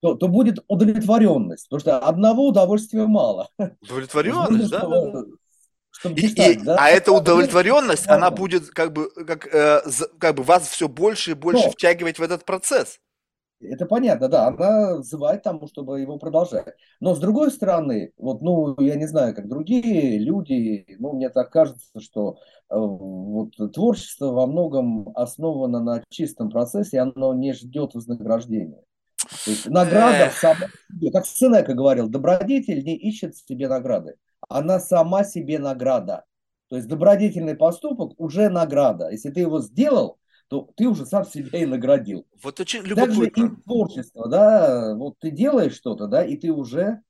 то, 0.00 0.14
то 0.14 0.28
будет 0.28 0.64
удовлетворенность, 0.68 1.68
потому 1.68 1.80
что 1.80 1.98
одного 1.98 2.48
удовольствия 2.48 3.06
мало. 3.06 3.48
Удовлетворенность, 3.82 4.70
да? 4.70 5.24
Чтобы 5.92 6.20
и, 6.20 6.26
и, 6.26 6.56
да? 6.56 6.76
А 6.78 6.88
эта 6.88 7.12
удовлетворенность, 7.12 8.06
да. 8.06 8.14
она 8.14 8.30
будет 8.30 8.68
как 8.70 8.92
бы, 8.92 9.10
как, 9.10 9.46
э, 9.52 9.80
как 10.18 10.36
бы 10.36 10.42
вас 10.42 10.68
все 10.68 10.88
больше 10.88 11.32
и 11.32 11.34
больше 11.34 11.64
Но. 11.66 11.70
втягивать 11.70 12.18
в 12.18 12.22
этот 12.22 12.44
процесс. 12.44 12.98
Это 13.60 13.84
понятно, 13.84 14.28
да, 14.28 14.46
она 14.46 14.96
вызывает 14.96 15.42
тому, 15.42 15.66
чтобы 15.66 16.00
его 16.00 16.16
продолжать. 16.16 16.74
Но 17.00 17.14
с 17.14 17.18
другой 17.18 17.50
стороны, 17.50 18.12
вот, 18.16 18.40
ну, 18.40 18.74
я 18.80 18.94
не 18.94 19.06
знаю, 19.06 19.34
как 19.34 19.48
другие 19.48 20.18
люди, 20.18 20.86
ну, 20.98 21.12
мне 21.12 21.28
так 21.28 21.50
кажется, 21.50 22.00
что 22.00 22.38
э, 22.70 22.74
вот 22.74 23.50
творчество 23.74 24.32
во 24.32 24.46
многом 24.46 25.10
основано 25.14 25.80
на 25.80 26.02
чистом 26.08 26.48
процессе, 26.48 27.00
оно 27.00 27.34
не 27.34 27.52
ждет 27.52 27.92
вознаграждения. 27.94 28.82
То 29.44 29.50
есть 29.50 29.66
награда 29.66 30.30
сама 30.34 30.66
себе, 30.88 31.10
как 31.12 31.26
Сенека 31.26 31.74
говорил, 31.74 32.08
добродетель 32.08 32.82
не 32.84 32.96
ищет 32.96 33.36
себе 33.36 33.68
награды. 33.68 34.16
Она 34.48 34.80
сама 34.80 35.24
себе 35.24 35.58
награда. 35.58 36.24
То 36.68 36.76
есть 36.76 36.88
добродетельный 36.88 37.56
поступок 37.56 38.12
уже 38.18 38.48
награда. 38.48 39.10
Если 39.10 39.30
ты 39.30 39.40
его 39.40 39.60
сделал, 39.60 40.18
то 40.48 40.68
ты 40.76 40.86
уже 40.86 41.06
сам 41.06 41.24
себя 41.24 41.60
и 41.60 41.66
наградил. 41.66 42.26
Вот 42.42 42.58
очень 42.58 42.82
любопытно. 42.82 43.24
Также 43.24 43.26
и 43.28 43.62
творчество, 43.64 44.28
да, 44.28 44.94
вот 44.94 45.14
ты 45.20 45.30
делаешь 45.30 45.74
что-то, 45.74 46.06
да, 46.06 46.24
и 46.24 46.36
ты 46.36 46.52
уже 46.52 47.02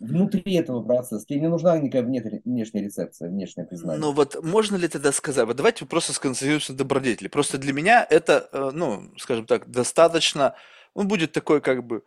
внутри 0.00 0.54
этого 0.54 0.82
процесса. 0.82 1.26
Тебе 1.26 1.40
не 1.40 1.48
нужна 1.48 1.78
никакая 1.78 2.02
внешняя 2.44 2.82
рецепция, 2.82 3.30
внешнее 3.30 3.66
признание. 3.66 4.00
Ну 4.00 4.12
вот 4.12 4.42
можно 4.44 4.76
ли 4.76 4.86
тогда 4.88 5.12
сказать, 5.12 5.46
вот 5.46 5.56
давайте 5.56 5.86
просто 5.86 6.12
сконцентрируемся 6.12 6.72
на 6.72 6.78
добродетели. 6.78 7.28
Просто 7.28 7.58
для 7.58 7.72
меня 7.72 8.06
это, 8.08 8.48
э, 8.52 8.70
ну, 8.72 9.10
скажем 9.18 9.46
так, 9.46 9.70
достаточно 9.70 10.54
он 10.98 11.06
будет 11.06 11.30
такой 11.30 11.60
как 11.60 11.84
бы, 11.84 12.02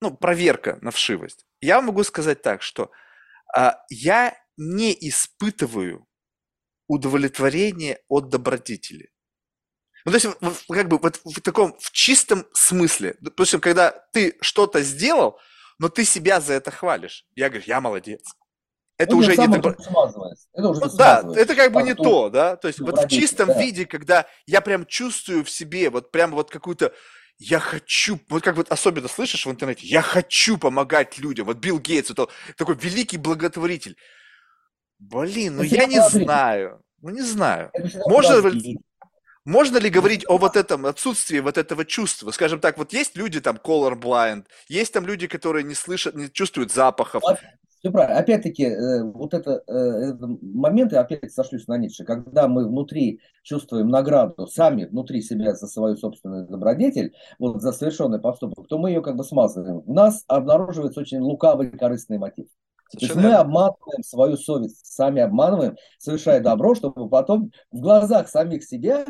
ну, 0.00 0.16
проверка 0.16 0.78
на 0.82 0.90
вшивость. 0.90 1.46
Я 1.60 1.80
могу 1.80 2.02
сказать 2.02 2.42
так, 2.42 2.60
что 2.60 2.90
а, 3.56 3.78
я 3.88 4.36
не 4.56 4.92
испытываю 4.92 6.04
удовлетворение 6.88 8.00
от 8.08 8.30
добродетели. 8.30 9.12
Ну, 10.04 10.10
то 10.10 10.16
есть, 10.16 10.26
как 10.68 10.88
бы, 10.88 10.98
вот 10.98 11.20
в 11.24 11.40
таком, 11.40 11.76
в 11.78 11.92
чистом 11.92 12.46
смысле. 12.52 13.14
Допустим, 13.20 13.60
когда 13.60 13.92
ты 14.12 14.36
что-то 14.40 14.82
сделал, 14.82 15.38
но 15.78 15.88
ты 15.88 16.04
себя 16.04 16.40
за 16.40 16.54
это 16.54 16.72
хвалишь. 16.72 17.24
Я 17.36 17.48
говорю, 17.48 17.64
я 17.64 17.80
молодец. 17.80 18.24
Это 18.98 19.12
ну, 19.12 19.18
уже 19.18 19.36
не 19.36 19.46
добро... 19.46 19.70
это 19.72 20.68
уже 20.68 20.80
ну, 20.80 20.96
Да, 20.96 21.22
это 21.36 21.54
как 21.54 21.72
бы 21.72 21.80
а 21.80 21.82
не 21.84 21.94
то, 21.94 22.02
то, 22.02 22.30
да. 22.30 22.56
То 22.56 22.66
есть 22.66 22.80
вот 22.80 22.98
в 22.98 23.08
чистом 23.08 23.48
да. 23.48 23.60
виде, 23.60 23.86
когда 23.86 24.26
я 24.46 24.60
прям 24.60 24.84
чувствую 24.84 25.44
в 25.44 25.50
себе 25.50 25.90
вот 25.90 26.10
прям 26.10 26.32
вот 26.32 26.50
какую-то 26.50 26.92
я 27.38 27.58
хочу, 27.58 28.20
вот 28.28 28.42
как 28.42 28.56
вот 28.56 28.70
особенно 28.70 29.08
слышишь 29.08 29.46
в 29.46 29.50
интернете, 29.50 29.86
я 29.86 30.02
хочу 30.02 30.56
помогать 30.58 31.18
людям. 31.18 31.46
Вот 31.46 31.58
Билл 31.58 31.78
Гейтс, 31.78 32.10
это 32.10 32.28
такой 32.56 32.76
великий 32.76 33.18
благотворитель. 33.18 33.96
Блин, 34.98 35.56
ну 35.56 35.62
я 35.62 35.86
не 35.86 36.00
знаю. 36.08 36.82
Ну 37.00 37.10
не 37.10 37.22
знаю. 37.22 37.70
Можно, 38.06 38.50
можно 39.44 39.78
ли 39.78 39.90
говорить 39.90 40.24
о 40.28 40.38
вот 40.38 40.56
этом 40.56 40.86
отсутствии 40.86 41.40
вот 41.40 41.58
этого 41.58 41.84
чувства? 41.84 42.30
Скажем 42.30 42.60
так, 42.60 42.78
вот 42.78 42.92
есть 42.92 43.16
люди 43.16 43.40
там 43.40 43.56
colorblind, 43.62 44.44
есть 44.68 44.92
там 44.92 45.06
люди, 45.06 45.26
которые 45.26 45.64
не 45.64 45.74
слышат, 45.74 46.14
не 46.14 46.30
чувствуют 46.30 46.72
запахов. 46.72 47.22
Все 47.84 47.92
правильно. 47.92 48.18
Опять-таки, 48.18 48.64
э, 48.64 49.02
вот 49.02 49.34
это, 49.34 49.62
э, 49.66 49.74
это 49.74 50.26
моменты, 50.40 50.96
опять 50.96 51.30
сошлюсь 51.30 51.66
на 51.66 51.76
Ницше, 51.76 52.04
когда 52.04 52.48
мы 52.48 52.66
внутри 52.66 53.20
чувствуем 53.42 53.88
награду, 53.88 54.46
сами 54.46 54.86
внутри 54.86 55.20
себя 55.20 55.54
за 55.54 55.66
свою 55.66 55.98
собственную 55.98 56.46
добродетель, 56.46 57.14
вот 57.38 57.60
за 57.60 57.72
совершенный 57.72 58.20
поступок, 58.20 58.68
то 58.68 58.78
мы 58.78 58.88
ее 58.88 59.02
как 59.02 59.16
бы 59.16 59.24
смазываем. 59.24 59.82
У 59.84 59.92
нас 59.92 60.24
обнаруживается 60.28 61.00
очень 61.00 61.20
лукавый 61.20 61.70
корыстный 61.70 62.16
мотив. 62.16 62.46
То 62.92 62.98
есть 63.00 63.16
мы 63.16 63.34
обманываем 63.34 64.02
свою 64.02 64.38
совесть, 64.38 64.86
сами 64.86 65.20
обманываем, 65.20 65.76
совершая 65.98 66.40
добро, 66.40 66.74
чтобы 66.74 67.10
потом 67.10 67.50
в 67.70 67.80
глазах 67.80 68.28
самих 68.28 68.64
себя 68.64 69.04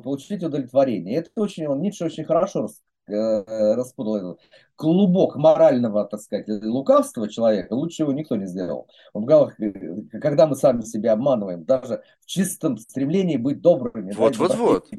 получить 0.00 0.42
удовлетворение. 0.42 1.18
Это 1.18 1.30
очень, 1.36 1.66
он 1.66 1.80
Ницше 1.80 2.04
очень 2.04 2.24
хорошо 2.24 2.68
Э, 3.06 3.74
распутал 3.74 4.40
клубок 4.76 5.36
морального, 5.36 6.06
так 6.06 6.20
сказать, 6.20 6.48
лукавства 6.48 7.28
человека, 7.28 7.74
лучше 7.74 8.02
его 8.02 8.14
никто 8.14 8.34
не 8.34 8.46
сделал. 8.46 8.88
Он 9.12 9.26
говорил, 9.26 9.52
э, 9.58 10.18
когда 10.20 10.46
мы 10.46 10.56
сами 10.56 10.80
себя 10.80 11.12
обманываем, 11.12 11.64
даже 11.64 12.02
в 12.20 12.26
чистом 12.26 12.78
стремлении 12.78 13.36
быть 13.36 13.60
добрыми. 13.60 14.12
Вот, 14.12 14.38
вот, 14.38 14.54
вот. 14.54 14.90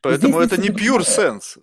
Поэтому 0.00 0.38
это 0.38 0.60
не 0.60 0.68
pure 0.68 1.00
sense. 1.00 1.60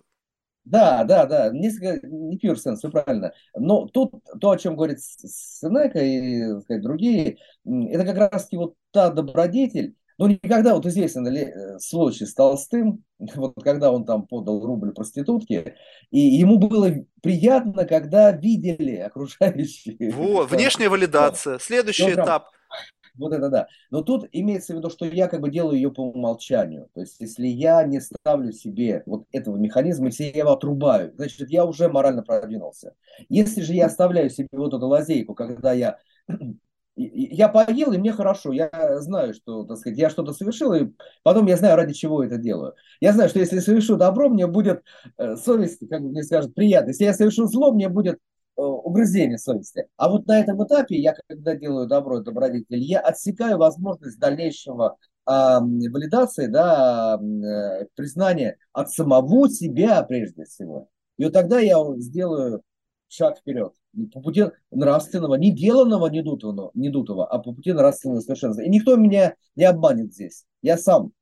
Да, 0.64 1.04
да, 1.04 1.24
да, 1.24 1.48
не, 1.48 1.70
не 1.70 2.36
pure 2.36 2.56
sense, 2.56 2.76
все 2.76 2.90
правильно. 2.90 3.32
Но 3.56 3.86
тут 3.86 4.12
то, 4.38 4.50
о 4.50 4.58
чем 4.58 4.76
говорит 4.76 5.00
Сенека 5.00 6.00
и 6.00 6.60
сказать, 6.64 6.82
другие, 6.82 7.38
это 7.64 8.04
как 8.04 8.30
раз 8.30 8.46
вот 8.52 8.74
та 8.90 9.08
добродетель, 9.08 9.96
ну, 10.18 10.26
никогда, 10.26 10.74
вот 10.74 10.84
известен 10.84 11.26
э, 11.28 11.78
случай 11.78 12.26
с 12.26 12.34
Толстым, 12.34 13.04
вот 13.36 13.54
когда 13.62 13.92
он 13.92 14.04
там 14.04 14.26
подал 14.26 14.64
рубль 14.66 14.92
проститутке, 14.92 15.76
и 16.10 16.18
ему 16.18 16.58
было 16.58 16.92
приятно, 17.22 17.84
когда 17.84 18.32
видели 18.32 18.96
окружающие. 18.96 20.12
Вот, 20.18 20.50
внешняя 20.50 20.88
валидация, 20.88 21.58
следующий 21.58 22.14
ну, 22.14 22.24
этап. 22.24 22.48
Вот 23.14 23.32
это 23.32 23.48
да. 23.48 23.66
Но 23.90 24.02
тут 24.02 24.28
имеется 24.30 24.72
в 24.72 24.76
виду, 24.76 24.90
что 24.90 25.04
я 25.04 25.26
как 25.26 25.40
бы 25.40 25.50
делаю 25.50 25.74
ее 25.74 25.90
по 25.90 26.02
умолчанию. 26.02 26.88
То 26.94 27.00
есть, 27.00 27.16
если 27.18 27.48
я 27.48 27.82
не 27.82 28.00
ставлю 28.00 28.52
себе 28.52 29.02
вот 29.06 29.24
этого 29.32 29.56
механизма, 29.56 30.06
если 30.06 30.24
я 30.24 30.40
его 30.40 30.52
отрубаю, 30.52 31.12
значит, 31.16 31.50
я 31.50 31.64
уже 31.64 31.88
морально 31.88 32.22
продвинулся. 32.22 32.94
Если 33.28 33.62
же 33.62 33.72
я 33.72 33.86
оставляю 33.86 34.30
себе 34.30 34.46
вот 34.52 34.72
эту 34.72 34.86
лазейку, 34.86 35.34
когда 35.34 35.72
я 35.72 35.98
я 36.98 37.48
поел, 37.48 37.92
и 37.92 37.98
мне 37.98 38.12
хорошо. 38.12 38.52
Я 38.52 38.70
знаю, 39.00 39.34
что, 39.34 39.64
так 39.64 39.78
сказать, 39.78 39.98
я 39.98 40.10
что-то 40.10 40.32
совершил, 40.32 40.74
и 40.74 40.88
потом 41.22 41.46
я 41.46 41.56
знаю, 41.56 41.76
ради 41.76 41.94
чего 41.94 42.24
это 42.24 42.36
делаю. 42.36 42.74
Я 43.00 43.12
знаю, 43.12 43.28
что 43.28 43.38
если 43.38 43.60
совершу 43.60 43.96
добро, 43.96 44.28
мне 44.28 44.46
будет 44.46 44.82
э, 45.16 45.36
совесть, 45.36 45.80
как 45.88 46.00
мне 46.00 46.22
скажут, 46.22 46.54
приятно. 46.54 46.90
Если 46.90 47.04
я 47.04 47.14
совершу 47.14 47.46
зло, 47.46 47.72
мне 47.72 47.88
будет 47.88 48.18
угрызение 48.58 49.38
совести. 49.38 49.86
А 49.96 50.08
вот 50.08 50.26
на 50.26 50.40
этом 50.40 50.64
этапе 50.64 50.96
я, 50.96 51.14
когда 51.28 51.54
делаю 51.54 51.86
добро 51.86 52.20
и 52.20 52.24
добродетель, 52.24 52.80
я 52.80 52.98
отсекаю 52.98 53.56
возможность 53.56 54.18
дальнейшего 54.18 54.96
э, 55.26 55.30
валидации, 55.30 56.46
да, 56.46 57.16
э, 57.20 57.86
признания 57.94 58.56
от 58.72 58.90
самого 58.90 59.48
себя 59.48 60.02
прежде 60.02 60.44
всего. 60.44 60.88
И 61.18 61.24
вот 61.24 61.32
тогда 61.32 61.60
я 61.60 61.76
сделаю 61.98 62.62
шаг 63.08 63.38
вперед. 63.38 63.72
По 64.06 64.20
пути 64.20 64.44
нравственного, 64.70 65.34
не 65.34 65.50
деланного, 65.50 66.06
не 66.08 66.22
дутого, 66.22 66.70
не 66.74 66.88
дутого, 66.88 67.26
а 67.26 67.38
по 67.38 67.52
пути 67.52 67.72
нравственного 67.72 68.20
совершенства. 68.20 68.62
И 68.62 68.68
никто 68.68 68.96
меня 68.96 69.34
не 69.56 69.64
обманет 69.64 70.12
здесь. 70.12 70.44
Я 70.62 70.78
сам 70.78 71.12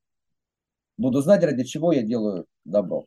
буду 0.97 1.21
знать, 1.21 1.43
ради 1.43 1.65
чего 1.65 1.93
я 1.93 2.03
делаю 2.03 2.47
добро. 2.65 3.07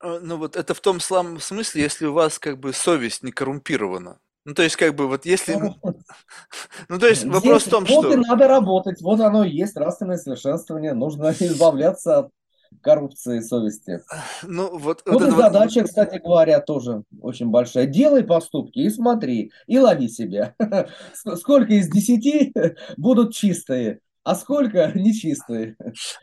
А, 0.00 0.20
ну 0.20 0.36
вот 0.36 0.56
это 0.56 0.74
в 0.74 0.80
том 0.80 1.00
самом 1.00 1.40
смысле, 1.40 1.82
если 1.82 2.06
у 2.06 2.12
вас 2.12 2.38
как 2.38 2.58
бы 2.58 2.72
совесть 2.72 3.22
не 3.22 3.32
коррумпирована. 3.32 4.18
Ну 4.44 4.54
то 4.54 4.62
есть 4.62 4.76
как 4.76 4.94
бы 4.94 5.08
вот 5.08 5.26
если... 5.26 5.54
Ну, 5.54 5.76
ну 6.88 6.98
то 6.98 7.08
есть 7.08 7.24
вопрос 7.24 7.64
в 7.64 7.70
том, 7.70 7.86
что... 7.86 8.02
Вот 8.02 8.12
и 8.12 8.16
надо 8.16 8.46
работать, 8.46 9.00
вот 9.00 9.20
оно 9.20 9.44
и 9.44 9.50
есть 9.50 9.74
нравственное 9.74 10.18
совершенствование, 10.18 10.94
нужно 10.94 11.30
избавляться 11.40 12.18
от 12.18 12.30
коррупции 12.80 13.40
совести. 13.40 14.02
Ну, 14.42 14.78
вот, 14.78 15.02
вот, 15.06 15.20
вот 15.20 15.28
и 15.28 15.30
задача, 15.30 15.80
вот... 15.80 15.88
кстати 15.88 16.18
говоря, 16.18 16.60
тоже 16.60 17.02
очень 17.20 17.48
большая. 17.48 17.86
Делай 17.86 18.24
поступки 18.24 18.78
и 18.78 18.90
смотри, 18.90 19.52
и 19.66 19.78
лови 19.78 20.08
себя. 20.08 20.54
Сколько 21.12 21.74
из 21.74 21.88
десяти 21.88 22.52
будут 22.96 23.34
чистые, 23.34 24.00
а 24.24 24.34
сколько 24.34 24.90
нечистые. 24.94 25.76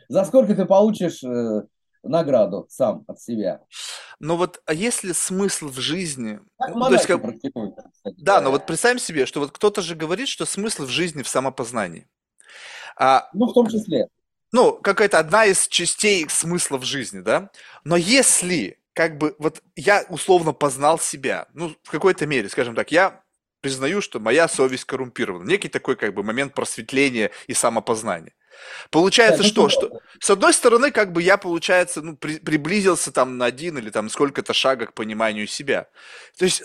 За 0.08 0.24
сколько 0.24 0.54
ты 0.54 0.66
получишь 0.66 1.24
э, 1.24 1.62
награду 2.02 2.66
сам 2.68 3.04
от 3.06 3.20
себя. 3.20 3.62
Но 4.20 4.36
вот, 4.36 4.62
а 4.66 4.74
если 4.74 5.12
смысл 5.12 5.68
в 5.68 5.78
жизни... 5.80 6.38
Ну, 6.68 6.80
то 6.80 6.92
есть, 6.92 7.06
как... 7.06 7.22
Да, 8.18 8.40
но 8.40 8.50
вот 8.50 8.66
представим 8.66 8.98
себе, 8.98 9.26
что 9.26 9.40
вот 9.40 9.52
кто-то 9.52 9.82
же 9.82 9.94
говорит, 9.94 10.28
что 10.28 10.44
смысл 10.44 10.84
в 10.84 10.90
жизни 10.90 11.22
в 11.22 11.28
самопознании. 11.28 12.06
А... 12.96 13.28
Ну, 13.32 13.46
в 13.46 13.54
том 13.54 13.68
числе 13.68 14.08
ну, 14.54 14.72
какая-то 14.72 15.18
одна 15.18 15.46
из 15.46 15.66
частей 15.66 16.28
смысла 16.28 16.78
в 16.78 16.84
жизни, 16.84 17.18
да? 17.18 17.50
Но 17.82 17.96
если, 17.96 18.78
как 18.92 19.18
бы, 19.18 19.34
вот 19.40 19.60
я 19.74 20.04
условно 20.08 20.52
познал 20.52 21.00
себя, 21.00 21.48
ну, 21.54 21.74
в 21.82 21.90
какой-то 21.90 22.24
мере, 22.24 22.48
скажем 22.48 22.76
так, 22.76 22.92
я 22.92 23.20
признаю, 23.60 24.00
что 24.00 24.20
моя 24.20 24.46
совесть 24.46 24.84
коррумпирована. 24.84 25.44
Некий 25.44 25.68
такой, 25.68 25.96
как 25.96 26.14
бы, 26.14 26.22
момент 26.22 26.54
просветления 26.54 27.32
и 27.48 27.52
самопознания. 27.52 28.32
Получается, 28.90 29.42
да, 29.42 29.48
что, 29.48 29.68
что, 29.68 30.00
с 30.20 30.30
одной 30.30 30.54
стороны, 30.54 30.92
как 30.92 31.10
бы 31.10 31.20
я, 31.20 31.36
получается, 31.36 32.00
ну, 32.00 32.16
при, 32.16 32.38
приблизился 32.38 33.10
там 33.10 33.36
на 33.38 33.46
один 33.46 33.76
или 33.78 33.90
там 33.90 34.08
сколько-то 34.08 34.54
шага 34.54 34.86
к 34.86 34.94
пониманию 34.94 35.48
себя. 35.48 35.88
То 36.38 36.44
есть, 36.44 36.62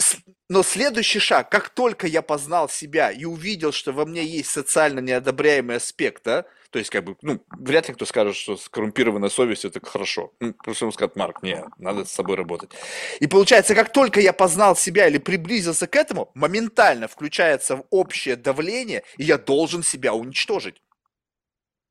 но 0.48 0.62
следующий 0.62 1.18
шаг, 1.18 1.50
как 1.50 1.70
только 1.70 2.06
я 2.06 2.22
познал 2.22 2.70
себя 2.70 3.10
и 3.10 3.26
увидел, 3.26 3.72
что 3.72 3.94
во 3.94 4.06
мне 4.06 4.24
есть 4.24 4.52
социально 4.52 5.00
неодобряемый 5.00 5.78
аспект, 5.78 6.24
да, 6.24 6.46
то 6.72 6.78
есть, 6.78 6.92
как 6.92 7.04
бы, 7.04 7.16
ну, 7.22 7.44
вряд 7.58 7.88
ли 7.88 7.96
кто 7.96 8.06
скажет, 8.06 8.36
что 8.36 8.56
скоррумпированная 8.56 9.30
совесть 9.30 9.66
это 9.66 9.84
хорошо. 9.84 10.34
Ну, 10.40 10.54
просто 10.54 10.86
ему 10.86 10.92
скажет, 10.92 11.16
Марк, 11.16 11.42
не, 11.42 11.64
надо 11.78 12.06
с 12.06 12.12
собой 12.12 12.36
работать. 12.36 12.72
И 13.20 13.26
получается, 13.26 13.74
как 13.74 13.92
только 13.92 14.20
я 14.20 14.34
познал 14.34 14.76
себя 14.76 15.08
или 15.08 15.18
приблизился 15.18 15.88
к 15.88 15.96
этому, 15.96 16.30
моментально 16.36 17.08
включается 17.08 17.84
общее 17.90 18.36
давление, 18.36 19.04
и 19.18 19.24
я 19.24 19.40
должен 19.40 19.82
себя 19.82 20.14
уничтожить. 20.14 20.82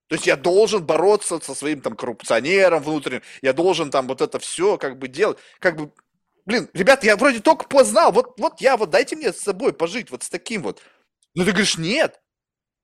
То 0.09 0.15
есть 0.15 0.27
я 0.27 0.37
должен 0.37 0.85
бороться 0.87 1.41
со 1.41 1.55
своим 1.55 1.81
там 1.81 1.97
коррупционером 1.97 2.83
внутренним, 2.83 3.23
я 3.43 3.53
должен 3.53 3.91
там 3.91 4.07
вот 4.07 4.21
это 4.21 4.39
все 4.39 4.79
как 4.79 4.99
бы 4.99 5.09
делать, 5.09 5.39
как 5.59 5.77
бы, 5.77 5.93
блин, 6.47 6.69
ребята, 6.73 7.05
я 7.07 7.17
вроде 7.17 7.41
только 7.41 7.65
познал, 7.67 8.13
вот, 8.13 8.39
вот 8.39 8.61
я, 8.61 8.77
вот 8.77 8.91
дайте 8.91 9.17
мне 9.17 9.33
с 9.33 9.41
собой 9.41 9.73
пожить 9.73 10.11
вот 10.11 10.23
с 10.23 10.31
таким 10.31 10.63
вот. 10.63 10.81
Ну 11.35 11.45
ты 11.45 11.51
говоришь, 11.51 11.77
нет, 11.77 12.21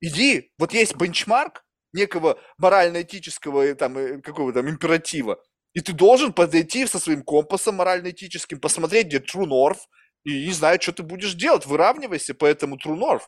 иди, 0.00 0.52
вот 0.58 0.74
есть 0.74 0.96
бенчмарк, 0.96 1.64
некого 1.94 2.38
морально-этического 2.58 3.74
там, 3.74 3.96
э, 3.96 4.20
какого 4.20 4.52
там 4.52 4.68
императива. 4.68 5.42
И 5.72 5.80
ты 5.80 5.92
должен 5.92 6.32
подойти 6.32 6.86
со 6.86 6.98
своим 6.98 7.22
компасом 7.22 7.76
морально-этическим, 7.76 8.60
посмотреть, 8.60 9.06
где 9.06 9.18
True 9.18 9.46
North, 9.46 9.80
и 10.24 10.46
не 10.46 10.52
знаю, 10.52 10.80
что 10.80 10.92
ты 10.92 11.02
будешь 11.02 11.34
делать, 11.34 11.66
выравнивайся 11.66 12.34
по 12.34 12.44
этому 12.44 12.76
True 12.76 12.98
North. 12.98 13.22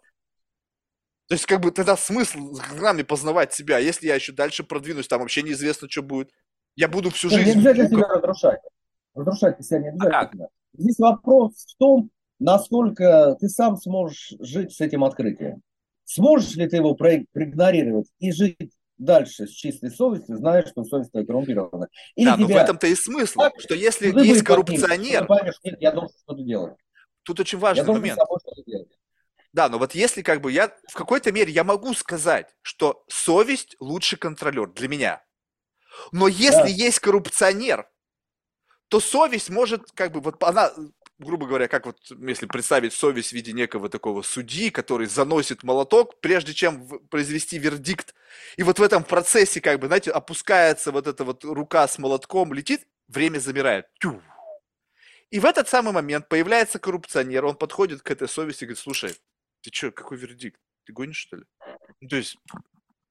То 1.28 1.34
есть, 1.34 1.46
как 1.46 1.60
бы, 1.60 1.72
тогда 1.72 1.96
смысл 1.96 2.38
нами 2.80 3.02
познавать 3.02 3.52
себя. 3.52 3.78
Если 3.78 4.06
я 4.06 4.14
еще 4.14 4.32
дальше 4.32 4.62
продвинусь, 4.62 5.08
там 5.08 5.20
вообще 5.20 5.42
неизвестно, 5.42 5.88
что 5.90 6.02
будет. 6.02 6.30
Я 6.76 6.88
буду 6.88 7.10
всю 7.10 7.30
жизнь... 7.30 7.44
Не 7.44 7.52
обязательно 7.52 7.88
себя 7.88 8.08
разрушать. 8.08 8.60
Разрушать 9.14 9.64
себя 9.64 9.80
не 9.80 9.88
обязательно. 9.88 10.44
А? 10.44 10.48
Здесь 10.78 10.98
вопрос 10.98 11.52
в 11.66 11.76
том, 11.78 12.10
насколько 12.38 13.36
ты 13.40 13.48
сам 13.48 13.76
сможешь 13.76 14.34
жить 14.38 14.72
с 14.72 14.80
этим 14.80 15.02
открытием. 15.02 15.62
Сможешь 16.06 16.54
ли 16.54 16.68
ты 16.68 16.76
его 16.76 16.94
проигнорировать 16.94 18.06
и 18.20 18.30
жить 18.30 18.70
дальше 18.96 19.46
с 19.46 19.50
чистой 19.50 19.90
совестью, 19.90 20.36
зная, 20.36 20.64
что 20.64 20.84
совесть 20.84 21.10
твоя 21.10 21.26
коррумпирована? 21.26 21.88
Или 22.14 22.26
да, 22.26 22.36
но 22.36 22.46
в 22.46 22.50
этом-то 22.50 22.86
и 22.86 22.94
смысл, 22.94 23.40
так, 23.40 23.60
что 23.60 23.74
если 23.74 24.08
есть 24.24 24.44
коррупционер... 24.44 25.22
Ты 25.22 25.26
поймешь, 25.26 25.58
нет, 25.64 25.76
я 25.80 25.90
должен 25.90 26.16
что-то 26.22 26.42
делать. 26.42 26.76
Тут 27.24 27.40
очень 27.40 27.58
важный 27.58 27.84
я 27.84 27.92
момент. 27.92 28.18
Да, 29.52 29.68
но 29.68 29.78
вот 29.78 29.94
если 29.94 30.22
как 30.22 30.40
бы 30.40 30.52
я 30.52 30.72
в 30.88 30.94
какой-то 30.94 31.32
мере 31.32 31.50
я 31.50 31.64
могу 31.64 31.92
сказать, 31.94 32.54
что 32.62 33.04
совесть 33.08 33.74
лучший 33.80 34.18
контролер 34.18 34.68
для 34.72 34.86
меня. 34.86 35.24
Но 36.12 36.28
если 36.28 36.60
да. 36.60 36.66
есть 36.66 37.00
коррупционер, 37.00 37.88
то 38.88 39.00
совесть 39.00 39.50
может 39.50 39.90
как 39.92 40.12
бы 40.12 40.20
вот 40.20 40.40
она 40.42 40.72
грубо 41.18 41.46
говоря, 41.46 41.68
как 41.68 41.86
вот 41.86 41.98
если 42.10 42.46
представить 42.46 42.92
совесть 42.92 43.30
в 43.30 43.32
виде 43.32 43.52
некого 43.52 43.88
такого 43.88 44.22
судьи, 44.22 44.70
который 44.70 45.06
заносит 45.06 45.62
молоток, 45.62 46.20
прежде 46.20 46.52
чем 46.52 46.86
произвести 47.08 47.58
вердикт. 47.58 48.14
И 48.56 48.62
вот 48.62 48.78
в 48.78 48.82
этом 48.82 49.02
процессе, 49.02 49.60
как 49.60 49.80
бы, 49.80 49.86
знаете, 49.86 50.10
опускается 50.10 50.92
вот 50.92 51.06
эта 51.06 51.24
вот 51.24 51.44
рука 51.44 51.88
с 51.88 51.98
молотком, 51.98 52.52
летит, 52.52 52.86
время 53.08 53.38
замирает. 53.38 53.86
Тю. 54.00 54.22
И 55.30 55.40
в 55.40 55.44
этот 55.44 55.68
самый 55.68 55.92
момент 55.92 56.28
появляется 56.28 56.78
коррупционер, 56.78 57.44
он 57.44 57.56
подходит 57.56 58.02
к 58.02 58.10
этой 58.10 58.28
совести 58.28 58.64
и 58.64 58.66
говорит, 58.66 58.78
слушай, 58.78 59.16
ты 59.62 59.70
что, 59.72 59.90
какой 59.90 60.18
вердикт? 60.18 60.60
Ты 60.84 60.92
гонишь, 60.92 61.16
что 61.16 61.36
ли? 61.36 61.44
Ну, 62.00 62.08
то 62.08 62.16
есть, 62.16 62.36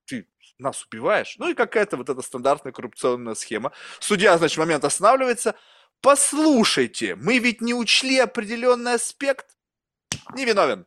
ты 0.06 0.28
нас 0.58 0.86
убиваешь? 0.86 1.36
Ну 1.38 1.50
и 1.50 1.54
какая-то 1.54 1.98
вот 1.98 2.10
эта 2.10 2.22
стандартная 2.22 2.72
коррупционная 2.72 3.34
схема. 3.36 3.74
Судья, 4.00 4.38
значит, 4.38 4.56
в 4.56 4.60
момент 4.60 4.86
останавливается, 4.86 5.56
послушайте, 6.06 7.16
мы 7.16 7.40
ведь 7.40 7.62
не 7.62 7.74
учли 7.74 8.20
определенный 8.20 8.94
аспект, 8.94 9.48
не 10.36 10.46
виновен. 10.46 10.86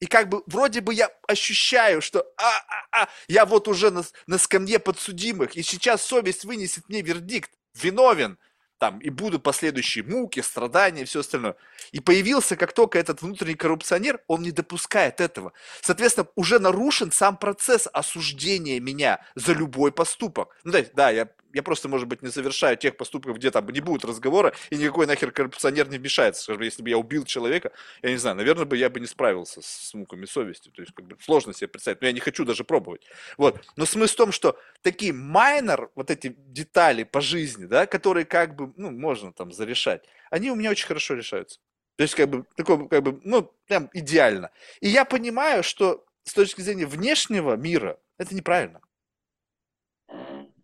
И 0.00 0.06
как 0.06 0.28
бы 0.28 0.42
вроде 0.46 0.82
бы 0.82 0.92
я 0.92 1.10
ощущаю, 1.26 2.02
что 2.02 2.26
а, 2.36 2.58
а, 2.92 3.04
а, 3.04 3.08
я 3.26 3.46
вот 3.46 3.68
уже 3.68 3.90
на, 3.90 4.04
на 4.26 4.36
скамье 4.36 4.78
подсудимых, 4.78 5.56
и 5.56 5.62
сейчас 5.62 6.02
совесть 6.02 6.44
вынесет 6.44 6.90
мне 6.90 7.00
вердикт, 7.00 7.50
виновен, 7.74 8.36
там, 8.76 8.98
и 8.98 9.08
будут 9.08 9.42
последующие 9.42 10.04
муки, 10.04 10.40
страдания 10.40 11.02
и 11.02 11.04
все 11.06 11.20
остальное. 11.20 11.56
И 11.92 12.00
появился, 12.00 12.56
как 12.56 12.74
только 12.74 12.98
этот 12.98 13.22
внутренний 13.22 13.54
коррупционер, 13.54 14.20
он 14.26 14.42
не 14.42 14.52
допускает 14.52 15.22
этого. 15.22 15.54
Соответственно, 15.80 16.28
уже 16.34 16.58
нарушен 16.58 17.12
сам 17.12 17.38
процесс 17.38 17.88
осуждения 17.90 18.78
меня 18.78 19.24
за 19.34 19.54
любой 19.54 19.90
поступок. 19.90 20.54
Ну, 20.64 20.72
да, 20.72 20.84
да, 20.92 21.10
я 21.10 21.30
я 21.52 21.62
просто, 21.62 21.88
может 21.88 22.08
быть, 22.08 22.22
не 22.22 22.30
совершаю 22.30 22.76
тех 22.76 22.96
поступков, 22.96 23.36
где 23.36 23.50
там 23.50 23.68
не 23.68 23.80
будет 23.80 24.04
разговора, 24.04 24.54
и 24.70 24.76
никакой 24.76 25.06
нахер 25.06 25.30
коррупционер 25.30 25.88
не 25.88 25.98
вмешается. 25.98 26.42
Скажем, 26.42 26.62
если 26.62 26.82
бы 26.82 26.90
я 26.90 26.98
убил 26.98 27.24
человека, 27.24 27.72
я 28.02 28.10
не 28.10 28.16
знаю, 28.16 28.36
наверное, 28.36 28.64
бы 28.64 28.76
я 28.76 28.90
бы 28.90 29.00
не 29.00 29.06
справился 29.06 29.60
с 29.62 29.94
муками 29.94 30.26
совести. 30.26 30.70
То 30.70 30.82
есть, 30.82 30.94
как 30.94 31.06
бы, 31.06 31.16
сложно 31.20 31.52
себе 31.52 31.68
представить, 31.68 32.00
но 32.00 32.06
я 32.06 32.12
не 32.12 32.20
хочу 32.20 32.44
даже 32.44 32.64
пробовать. 32.64 33.02
Вот. 33.36 33.60
Но 33.76 33.86
смысл 33.86 34.14
в 34.14 34.16
том, 34.16 34.32
что 34.32 34.58
такие 34.82 35.12
майнер, 35.12 35.90
вот 35.94 36.10
эти 36.10 36.34
детали 36.36 37.04
по 37.04 37.20
жизни, 37.20 37.66
да, 37.66 37.86
которые 37.86 38.24
как 38.24 38.56
бы, 38.56 38.72
ну, 38.76 38.90
можно 38.90 39.32
там 39.32 39.52
зарешать, 39.52 40.04
они 40.30 40.50
у 40.50 40.54
меня 40.54 40.70
очень 40.70 40.86
хорошо 40.86 41.14
решаются. 41.14 41.60
То 41.96 42.02
есть, 42.02 42.14
как 42.14 42.28
бы, 42.30 42.44
такое, 42.56 42.86
как 42.88 43.02
бы, 43.02 43.20
ну, 43.24 43.52
прям 43.66 43.90
идеально. 43.92 44.50
И 44.80 44.88
я 44.88 45.04
понимаю, 45.04 45.62
что 45.62 46.04
с 46.24 46.32
точки 46.32 46.60
зрения 46.60 46.86
внешнего 46.86 47.56
мира 47.56 47.98
это 48.18 48.34
неправильно. 48.34 48.80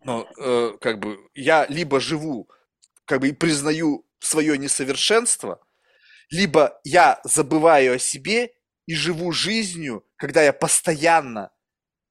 Но 0.07 0.25
э, 0.39 0.71
как 0.79 0.99
бы 0.99 1.19
я 1.35 1.65
либо 1.67 1.99
живу, 1.99 2.47
как 3.03 3.19
бы 3.19 3.27
и 3.27 3.33
признаю 3.33 4.05
свое 4.19 4.57
несовершенство, 4.57 5.59
либо 6.31 6.79
я 6.85 7.19
забываю 7.25 7.95
о 7.95 7.99
себе 7.99 8.53
и 8.85 8.95
живу 8.95 9.33
жизнью, 9.33 10.05
когда 10.15 10.41
я 10.41 10.53
постоянно 10.53 11.51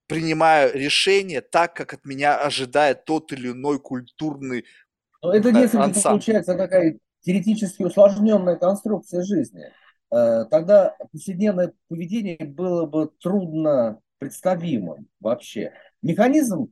принимаю 0.09 0.75
решение 0.75 1.41
так, 1.41 1.75
как 1.75 1.95
от 1.95 2.05
меня 2.05 2.39
ожидает 2.39 3.07
тот 3.07 3.33
или 3.33 3.53
иной 3.53 3.81
культурный 3.81 4.67
Но 5.23 5.35
это 5.35 5.51
несколько 5.51 5.85
ансамбль. 5.85 6.19
получается 6.19 6.55
такая 6.55 6.99
теоретически 7.23 7.83
усложненная 7.83 8.57
конструкция 8.57 9.23
жизни. 9.23 9.73
Э, 10.15 10.45
тогда 10.51 10.95
повседневное 11.11 11.73
поведение 11.89 12.45
было 12.45 12.85
бы 12.85 13.11
трудно 13.23 14.01
представимым 14.19 15.09
вообще. 15.19 15.73
Механизм 16.03 16.71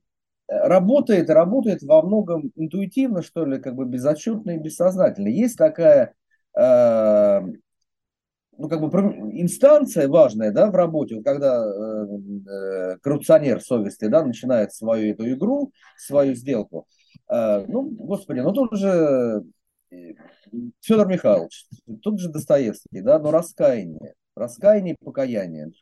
работает, 0.48 1.30
работает 1.30 1.82
во 1.82 2.02
многом 2.02 2.52
интуитивно, 2.56 3.22
что 3.22 3.44
ли, 3.44 3.58
как 3.58 3.74
бы 3.74 3.86
безотчетно 3.86 4.52
и 4.52 4.58
бессознательно. 4.58 5.28
Есть 5.28 5.56
такая 5.56 6.14
э, 6.58 7.40
ну, 8.58 8.68
как 8.68 8.80
бы 8.80 8.88
инстанция 9.32 10.08
важная, 10.08 10.52
да, 10.52 10.70
в 10.70 10.74
работе, 10.74 11.16
вот 11.16 11.24
когда 11.24 11.64
э, 11.64 12.06
э, 12.48 12.98
коррупционер 12.98 13.60
совести, 13.60 14.06
да, 14.06 14.24
начинает 14.24 14.72
свою 14.72 15.12
эту 15.12 15.28
игру, 15.32 15.72
свою 15.96 16.34
сделку, 16.34 16.86
э, 17.30 17.64
ну, 17.66 17.82
господи, 17.90 18.40
ну 18.40 18.52
тут 18.52 18.76
же 18.76 19.42
э, 19.90 19.96
Федор 20.80 21.08
Михайлович, 21.08 21.66
тут 22.02 22.20
же 22.20 22.28
Достоевский, 22.30 23.00
да, 23.00 23.18
но 23.18 23.30
раскаяние, 23.30 24.14
раскаяние 24.36 24.94
и 24.94 25.04
покаяние. 25.04 25.72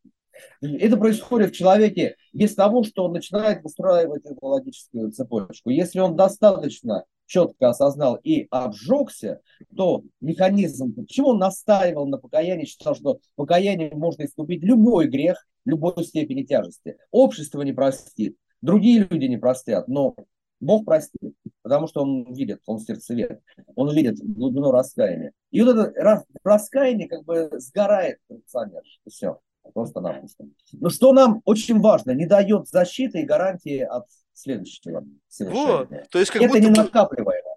Это 0.60 0.96
происходит 0.96 1.50
в 1.50 1.56
человеке 1.56 2.16
без 2.32 2.54
того, 2.54 2.84
что 2.84 3.04
он 3.04 3.12
начинает 3.12 3.62
выстраивать 3.62 4.24
эту 4.24 4.44
логическую 4.46 5.10
цепочку. 5.12 5.70
Если 5.70 6.00
он 6.00 6.16
достаточно 6.16 7.04
четко 7.26 7.70
осознал 7.70 8.16
и 8.16 8.46
обжегся, 8.50 9.40
то 9.74 10.02
механизм, 10.20 10.94
почему 10.94 11.28
он 11.28 11.38
настаивал 11.38 12.06
на 12.06 12.18
покаянии, 12.18 12.66
считал, 12.66 12.94
что 12.94 13.20
покаяние 13.36 13.94
можно 13.94 14.24
искупить 14.24 14.62
любой 14.62 15.08
грех, 15.08 15.46
любой 15.64 16.04
степени 16.04 16.42
тяжести. 16.42 16.98
Общество 17.10 17.62
не 17.62 17.72
простит, 17.72 18.36
другие 18.60 19.06
люди 19.08 19.24
не 19.26 19.38
простят, 19.38 19.88
но 19.88 20.14
Бог 20.60 20.84
простит, 20.84 21.34
потому 21.62 21.88
что 21.88 22.02
он 22.02 22.32
видит, 22.32 22.60
он 22.66 22.78
сердцевед, 22.78 23.40
он 23.74 23.92
видит 23.94 24.18
глубину 24.18 24.70
раскаяния. 24.70 25.32
И 25.50 25.60
вот 25.60 25.76
это 25.76 26.24
раскаяние 26.44 27.08
как 27.08 27.24
бы 27.24 27.50
сгорает 27.58 28.18
коррупционер. 28.28 28.82
Все, 29.08 29.38
просто-напросто. 29.70 30.44
Но 30.72 30.90
что 30.90 31.12
нам 31.12 31.42
очень 31.44 31.80
важно, 31.80 32.12
не 32.12 32.26
дает 32.26 32.68
защиты 32.68 33.20
и 33.20 33.24
гарантии 33.24 33.80
от 33.80 34.06
следующего 34.34 35.04
Вот. 35.40 35.88
То 36.10 36.18
есть 36.18 36.30
как 36.30 36.42
Это 36.42 36.52
будто 36.54 36.60
не 36.60 36.70
накапливаемо. 36.70 37.48
вот, 37.48 37.56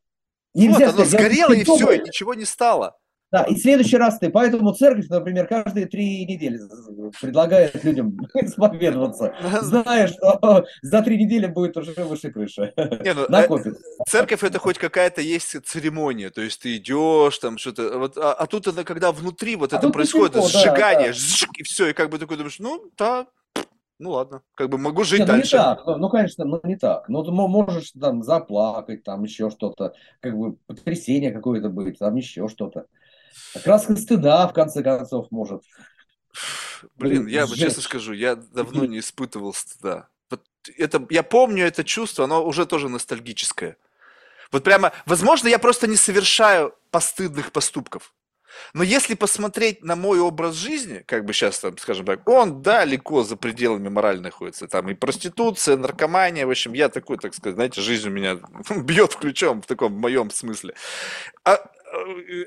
Нельзя 0.54 0.90
оно 0.90 1.06
сказать, 1.06 1.10
сгорело 1.10 1.54
и 1.54 1.64
все, 1.64 1.92
и 1.92 2.00
ничего 2.02 2.34
не 2.34 2.46
стало. 2.46 2.98
Да, 3.32 3.44
и 3.44 3.56
в 3.56 3.58
следующий 3.58 3.98
раз 3.98 4.20
ты, 4.20 4.30
поэтому 4.30 4.72
церковь, 4.74 5.08
например, 5.10 5.48
каждые 5.48 5.88
три 5.88 6.26
недели 6.26 6.60
предлагает 7.20 7.84
людям 7.84 8.18
исповедоваться, 8.36 9.34
зная, 9.62 10.08
что 10.08 10.66
за 10.82 11.02
три 11.02 11.18
недели 11.18 11.48
будет 11.48 11.76
уже 11.76 11.94
выше 12.04 12.32
крыши. 12.32 12.72
Не, 12.78 13.14
ну, 13.14 13.24
э, 13.26 13.30
Накопится. 13.30 13.82
церковь 14.08 14.44
это 14.44 14.60
хоть 14.60 14.78
какая-то 14.78 15.22
есть 15.22 15.56
церемония, 15.66 16.30
то 16.30 16.42
есть 16.42 16.62
ты 16.62 16.78
идешь 16.78 17.38
там 17.40 17.58
что-то, 17.58 17.98
вот, 17.98 18.18
а, 18.18 18.34
а 18.34 18.46
тут 18.48 18.68
это 18.68 18.84
когда 18.84 19.12
внутри 19.12 19.56
вот 19.56 19.74
А 19.74 19.78
это 19.78 19.90
происходит 19.90 20.34
да, 20.36 20.42
сжигание, 20.44 21.08
да. 21.08 21.14
зжик, 21.14 21.50
и 21.58 21.64
все, 21.64 21.88
и 21.88 21.94
как 21.94 22.10
бы 22.12 22.20
такой 22.20 22.38
думаешь, 22.38 22.60
ну 22.60 22.92
да, 22.98 23.28
ну 23.98 24.12
ладно, 24.12 24.42
как 24.56 24.70
бы 24.70 24.78
могу 24.78 25.04
жить 25.04 25.20
Нет, 25.20 25.28
ну 25.28 25.34
не 25.36 25.40
дальше. 25.42 25.58
так, 25.58 25.86
ну, 25.86 26.10
конечно, 26.10 26.46
ну 26.46 26.60
не 26.64 26.76
так. 26.76 27.08
Ну, 27.08 27.24
ты 27.24 27.32
мо- 27.32 27.48
можешь 27.48 27.92
там 27.92 28.24
заплакать, 28.24 29.04
там 29.04 29.24
еще 29.24 29.50
что-то, 29.50 29.94
как 30.20 30.38
бы 30.38 30.58
потрясение 30.68 31.32
какое-то 31.32 31.70
быть, 31.70 32.00
там 32.00 32.16
еще 32.16 32.48
что-то. 32.50 32.86
Краска 33.64 33.96
стыда, 33.96 34.48
в 34.48 34.54
конце 34.54 34.84
концов, 34.84 35.28
может. 35.32 35.64
Блин, 36.96 37.28
я 37.28 37.46
вот 37.46 37.58
честно 37.58 37.82
скажу, 37.82 38.14
я 38.14 38.36
давно 38.36 38.86
не 38.86 39.00
испытывал 39.00 39.54
стыда. 39.54 40.10
Вот 40.30 40.44
это, 40.78 41.06
я 41.10 41.24
помню 41.24 41.66
это 41.66 41.84
чувство, 41.84 42.26
оно 42.26 42.46
уже 42.46 42.66
тоже 42.66 42.90
ностальгическое. 42.90 43.78
Вот 44.52 44.64
прямо, 44.64 44.94
возможно, 45.06 45.48
я 45.48 45.60
просто 45.60 45.88
не 45.88 45.96
совершаю 45.96 46.76
постыдных 46.92 47.52
поступков. 47.52 48.14
Но 48.74 48.84
если 48.84 49.16
посмотреть 49.16 49.84
на 49.84 49.96
мой 49.96 50.20
образ 50.20 50.56
жизни, 50.56 51.04
как 51.06 51.26
бы 51.26 51.34
сейчас, 51.34 51.60
там, 51.60 51.78
скажем 51.78 52.06
так, 52.06 52.28
он 52.28 52.62
далеко 52.62 53.24
за 53.24 53.36
пределами 53.36 53.90
морали 53.90 54.20
находится. 54.20 54.68
Там 54.68 54.90
и 54.90 54.94
проституция, 54.94 55.78
наркомания, 55.78 56.46
в 56.46 56.52
общем, 56.52 56.74
я 56.74 56.90
такой, 56.90 57.18
так 57.18 57.34
сказать, 57.34 57.56
знаете, 57.56 57.82
жизнь 57.82 58.08
у 58.08 58.12
меня 58.12 58.40
бьет 58.78 59.16
ключом 59.16 59.62
в 59.62 59.66
таком 59.66 59.94
моем 59.94 60.32
смысле. 60.32 60.74
А, 61.44 61.60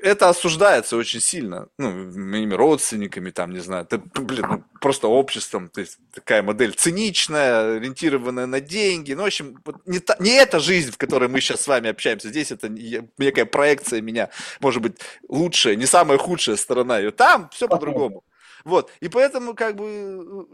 это 0.01 0.29
осуждается 0.29 0.97
очень 0.97 1.19
сильно, 1.19 1.67
ну, 1.77 1.91
моими 1.91 2.53
родственниками, 2.53 3.31
там, 3.31 3.51
не 3.51 3.59
знаю, 3.59 3.87
да, 3.89 3.97
блин, 3.97 4.45
ну, 4.49 4.63
просто 4.81 5.07
обществом, 5.07 5.69
то 5.69 5.81
есть 5.81 5.97
такая 6.13 6.43
модель 6.43 6.73
циничная, 6.73 7.77
ориентированная 7.77 8.45
на 8.45 8.61
деньги, 8.61 9.13
ну, 9.13 9.23
в 9.23 9.27
общем, 9.27 9.57
не, 9.85 9.99
та- 9.99 10.17
не 10.19 10.31
эта 10.31 10.59
жизнь, 10.59 10.91
в 10.91 10.97
которой 10.97 11.29
мы 11.29 11.41
сейчас 11.41 11.61
с 11.61 11.67
вами 11.67 11.89
общаемся, 11.89 12.29
здесь 12.29 12.51
это 12.51 12.69
не- 12.69 13.09
некая 13.17 13.45
проекция 13.45 14.01
меня, 14.01 14.29
может 14.59 14.81
быть, 14.81 14.97
лучшая, 15.27 15.75
не 15.75 15.85
самая 15.85 16.17
худшая 16.17 16.55
сторона 16.55 16.99
ее, 16.99 17.11
там 17.11 17.49
все 17.53 17.67
по-другому. 17.67 18.23
Вот, 18.65 18.91
и 18.99 19.07
поэтому, 19.07 19.53
как 19.53 19.75
бы, 19.75 20.45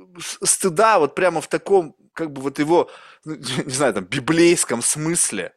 стыда 0.44 1.00
вот 1.00 1.16
прямо 1.16 1.42
в 1.42 1.48
таком, 1.48 1.96
как 2.14 2.32
бы, 2.32 2.42
вот 2.42 2.60
его, 2.60 2.90
ну, 3.26 3.36
не 3.66 3.74
знаю, 3.74 3.94
там, 3.94 4.06
библейском 4.06 4.82
смысле, 4.82 5.54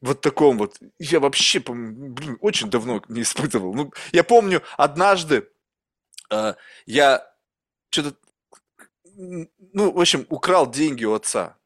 вот 0.00 0.20
таком 0.20 0.58
вот. 0.58 0.78
Я 0.98 1.20
вообще, 1.20 1.60
блин, 1.60 2.38
очень 2.40 2.70
давно 2.70 3.02
не 3.08 3.22
испытывал. 3.22 3.74
Ну, 3.74 3.92
я 4.12 4.24
помню, 4.24 4.62
однажды 4.76 5.48
э, 6.30 6.54
я 6.86 7.26
что-то, 7.90 8.16
ну, 9.16 9.92
в 9.92 10.00
общем, 10.00 10.26
украл 10.28 10.70
деньги 10.70 11.04
у 11.04 11.14
отца. 11.14 11.56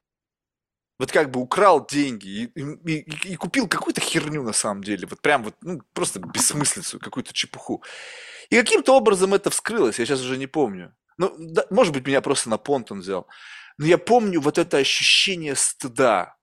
Вот 0.99 1.11
как 1.11 1.31
бы 1.31 1.41
украл 1.41 1.85
деньги 1.85 2.29
и, 2.29 2.45
и- 2.61 2.99
и- 3.01 3.33
и 3.33 3.37
купил 3.37 3.67
какую-то 3.67 4.01
херню 4.01 4.43
на 4.43 4.53
самом 4.53 4.85
деле. 4.85 5.07
Вот 5.09 5.21
прям 5.21 5.43
вот, 5.43 5.57
ну, 5.63 5.81
просто 5.95 6.21
бессмыслицу, 6.21 7.01
какую-то 7.01 7.33
чепуху. 7.33 7.83
И 8.51 8.57
каким-то 8.57 8.97
образом 8.97 9.35
это 9.35 9.51
вскрылось, 9.51 9.99
я 9.99 10.07
сейчас 10.07 10.21
уже 10.21 10.37
не 10.39 10.47
помню. 10.47 10.95
Ну, 11.19 11.35
да, 11.39 11.65
может 11.71 11.93
быть, 11.93 12.07
меня 12.07 12.21
просто 12.21 12.51
на 12.51 12.59
понт 12.59 12.93
он 12.93 13.01
взял. 13.01 13.27
Но 13.79 13.87
я 13.87 13.99
помню 13.99 14.41
вот 14.41 14.59
это 14.59 14.77
ощущение 14.79 15.57
стыда. 15.57 16.37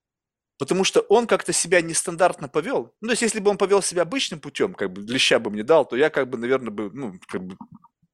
Потому 0.60 0.84
что 0.84 1.00
он 1.00 1.26
как-то 1.26 1.54
себя 1.54 1.82
нестандартно 1.82 2.50
повел. 2.50 2.94
Ну, 3.00 3.08
то 3.08 3.14
есть, 3.14 3.22
если 3.22 3.40
бы 3.40 3.50
он 3.50 3.58
повел 3.58 3.82
себя 3.82 4.02
обычным 4.02 4.42
путем, 4.42 4.74
как 4.74 4.92
бы 4.92 5.02
леща 5.02 5.40
бы 5.40 5.50
мне 5.50 5.64
дал, 5.64 5.86
то 5.86 5.96
я 5.96 6.10
как 6.10 6.30
бы, 6.30 6.38
наверное, 6.38 6.70
бы, 6.70 6.92
ну, 6.92 7.14
как 7.28 7.42
бы, 7.42 7.56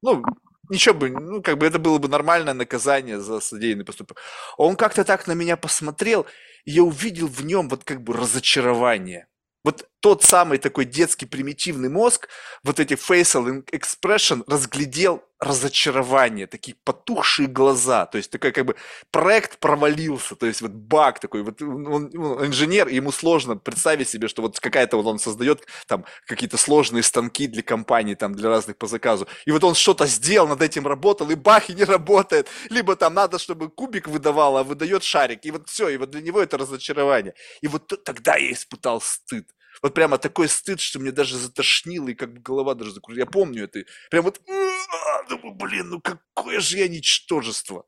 ну, 0.04 0.24
ничего 0.70 0.94
бы, 0.94 1.10
ну, 1.10 1.42
как 1.42 1.58
бы 1.58 1.66
это 1.66 1.80
было 1.80 1.98
бы 1.98 2.08
нормальное 2.08 2.54
наказание 2.54 3.20
за 3.20 3.40
содеянный 3.40 3.84
поступок. 3.84 4.20
Он 4.58 4.76
как-то 4.76 5.04
так 5.04 5.26
на 5.26 5.32
меня 5.32 5.58
посмотрел, 5.58 6.28
и 6.66 6.72
я 6.72 6.84
увидел 6.84 7.28
в 7.28 7.44
нем 7.44 7.68
вот 7.68 7.84
как 7.84 8.04
бы 8.04 8.14
разочарование. 8.14 9.28
Вот 9.64 9.90
тот 10.06 10.22
самый 10.22 10.60
такой 10.60 10.86
детский 10.86 11.26
примитивный 11.26 11.90
мозг, 11.90 12.30
вот 12.64 12.80
эти 12.80 12.94
facial 12.94 13.66
expression 13.72 14.44
разглядел 14.46 15.24
разочарование, 15.40 16.46
такие 16.46 16.78
потухшие 16.84 17.48
глаза, 17.48 18.06
то 18.06 18.18
есть 18.18 18.30
такой 18.30 18.52
как 18.52 18.66
бы 18.66 18.76
проект 19.10 19.58
провалился, 19.58 20.36
то 20.36 20.46
есть 20.46 20.62
вот 20.62 20.72
баг 20.72 21.20
такой, 21.20 21.42
вот 21.42 21.60
он, 21.60 21.88
он 21.88 22.46
инженер, 22.46 22.88
ему 22.88 23.12
сложно 23.12 23.58
представить 23.58 24.08
себе, 24.08 24.28
что 24.28 24.44
вот 24.44 24.60
какая-то 24.60 24.98
вот 24.98 25.08
он 25.08 25.18
создает 25.18 25.66
там 25.88 26.06
какие-то 26.28 26.58
сложные 26.58 27.02
станки 27.02 27.48
для 27.48 27.64
компаний, 27.64 28.14
там 28.14 28.36
для 28.36 28.50
разных 28.50 28.78
по 28.78 28.86
заказу, 28.86 29.28
и 29.46 29.52
вот 29.52 29.64
он 29.64 29.74
что-то 29.74 30.06
сделал, 30.06 30.48
над 30.48 30.62
этим 30.62 30.86
работал, 30.86 31.32
и 31.32 31.36
бах, 31.36 31.72
и 31.72 31.74
не 31.74 31.84
работает, 31.84 32.48
либо 32.70 32.96
там 32.96 33.16
надо, 33.16 33.40
чтобы 33.40 33.70
кубик 33.70 34.08
выдавал, 34.08 34.58
а 34.58 34.64
выдает 34.64 35.04
шарик, 35.04 35.46
и 35.46 35.52
вот 35.52 35.68
все, 35.68 35.90
и 35.90 35.98
вот 35.98 36.12
для 36.12 36.22
него 36.22 36.42
это 36.42 36.60
разочарование. 36.60 37.34
И 37.62 37.68
вот 37.68 37.92
тогда 38.04 38.36
я 38.36 38.52
испытал 38.52 39.02
стыд. 39.02 39.48
Вот 39.86 39.94
прямо 39.94 40.18
такой 40.18 40.50
стыд, 40.50 40.80
что 40.80 41.00
мне 41.00 41.12
даже 41.12 41.38
затошнило, 41.38 42.08
и 42.08 42.16
как 42.16 42.34
бы 42.34 42.40
голова 42.42 42.74
даже 42.74 42.92
закружилась. 42.92 43.28
Я 43.28 43.32
помню 43.32 43.66
это. 43.66 43.84
Прям 44.10 44.24
вот, 44.24 44.42
«А, 44.50 45.24
думаю, 45.30 45.54
блин, 45.54 45.90
ну 45.90 46.02
какое 46.02 46.60
же 46.60 46.80
я 46.80 46.88
ничтожество. 46.88 47.86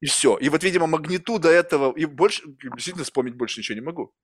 И 0.00 0.06
все. 0.06 0.38
И 0.38 0.48
вот, 0.48 0.64
видимо, 0.64 0.86
магнитуда 0.86 1.50
этого, 1.50 1.94
и 1.94 2.06
больше, 2.06 2.44
действительно 2.46 3.04
вспомнить 3.04 3.34
больше 3.34 3.60
ничего 3.60 3.74
не 3.74 3.84
могу. 3.84 4.14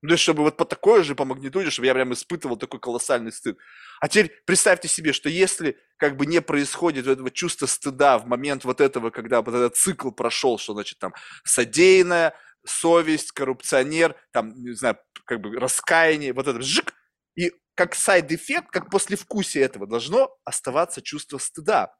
Ну, 0.00 0.08
то 0.08 0.14
есть, 0.14 0.22
чтобы 0.22 0.42
вот 0.42 0.56
по 0.56 0.64
такой 0.64 1.04
же, 1.04 1.14
по 1.14 1.26
магнитуде, 1.26 1.68
чтобы 1.68 1.84
я 1.84 1.92
прям 1.92 2.14
испытывал 2.14 2.56
такой 2.56 2.80
колоссальный 2.80 3.30
стыд. 3.30 3.58
А 4.00 4.08
теперь 4.08 4.32
представьте 4.46 4.88
себе, 4.88 5.12
что 5.12 5.28
если 5.28 5.76
как 5.98 6.16
бы 6.16 6.24
не 6.24 6.40
происходит 6.40 7.06
этого 7.06 7.30
чувства 7.30 7.66
стыда 7.66 8.16
в 8.18 8.26
момент 8.26 8.64
вот 8.64 8.80
этого, 8.80 9.10
когда 9.10 9.42
вот 9.42 9.54
этот 9.54 9.76
цикл 9.76 10.12
прошел, 10.12 10.58
что 10.58 10.72
значит 10.72 10.98
там 10.98 11.12
содеянное, 11.44 12.34
совесть, 12.64 13.32
коррупционер, 13.32 14.16
там, 14.32 14.54
не 14.54 14.74
знаю, 14.74 14.98
как 15.24 15.40
бы 15.40 15.58
раскаяние, 15.58 16.32
вот 16.32 16.48
это 16.48 16.60
жик, 16.62 16.94
и 17.36 17.52
как 17.74 17.94
side 17.94 18.22
effect, 18.22 18.70
как 18.70 18.90
послевкусие 18.90 19.64
этого 19.64 19.86
должно 19.86 20.36
оставаться 20.44 21.02
чувство 21.02 21.38
стыда, 21.38 21.94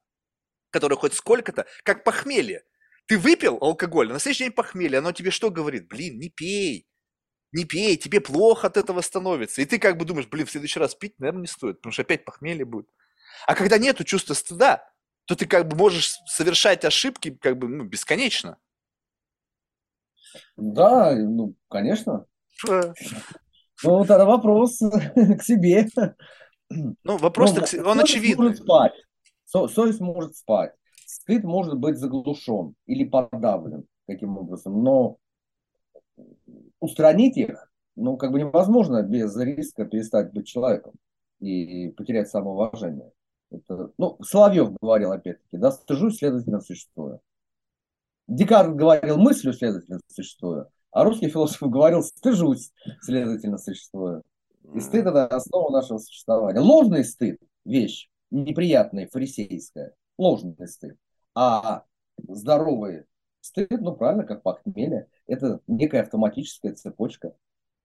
которое 0.70 0.96
хоть 0.96 1.14
сколько-то, 1.14 1.66
как 1.84 2.04
похмелье. 2.04 2.64
Ты 3.06 3.18
выпил 3.18 3.58
алкоголь, 3.60 4.10
а 4.10 4.14
на 4.14 4.18
следующий 4.20 4.44
день 4.44 4.52
похмелье, 4.52 4.98
оно 4.98 5.12
тебе 5.12 5.30
что 5.30 5.50
говорит? 5.50 5.88
Блин, 5.88 6.18
не 6.18 6.30
пей, 6.30 6.86
не 7.52 7.64
пей, 7.64 7.96
тебе 7.96 8.20
плохо 8.20 8.68
от 8.68 8.76
этого 8.76 9.00
становится. 9.00 9.60
И 9.60 9.64
ты 9.64 9.78
как 9.78 9.98
бы 9.98 10.04
думаешь, 10.04 10.28
блин, 10.28 10.46
в 10.46 10.50
следующий 10.50 10.80
раз 10.80 10.94
пить, 10.94 11.18
наверное, 11.18 11.42
не 11.42 11.46
стоит, 11.46 11.78
потому 11.78 11.92
что 11.92 12.02
опять 12.02 12.24
похмелье 12.24 12.64
будет. 12.64 12.88
А 13.46 13.54
когда 13.54 13.78
нету 13.78 14.04
чувства 14.04 14.34
стыда, 14.34 14.88
то 15.26 15.34
ты 15.34 15.46
как 15.46 15.68
бы 15.68 15.76
можешь 15.76 16.16
совершать 16.26 16.84
ошибки 16.84 17.36
как 17.40 17.58
бы 17.58 17.68
ну, 17.68 17.84
бесконечно. 17.84 18.58
Да, 20.56 21.14
ну, 21.14 21.54
конечно. 21.68 22.26
Э, 22.68 22.92
Ну, 23.84 23.98
вот 23.98 24.10
это 24.10 24.24
вопрос 24.24 24.78
к 25.38 25.42
себе. 25.42 25.86
Ну, 26.70 27.16
вопрос, 27.18 27.54
Ну, 27.54 27.88
он 27.88 28.00
очевидный. 28.00 28.44
может 28.46 28.62
спать. 28.62 28.92
Со- 29.44 29.68
совесть 29.68 30.00
может 30.00 30.36
спать. 30.36 30.72
Стыд 31.06 31.44
может 31.44 31.76
быть 31.78 31.98
заглушен 31.98 32.74
или 32.86 33.04
подавлен 33.04 33.84
таким 34.06 34.38
образом. 34.38 34.82
Но 34.82 35.18
устранить 36.80 37.36
их, 37.36 37.70
ну, 37.96 38.16
как 38.16 38.32
бы 38.32 38.40
невозможно 38.40 39.02
без 39.02 39.36
риска 39.36 39.84
перестать 39.84 40.32
быть 40.32 40.46
человеком. 40.46 40.94
и 41.40 41.88
потерять 41.88 42.28
самоуважение. 42.28 43.10
Это, 43.50 43.90
ну, 43.98 44.16
Соловьев 44.22 44.72
говорил 44.80 45.10
опять-таки, 45.10 45.56
да, 45.58 45.72
стыжусь, 45.72 46.18
следовательно, 46.18 46.60
существую. 46.60 47.20
Декарт 48.36 48.74
говорил, 48.74 49.18
мыслю, 49.18 49.52
следовательно, 49.52 50.00
существую. 50.06 50.68
А 50.90 51.04
русский 51.04 51.28
философ 51.28 51.68
говорил, 51.70 52.02
стыжусь, 52.02 52.72
следовательно, 53.00 53.58
существую. 53.58 54.22
И 54.74 54.80
стыд– 54.80 55.06
это 55.06 55.26
основа 55.26 55.70
нашего 55.70 55.98
существования. 55.98 56.60
Ложный 56.60 57.04
стыд– 57.04 57.38
вещь 57.64 58.08
неприятная, 58.32 59.08
фарисейская. 59.08 59.94
Ложный 60.18 60.66
стыд. 60.66 60.96
А 61.34 61.84
здоровый 62.26 63.04
стыд, 63.40 63.70
ну 63.70 63.94
правильно, 63.94 64.24
как 64.24 64.42
похмелье, 64.42 65.08
это 65.26 65.60
некая 65.66 66.02
автоматическая 66.02 66.74
цепочка. 66.74 67.34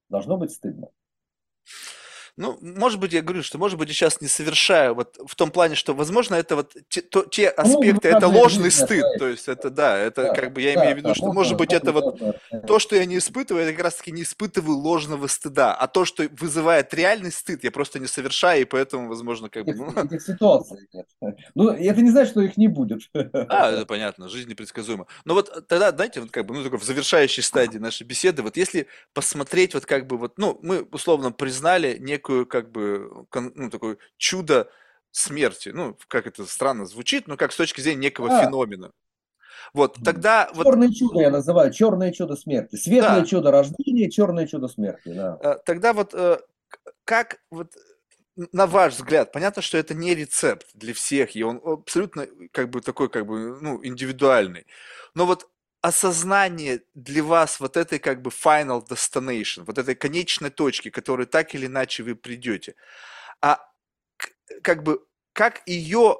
Должно 0.10 0.38
быть 0.38 0.52
стыдно. 0.52 0.90
Ну, 2.38 2.58
может 2.62 3.00
быть, 3.00 3.14
я 3.14 3.24
говорю, 3.24 3.42
что, 3.42 3.58
может 3.58 3.80
быть, 3.80 3.90
я 3.90 3.96
сейчас 3.96 4.22
не 4.22 4.28
совершаю 4.28 4.94
вот 4.94 5.18
в 5.26 5.36
том 5.36 5.50
плане, 5.50 5.74
что, 5.74 5.96
возможно, 5.96 6.36
это 6.36 6.56
вот 6.56 6.76
те, 6.88 7.02
то, 7.02 7.24
те 7.24 7.52
ну, 7.58 7.64
аспекты, 7.64 8.12
ну, 8.12 8.18
это 8.18 8.28
ложный 8.28 8.70
стыд, 8.70 9.02
да, 9.02 9.18
то 9.18 9.28
есть 9.28 9.48
это, 9.48 9.72
да, 9.72 9.98
это 9.98 10.26
да, 10.26 10.34
как 10.36 10.54
бы 10.54 10.62
я 10.62 10.76
да, 10.76 10.82
имею 10.82 10.94
в 10.94 10.98
виду, 11.00 11.08
да, 11.10 11.16
что, 11.16 11.26
можно, 11.26 11.40
может 11.40 11.58
быть, 11.58 11.74
это 11.74 11.92
вот 11.92 12.22
то, 12.68 12.78
что 12.78 12.96
я 12.96 13.06
не 13.06 13.18
испытываю, 13.18 13.66
я 13.66 13.72
как 13.72 13.84
раз-таки 13.84 14.12
не 14.12 14.22
испытываю 14.22 14.78
ложного 14.78 15.26
стыда, 15.26 15.74
а 15.74 15.88
то, 15.88 16.06
что 16.06 16.28
вызывает 16.40 16.94
реальный 16.94 17.32
стыд, 17.32 17.64
я 17.64 17.72
просто 17.72 17.98
не 17.98 18.08
совершаю, 18.08 18.62
и 18.62 18.66
поэтому, 18.66 19.10
возможно, 19.10 19.50
как 19.50 19.66
бы... 19.66 19.74
Ну... 19.74 19.92
Этих 20.04 20.22
ситуаций 20.22 20.88
нет. 20.94 21.08
Ну, 21.56 21.70
это 21.70 22.02
не 22.02 22.12
значит, 22.12 22.32
что 22.32 22.42
их 22.42 22.56
не 22.58 22.68
будет. 22.68 23.02
А, 23.50 23.72
это 23.72 23.86
понятно, 23.86 24.30
жизнь 24.30 24.50
непредсказуима. 24.50 25.08
Но 25.26 25.34
вот 25.34 25.68
тогда, 25.68 25.92
знаете, 25.92 26.20
вот 26.22 26.32
как 26.32 26.46
бы, 26.46 26.54
ну, 26.54 26.64
такой 26.64 26.80
в 26.80 26.84
завершающей 26.84 27.42
стадии 27.42 27.78
нашей 27.78 28.04
беседы, 28.04 28.42
вот 28.42 28.58
если 28.58 28.88
посмотреть 29.14 29.74
вот 29.74 29.86
как 29.86 30.06
бы 30.06 30.18
вот, 30.18 30.38
ну, 30.38 30.60
мы 30.62 30.82
условно 30.92 31.32
признали 31.32 31.98
некую 31.98 32.27
как 32.28 32.72
бы 32.72 33.26
ну, 33.34 33.70
такое 33.70 33.98
чудо 34.18 34.70
смерти. 35.12 35.70
Ну, 35.70 35.98
как 36.08 36.28
это 36.28 36.46
странно 36.46 36.86
звучит, 36.86 37.28
но 37.28 37.38
как 37.38 37.52
с 37.52 37.58
точки 37.58 37.82
зрения 37.82 38.02
некого 38.02 38.30
а. 38.30 38.44
феномена. 38.44 38.92
Вот, 39.74 39.98
тогда... 40.04 40.50
Черное 40.56 40.88
вот... 40.88 40.96
чудо 40.96 41.20
я 41.20 41.30
называю, 41.30 41.74
черное 41.74 42.12
чудо 42.12 42.36
смерти. 42.36 42.76
Светлое 42.76 43.22
да. 43.22 43.26
чудо 43.26 43.52
рождения, 43.52 44.10
черное 44.10 44.48
чудо 44.48 44.68
смерти. 44.68 45.10
Да. 45.10 45.38
Э, 45.42 45.56
тогда 45.66 45.94
вот 45.94 46.14
э, 46.14 46.40
как 47.04 47.40
вот 47.52 47.74
на 48.54 48.68
ваш 48.68 48.94
взгляд, 48.94 49.32
понятно, 49.32 49.62
что 49.62 49.78
это 49.78 49.96
не 49.96 50.14
рецепт 50.14 50.68
для 50.74 50.94
всех, 50.94 51.36
и 51.36 51.44
он 51.44 51.60
абсолютно 51.64 52.28
как 52.52 52.70
бы 52.70 52.82
такой 52.82 53.10
как 53.10 53.26
бы 53.26 53.60
ну, 53.60 53.84
индивидуальный. 53.84 54.68
Но 55.16 55.26
вот 55.26 55.50
осознание 55.82 56.82
для 56.96 57.24
вас 57.24 57.60
вот 57.60 57.78
этой 57.78 58.00
как 58.00 58.22
бы 58.22 58.30
final 58.32 58.86
destination, 58.88 59.64
вот 59.66 59.78
этой 59.78 59.96
конечной 59.96 60.50
точки, 60.50 60.90
к 60.90 60.96
которой 60.96 61.26
так 61.26 61.56
или 61.56 61.68
иначе 61.68 62.04
вы 62.04 62.16
придете, 62.16 62.76
а 63.42 63.60
как 64.64 64.84
бы 64.84 65.06
как 65.34 65.62
ее 65.66 66.18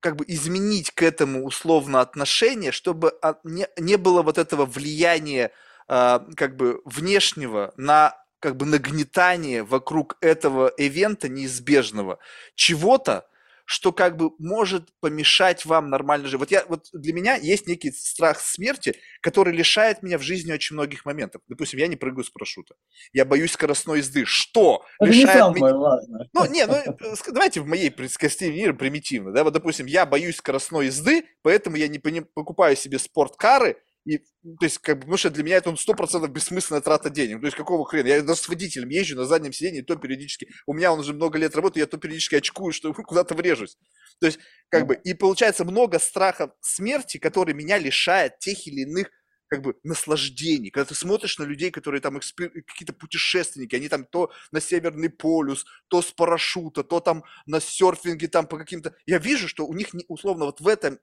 как 0.00 0.16
бы 0.16 0.24
изменить 0.28 0.90
к 0.92 1.02
этому 1.02 1.44
условно 1.44 2.00
отношение, 2.00 2.72
чтобы 2.72 3.18
не, 3.44 3.68
не 3.76 3.96
было 3.96 4.22
вот 4.22 4.38
этого 4.38 4.64
влияния 4.64 5.52
э, 5.88 6.20
как 6.36 6.56
бы 6.56 6.80
внешнего 6.84 7.72
на 7.76 8.16
как 8.40 8.56
бы 8.56 8.64
нагнетание 8.64 9.62
вокруг 9.62 10.16
этого 10.22 10.68
ивента 10.68 11.28
неизбежного 11.28 12.18
чего-то, 12.54 13.28
что 13.70 13.92
как 13.92 14.16
бы 14.16 14.32
может 14.40 14.88
помешать 14.98 15.64
вам 15.64 15.90
нормально 15.90 16.26
жить. 16.26 16.40
Вот 16.40 16.50
я, 16.50 16.64
вот 16.66 16.88
для 16.92 17.12
меня 17.12 17.36
есть 17.36 17.68
некий 17.68 17.92
страх 17.92 18.40
смерти, 18.40 18.96
который 19.20 19.54
лишает 19.54 20.02
меня 20.02 20.18
в 20.18 20.22
жизни 20.22 20.50
очень 20.50 20.74
многих 20.74 21.04
моментов. 21.04 21.40
Допустим, 21.46 21.78
я 21.78 21.86
не 21.86 21.94
прыгаю 21.94 22.24
с 22.24 22.30
парашюта. 22.30 22.74
Я 23.12 23.24
боюсь 23.24 23.52
скоростной 23.52 23.98
езды. 23.98 24.24
Что 24.26 24.84
Это 24.98 25.12
лишает 25.12 25.54
не 25.54 25.62
меня... 25.62 26.26
Ну, 26.32 26.46
не, 26.50 26.66
ну, 26.66 26.74
э, 27.00 27.16
давайте 27.28 27.60
в 27.60 27.66
моей 27.68 27.92
предсказке 27.92 28.50
мира 28.50 28.72
примитивно. 28.72 29.30
Да? 29.30 29.44
Вот, 29.44 29.52
допустим, 29.52 29.86
я 29.86 30.04
боюсь 30.04 30.38
скоростной 30.38 30.86
езды, 30.86 31.26
поэтому 31.42 31.76
я 31.76 31.86
не 31.86 32.00
покупаю 32.00 32.74
себе 32.74 32.98
спорткары, 32.98 33.76
и, 34.04 34.18
то 34.18 34.62
есть, 34.62 34.78
как 34.78 34.96
бы, 34.96 35.00
потому 35.00 35.16
что 35.18 35.30
для 35.30 35.44
меня 35.44 35.56
это 35.56 35.74
сто 35.76 35.94
процентов 35.94 36.30
бессмысленная 36.30 36.80
трата 36.80 37.10
денег. 37.10 37.40
То 37.40 37.46
есть, 37.46 37.56
какого 37.56 37.84
хрена? 37.84 38.08
Я 38.08 38.22
даже 38.22 38.40
с 38.40 38.48
водителем 38.48 38.88
езжу 38.88 39.16
на 39.16 39.26
заднем 39.26 39.52
сиденье, 39.52 39.82
то 39.82 39.96
периодически, 39.96 40.48
у 40.66 40.72
меня 40.72 40.92
он 40.92 41.00
уже 41.00 41.12
много 41.12 41.38
лет 41.38 41.54
работает, 41.54 41.86
я 41.86 41.90
то 41.90 41.98
периодически 41.98 42.36
очкую, 42.36 42.72
что 42.72 42.92
куда-то 42.94 43.34
врежусь. 43.34 43.76
То 44.20 44.26
есть, 44.26 44.38
как 44.68 44.86
бы, 44.86 44.94
и 44.94 45.14
получается 45.14 45.64
много 45.64 45.98
страхов 45.98 46.52
смерти, 46.60 47.18
который 47.18 47.54
меня 47.54 47.78
лишает 47.78 48.38
тех 48.38 48.66
или 48.66 48.82
иных 48.82 49.10
как 49.50 49.62
бы 49.62 49.74
наслаждений. 49.82 50.70
Когда 50.70 50.86
ты 50.86 50.94
смотришь 50.94 51.36
на 51.38 51.42
людей, 51.42 51.72
которые 51.72 52.00
там 52.00 52.16
экспер... 52.16 52.50
какие-то 52.50 52.92
путешественники, 52.92 53.74
они 53.74 53.88
там 53.88 54.04
то 54.04 54.30
на 54.52 54.60
Северный 54.60 55.10
полюс, 55.10 55.66
то 55.88 56.02
с 56.02 56.12
парашюта, 56.12 56.84
то 56.84 57.00
там 57.00 57.24
на 57.46 57.60
серфинге 57.60 58.28
там 58.28 58.46
по 58.46 58.58
каким-то... 58.58 58.94
Я 59.06 59.18
вижу, 59.18 59.48
что 59.48 59.66
у 59.66 59.74
них 59.74 59.88
условно 60.06 60.44
вот 60.44 60.60
в 60.60 60.68
этом 60.68 61.00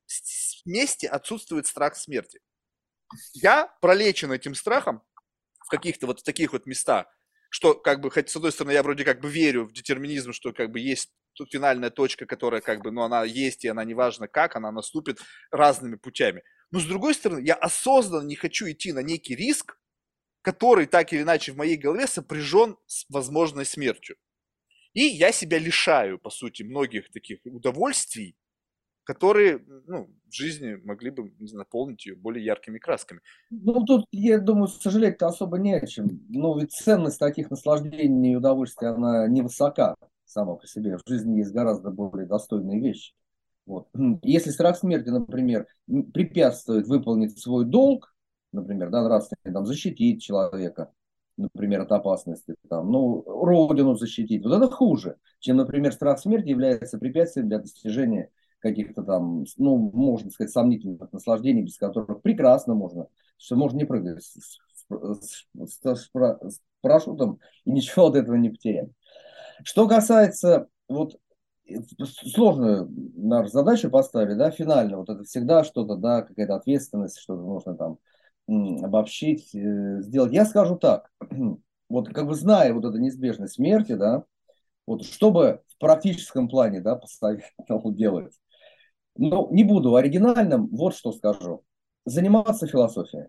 месте 0.65 1.09
отсутствует 1.09 1.67
страх 1.67 1.97
смерти. 1.97 2.39
Я 3.33 3.67
пролечен 3.81 4.31
этим 4.31 4.55
страхом 4.55 5.01
в 5.65 5.69
каких-то 5.69 6.07
вот 6.07 6.23
таких 6.23 6.53
вот 6.53 6.65
местах, 6.65 7.07
что 7.49 7.73
как 7.73 8.01
бы, 8.01 8.11
хоть 8.11 8.29
с 8.29 8.35
одной 8.35 8.51
стороны, 8.51 8.73
я 8.73 8.83
вроде 8.83 9.03
как 9.03 9.21
бы 9.21 9.29
верю 9.29 9.65
в 9.65 9.73
детерминизм, 9.73 10.33
что 10.33 10.53
как 10.53 10.71
бы 10.71 10.79
есть 10.79 11.11
тут 11.33 11.51
финальная 11.51 11.89
точка, 11.89 12.25
которая 12.25 12.61
как 12.61 12.81
бы, 12.81 12.91
ну, 12.91 13.03
она 13.03 13.23
есть, 13.23 13.63
и 13.63 13.67
она 13.67 13.83
неважно 13.83 14.27
как, 14.27 14.55
она 14.55 14.71
наступит 14.71 15.19
разными 15.51 15.95
путями. 15.95 16.43
Но 16.71 16.79
с 16.79 16.85
другой 16.85 17.13
стороны, 17.13 17.45
я 17.45 17.53
осознанно 17.53 18.25
не 18.25 18.35
хочу 18.35 18.69
идти 18.69 18.91
на 18.91 18.99
некий 18.99 19.35
риск, 19.35 19.79
который 20.41 20.85
так 20.85 21.13
или 21.13 21.21
иначе 21.21 21.51
в 21.51 21.57
моей 21.57 21.77
голове 21.77 22.07
сопряжен 22.07 22.77
с 22.85 23.05
возможной 23.09 23.65
смертью. 23.65 24.17
И 24.93 25.01
я 25.01 25.31
себя 25.31 25.59
лишаю, 25.59 26.17
по 26.17 26.29
сути, 26.29 26.63
многих 26.63 27.11
таких 27.11 27.39
удовольствий, 27.45 28.35
которые 29.07 29.61
ну, 29.85 30.09
в 30.29 30.33
жизни 30.35 30.77
могли 30.83 31.11
бы 31.11 31.31
знаю, 31.39 31.59
наполнить 31.59 32.05
ее 32.05 32.15
более 32.15 32.43
яркими 32.43 32.77
красками. 32.77 33.21
Ну, 33.49 33.85
тут, 33.85 34.05
я 34.11 34.37
думаю, 34.37 34.67
сожалеть-то 34.67 35.27
особо 35.27 35.57
не 35.57 35.75
о 35.75 35.87
чем. 35.87 36.25
Ну, 36.27 36.59
ведь 36.59 36.73
ценность 36.73 37.17
таких 37.17 37.49
наслаждений 37.49 38.33
и 38.33 38.35
удовольствия, 38.35 38.89
она 38.89 39.25
невысока 39.27 39.95
сама 40.25 40.55
по 40.55 40.67
себе. 40.67 40.97
В 40.97 41.07
жизни 41.07 41.37
есть 41.37 41.53
гораздо 41.53 41.89
более 41.89 42.27
достойные 42.27 42.81
вещи. 42.81 43.13
Вот. 43.65 43.87
Если 44.23 44.49
страх 44.49 44.77
смерти, 44.77 45.07
например, 45.07 45.67
препятствует 46.13 46.85
выполнить 46.87 47.39
свой 47.39 47.63
долг, 47.63 48.13
например, 48.51 48.89
да, 48.89 49.03
нравственный, 49.05 49.53
там, 49.53 49.65
защитить 49.65 50.21
человека, 50.21 50.91
например, 51.37 51.83
от 51.83 51.93
опасности, 51.93 52.55
там, 52.69 52.91
ну, 52.91 53.23
родину 53.25 53.95
защитить, 53.95 54.43
вот 54.43 54.53
это 54.53 54.69
хуже, 54.69 55.15
чем, 55.39 55.55
например, 55.55 55.93
страх 55.93 56.19
смерти 56.19 56.49
является 56.49 56.97
препятствием 56.97 57.47
для 57.47 57.59
достижения 57.59 58.31
каких-то 58.59 59.03
там, 59.03 59.45
ну, 59.57 59.77
можно 59.93 60.29
сказать, 60.31 60.51
сомнительных 60.51 61.11
наслаждений, 61.11 61.63
без 61.63 61.77
которых 61.77 62.21
прекрасно 62.21 62.73
можно, 62.73 63.07
что 63.37 63.55
можно 63.55 63.77
не 63.77 63.85
прыгать 63.85 64.23
с, 64.23 64.57
с, 64.89 65.45
с, 65.55 65.81
с, 65.83 66.61
парашютом 66.81 67.39
и 67.65 67.71
ничего 67.71 68.07
от 68.07 68.15
этого 68.15 68.35
не 68.35 68.49
потерять. 68.49 68.89
Что 69.63 69.87
касается, 69.87 70.67
вот, 70.87 71.17
сложную 72.33 72.89
нашу 73.15 73.49
задачу 73.49 73.89
поставили, 73.89 74.35
да, 74.35 74.51
финально, 74.51 74.97
вот 74.97 75.09
это 75.09 75.23
всегда 75.23 75.63
что-то, 75.63 75.95
да, 75.95 76.21
какая-то 76.21 76.55
ответственность, 76.55 77.19
что-то 77.19 77.41
нужно 77.41 77.75
там 77.75 77.97
обобщить, 78.47 79.53
э, 79.53 80.01
сделать. 80.01 80.31
Я 80.31 80.45
скажу 80.45 80.77
так, 80.77 81.11
вот 81.89 82.09
как 82.09 82.27
бы 82.27 82.35
зная 82.35 82.73
вот 82.73 82.85
эту 82.85 82.97
неизбежность 82.97 83.55
смерти, 83.55 83.93
да, 83.93 84.23
вот 84.85 85.03
чтобы 85.03 85.61
в 85.67 85.77
практическом 85.79 86.47
плане, 86.47 86.81
да, 86.81 86.95
посоветовал 86.97 87.93
делать, 87.93 88.33
ну, 89.17 89.49
не 89.51 89.63
буду 89.63 89.95
оригинальным, 89.95 90.67
вот 90.67 90.95
что 90.95 91.11
скажу. 91.11 91.63
Заниматься 92.05 92.67
философией. 92.67 93.27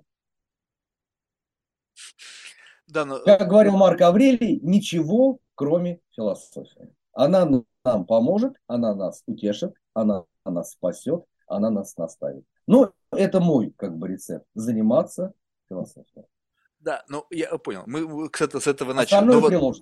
Да, 2.87 3.05
но... 3.05 3.19
Как 3.21 3.49
говорил 3.49 3.77
Марк 3.77 4.01
Аврелий, 4.01 4.61
ничего, 4.63 5.41
кроме 5.55 6.01
философии. 6.15 6.95
Она 7.13 7.49
нам 7.85 8.07
поможет, 8.07 8.55
она 8.67 8.95
нас 8.95 9.23
утешит, 9.27 9.75
она 9.95 10.25
нас 10.45 10.73
спасет, 10.73 11.25
она 11.47 11.71
нас 11.71 11.97
наставит. 11.97 12.45
Ну, 12.67 12.93
это 13.13 13.41
мой, 13.41 13.73
как 13.77 13.97
бы, 13.97 14.09
рецепт. 14.09 14.47
Заниматься 14.55 15.33
философией. 15.69 16.27
Да, 16.81 17.05
ну 17.09 17.27
я 17.31 17.59
понял. 17.59 17.83
Мы, 17.87 18.29
кстати, 18.29 18.59
с 18.59 18.67
этого 18.67 18.93
начали. 18.93 19.25
но 19.25 19.41
вот, 19.41 19.77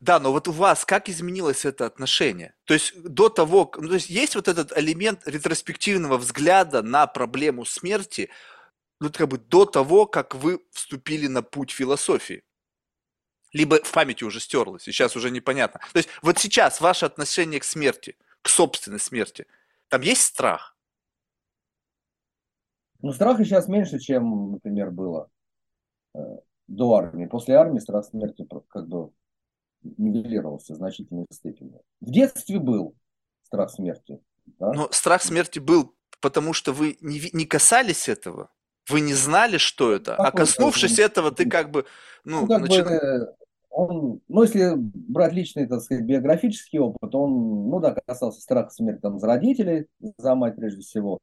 да, 0.00 0.18
но 0.18 0.32
вот 0.32 0.48
у 0.48 0.52
вас 0.52 0.84
как 0.84 1.08
изменилось 1.08 1.66
это 1.66 1.84
отношение? 1.84 2.54
То 2.64 2.74
есть 2.74 3.00
до 3.02 3.28
того, 3.28 3.70
ну, 3.76 3.88
то 3.88 3.94
есть 3.94 4.08
есть 4.08 4.34
вот 4.34 4.48
этот 4.48 4.76
элемент 4.76 5.26
ретроспективного 5.26 6.16
взгляда 6.16 6.82
на 6.82 7.06
проблему 7.06 7.66
смерти, 7.66 8.30
ну 8.98 9.10
как 9.12 9.28
бы 9.28 9.38
до 9.38 9.66
того, 9.66 10.06
как 10.06 10.34
вы 10.34 10.60
вступили 10.72 11.26
на 11.26 11.42
путь 11.42 11.70
философии. 11.70 12.42
Либо 13.52 13.82
в 13.82 13.92
памяти 13.92 14.24
уже 14.24 14.40
стерлось, 14.40 14.88
и 14.88 14.92
сейчас 14.92 15.16
уже 15.16 15.30
непонятно. 15.30 15.80
То 15.92 15.98
есть 15.98 16.08
вот 16.22 16.38
сейчас 16.38 16.80
ваше 16.80 17.06
отношение 17.06 17.60
к 17.60 17.64
смерти, 17.64 18.16
к 18.42 18.48
собственной 18.48 19.00
смерти, 19.00 19.46
там 19.88 20.00
есть 20.00 20.22
страх? 20.22 20.76
Ну, 23.00 23.12
страха 23.12 23.44
сейчас 23.44 23.68
меньше, 23.68 23.98
чем, 23.98 24.52
например, 24.52 24.90
было 24.90 25.30
до 26.66 26.94
армии. 26.94 27.26
После 27.26 27.54
армии 27.54 27.78
страх 27.78 28.04
смерти 28.04 28.46
как 28.68 28.88
бы 28.88 29.10
нивелировался 29.82 30.74
в 30.74 30.76
значительной 30.76 31.26
степени. 31.30 31.80
В 32.00 32.10
детстве 32.10 32.58
был 32.58 32.94
страх 33.42 33.70
смерти. 33.70 34.20
Да? 34.58 34.72
Но 34.72 34.88
страх 34.90 35.22
смерти 35.22 35.58
был, 35.58 35.94
потому 36.20 36.52
что 36.52 36.72
вы 36.72 36.98
не, 37.00 37.20
не 37.32 37.46
касались 37.46 38.08
этого. 38.08 38.50
Вы 38.88 39.00
не 39.00 39.14
знали, 39.14 39.58
что 39.58 39.92
это. 39.92 40.16
А 40.16 40.30
коснувшись 40.30 40.98
этого, 40.98 41.30
ты 41.30 41.48
как 41.48 41.70
бы... 41.70 41.84
Ну, 42.24 42.42
ну 42.42 42.46
как 42.46 42.62
начи... 42.62 42.82
бы 42.82 43.34
он, 43.70 44.20
ну, 44.26 44.42
если 44.42 44.72
брать 44.76 45.32
личный, 45.32 45.68
так 45.68 45.82
сказать, 45.82 46.04
биографический 46.04 46.80
опыт, 46.80 47.14
он, 47.14 47.68
ну 47.68 47.78
да, 47.80 47.94
касался 47.94 48.40
страха 48.40 48.70
смерти 48.70 49.00
там, 49.00 49.20
за 49.20 49.26
родителей, 49.26 49.86
за 50.16 50.34
мать 50.34 50.56
прежде 50.56 50.80
всего. 50.80 51.20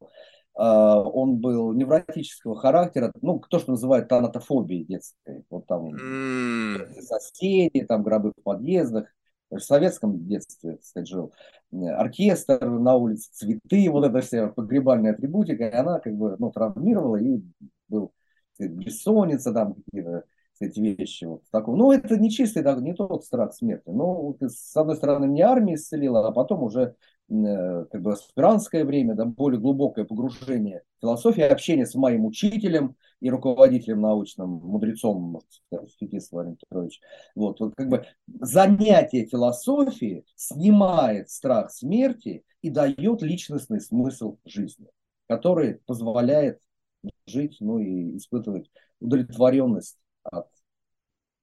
Uh, 0.58 1.02
он 1.12 1.36
был 1.36 1.74
невротического 1.74 2.56
характера, 2.56 3.12
ну, 3.20 3.42
то, 3.50 3.58
что 3.58 3.72
называют 3.72 4.08
танатофобией 4.08 4.86
детской. 4.86 5.44
Вот 5.50 5.66
там 5.66 5.94
mm. 5.94 7.02
соседи, 7.02 7.84
там 7.84 8.02
гробы 8.02 8.32
в 8.34 8.42
подъездах. 8.42 9.06
В 9.50 9.60
советском 9.60 10.26
детстве, 10.26 10.72
так 10.72 10.84
сказать, 10.84 11.08
жил 11.08 11.32
оркестр 11.70 12.64
на 12.66 12.96
улице, 12.96 13.30
цветы, 13.32 13.88
вот 13.90 14.04
эта 14.04 14.20
вся 14.20 14.48
погребальная 14.48 15.12
атрибутика, 15.12 15.68
и 15.68 15.72
она 15.72 16.00
как 16.00 16.14
бы, 16.14 16.36
ну, 16.38 16.50
травмировала, 16.50 17.16
и 17.16 17.42
был 17.88 18.12
сказать, 18.54 18.72
бессонница, 18.72 19.52
там 19.52 19.74
какие-то 19.74 20.24
эти 20.58 20.80
вещи. 20.80 21.24
Вот 21.24 21.42
такого. 21.50 21.76
Ну, 21.76 21.92
это 21.92 22.16
не 22.16 22.30
чистый, 22.30 22.64
не 22.80 22.94
тот 22.94 23.24
страх 23.24 23.52
смерти. 23.54 23.88
Ну, 23.88 24.36
с 24.40 24.76
одной 24.76 24.96
стороны, 24.96 25.26
мне 25.26 25.42
армия 25.42 25.74
исцелила, 25.74 26.26
а 26.26 26.32
потом 26.32 26.62
уже 26.62 26.96
как 27.28 28.02
бы 28.02 28.12
аспирантское 28.12 28.84
время, 28.84 29.14
да, 29.14 29.24
более 29.24 29.60
глубокое 29.60 30.04
погружение 30.04 30.82
в 30.98 31.00
философию, 31.00 31.52
общение 31.52 31.84
с 31.84 31.94
моим 31.94 32.24
учителем 32.24 32.96
и 33.20 33.30
руководителем 33.30 34.02
научным, 34.02 34.50
мудрецом, 34.50 35.20
можно 35.22 35.48
сказать, 35.50 35.92
Фетис 35.98 36.30
Владимир 36.30 36.56
Петрович. 36.58 37.00
Вот, 37.34 37.58
вот 37.58 37.74
как 37.74 37.88
бы 37.88 38.06
занятие 38.40 39.26
философии 39.26 40.24
снимает 40.36 41.28
страх 41.28 41.72
смерти 41.72 42.44
и 42.62 42.70
дает 42.70 43.22
личностный 43.22 43.80
смысл 43.80 44.38
жизни, 44.44 44.86
который 45.28 45.80
позволяет 45.86 46.60
жить, 47.26 47.56
ну 47.60 47.80
и 47.80 48.16
испытывать 48.16 48.70
удовлетворенность 49.00 49.98
от 50.22 50.48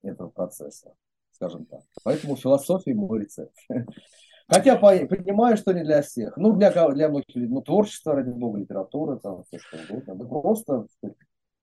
этого 0.01 0.29
процесса, 0.29 0.93
скажем 1.31 1.65
так. 1.65 1.81
Поэтому 2.03 2.37
философия 2.37 2.93
мой 2.93 3.21
рецепт. 3.21 3.55
Хотя 4.53 4.75
понимаю, 4.75 5.57
что 5.57 5.73
не 5.73 5.83
для 5.83 6.01
всех. 6.01 6.37
Ну, 6.37 6.53
для, 6.53 6.71
для 6.71 7.09
многих 7.09 7.35
людей, 7.35 7.49
ну, 7.49 7.61
творчество, 7.61 8.13
ради 8.13 8.29
бога, 8.29 8.59
литература, 8.59 9.17
там, 9.17 9.43
все 9.43 9.59
что 9.59 9.77
угодно. 9.77 10.15
Да 10.15 10.25
просто, 10.25 10.87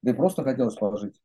да 0.03 0.15
просто 0.15 0.43
хотелось 0.43 0.75
пожить. 0.75 1.21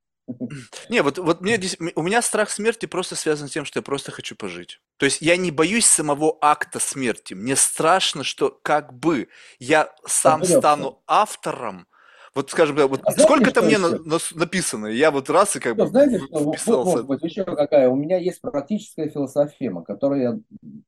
Не, 0.89 1.01
вот, 1.01 1.19
вот 1.19 1.41
мне, 1.41 1.59
у 1.95 2.01
меня 2.01 2.21
страх 2.21 2.49
смерти 2.49 2.87
просто 2.87 3.15
связан 3.15 3.47
с 3.47 3.51
тем, 3.51 3.65
что 3.65 3.79
я 3.79 3.83
просто 3.83 4.11
хочу 4.11 4.35
пожить. 4.35 4.81
То 4.97 5.05
есть 5.05 5.21
я 5.21 5.37
не 5.37 5.51
боюсь 5.51 5.85
самого 5.85 6.37
акта 6.41 6.79
смерти. 6.79 7.35
Мне 7.35 7.55
страшно, 7.55 8.23
что 8.23 8.57
как 8.63 8.93
бы 8.93 9.27
я 9.59 9.93
сам 10.05 10.43
стану 10.43 11.03
автором 11.05 11.87
вот, 12.35 12.49
скажем, 12.49 12.75
вот 12.75 12.99
а 13.05 13.11
сколько 13.13 13.51
там 13.51 13.65
мне 13.65 13.77
на, 13.77 13.91
на, 13.91 14.17
написано, 14.35 14.87
я 14.87 15.09
вот 15.09 15.29
раз 15.29 15.55
и 15.55 15.59
как 15.61 15.75
что, 15.75 15.85
бы 15.85 15.89
знаете, 15.89 16.19
что, 16.19 16.51
вписался. 16.51 16.73
Вот, 16.73 16.85
может 16.85 17.07
быть, 17.07 17.23
еще 17.23 17.45
какая, 17.45 17.87
у 17.89 17.95
меня 17.95 18.17
есть 18.17 18.41
практическая 18.41 19.07
философема, 19.07 19.83
которую 19.83 20.21
я 20.21 20.39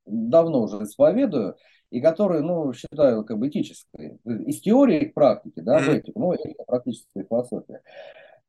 давно 0.04 0.62
уже 0.62 0.84
исповедую, 0.84 1.56
и 1.90 2.02
которую, 2.02 2.44
ну, 2.44 2.72
считаю 2.74 3.24
как 3.24 3.38
бы 3.38 3.48
этической. 3.48 4.18
Из 4.26 4.60
теории 4.60 5.06
к 5.06 5.14
практике, 5.14 5.62
да, 5.62 5.78
в 5.78 5.88
этику, 5.88 6.20
ну, 6.20 6.32
это 6.34 6.50
практическая 6.66 7.24
философия. 7.24 7.80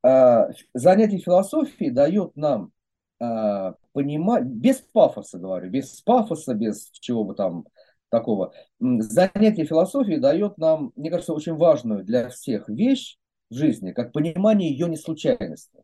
А, 0.03 0.49
занятие 0.73 1.19
философией 1.19 1.91
дает 1.91 2.35
нам 2.35 2.73
а, 3.21 3.76
понимать, 3.93 4.43
без 4.43 4.77
пафоса, 4.77 5.38
говорю, 5.38 5.69
без 5.69 6.01
пафоса, 6.01 6.53
без 6.53 6.89
чего 6.91 7.23
бы 7.23 7.34
там 7.34 7.65
такого. 8.10 8.53
Занятие 8.80 9.65
философией 9.65 10.19
дает 10.19 10.57
нам, 10.57 10.91
мне 10.95 11.10
кажется, 11.10 11.34
очень 11.34 11.56
важную 11.56 12.03
для 12.03 12.30
всех 12.30 12.68
вещь 12.69 13.18
в 13.49 13.56
жизни, 13.56 13.91
как 13.91 14.11
понимание 14.11 14.72
ее 14.72 14.90
неслучайности. 14.90 15.84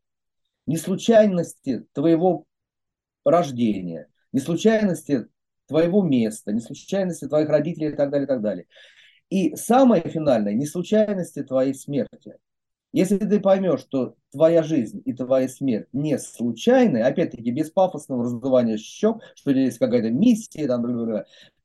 Неслучайности 0.65 1.85
твоего 1.93 2.45
рождения, 3.23 4.07
неслучайности 4.31 5.27
твоего 5.67 6.03
места, 6.03 6.51
неслучайности 6.51 7.27
твоих 7.27 7.49
родителей 7.49 7.89
и 7.89 7.95
так 7.95 8.09
далее, 8.11 8.25
и 8.25 8.27
так 8.27 8.41
далее. 8.41 8.65
И 9.29 9.55
самое 9.55 10.03
финальное, 10.03 10.53
неслучайности 10.53 11.43
твоей 11.43 11.73
смерти. 11.73 12.37
Если 12.95 13.17
ты 13.17 13.41
поймешь, 13.41 13.81
что 13.81 14.15
твоя 14.31 14.63
жизнь 14.63 15.01
и 15.03 15.11
твоя 15.11 15.49
смерть 15.49 15.87
не 15.91 16.17
случайны, 16.17 16.99
опять-таки 16.99 17.51
без 17.51 17.69
пафосного 17.69 18.23
раздувания 18.23 18.77
щек, 18.77 19.17
что 19.35 19.51
есть 19.51 19.79
какая-то 19.79 20.11
миссия, 20.11 20.65
там, 20.65 20.85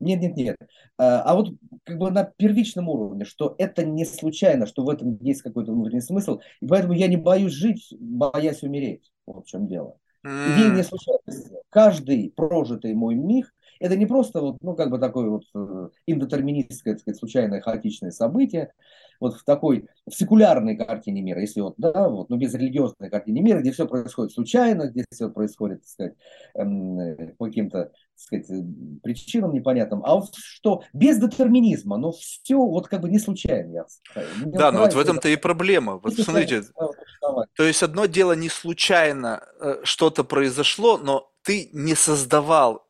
нет, 0.01 0.21
нет, 0.23 0.37
нет. 0.37 0.57
А, 0.99 1.33
вот 1.37 1.55
как 1.85 1.99
бы 1.99 2.11
на 2.11 2.25
первичном 2.25 2.89
уровне, 2.89 3.25
что 3.25 3.55
это 3.59 3.85
не 3.85 4.05
случайно, 4.05 4.67
что 4.67 4.83
в 4.83 4.91
этом 4.91 5.19
есть 5.21 5.43
какой-то 5.43 5.71
внутренний 5.71 6.01
смысл, 6.01 6.41
и 6.61 6.67
поэтому 6.67 6.95
я 6.95 7.07
не 7.07 7.17
боюсь 7.17 7.53
жить, 7.53 7.95
боясь 8.01 8.65
умереть. 8.65 9.13
Вот 9.25 9.47
в 9.47 9.49
чем 9.49 9.69
дело. 9.69 9.99
Идея 10.25 10.71
не 10.71 10.83
случайности. 10.83 11.55
Каждый 11.69 12.33
прожитый 12.35 12.93
мой 12.95 13.15
миг 13.15 13.55
это 13.79 13.97
не 13.97 14.07
просто 14.07 14.41
вот, 14.41 14.59
ну, 14.63 14.75
как 14.75 14.91
бы 14.91 14.99
такое 14.99 15.31
вот 15.31 15.45
э, 15.55 15.89
индетерминистское, 16.07 16.95
так 16.95 17.01
сказать, 17.01 17.19
случайное, 17.19 17.61
хаотичное 17.63 18.11
событие, 18.11 18.73
вот 19.21 19.37
в 19.37 19.45
такой 19.45 19.87
в 20.07 20.15
секулярной 20.15 20.77
картине 20.77 21.23
мира, 21.23 21.41
если 21.41 21.61
вот, 21.61 21.75
да, 21.77 22.09
вот, 22.09 22.31
ну, 22.31 22.37
без 22.37 22.55
религиозной 22.55 23.11
картины 23.11 23.41
мира, 23.41 23.61
где 23.61 23.71
все 23.71 23.87
происходит 23.87 24.33
случайно, 24.33 24.89
где 24.89 25.05
все 25.11 25.29
происходит, 25.29 25.81
так 25.83 25.89
сказать, 25.89 26.15
эм, 26.55 27.37
по 27.37 27.47
каким-то, 27.47 27.93
сказать, 28.17 28.51
э, 28.51 28.63
причинам 29.03 29.53
непонятным, 29.53 30.03
а 30.05 30.17
вот 30.17 30.35
что 30.35 30.83
без 30.93 31.19
детерминизма, 31.19 31.99
но 31.99 32.13
все 32.13 32.57
вот 32.57 32.89
как 32.89 33.03
бы 33.03 33.11
не 33.11 33.19
случайно. 33.19 33.73
Я 33.73 33.87
Мне 34.43 34.59
да, 34.59 34.73
но 34.73 34.81
вот 34.81 34.95
в 34.95 34.99
этом-то 34.99 35.29
и 35.29 35.37
проблема. 35.37 35.99
Вот 35.99 36.15
смотрите, 36.15 36.63
то 37.21 37.65
есть 37.65 37.83
одно 37.83 38.07
дело 38.07 38.33
не 38.33 38.49
случайно 38.49 39.45
э, 39.61 39.81
что-то 39.85 40.25
произошло, 40.25 40.99
но 40.99 41.31
ты 41.43 41.71
не 41.73 41.95
создавал 41.95 42.90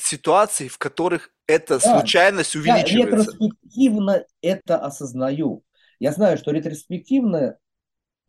ситуаций, 0.00 0.68
в 0.68 0.78
которых 0.78 1.30
эта 1.46 1.78
да, 1.78 2.00
случайность 2.00 2.56
увеличивается. 2.56 2.96
Я 2.96 3.06
ретроспективно 3.06 4.24
это 4.40 4.78
осознаю. 4.78 5.62
Я 5.98 6.12
знаю, 6.12 6.38
что 6.38 6.50
ретроспективно 6.50 7.58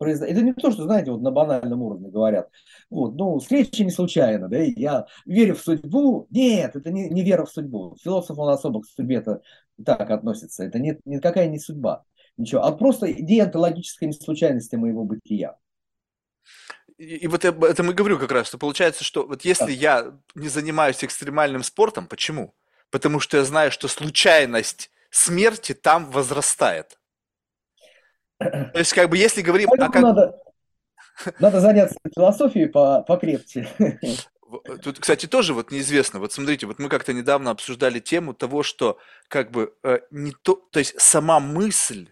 это 0.00 0.42
не 0.42 0.52
то, 0.52 0.70
что, 0.72 0.82
знаете, 0.84 1.10
вот 1.10 1.22
на 1.22 1.30
банальном 1.30 1.82
уровне 1.82 2.10
говорят. 2.10 2.50
Вот, 2.90 3.14
ну, 3.14 3.38
встреча 3.38 3.84
не 3.84 3.90
случайно, 3.90 4.48
да, 4.48 4.58
я 4.58 5.06
верю 5.26 5.54
в 5.54 5.60
судьбу. 5.60 6.26
Нет, 6.30 6.74
это 6.74 6.90
не, 6.90 7.08
не 7.08 7.22
вера 7.22 7.44
в 7.44 7.50
судьбу. 7.50 7.96
Философ, 8.02 8.38
он 8.38 8.48
особо 8.50 8.82
к 8.82 8.86
судьбе 8.86 9.16
это 9.16 9.42
так 9.84 10.10
относится. 10.10 10.64
Это 10.64 10.78
не, 10.78 10.98
никакая 11.04 11.48
не 11.48 11.58
судьба. 11.58 12.04
Ничего. 12.36 12.64
А 12.64 12.72
просто 12.72 13.12
идея 13.12 13.44
онтологической 13.44 14.08
неслучайности 14.08 14.76
моего 14.76 15.04
бытия. 15.04 15.56
И, 17.02 17.26
вот 17.26 17.42
я, 17.42 17.50
это 17.50 17.82
мы 17.82 17.94
говорю 17.94 18.16
как 18.16 18.30
раз, 18.30 18.46
что 18.46 18.58
получается, 18.58 19.02
что 19.02 19.26
вот 19.26 19.44
если 19.44 19.72
я 19.72 20.14
не 20.36 20.48
занимаюсь 20.48 21.02
экстремальным 21.02 21.64
спортом, 21.64 22.06
почему? 22.06 22.54
Потому 22.90 23.18
что 23.18 23.38
я 23.38 23.44
знаю, 23.44 23.72
что 23.72 23.88
случайность 23.88 24.88
смерти 25.10 25.74
там 25.74 26.08
возрастает. 26.12 27.00
То 28.38 28.78
есть, 28.78 28.92
как 28.92 29.10
бы, 29.10 29.18
если 29.18 29.42
говорим... 29.42 29.68
А 29.72 29.76
как... 29.76 30.00
надо, 30.00 30.38
надо 31.40 31.60
заняться 31.60 31.98
философией 32.14 32.68
по, 32.68 33.02
покрепче. 33.02 33.68
Тут, 34.82 35.00
кстати, 35.00 35.26
тоже 35.26 35.54
вот 35.54 35.72
неизвестно. 35.72 36.20
Вот 36.20 36.32
смотрите, 36.32 36.66
вот 36.66 36.78
мы 36.78 36.88
как-то 36.88 37.12
недавно 37.12 37.50
обсуждали 37.50 37.98
тему 37.98 38.32
того, 38.32 38.62
что 38.62 38.98
как 39.26 39.50
бы 39.50 39.74
э, 39.82 40.00
не 40.12 40.32
то, 40.32 40.54
то 40.70 40.78
есть 40.78 41.00
сама 41.00 41.40
мысль 41.40 42.08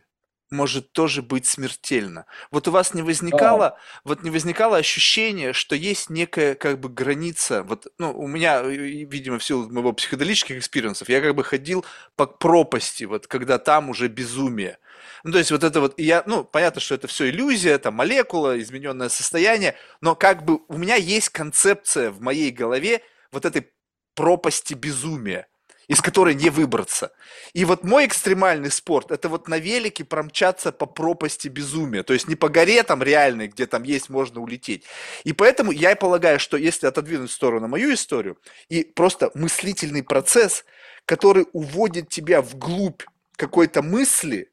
может 0.51 0.93
тоже 0.93 1.23
быть 1.23 1.47
смертельно. 1.47 2.27
Вот 2.51 2.67
у 2.69 2.71
вас 2.71 2.95
не 2.95 3.03
возникало, 3.03 3.79
вот 4.05 4.23
не 4.23 4.31
возникало 4.31 4.77
ощущение, 4.77 5.53
что 5.53 5.77
есть 5.77 6.11
некая 6.11 6.55
как 6.55 6.81
бы 6.81 6.89
граница. 6.89 7.63
Вот, 7.63 7.87
ну, 7.99 8.13
у 8.13 8.27
меня, 8.27 8.63
видимо, 8.63 9.39
в 9.39 9.45
силу 9.45 9.71
моего 9.71 9.93
психоделических 9.93 10.59
experience 10.59 10.97
ов, 10.97 11.09
я 11.09 11.21
как 11.21 11.35
бы 11.35 11.45
ходил 11.45 11.85
по 12.17 12.27
пропасти, 12.27 13.05
вот 13.05 13.27
когда 13.27 13.59
там 13.59 13.91
уже 13.91 14.09
безумие. 14.09 14.79
Ну, 15.23 15.33
то 15.33 15.39
есть 15.39 15.51
вот 15.51 15.65
это 15.65 15.81
вот, 15.81 15.99
я, 15.99 16.23
ну, 16.27 16.45
понятно, 16.45 16.81
что 16.81 16.95
это 16.95 17.07
все 17.07 17.31
иллюзия, 17.31 17.71
это 17.71 17.91
молекула, 17.91 18.61
измененное 18.61 19.09
состояние, 19.09 19.77
но 20.01 20.15
как 20.15 20.45
бы 20.45 20.61
у 20.69 20.77
меня 20.77 20.97
есть 20.97 21.29
концепция 21.29 22.11
в 22.11 22.21
моей 22.21 22.51
голове 22.51 23.03
вот 23.31 23.45
этой 23.45 23.71
пропасти 24.15 24.75
безумия 24.75 25.47
из 25.91 26.01
которой 26.01 26.37
не 26.37 26.51
выбраться. 26.51 27.11
И 27.53 27.65
вот 27.65 27.83
мой 27.83 28.07
экстремальный 28.07 28.71
спорт– 28.71 29.11
это 29.11 29.29
вот 29.29 29.49
на 29.49 29.59
велике 29.59 30.05
промчаться 30.05 30.71
по 30.71 30.87
пропасти 30.87 31.49
безумия. 31.49 32.05
То 32.05 32.13
есть 32.13 32.29
не 32.29 32.37
по 32.37 32.49
горе 32.49 32.85
там 32.85 33.03
реальной, 33.03 33.49
где 33.49 33.67
там 33.67 33.83
есть, 33.83 34.09
можно 34.09 34.41
улететь. 34.41 34.85
И 35.25 35.33
поэтому 35.33 35.73
я 35.73 35.97
полагаю, 35.97 36.39
что 36.39 36.57
если 36.57 36.87
отодвинуть 36.87 37.33
в 37.33 37.35
сторону 37.35 37.67
мою 37.67 37.93
историю, 37.93 38.39
и 38.69 38.85
просто 38.85 39.33
мыслительный 39.35 40.05
процесс, 40.05 40.65
который 41.07 41.47
уводит 41.53 42.09
тебя 42.09 42.41
вглубь 42.41 43.03
какой-то 43.35 43.83
мысли, 43.83 44.53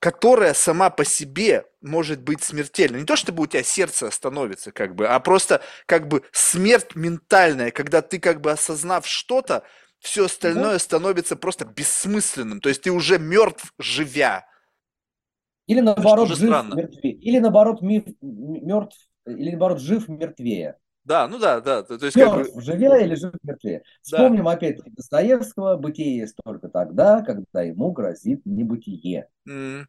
которая 0.00 0.52
сама 0.52 0.90
по 0.90 1.04
себе 1.04 1.64
может 1.80 2.22
быть 2.22 2.42
смертельной. 2.42 3.00
Не 3.00 3.06
то, 3.06 3.14
чтобы 3.14 3.44
у 3.44 3.46
тебя 3.46 3.62
сердце 3.62 4.08
остановится, 4.08 4.72
как 4.72 4.96
бы, 4.96 5.06
а 5.06 5.20
просто 5.20 5.62
как 5.86 6.08
бы 6.08 6.24
смерть 6.32 6.96
ментальная, 6.96 7.70
когда 7.70 8.02
ты 8.02 8.18
как 8.18 8.40
бы 8.40 8.50
осознав 8.50 9.06
что-то, 9.06 9.62
все 10.00 10.26
остальное 10.26 10.74
да. 10.74 10.78
становится 10.78 11.36
просто 11.36 11.64
бессмысленным. 11.64 12.60
То 12.60 12.68
есть 12.68 12.82
ты 12.82 12.90
уже 12.90 13.18
мертв, 13.18 13.72
живя. 13.78 14.46
Или 15.66 15.80
наоборот, 15.80 16.28
жив 16.28 16.40
мертвее. 16.74 17.14
Или 17.14 17.38
наоборот, 17.38 17.82
миф, 17.82 18.04
мертв, 18.20 18.96
или 19.26 19.50
наоборот, 19.50 19.80
жив 19.80 20.08
мертвее. 20.08 20.76
Да, 21.04 21.28
ну 21.28 21.38
да, 21.38 21.60
да. 21.60 21.84
То 21.84 21.94
есть, 21.94 22.16
Мертв, 22.16 22.46
как 22.46 22.54
бы... 22.54 22.60
живя 22.60 22.98
или 22.98 23.14
жив 23.14 23.32
мертвее. 23.44 23.82
Вспомним 24.02 24.44
да. 24.44 24.52
опять 24.52 24.80
Достоевского, 24.84 25.76
бытие 25.76 26.18
есть 26.18 26.34
только 26.44 26.68
тогда, 26.68 27.22
когда 27.22 27.62
ему 27.62 27.92
грозит 27.92 28.44
небытие. 28.44 29.28
Mm. 29.48 29.84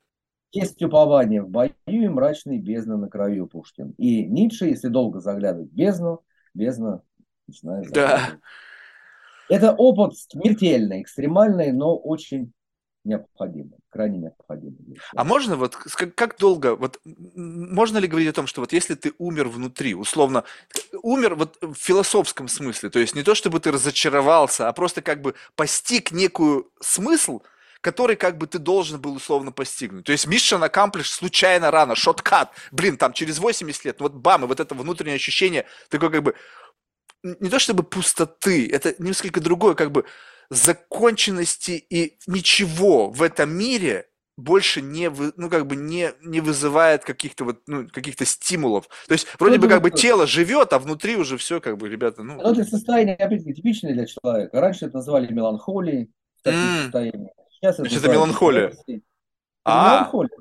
Есть 0.52 0.82
упование 0.82 1.42
в 1.42 1.50
бою 1.50 1.74
и 1.86 2.08
мрачный 2.08 2.60
бездна 2.60 2.98
на 2.98 3.10
краю 3.10 3.48
Пушкин. 3.48 3.96
И 3.98 4.26
Ницше, 4.26 4.68
если 4.68 4.90
долго 4.90 5.20
заглядывать 5.20 5.72
в 5.72 5.76
бездну, 5.76 6.24
бездна 6.54 7.02
начинает 7.48 7.92
Да. 7.92 8.40
Это 9.50 9.74
опыт 9.74 10.18
смертельный, 10.18 11.02
экстремальный, 11.02 11.72
но 11.72 11.96
очень 11.96 12.52
необходимо, 13.08 13.78
крайне 13.90 14.18
необходимо. 14.20 14.76
А 15.16 15.24
можно 15.24 15.56
вот, 15.56 15.76
как, 15.76 16.14
как 16.14 16.38
долго, 16.38 16.76
вот 16.76 17.00
можно 17.06 17.98
ли 17.98 18.08
говорить 18.08 18.30
о 18.30 18.34
том, 18.34 18.48
что 18.48 18.62
вот 18.62 18.74
если 18.74 18.96
ты 18.96 19.14
умер 19.18 19.48
внутри, 19.48 19.96
условно, 19.96 20.44
умер 21.02 21.36
вот 21.36 21.58
в 21.62 21.76
философском 21.76 22.48
смысле, 22.48 22.90
то 22.90 23.00
есть 23.00 23.16
не 23.16 23.24
то, 23.24 23.34
чтобы 23.34 23.60
ты 23.60 23.72
разочаровался, 23.72 24.68
а 24.68 24.74
просто 24.74 25.02
как 25.02 25.22
бы 25.22 25.34
постиг 25.56 26.12
некую 26.12 26.70
смысл, 26.82 27.42
который 27.82 28.16
как 28.16 28.38
бы 28.38 28.48
ты 28.48 28.60
должен 28.60 29.00
был 29.00 29.16
условно 29.16 29.52
постигнуть. 29.52 30.06
То 30.06 30.12
есть 30.12 30.28
Mission 30.28 30.68
Accomplished 30.70 31.14
случайно 31.14 31.72
рано, 31.72 31.96
шоткат, 31.96 32.52
блин, 32.72 32.98
там 32.98 33.14
через 33.14 33.40
80 33.40 33.86
лет, 33.86 34.02
вот 34.02 34.14
бам, 34.14 34.44
и 34.44 34.48
вот 34.48 34.60
это 34.60 34.76
внутреннее 34.76 35.16
ощущение, 35.16 35.66
такое 35.90 36.10
как 36.10 36.24
бы, 36.24 36.36
не 37.40 37.50
то 37.50 37.60
чтобы 37.60 37.84
пустоты, 37.84 38.70
это 38.70 38.96
несколько 39.00 39.42
другое, 39.42 39.76
как 39.76 39.92
бы 39.92 40.06
законченности 40.50 41.72
и 41.90 42.18
ничего 42.28 43.10
в 43.10 43.22
этом 43.22 43.50
мире 43.52 44.08
больше 44.38 44.82
не, 44.82 45.10
ну, 45.36 45.50
как 45.50 45.66
бы 45.66 45.76
не, 45.76 46.12
не 46.22 46.42
вызывает 46.42 47.04
каких-то 47.04 47.44
вот, 47.44 47.62
ну, 47.66 47.88
каких-то 47.88 48.24
стимулов. 48.24 48.88
То 49.08 49.14
есть, 49.14 49.28
вроде 49.40 49.56
ну, 49.56 49.64
бы, 49.64 49.68
как 49.68 49.82
бы 49.82 49.90
тело 49.90 50.28
живет, 50.28 50.74
а 50.74 50.80
внутри 50.80 51.16
уже 51.16 51.38
все, 51.38 51.60
как 51.60 51.78
бы, 51.78 51.90
ребята, 51.90 52.22
ну... 52.22 52.40
Это 52.40 52.64
состояние, 52.64 53.16
опять-таки, 53.16 53.56
типичное 53.56 53.94
для 53.94 54.06
человека. 54.06 54.62
Раньше 54.62 54.86
это 54.86 54.98
называли 54.98 55.34
меланхолией, 55.34 56.12
mm. 56.46 56.92
Сейчас 57.50 57.80
это, 57.80 57.90
это 57.90 58.10
меланхолия. 58.10 58.74
А. 59.66 59.96
меланхолия, 59.96 60.38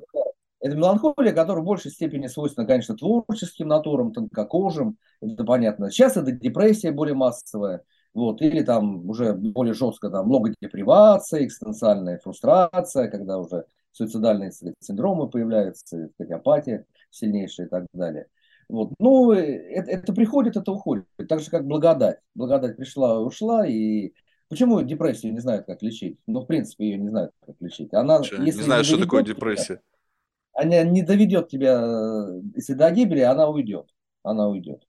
Это 0.59 0.75
меланхолия, 0.75 1.33
которая 1.33 1.61
в 1.63 1.65
большей 1.65 1.91
степени 1.91 2.27
свойственна, 2.27 2.65
конечно, 2.65 2.95
творческим 2.95 3.67
натурам, 3.67 4.11
тонкокожим, 4.11 4.97
это 5.21 5.43
понятно. 5.43 5.91
Сейчас 5.91 6.17
это 6.17 6.31
депрессия 6.31 6.91
более 6.91 7.15
массовая, 7.15 7.83
вот, 8.13 8.41
или 8.41 8.63
там 8.63 9.07
уже 9.09 9.33
более 9.33 9.73
жестко, 9.73 10.09
там, 10.09 10.25
много 10.25 10.53
депривации, 10.59 11.45
экстенциальная 11.45 12.17
фрустрация, 12.17 13.07
когда 13.09 13.37
уже 13.37 13.65
суицидальные 13.91 14.51
синдромы 14.79 15.29
появляются, 15.29 16.09
апатия 16.29 16.85
сильнейшая 17.11 17.67
и 17.67 17.69
так 17.69 17.85
далее. 17.93 18.27
Вот. 18.69 18.91
Ну, 18.99 19.31
это, 19.31 19.91
это 19.91 20.13
приходит, 20.13 20.57
это 20.57 20.71
уходит. 20.71 21.05
Так 21.29 21.39
же, 21.39 21.49
как 21.49 21.65
благодать. 21.65 22.19
Благодать 22.35 22.75
пришла, 22.75 23.19
ушла, 23.19 23.65
и 23.65 24.11
почему 24.49 24.81
депрессию 24.81 25.33
не 25.33 25.39
знают, 25.39 25.65
как 25.65 25.81
лечить? 25.81 26.19
Ну, 26.27 26.41
в 26.41 26.45
принципе, 26.45 26.85
ее 26.85 26.97
не 26.97 27.09
знают, 27.09 27.31
как 27.45 27.55
лечить. 27.59 27.93
Она, 27.93 28.23
что, 28.23 28.41
если 28.43 28.59
не 28.59 28.65
знаю, 28.65 28.83
что 28.83 28.99
такое 28.99 29.23
депрессия. 29.23 29.81
Она 30.57 30.83
не 30.83 31.03
доведет 31.03 31.49
тебя, 31.49 32.27
если 32.55 32.73
до 32.73 32.89
гибели, 32.91 33.19
она 33.19 33.47
уйдет. 33.47 33.87
Она 34.23 34.49
уйдет. 34.49 34.83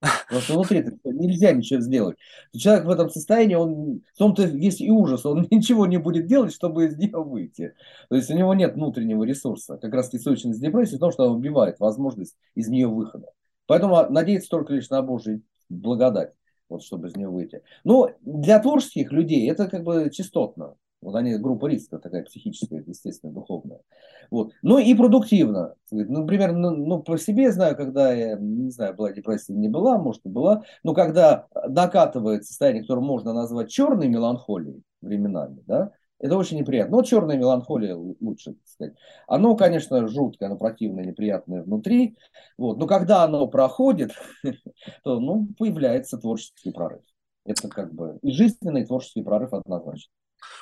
Потому 0.00 0.40
что 0.42 0.54
внутри 0.54 0.84
нельзя 1.04 1.52
ничего 1.52 1.80
сделать. 1.80 2.16
Человек 2.56 2.84
в 2.84 2.90
этом 2.90 3.10
состоянии, 3.10 3.56
он, 3.56 4.02
в 4.14 4.18
том-то 4.18 4.44
есть 4.44 4.80
и 4.80 4.90
ужас, 4.90 5.26
он 5.26 5.48
ничего 5.50 5.86
не 5.86 5.96
будет 5.96 6.26
делать, 6.26 6.54
чтобы 6.54 6.86
из 6.86 6.96
нее 6.96 7.16
выйти. 7.16 7.74
То 8.08 8.14
есть 8.14 8.30
у 8.30 8.36
него 8.36 8.54
нет 8.54 8.74
внутреннего 8.74 9.24
ресурса. 9.24 9.76
Как 9.78 9.92
раз 9.92 10.10
сущность 10.10 10.60
депрессии 10.60 10.96
в 10.96 11.00
том, 11.00 11.10
что 11.10 11.24
она 11.24 11.32
убивает 11.32 11.80
возможность 11.80 12.36
из 12.54 12.68
нее 12.68 12.86
выхода. 12.86 13.26
Поэтому 13.66 14.08
надеяться 14.08 14.48
только 14.48 14.74
лишь 14.74 14.88
на 14.88 15.02
Божий 15.02 15.42
благодать, 15.68 16.32
вот, 16.68 16.84
чтобы 16.84 17.08
из 17.08 17.16
нее 17.16 17.28
выйти. 17.28 17.62
Но 17.82 18.12
для 18.20 18.60
творческих 18.60 19.10
людей 19.10 19.50
это 19.50 19.68
как 19.68 19.82
бы 19.82 20.10
частотно. 20.12 20.76
Вот 21.00 21.14
они 21.14 21.36
группа 21.36 21.66
риска 21.66 21.98
такая 21.98 22.24
психическая, 22.24 22.82
естественно, 22.86 23.32
духовная. 23.32 23.80
Вот. 24.30 24.52
Ну 24.62 24.78
и 24.78 24.94
продуктивно. 24.94 25.74
Ну, 25.90 26.22
например, 26.22 26.52
ну, 26.52 26.70
ну, 26.70 27.02
по 27.02 27.16
себе 27.18 27.52
знаю, 27.52 27.76
когда 27.76 28.12
я, 28.12 28.36
не 28.36 28.70
знаю, 28.70 28.94
была 28.94 29.12
депрессия, 29.12 29.54
не 29.54 29.68
была, 29.68 29.96
может 29.98 30.26
и 30.26 30.28
была, 30.28 30.64
но 30.82 30.94
когда 30.94 31.46
накатывает 31.68 32.44
состояние, 32.44 32.82
которое 32.82 33.02
можно 33.02 33.32
назвать 33.32 33.70
черной 33.70 34.08
меланхолией 34.08 34.82
временами, 35.00 35.62
да, 35.66 35.92
это 36.20 36.36
очень 36.36 36.58
неприятно. 36.58 36.96
Ну, 36.96 37.02
черная 37.04 37.36
меланхолия 37.36 37.94
лучше, 37.94 38.54
так 38.54 38.66
сказать. 38.66 38.94
Оно, 39.28 39.54
конечно, 39.56 40.08
жуткое, 40.08 40.48
оно 40.48 40.58
противное, 40.58 41.04
неприятное 41.04 41.62
внутри. 41.62 42.16
Вот. 42.56 42.78
Но 42.78 42.88
когда 42.88 43.22
оно 43.22 43.46
проходит, 43.46 44.10
то 45.04 45.20
ну, 45.20 45.48
появляется 45.56 46.18
творческий 46.18 46.72
прорыв. 46.72 47.02
Это 47.44 47.68
как 47.68 47.94
бы 47.94 48.18
и 48.22 48.32
жизненный 48.32 48.84
творческий 48.84 49.22
прорыв 49.22 49.52
однозначно. 49.54 50.10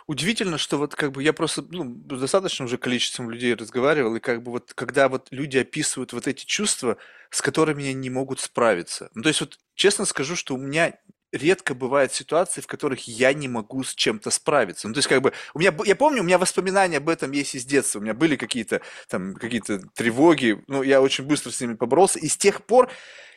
Удивительно, 0.06 0.58
что 0.58 0.78
вот 0.78 0.94
как 0.94 1.12
бы 1.12 1.22
я 1.22 1.32
просто, 1.32 1.64
ну, 1.68 1.96
с 2.10 2.20
достаточным 2.20 2.66
уже 2.66 2.78
количеством 2.78 3.30
людей 3.30 3.54
разговаривал, 3.54 4.16
и 4.16 4.20
как 4.20 4.42
бы 4.42 4.52
вот 4.52 4.72
когда 4.74 5.08
вот 5.08 5.28
люди 5.30 5.58
описывают 5.58 6.12
вот 6.12 6.26
эти 6.26 6.44
чувства, 6.44 6.96
с 7.30 7.42
которыми 7.42 7.84
они 7.84 7.94
не 7.94 8.10
могут 8.10 8.40
справиться. 8.40 9.10
Ну, 9.14 9.22
то 9.22 9.28
есть 9.28 9.40
вот 9.40 9.58
честно 9.74 10.04
скажу, 10.04 10.36
что 10.36 10.54
у 10.54 10.58
меня 10.58 10.94
редко 11.32 11.74
бывают 11.74 12.12
ситуации, 12.12 12.60
в 12.60 12.66
которых 12.66 13.08
я 13.08 13.32
не 13.32 13.48
могу 13.48 13.82
с 13.84 13.94
чем-то 13.94 14.30
справиться. 14.30 14.88
Ну, 14.88 14.94
то 14.94 14.98
есть, 14.98 15.08
как 15.08 15.22
бы, 15.22 15.32
у 15.54 15.58
меня, 15.58 15.74
я 15.84 15.96
помню, 15.96 16.22
у 16.22 16.24
меня 16.24 16.38
воспоминания 16.38 16.98
об 16.98 17.08
этом 17.08 17.32
есть 17.32 17.54
из 17.54 17.64
детства. 17.64 17.98
У 17.98 18.02
меня 18.02 18.14
были 18.14 18.36
какие-то 18.36 18.80
там, 19.08 19.34
какие-то 19.34 19.80
тревоги, 19.94 20.62
ну, 20.66 20.82
я 20.82 21.00
очень 21.00 21.24
быстро 21.24 21.50
с 21.50 21.60
ними 21.60 21.74
поборолся. 21.74 22.18
И 22.18 22.28
с 22.28 22.36
тех 22.36 22.64
пор, 22.64 22.90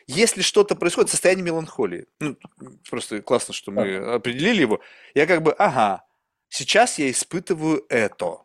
если 0.06 0.42
что-то 0.42 0.76
происходит, 0.76 1.10
состояние 1.10 1.44
меланхолии, 1.44 2.06
ну, 2.20 2.36
просто 2.88 3.22
классно, 3.22 3.54
что 3.54 3.70
мы 3.70 3.96
определили 3.96 4.62
его, 4.62 4.80
я 5.14 5.26
как 5.26 5.42
бы, 5.42 5.52
ага, 5.52 6.04
сейчас 6.50 6.98
я 6.98 7.10
испытываю 7.10 7.86
это. 7.88 8.42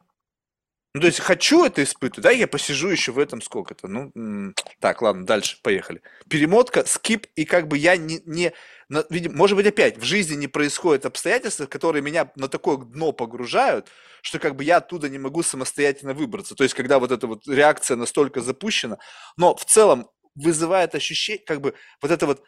Ну, 0.94 1.02
то 1.02 1.07
есть 1.07 1.19
хочу 1.19 1.65
это 1.65 1.84
испытывать, 1.84 2.23
да, 2.23 2.32
я 2.32 2.48
посижу 2.48 2.88
еще 2.88 3.11
в 3.11 3.19
этом 3.19 3.41
сколько-то. 3.41 3.90
Ну, 3.90 4.53
так, 4.80 5.02
ладно, 5.02 5.26
дальше, 5.26 5.60
поехали. 5.61 6.02
Перемотка, 6.30 6.86
скип, 6.86 7.27
и 7.36 7.44
как 7.44 7.68
бы 7.68 7.77
я 7.77 7.98
не, 7.98 8.22
не 8.26 8.53
может 8.88 9.57
быть, 9.57 9.68
опять 9.68 9.98
в 9.98 10.03
жизни 10.03 10.36
не 10.36 10.48
происходят 10.48 11.06
обстоятельства, 11.06 11.65
которые 11.65 12.02
меня 12.02 12.32
на 12.38 12.48
такое 12.48 12.77
дно 12.77 13.11
погружают, 13.11 13.90
что 14.22 14.40
как 14.40 14.56
бы 14.56 14.64
я 14.64 14.77
оттуда 14.77 15.10
не 15.10 15.18
могу 15.18 15.44
самостоятельно 15.44 16.14
выбраться. 16.14 16.56
То 16.56 16.64
есть, 16.64 16.76
когда 16.76 16.99
вот 16.99 17.11
эта 17.11 17.27
вот 17.27 17.45
реакция 17.45 17.98
настолько 17.98 18.40
запущена, 18.40 18.98
но 19.36 19.53
в 19.53 19.65
целом 19.65 20.07
вызывает 20.36 20.95
ощущение, 20.95 21.44
как 21.45 21.60
бы 21.60 21.73
вот 22.02 22.11
это 22.11 22.26
вот 22.26 22.41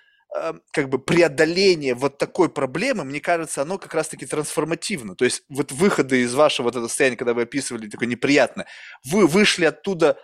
как 0.72 0.90
бы 0.90 1.00
преодоление 1.00 1.96
вот 1.96 2.18
такой 2.18 2.50
проблемы, 2.50 3.04
мне 3.04 3.20
кажется, 3.20 3.62
оно 3.62 3.78
как 3.78 3.94
раз-таки 3.94 4.26
трансформативно. 4.26 5.16
То 5.16 5.26
есть 5.26 5.44
вот 5.50 5.72
выходы 5.72 6.22
из 6.22 6.34
вашего 6.34 6.66
вот 6.66 6.76
этого 6.76 6.88
состояния, 6.88 7.18
когда 7.18 7.34
вы 7.34 7.44
описывали 7.44 7.90
такое 7.90 8.08
неприятное, 8.08 8.68
вы 9.06 9.28
вышли 9.28 9.66
оттуда 9.66 10.18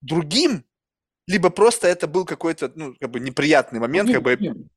другим, 0.00 0.64
либо 1.26 1.50
просто 1.50 1.88
это 1.88 2.06
был 2.06 2.24
какой-то, 2.24 2.72
ну, 2.74 2.94
как 3.00 3.10
бы 3.10 3.20
неприятный 3.20 3.80
момент, 3.80 4.10
другим, 4.10 4.22
как 4.22 4.24
бы... 4.24 4.36
Другим. 4.36 4.70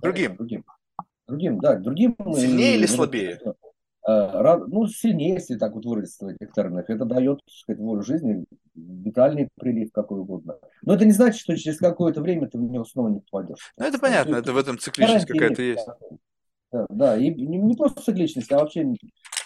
Другим, 0.00 0.36
другим. 0.36 0.64
другим 1.26 1.60
да, 1.60 1.76
другим. 1.76 2.16
Сильнее 2.36 2.76
или 2.76 2.86
слабее? 2.86 3.40
Э, 3.44 3.52
ну, 4.06 4.86
сильнее, 4.86 5.34
если 5.34 5.56
так 5.56 5.74
вот 5.74 5.84
выразиться 5.84 6.24
в 6.24 6.28
этих 6.28 6.52
терминах. 6.52 6.90
Это 6.90 7.04
дает, 7.04 7.40
так 7.44 7.54
сказать, 7.54 7.80
волю 7.80 8.02
жизни, 8.02 8.44
витальный 8.74 9.48
прилив 9.58 9.92
какой 9.92 10.20
угодно. 10.20 10.58
Но 10.82 10.94
это 10.94 11.04
не 11.04 11.12
значит, 11.12 11.40
что 11.40 11.56
через 11.56 11.78
какое-то 11.78 12.20
время 12.20 12.48
ты 12.48 12.58
в 12.58 12.62
него 12.62 12.84
снова 12.84 13.08
не 13.08 13.20
попадешь. 13.20 13.72
Ну, 13.76 13.84
это 13.84 13.98
понятно, 13.98 14.36
это 14.36 14.52
в 14.52 14.56
этом 14.56 14.78
цикличность 14.78 15.26
какая-то 15.26 15.62
есть. 15.62 15.86
Да, 16.72 16.86
да, 16.88 17.16
и 17.18 17.28
не, 17.34 17.58
не 17.58 17.76
просто 17.76 18.02
цикличность, 18.02 18.50
а 18.50 18.58
вообще 18.58 18.84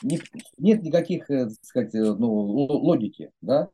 не, 0.03 0.21
нет 0.59 0.83
никаких, 0.83 1.29
э, 1.29 1.47
так 1.47 1.65
сказать, 1.65 1.95
э, 1.95 2.15
ну, 2.15 2.29
логики, 2.33 3.33
да. 3.41 3.69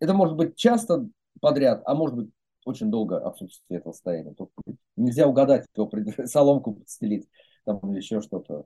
Это 0.00 0.14
может 0.14 0.36
быть 0.36 0.56
часто 0.56 1.06
подряд, 1.40 1.82
а 1.84 1.94
может 1.94 2.16
быть 2.16 2.30
очень 2.64 2.90
долго 2.90 3.18
отсутствие 3.18 3.80
этого 3.80 3.92
состояния. 3.92 4.34
Тут 4.34 4.50
нельзя 4.96 5.26
угадать, 5.26 5.66
кто 5.72 5.90
соломку 6.24 6.74
подстелить, 6.74 7.28
там 7.64 7.78
или 7.90 7.98
еще 7.98 8.22
что-то 8.22 8.64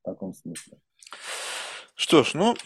в 0.00 0.04
таком 0.04 0.34
смысле. 0.34 0.78
Что 2.00 2.24
ж, 2.24 2.32
ну, 2.32 2.56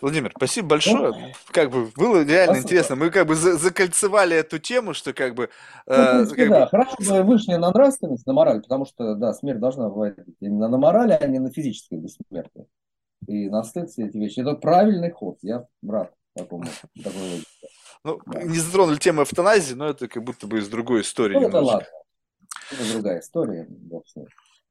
Владимир, 0.00 0.32
спасибо 0.36 0.68
большое. 0.68 1.10
Ну, 1.10 1.32
как 1.50 1.72
бы 1.72 1.90
было 1.96 2.24
реально 2.24 2.54
спасибо. 2.54 2.58
интересно. 2.58 2.94
Мы 2.94 3.10
как 3.10 3.26
бы 3.26 3.34
закольцевали 3.34 4.36
эту 4.36 4.60
тему, 4.60 4.94
что 4.94 5.12
как 5.12 5.34
бы... 5.34 5.50
Ну, 5.88 5.94
э, 5.94 6.12
принципе, 6.12 6.42
как 6.42 6.48
да, 6.48 6.60
бы... 6.60 6.68
хорошо 6.68 6.96
бы 7.00 7.22
вышли 7.24 7.54
на 7.54 7.72
нравственность, 7.72 8.24
на 8.24 8.32
мораль, 8.32 8.62
потому 8.62 8.86
что, 8.86 9.16
да, 9.16 9.34
смерть 9.34 9.58
должна 9.58 9.88
бывать 9.88 10.14
именно 10.38 10.68
на 10.68 10.78
морали, 10.78 11.18
а 11.20 11.26
не 11.26 11.40
на 11.40 11.50
физической 11.50 11.98
бессмертии. 11.98 12.68
И 13.26 13.48
на 13.50 13.64
стыд 13.64 13.90
все 13.90 14.06
эти 14.06 14.16
вещи. 14.16 14.38
Это 14.38 14.54
правильный 14.54 15.10
ход, 15.10 15.38
я 15.42 15.66
рад. 15.82 16.12
такому, 16.36 16.62
такой 17.02 17.20
логике. 17.20 17.46
Ну, 18.04 18.20
Да. 18.26 18.42
не 18.44 18.58
затронули 18.58 18.98
тему 18.98 19.24
эвтаназии, 19.24 19.74
но 19.74 19.88
это 19.88 20.06
как 20.06 20.22
будто 20.22 20.46
бы 20.46 20.60
из 20.60 20.68
другой 20.68 21.00
истории 21.00 21.34
Ну, 21.34 21.48
это 21.48 21.60
ладно. 21.60 21.88
Это 22.70 22.92
другая 22.92 23.18
история. 23.18 23.66
бог 23.68 24.06
с. 24.06 24.14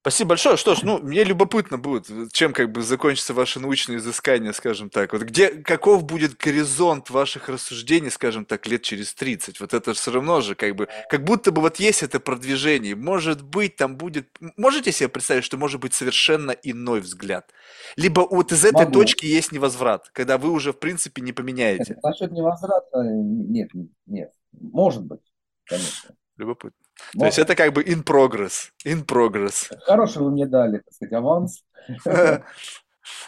Спасибо 0.03 0.31
большое. 0.31 0.57
Что 0.57 0.75
ж, 0.75 0.83
ну, 0.83 0.99
мне 0.99 1.23
любопытно 1.23 1.77
будет, 1.77 2.09
чем 2.33 2.51
как 2.51 2.73
бы 2.73 2.81
закончится 2.81 3.33
ваше 3.33 3.61
научное 3.61 3.95
изыскание, 3.95 4.51
скажем 4.51 4.89
так. 4.89 5.13
Вот 5.13 5.21
где, 5.21 5.47
каков 5.47 6.03
будет 6.03 6.35
горизонт 6.35 7.09
ваших 7.09 7.47
рассуждений, 7.47 8.11
скажем 8.11 8.43
так, 8.43 8.67
лет 8.67 8.81
через 8.81 9.13
30? 9.13 9.61
Вот 9.61 9.73
это 9.73 9.93
все 9.93 10.11
равно 10.11 10.41
же 10.41 10.55
как 10.55 10.75
бы, 10.75 10.89
как 11.07 11.23
будто 11.23 11.53
бы 11.53 11.61
вот 11.61 11.77
есть 11.77 12.03
это 12.03 12.19
продвижение. 12.19 12.97
Может 12.97 13.43
быть, 13.43 13.77
там 13.77 13.95
будет... 13.95 14.27
Можете 14.57 14.91
себе 14.91 15.07
представить, 15.07 15.45
что 15.45 15.55
может 15.55 15.79
быть 15.79 15.93
совершенно 15.93 16.51
иной 16.51 16.99
взгляд? 16.99 17.49
Либо 17.95 18.27
вот 18.29 18.51
из 18.51 18.65
этой 18.65 18.85
Могу. 18.85 18.91
точки 18.91 19.25
есть 19.25 19.53
невозврат, 19.53 20.09
когда 20.11 20.37
вы 20.37 20.51
уже, 20.51 20.73
в 20.73 20.79
принципе, 20.79 21.21
не 21.21 21.31
поменяете. 21.31 21.93
Нет, 21.93 22.03
насчет 22.03 22.29
невозврата, 22.33 23.03
нет, 23.03 23.69
нет. 24.05 24.33
Может 24.51 25.05
быть, 25.05 25.21
конечно. 25.63 26.13
Любопытно. 26.43 26.77
То 27.13 27.19
Может. 27.19 27.37
есть 27.37 27.39
это 27.39 27.55
как 27.55 27.73
бы 27.73 27.83
in 27.83 28.03
progress. 28.03 28.71
In 28.85 29.05
progress. 29.05 29.71
Хороший 29.85 30.21
вы 30.21 30.31
мне 30.31 30.45
дали, 30.45 30.79
так 30.79 30.93
сказать, 30.93 31.13
аванс. 31.13 31.63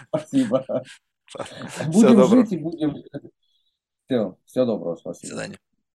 Спасибо. 0.10 0.66
Будем 1.88 2.28
жить 2.28 2.52
и 2.52 2.58
будем... 2.58 2.96
Все, 4.06 4.38
всего 4.46 4.66
доброго, 4.66 4.96
До 4.96 5.00
спасибо. 5.00 5.28
свидания. 5.30 5.60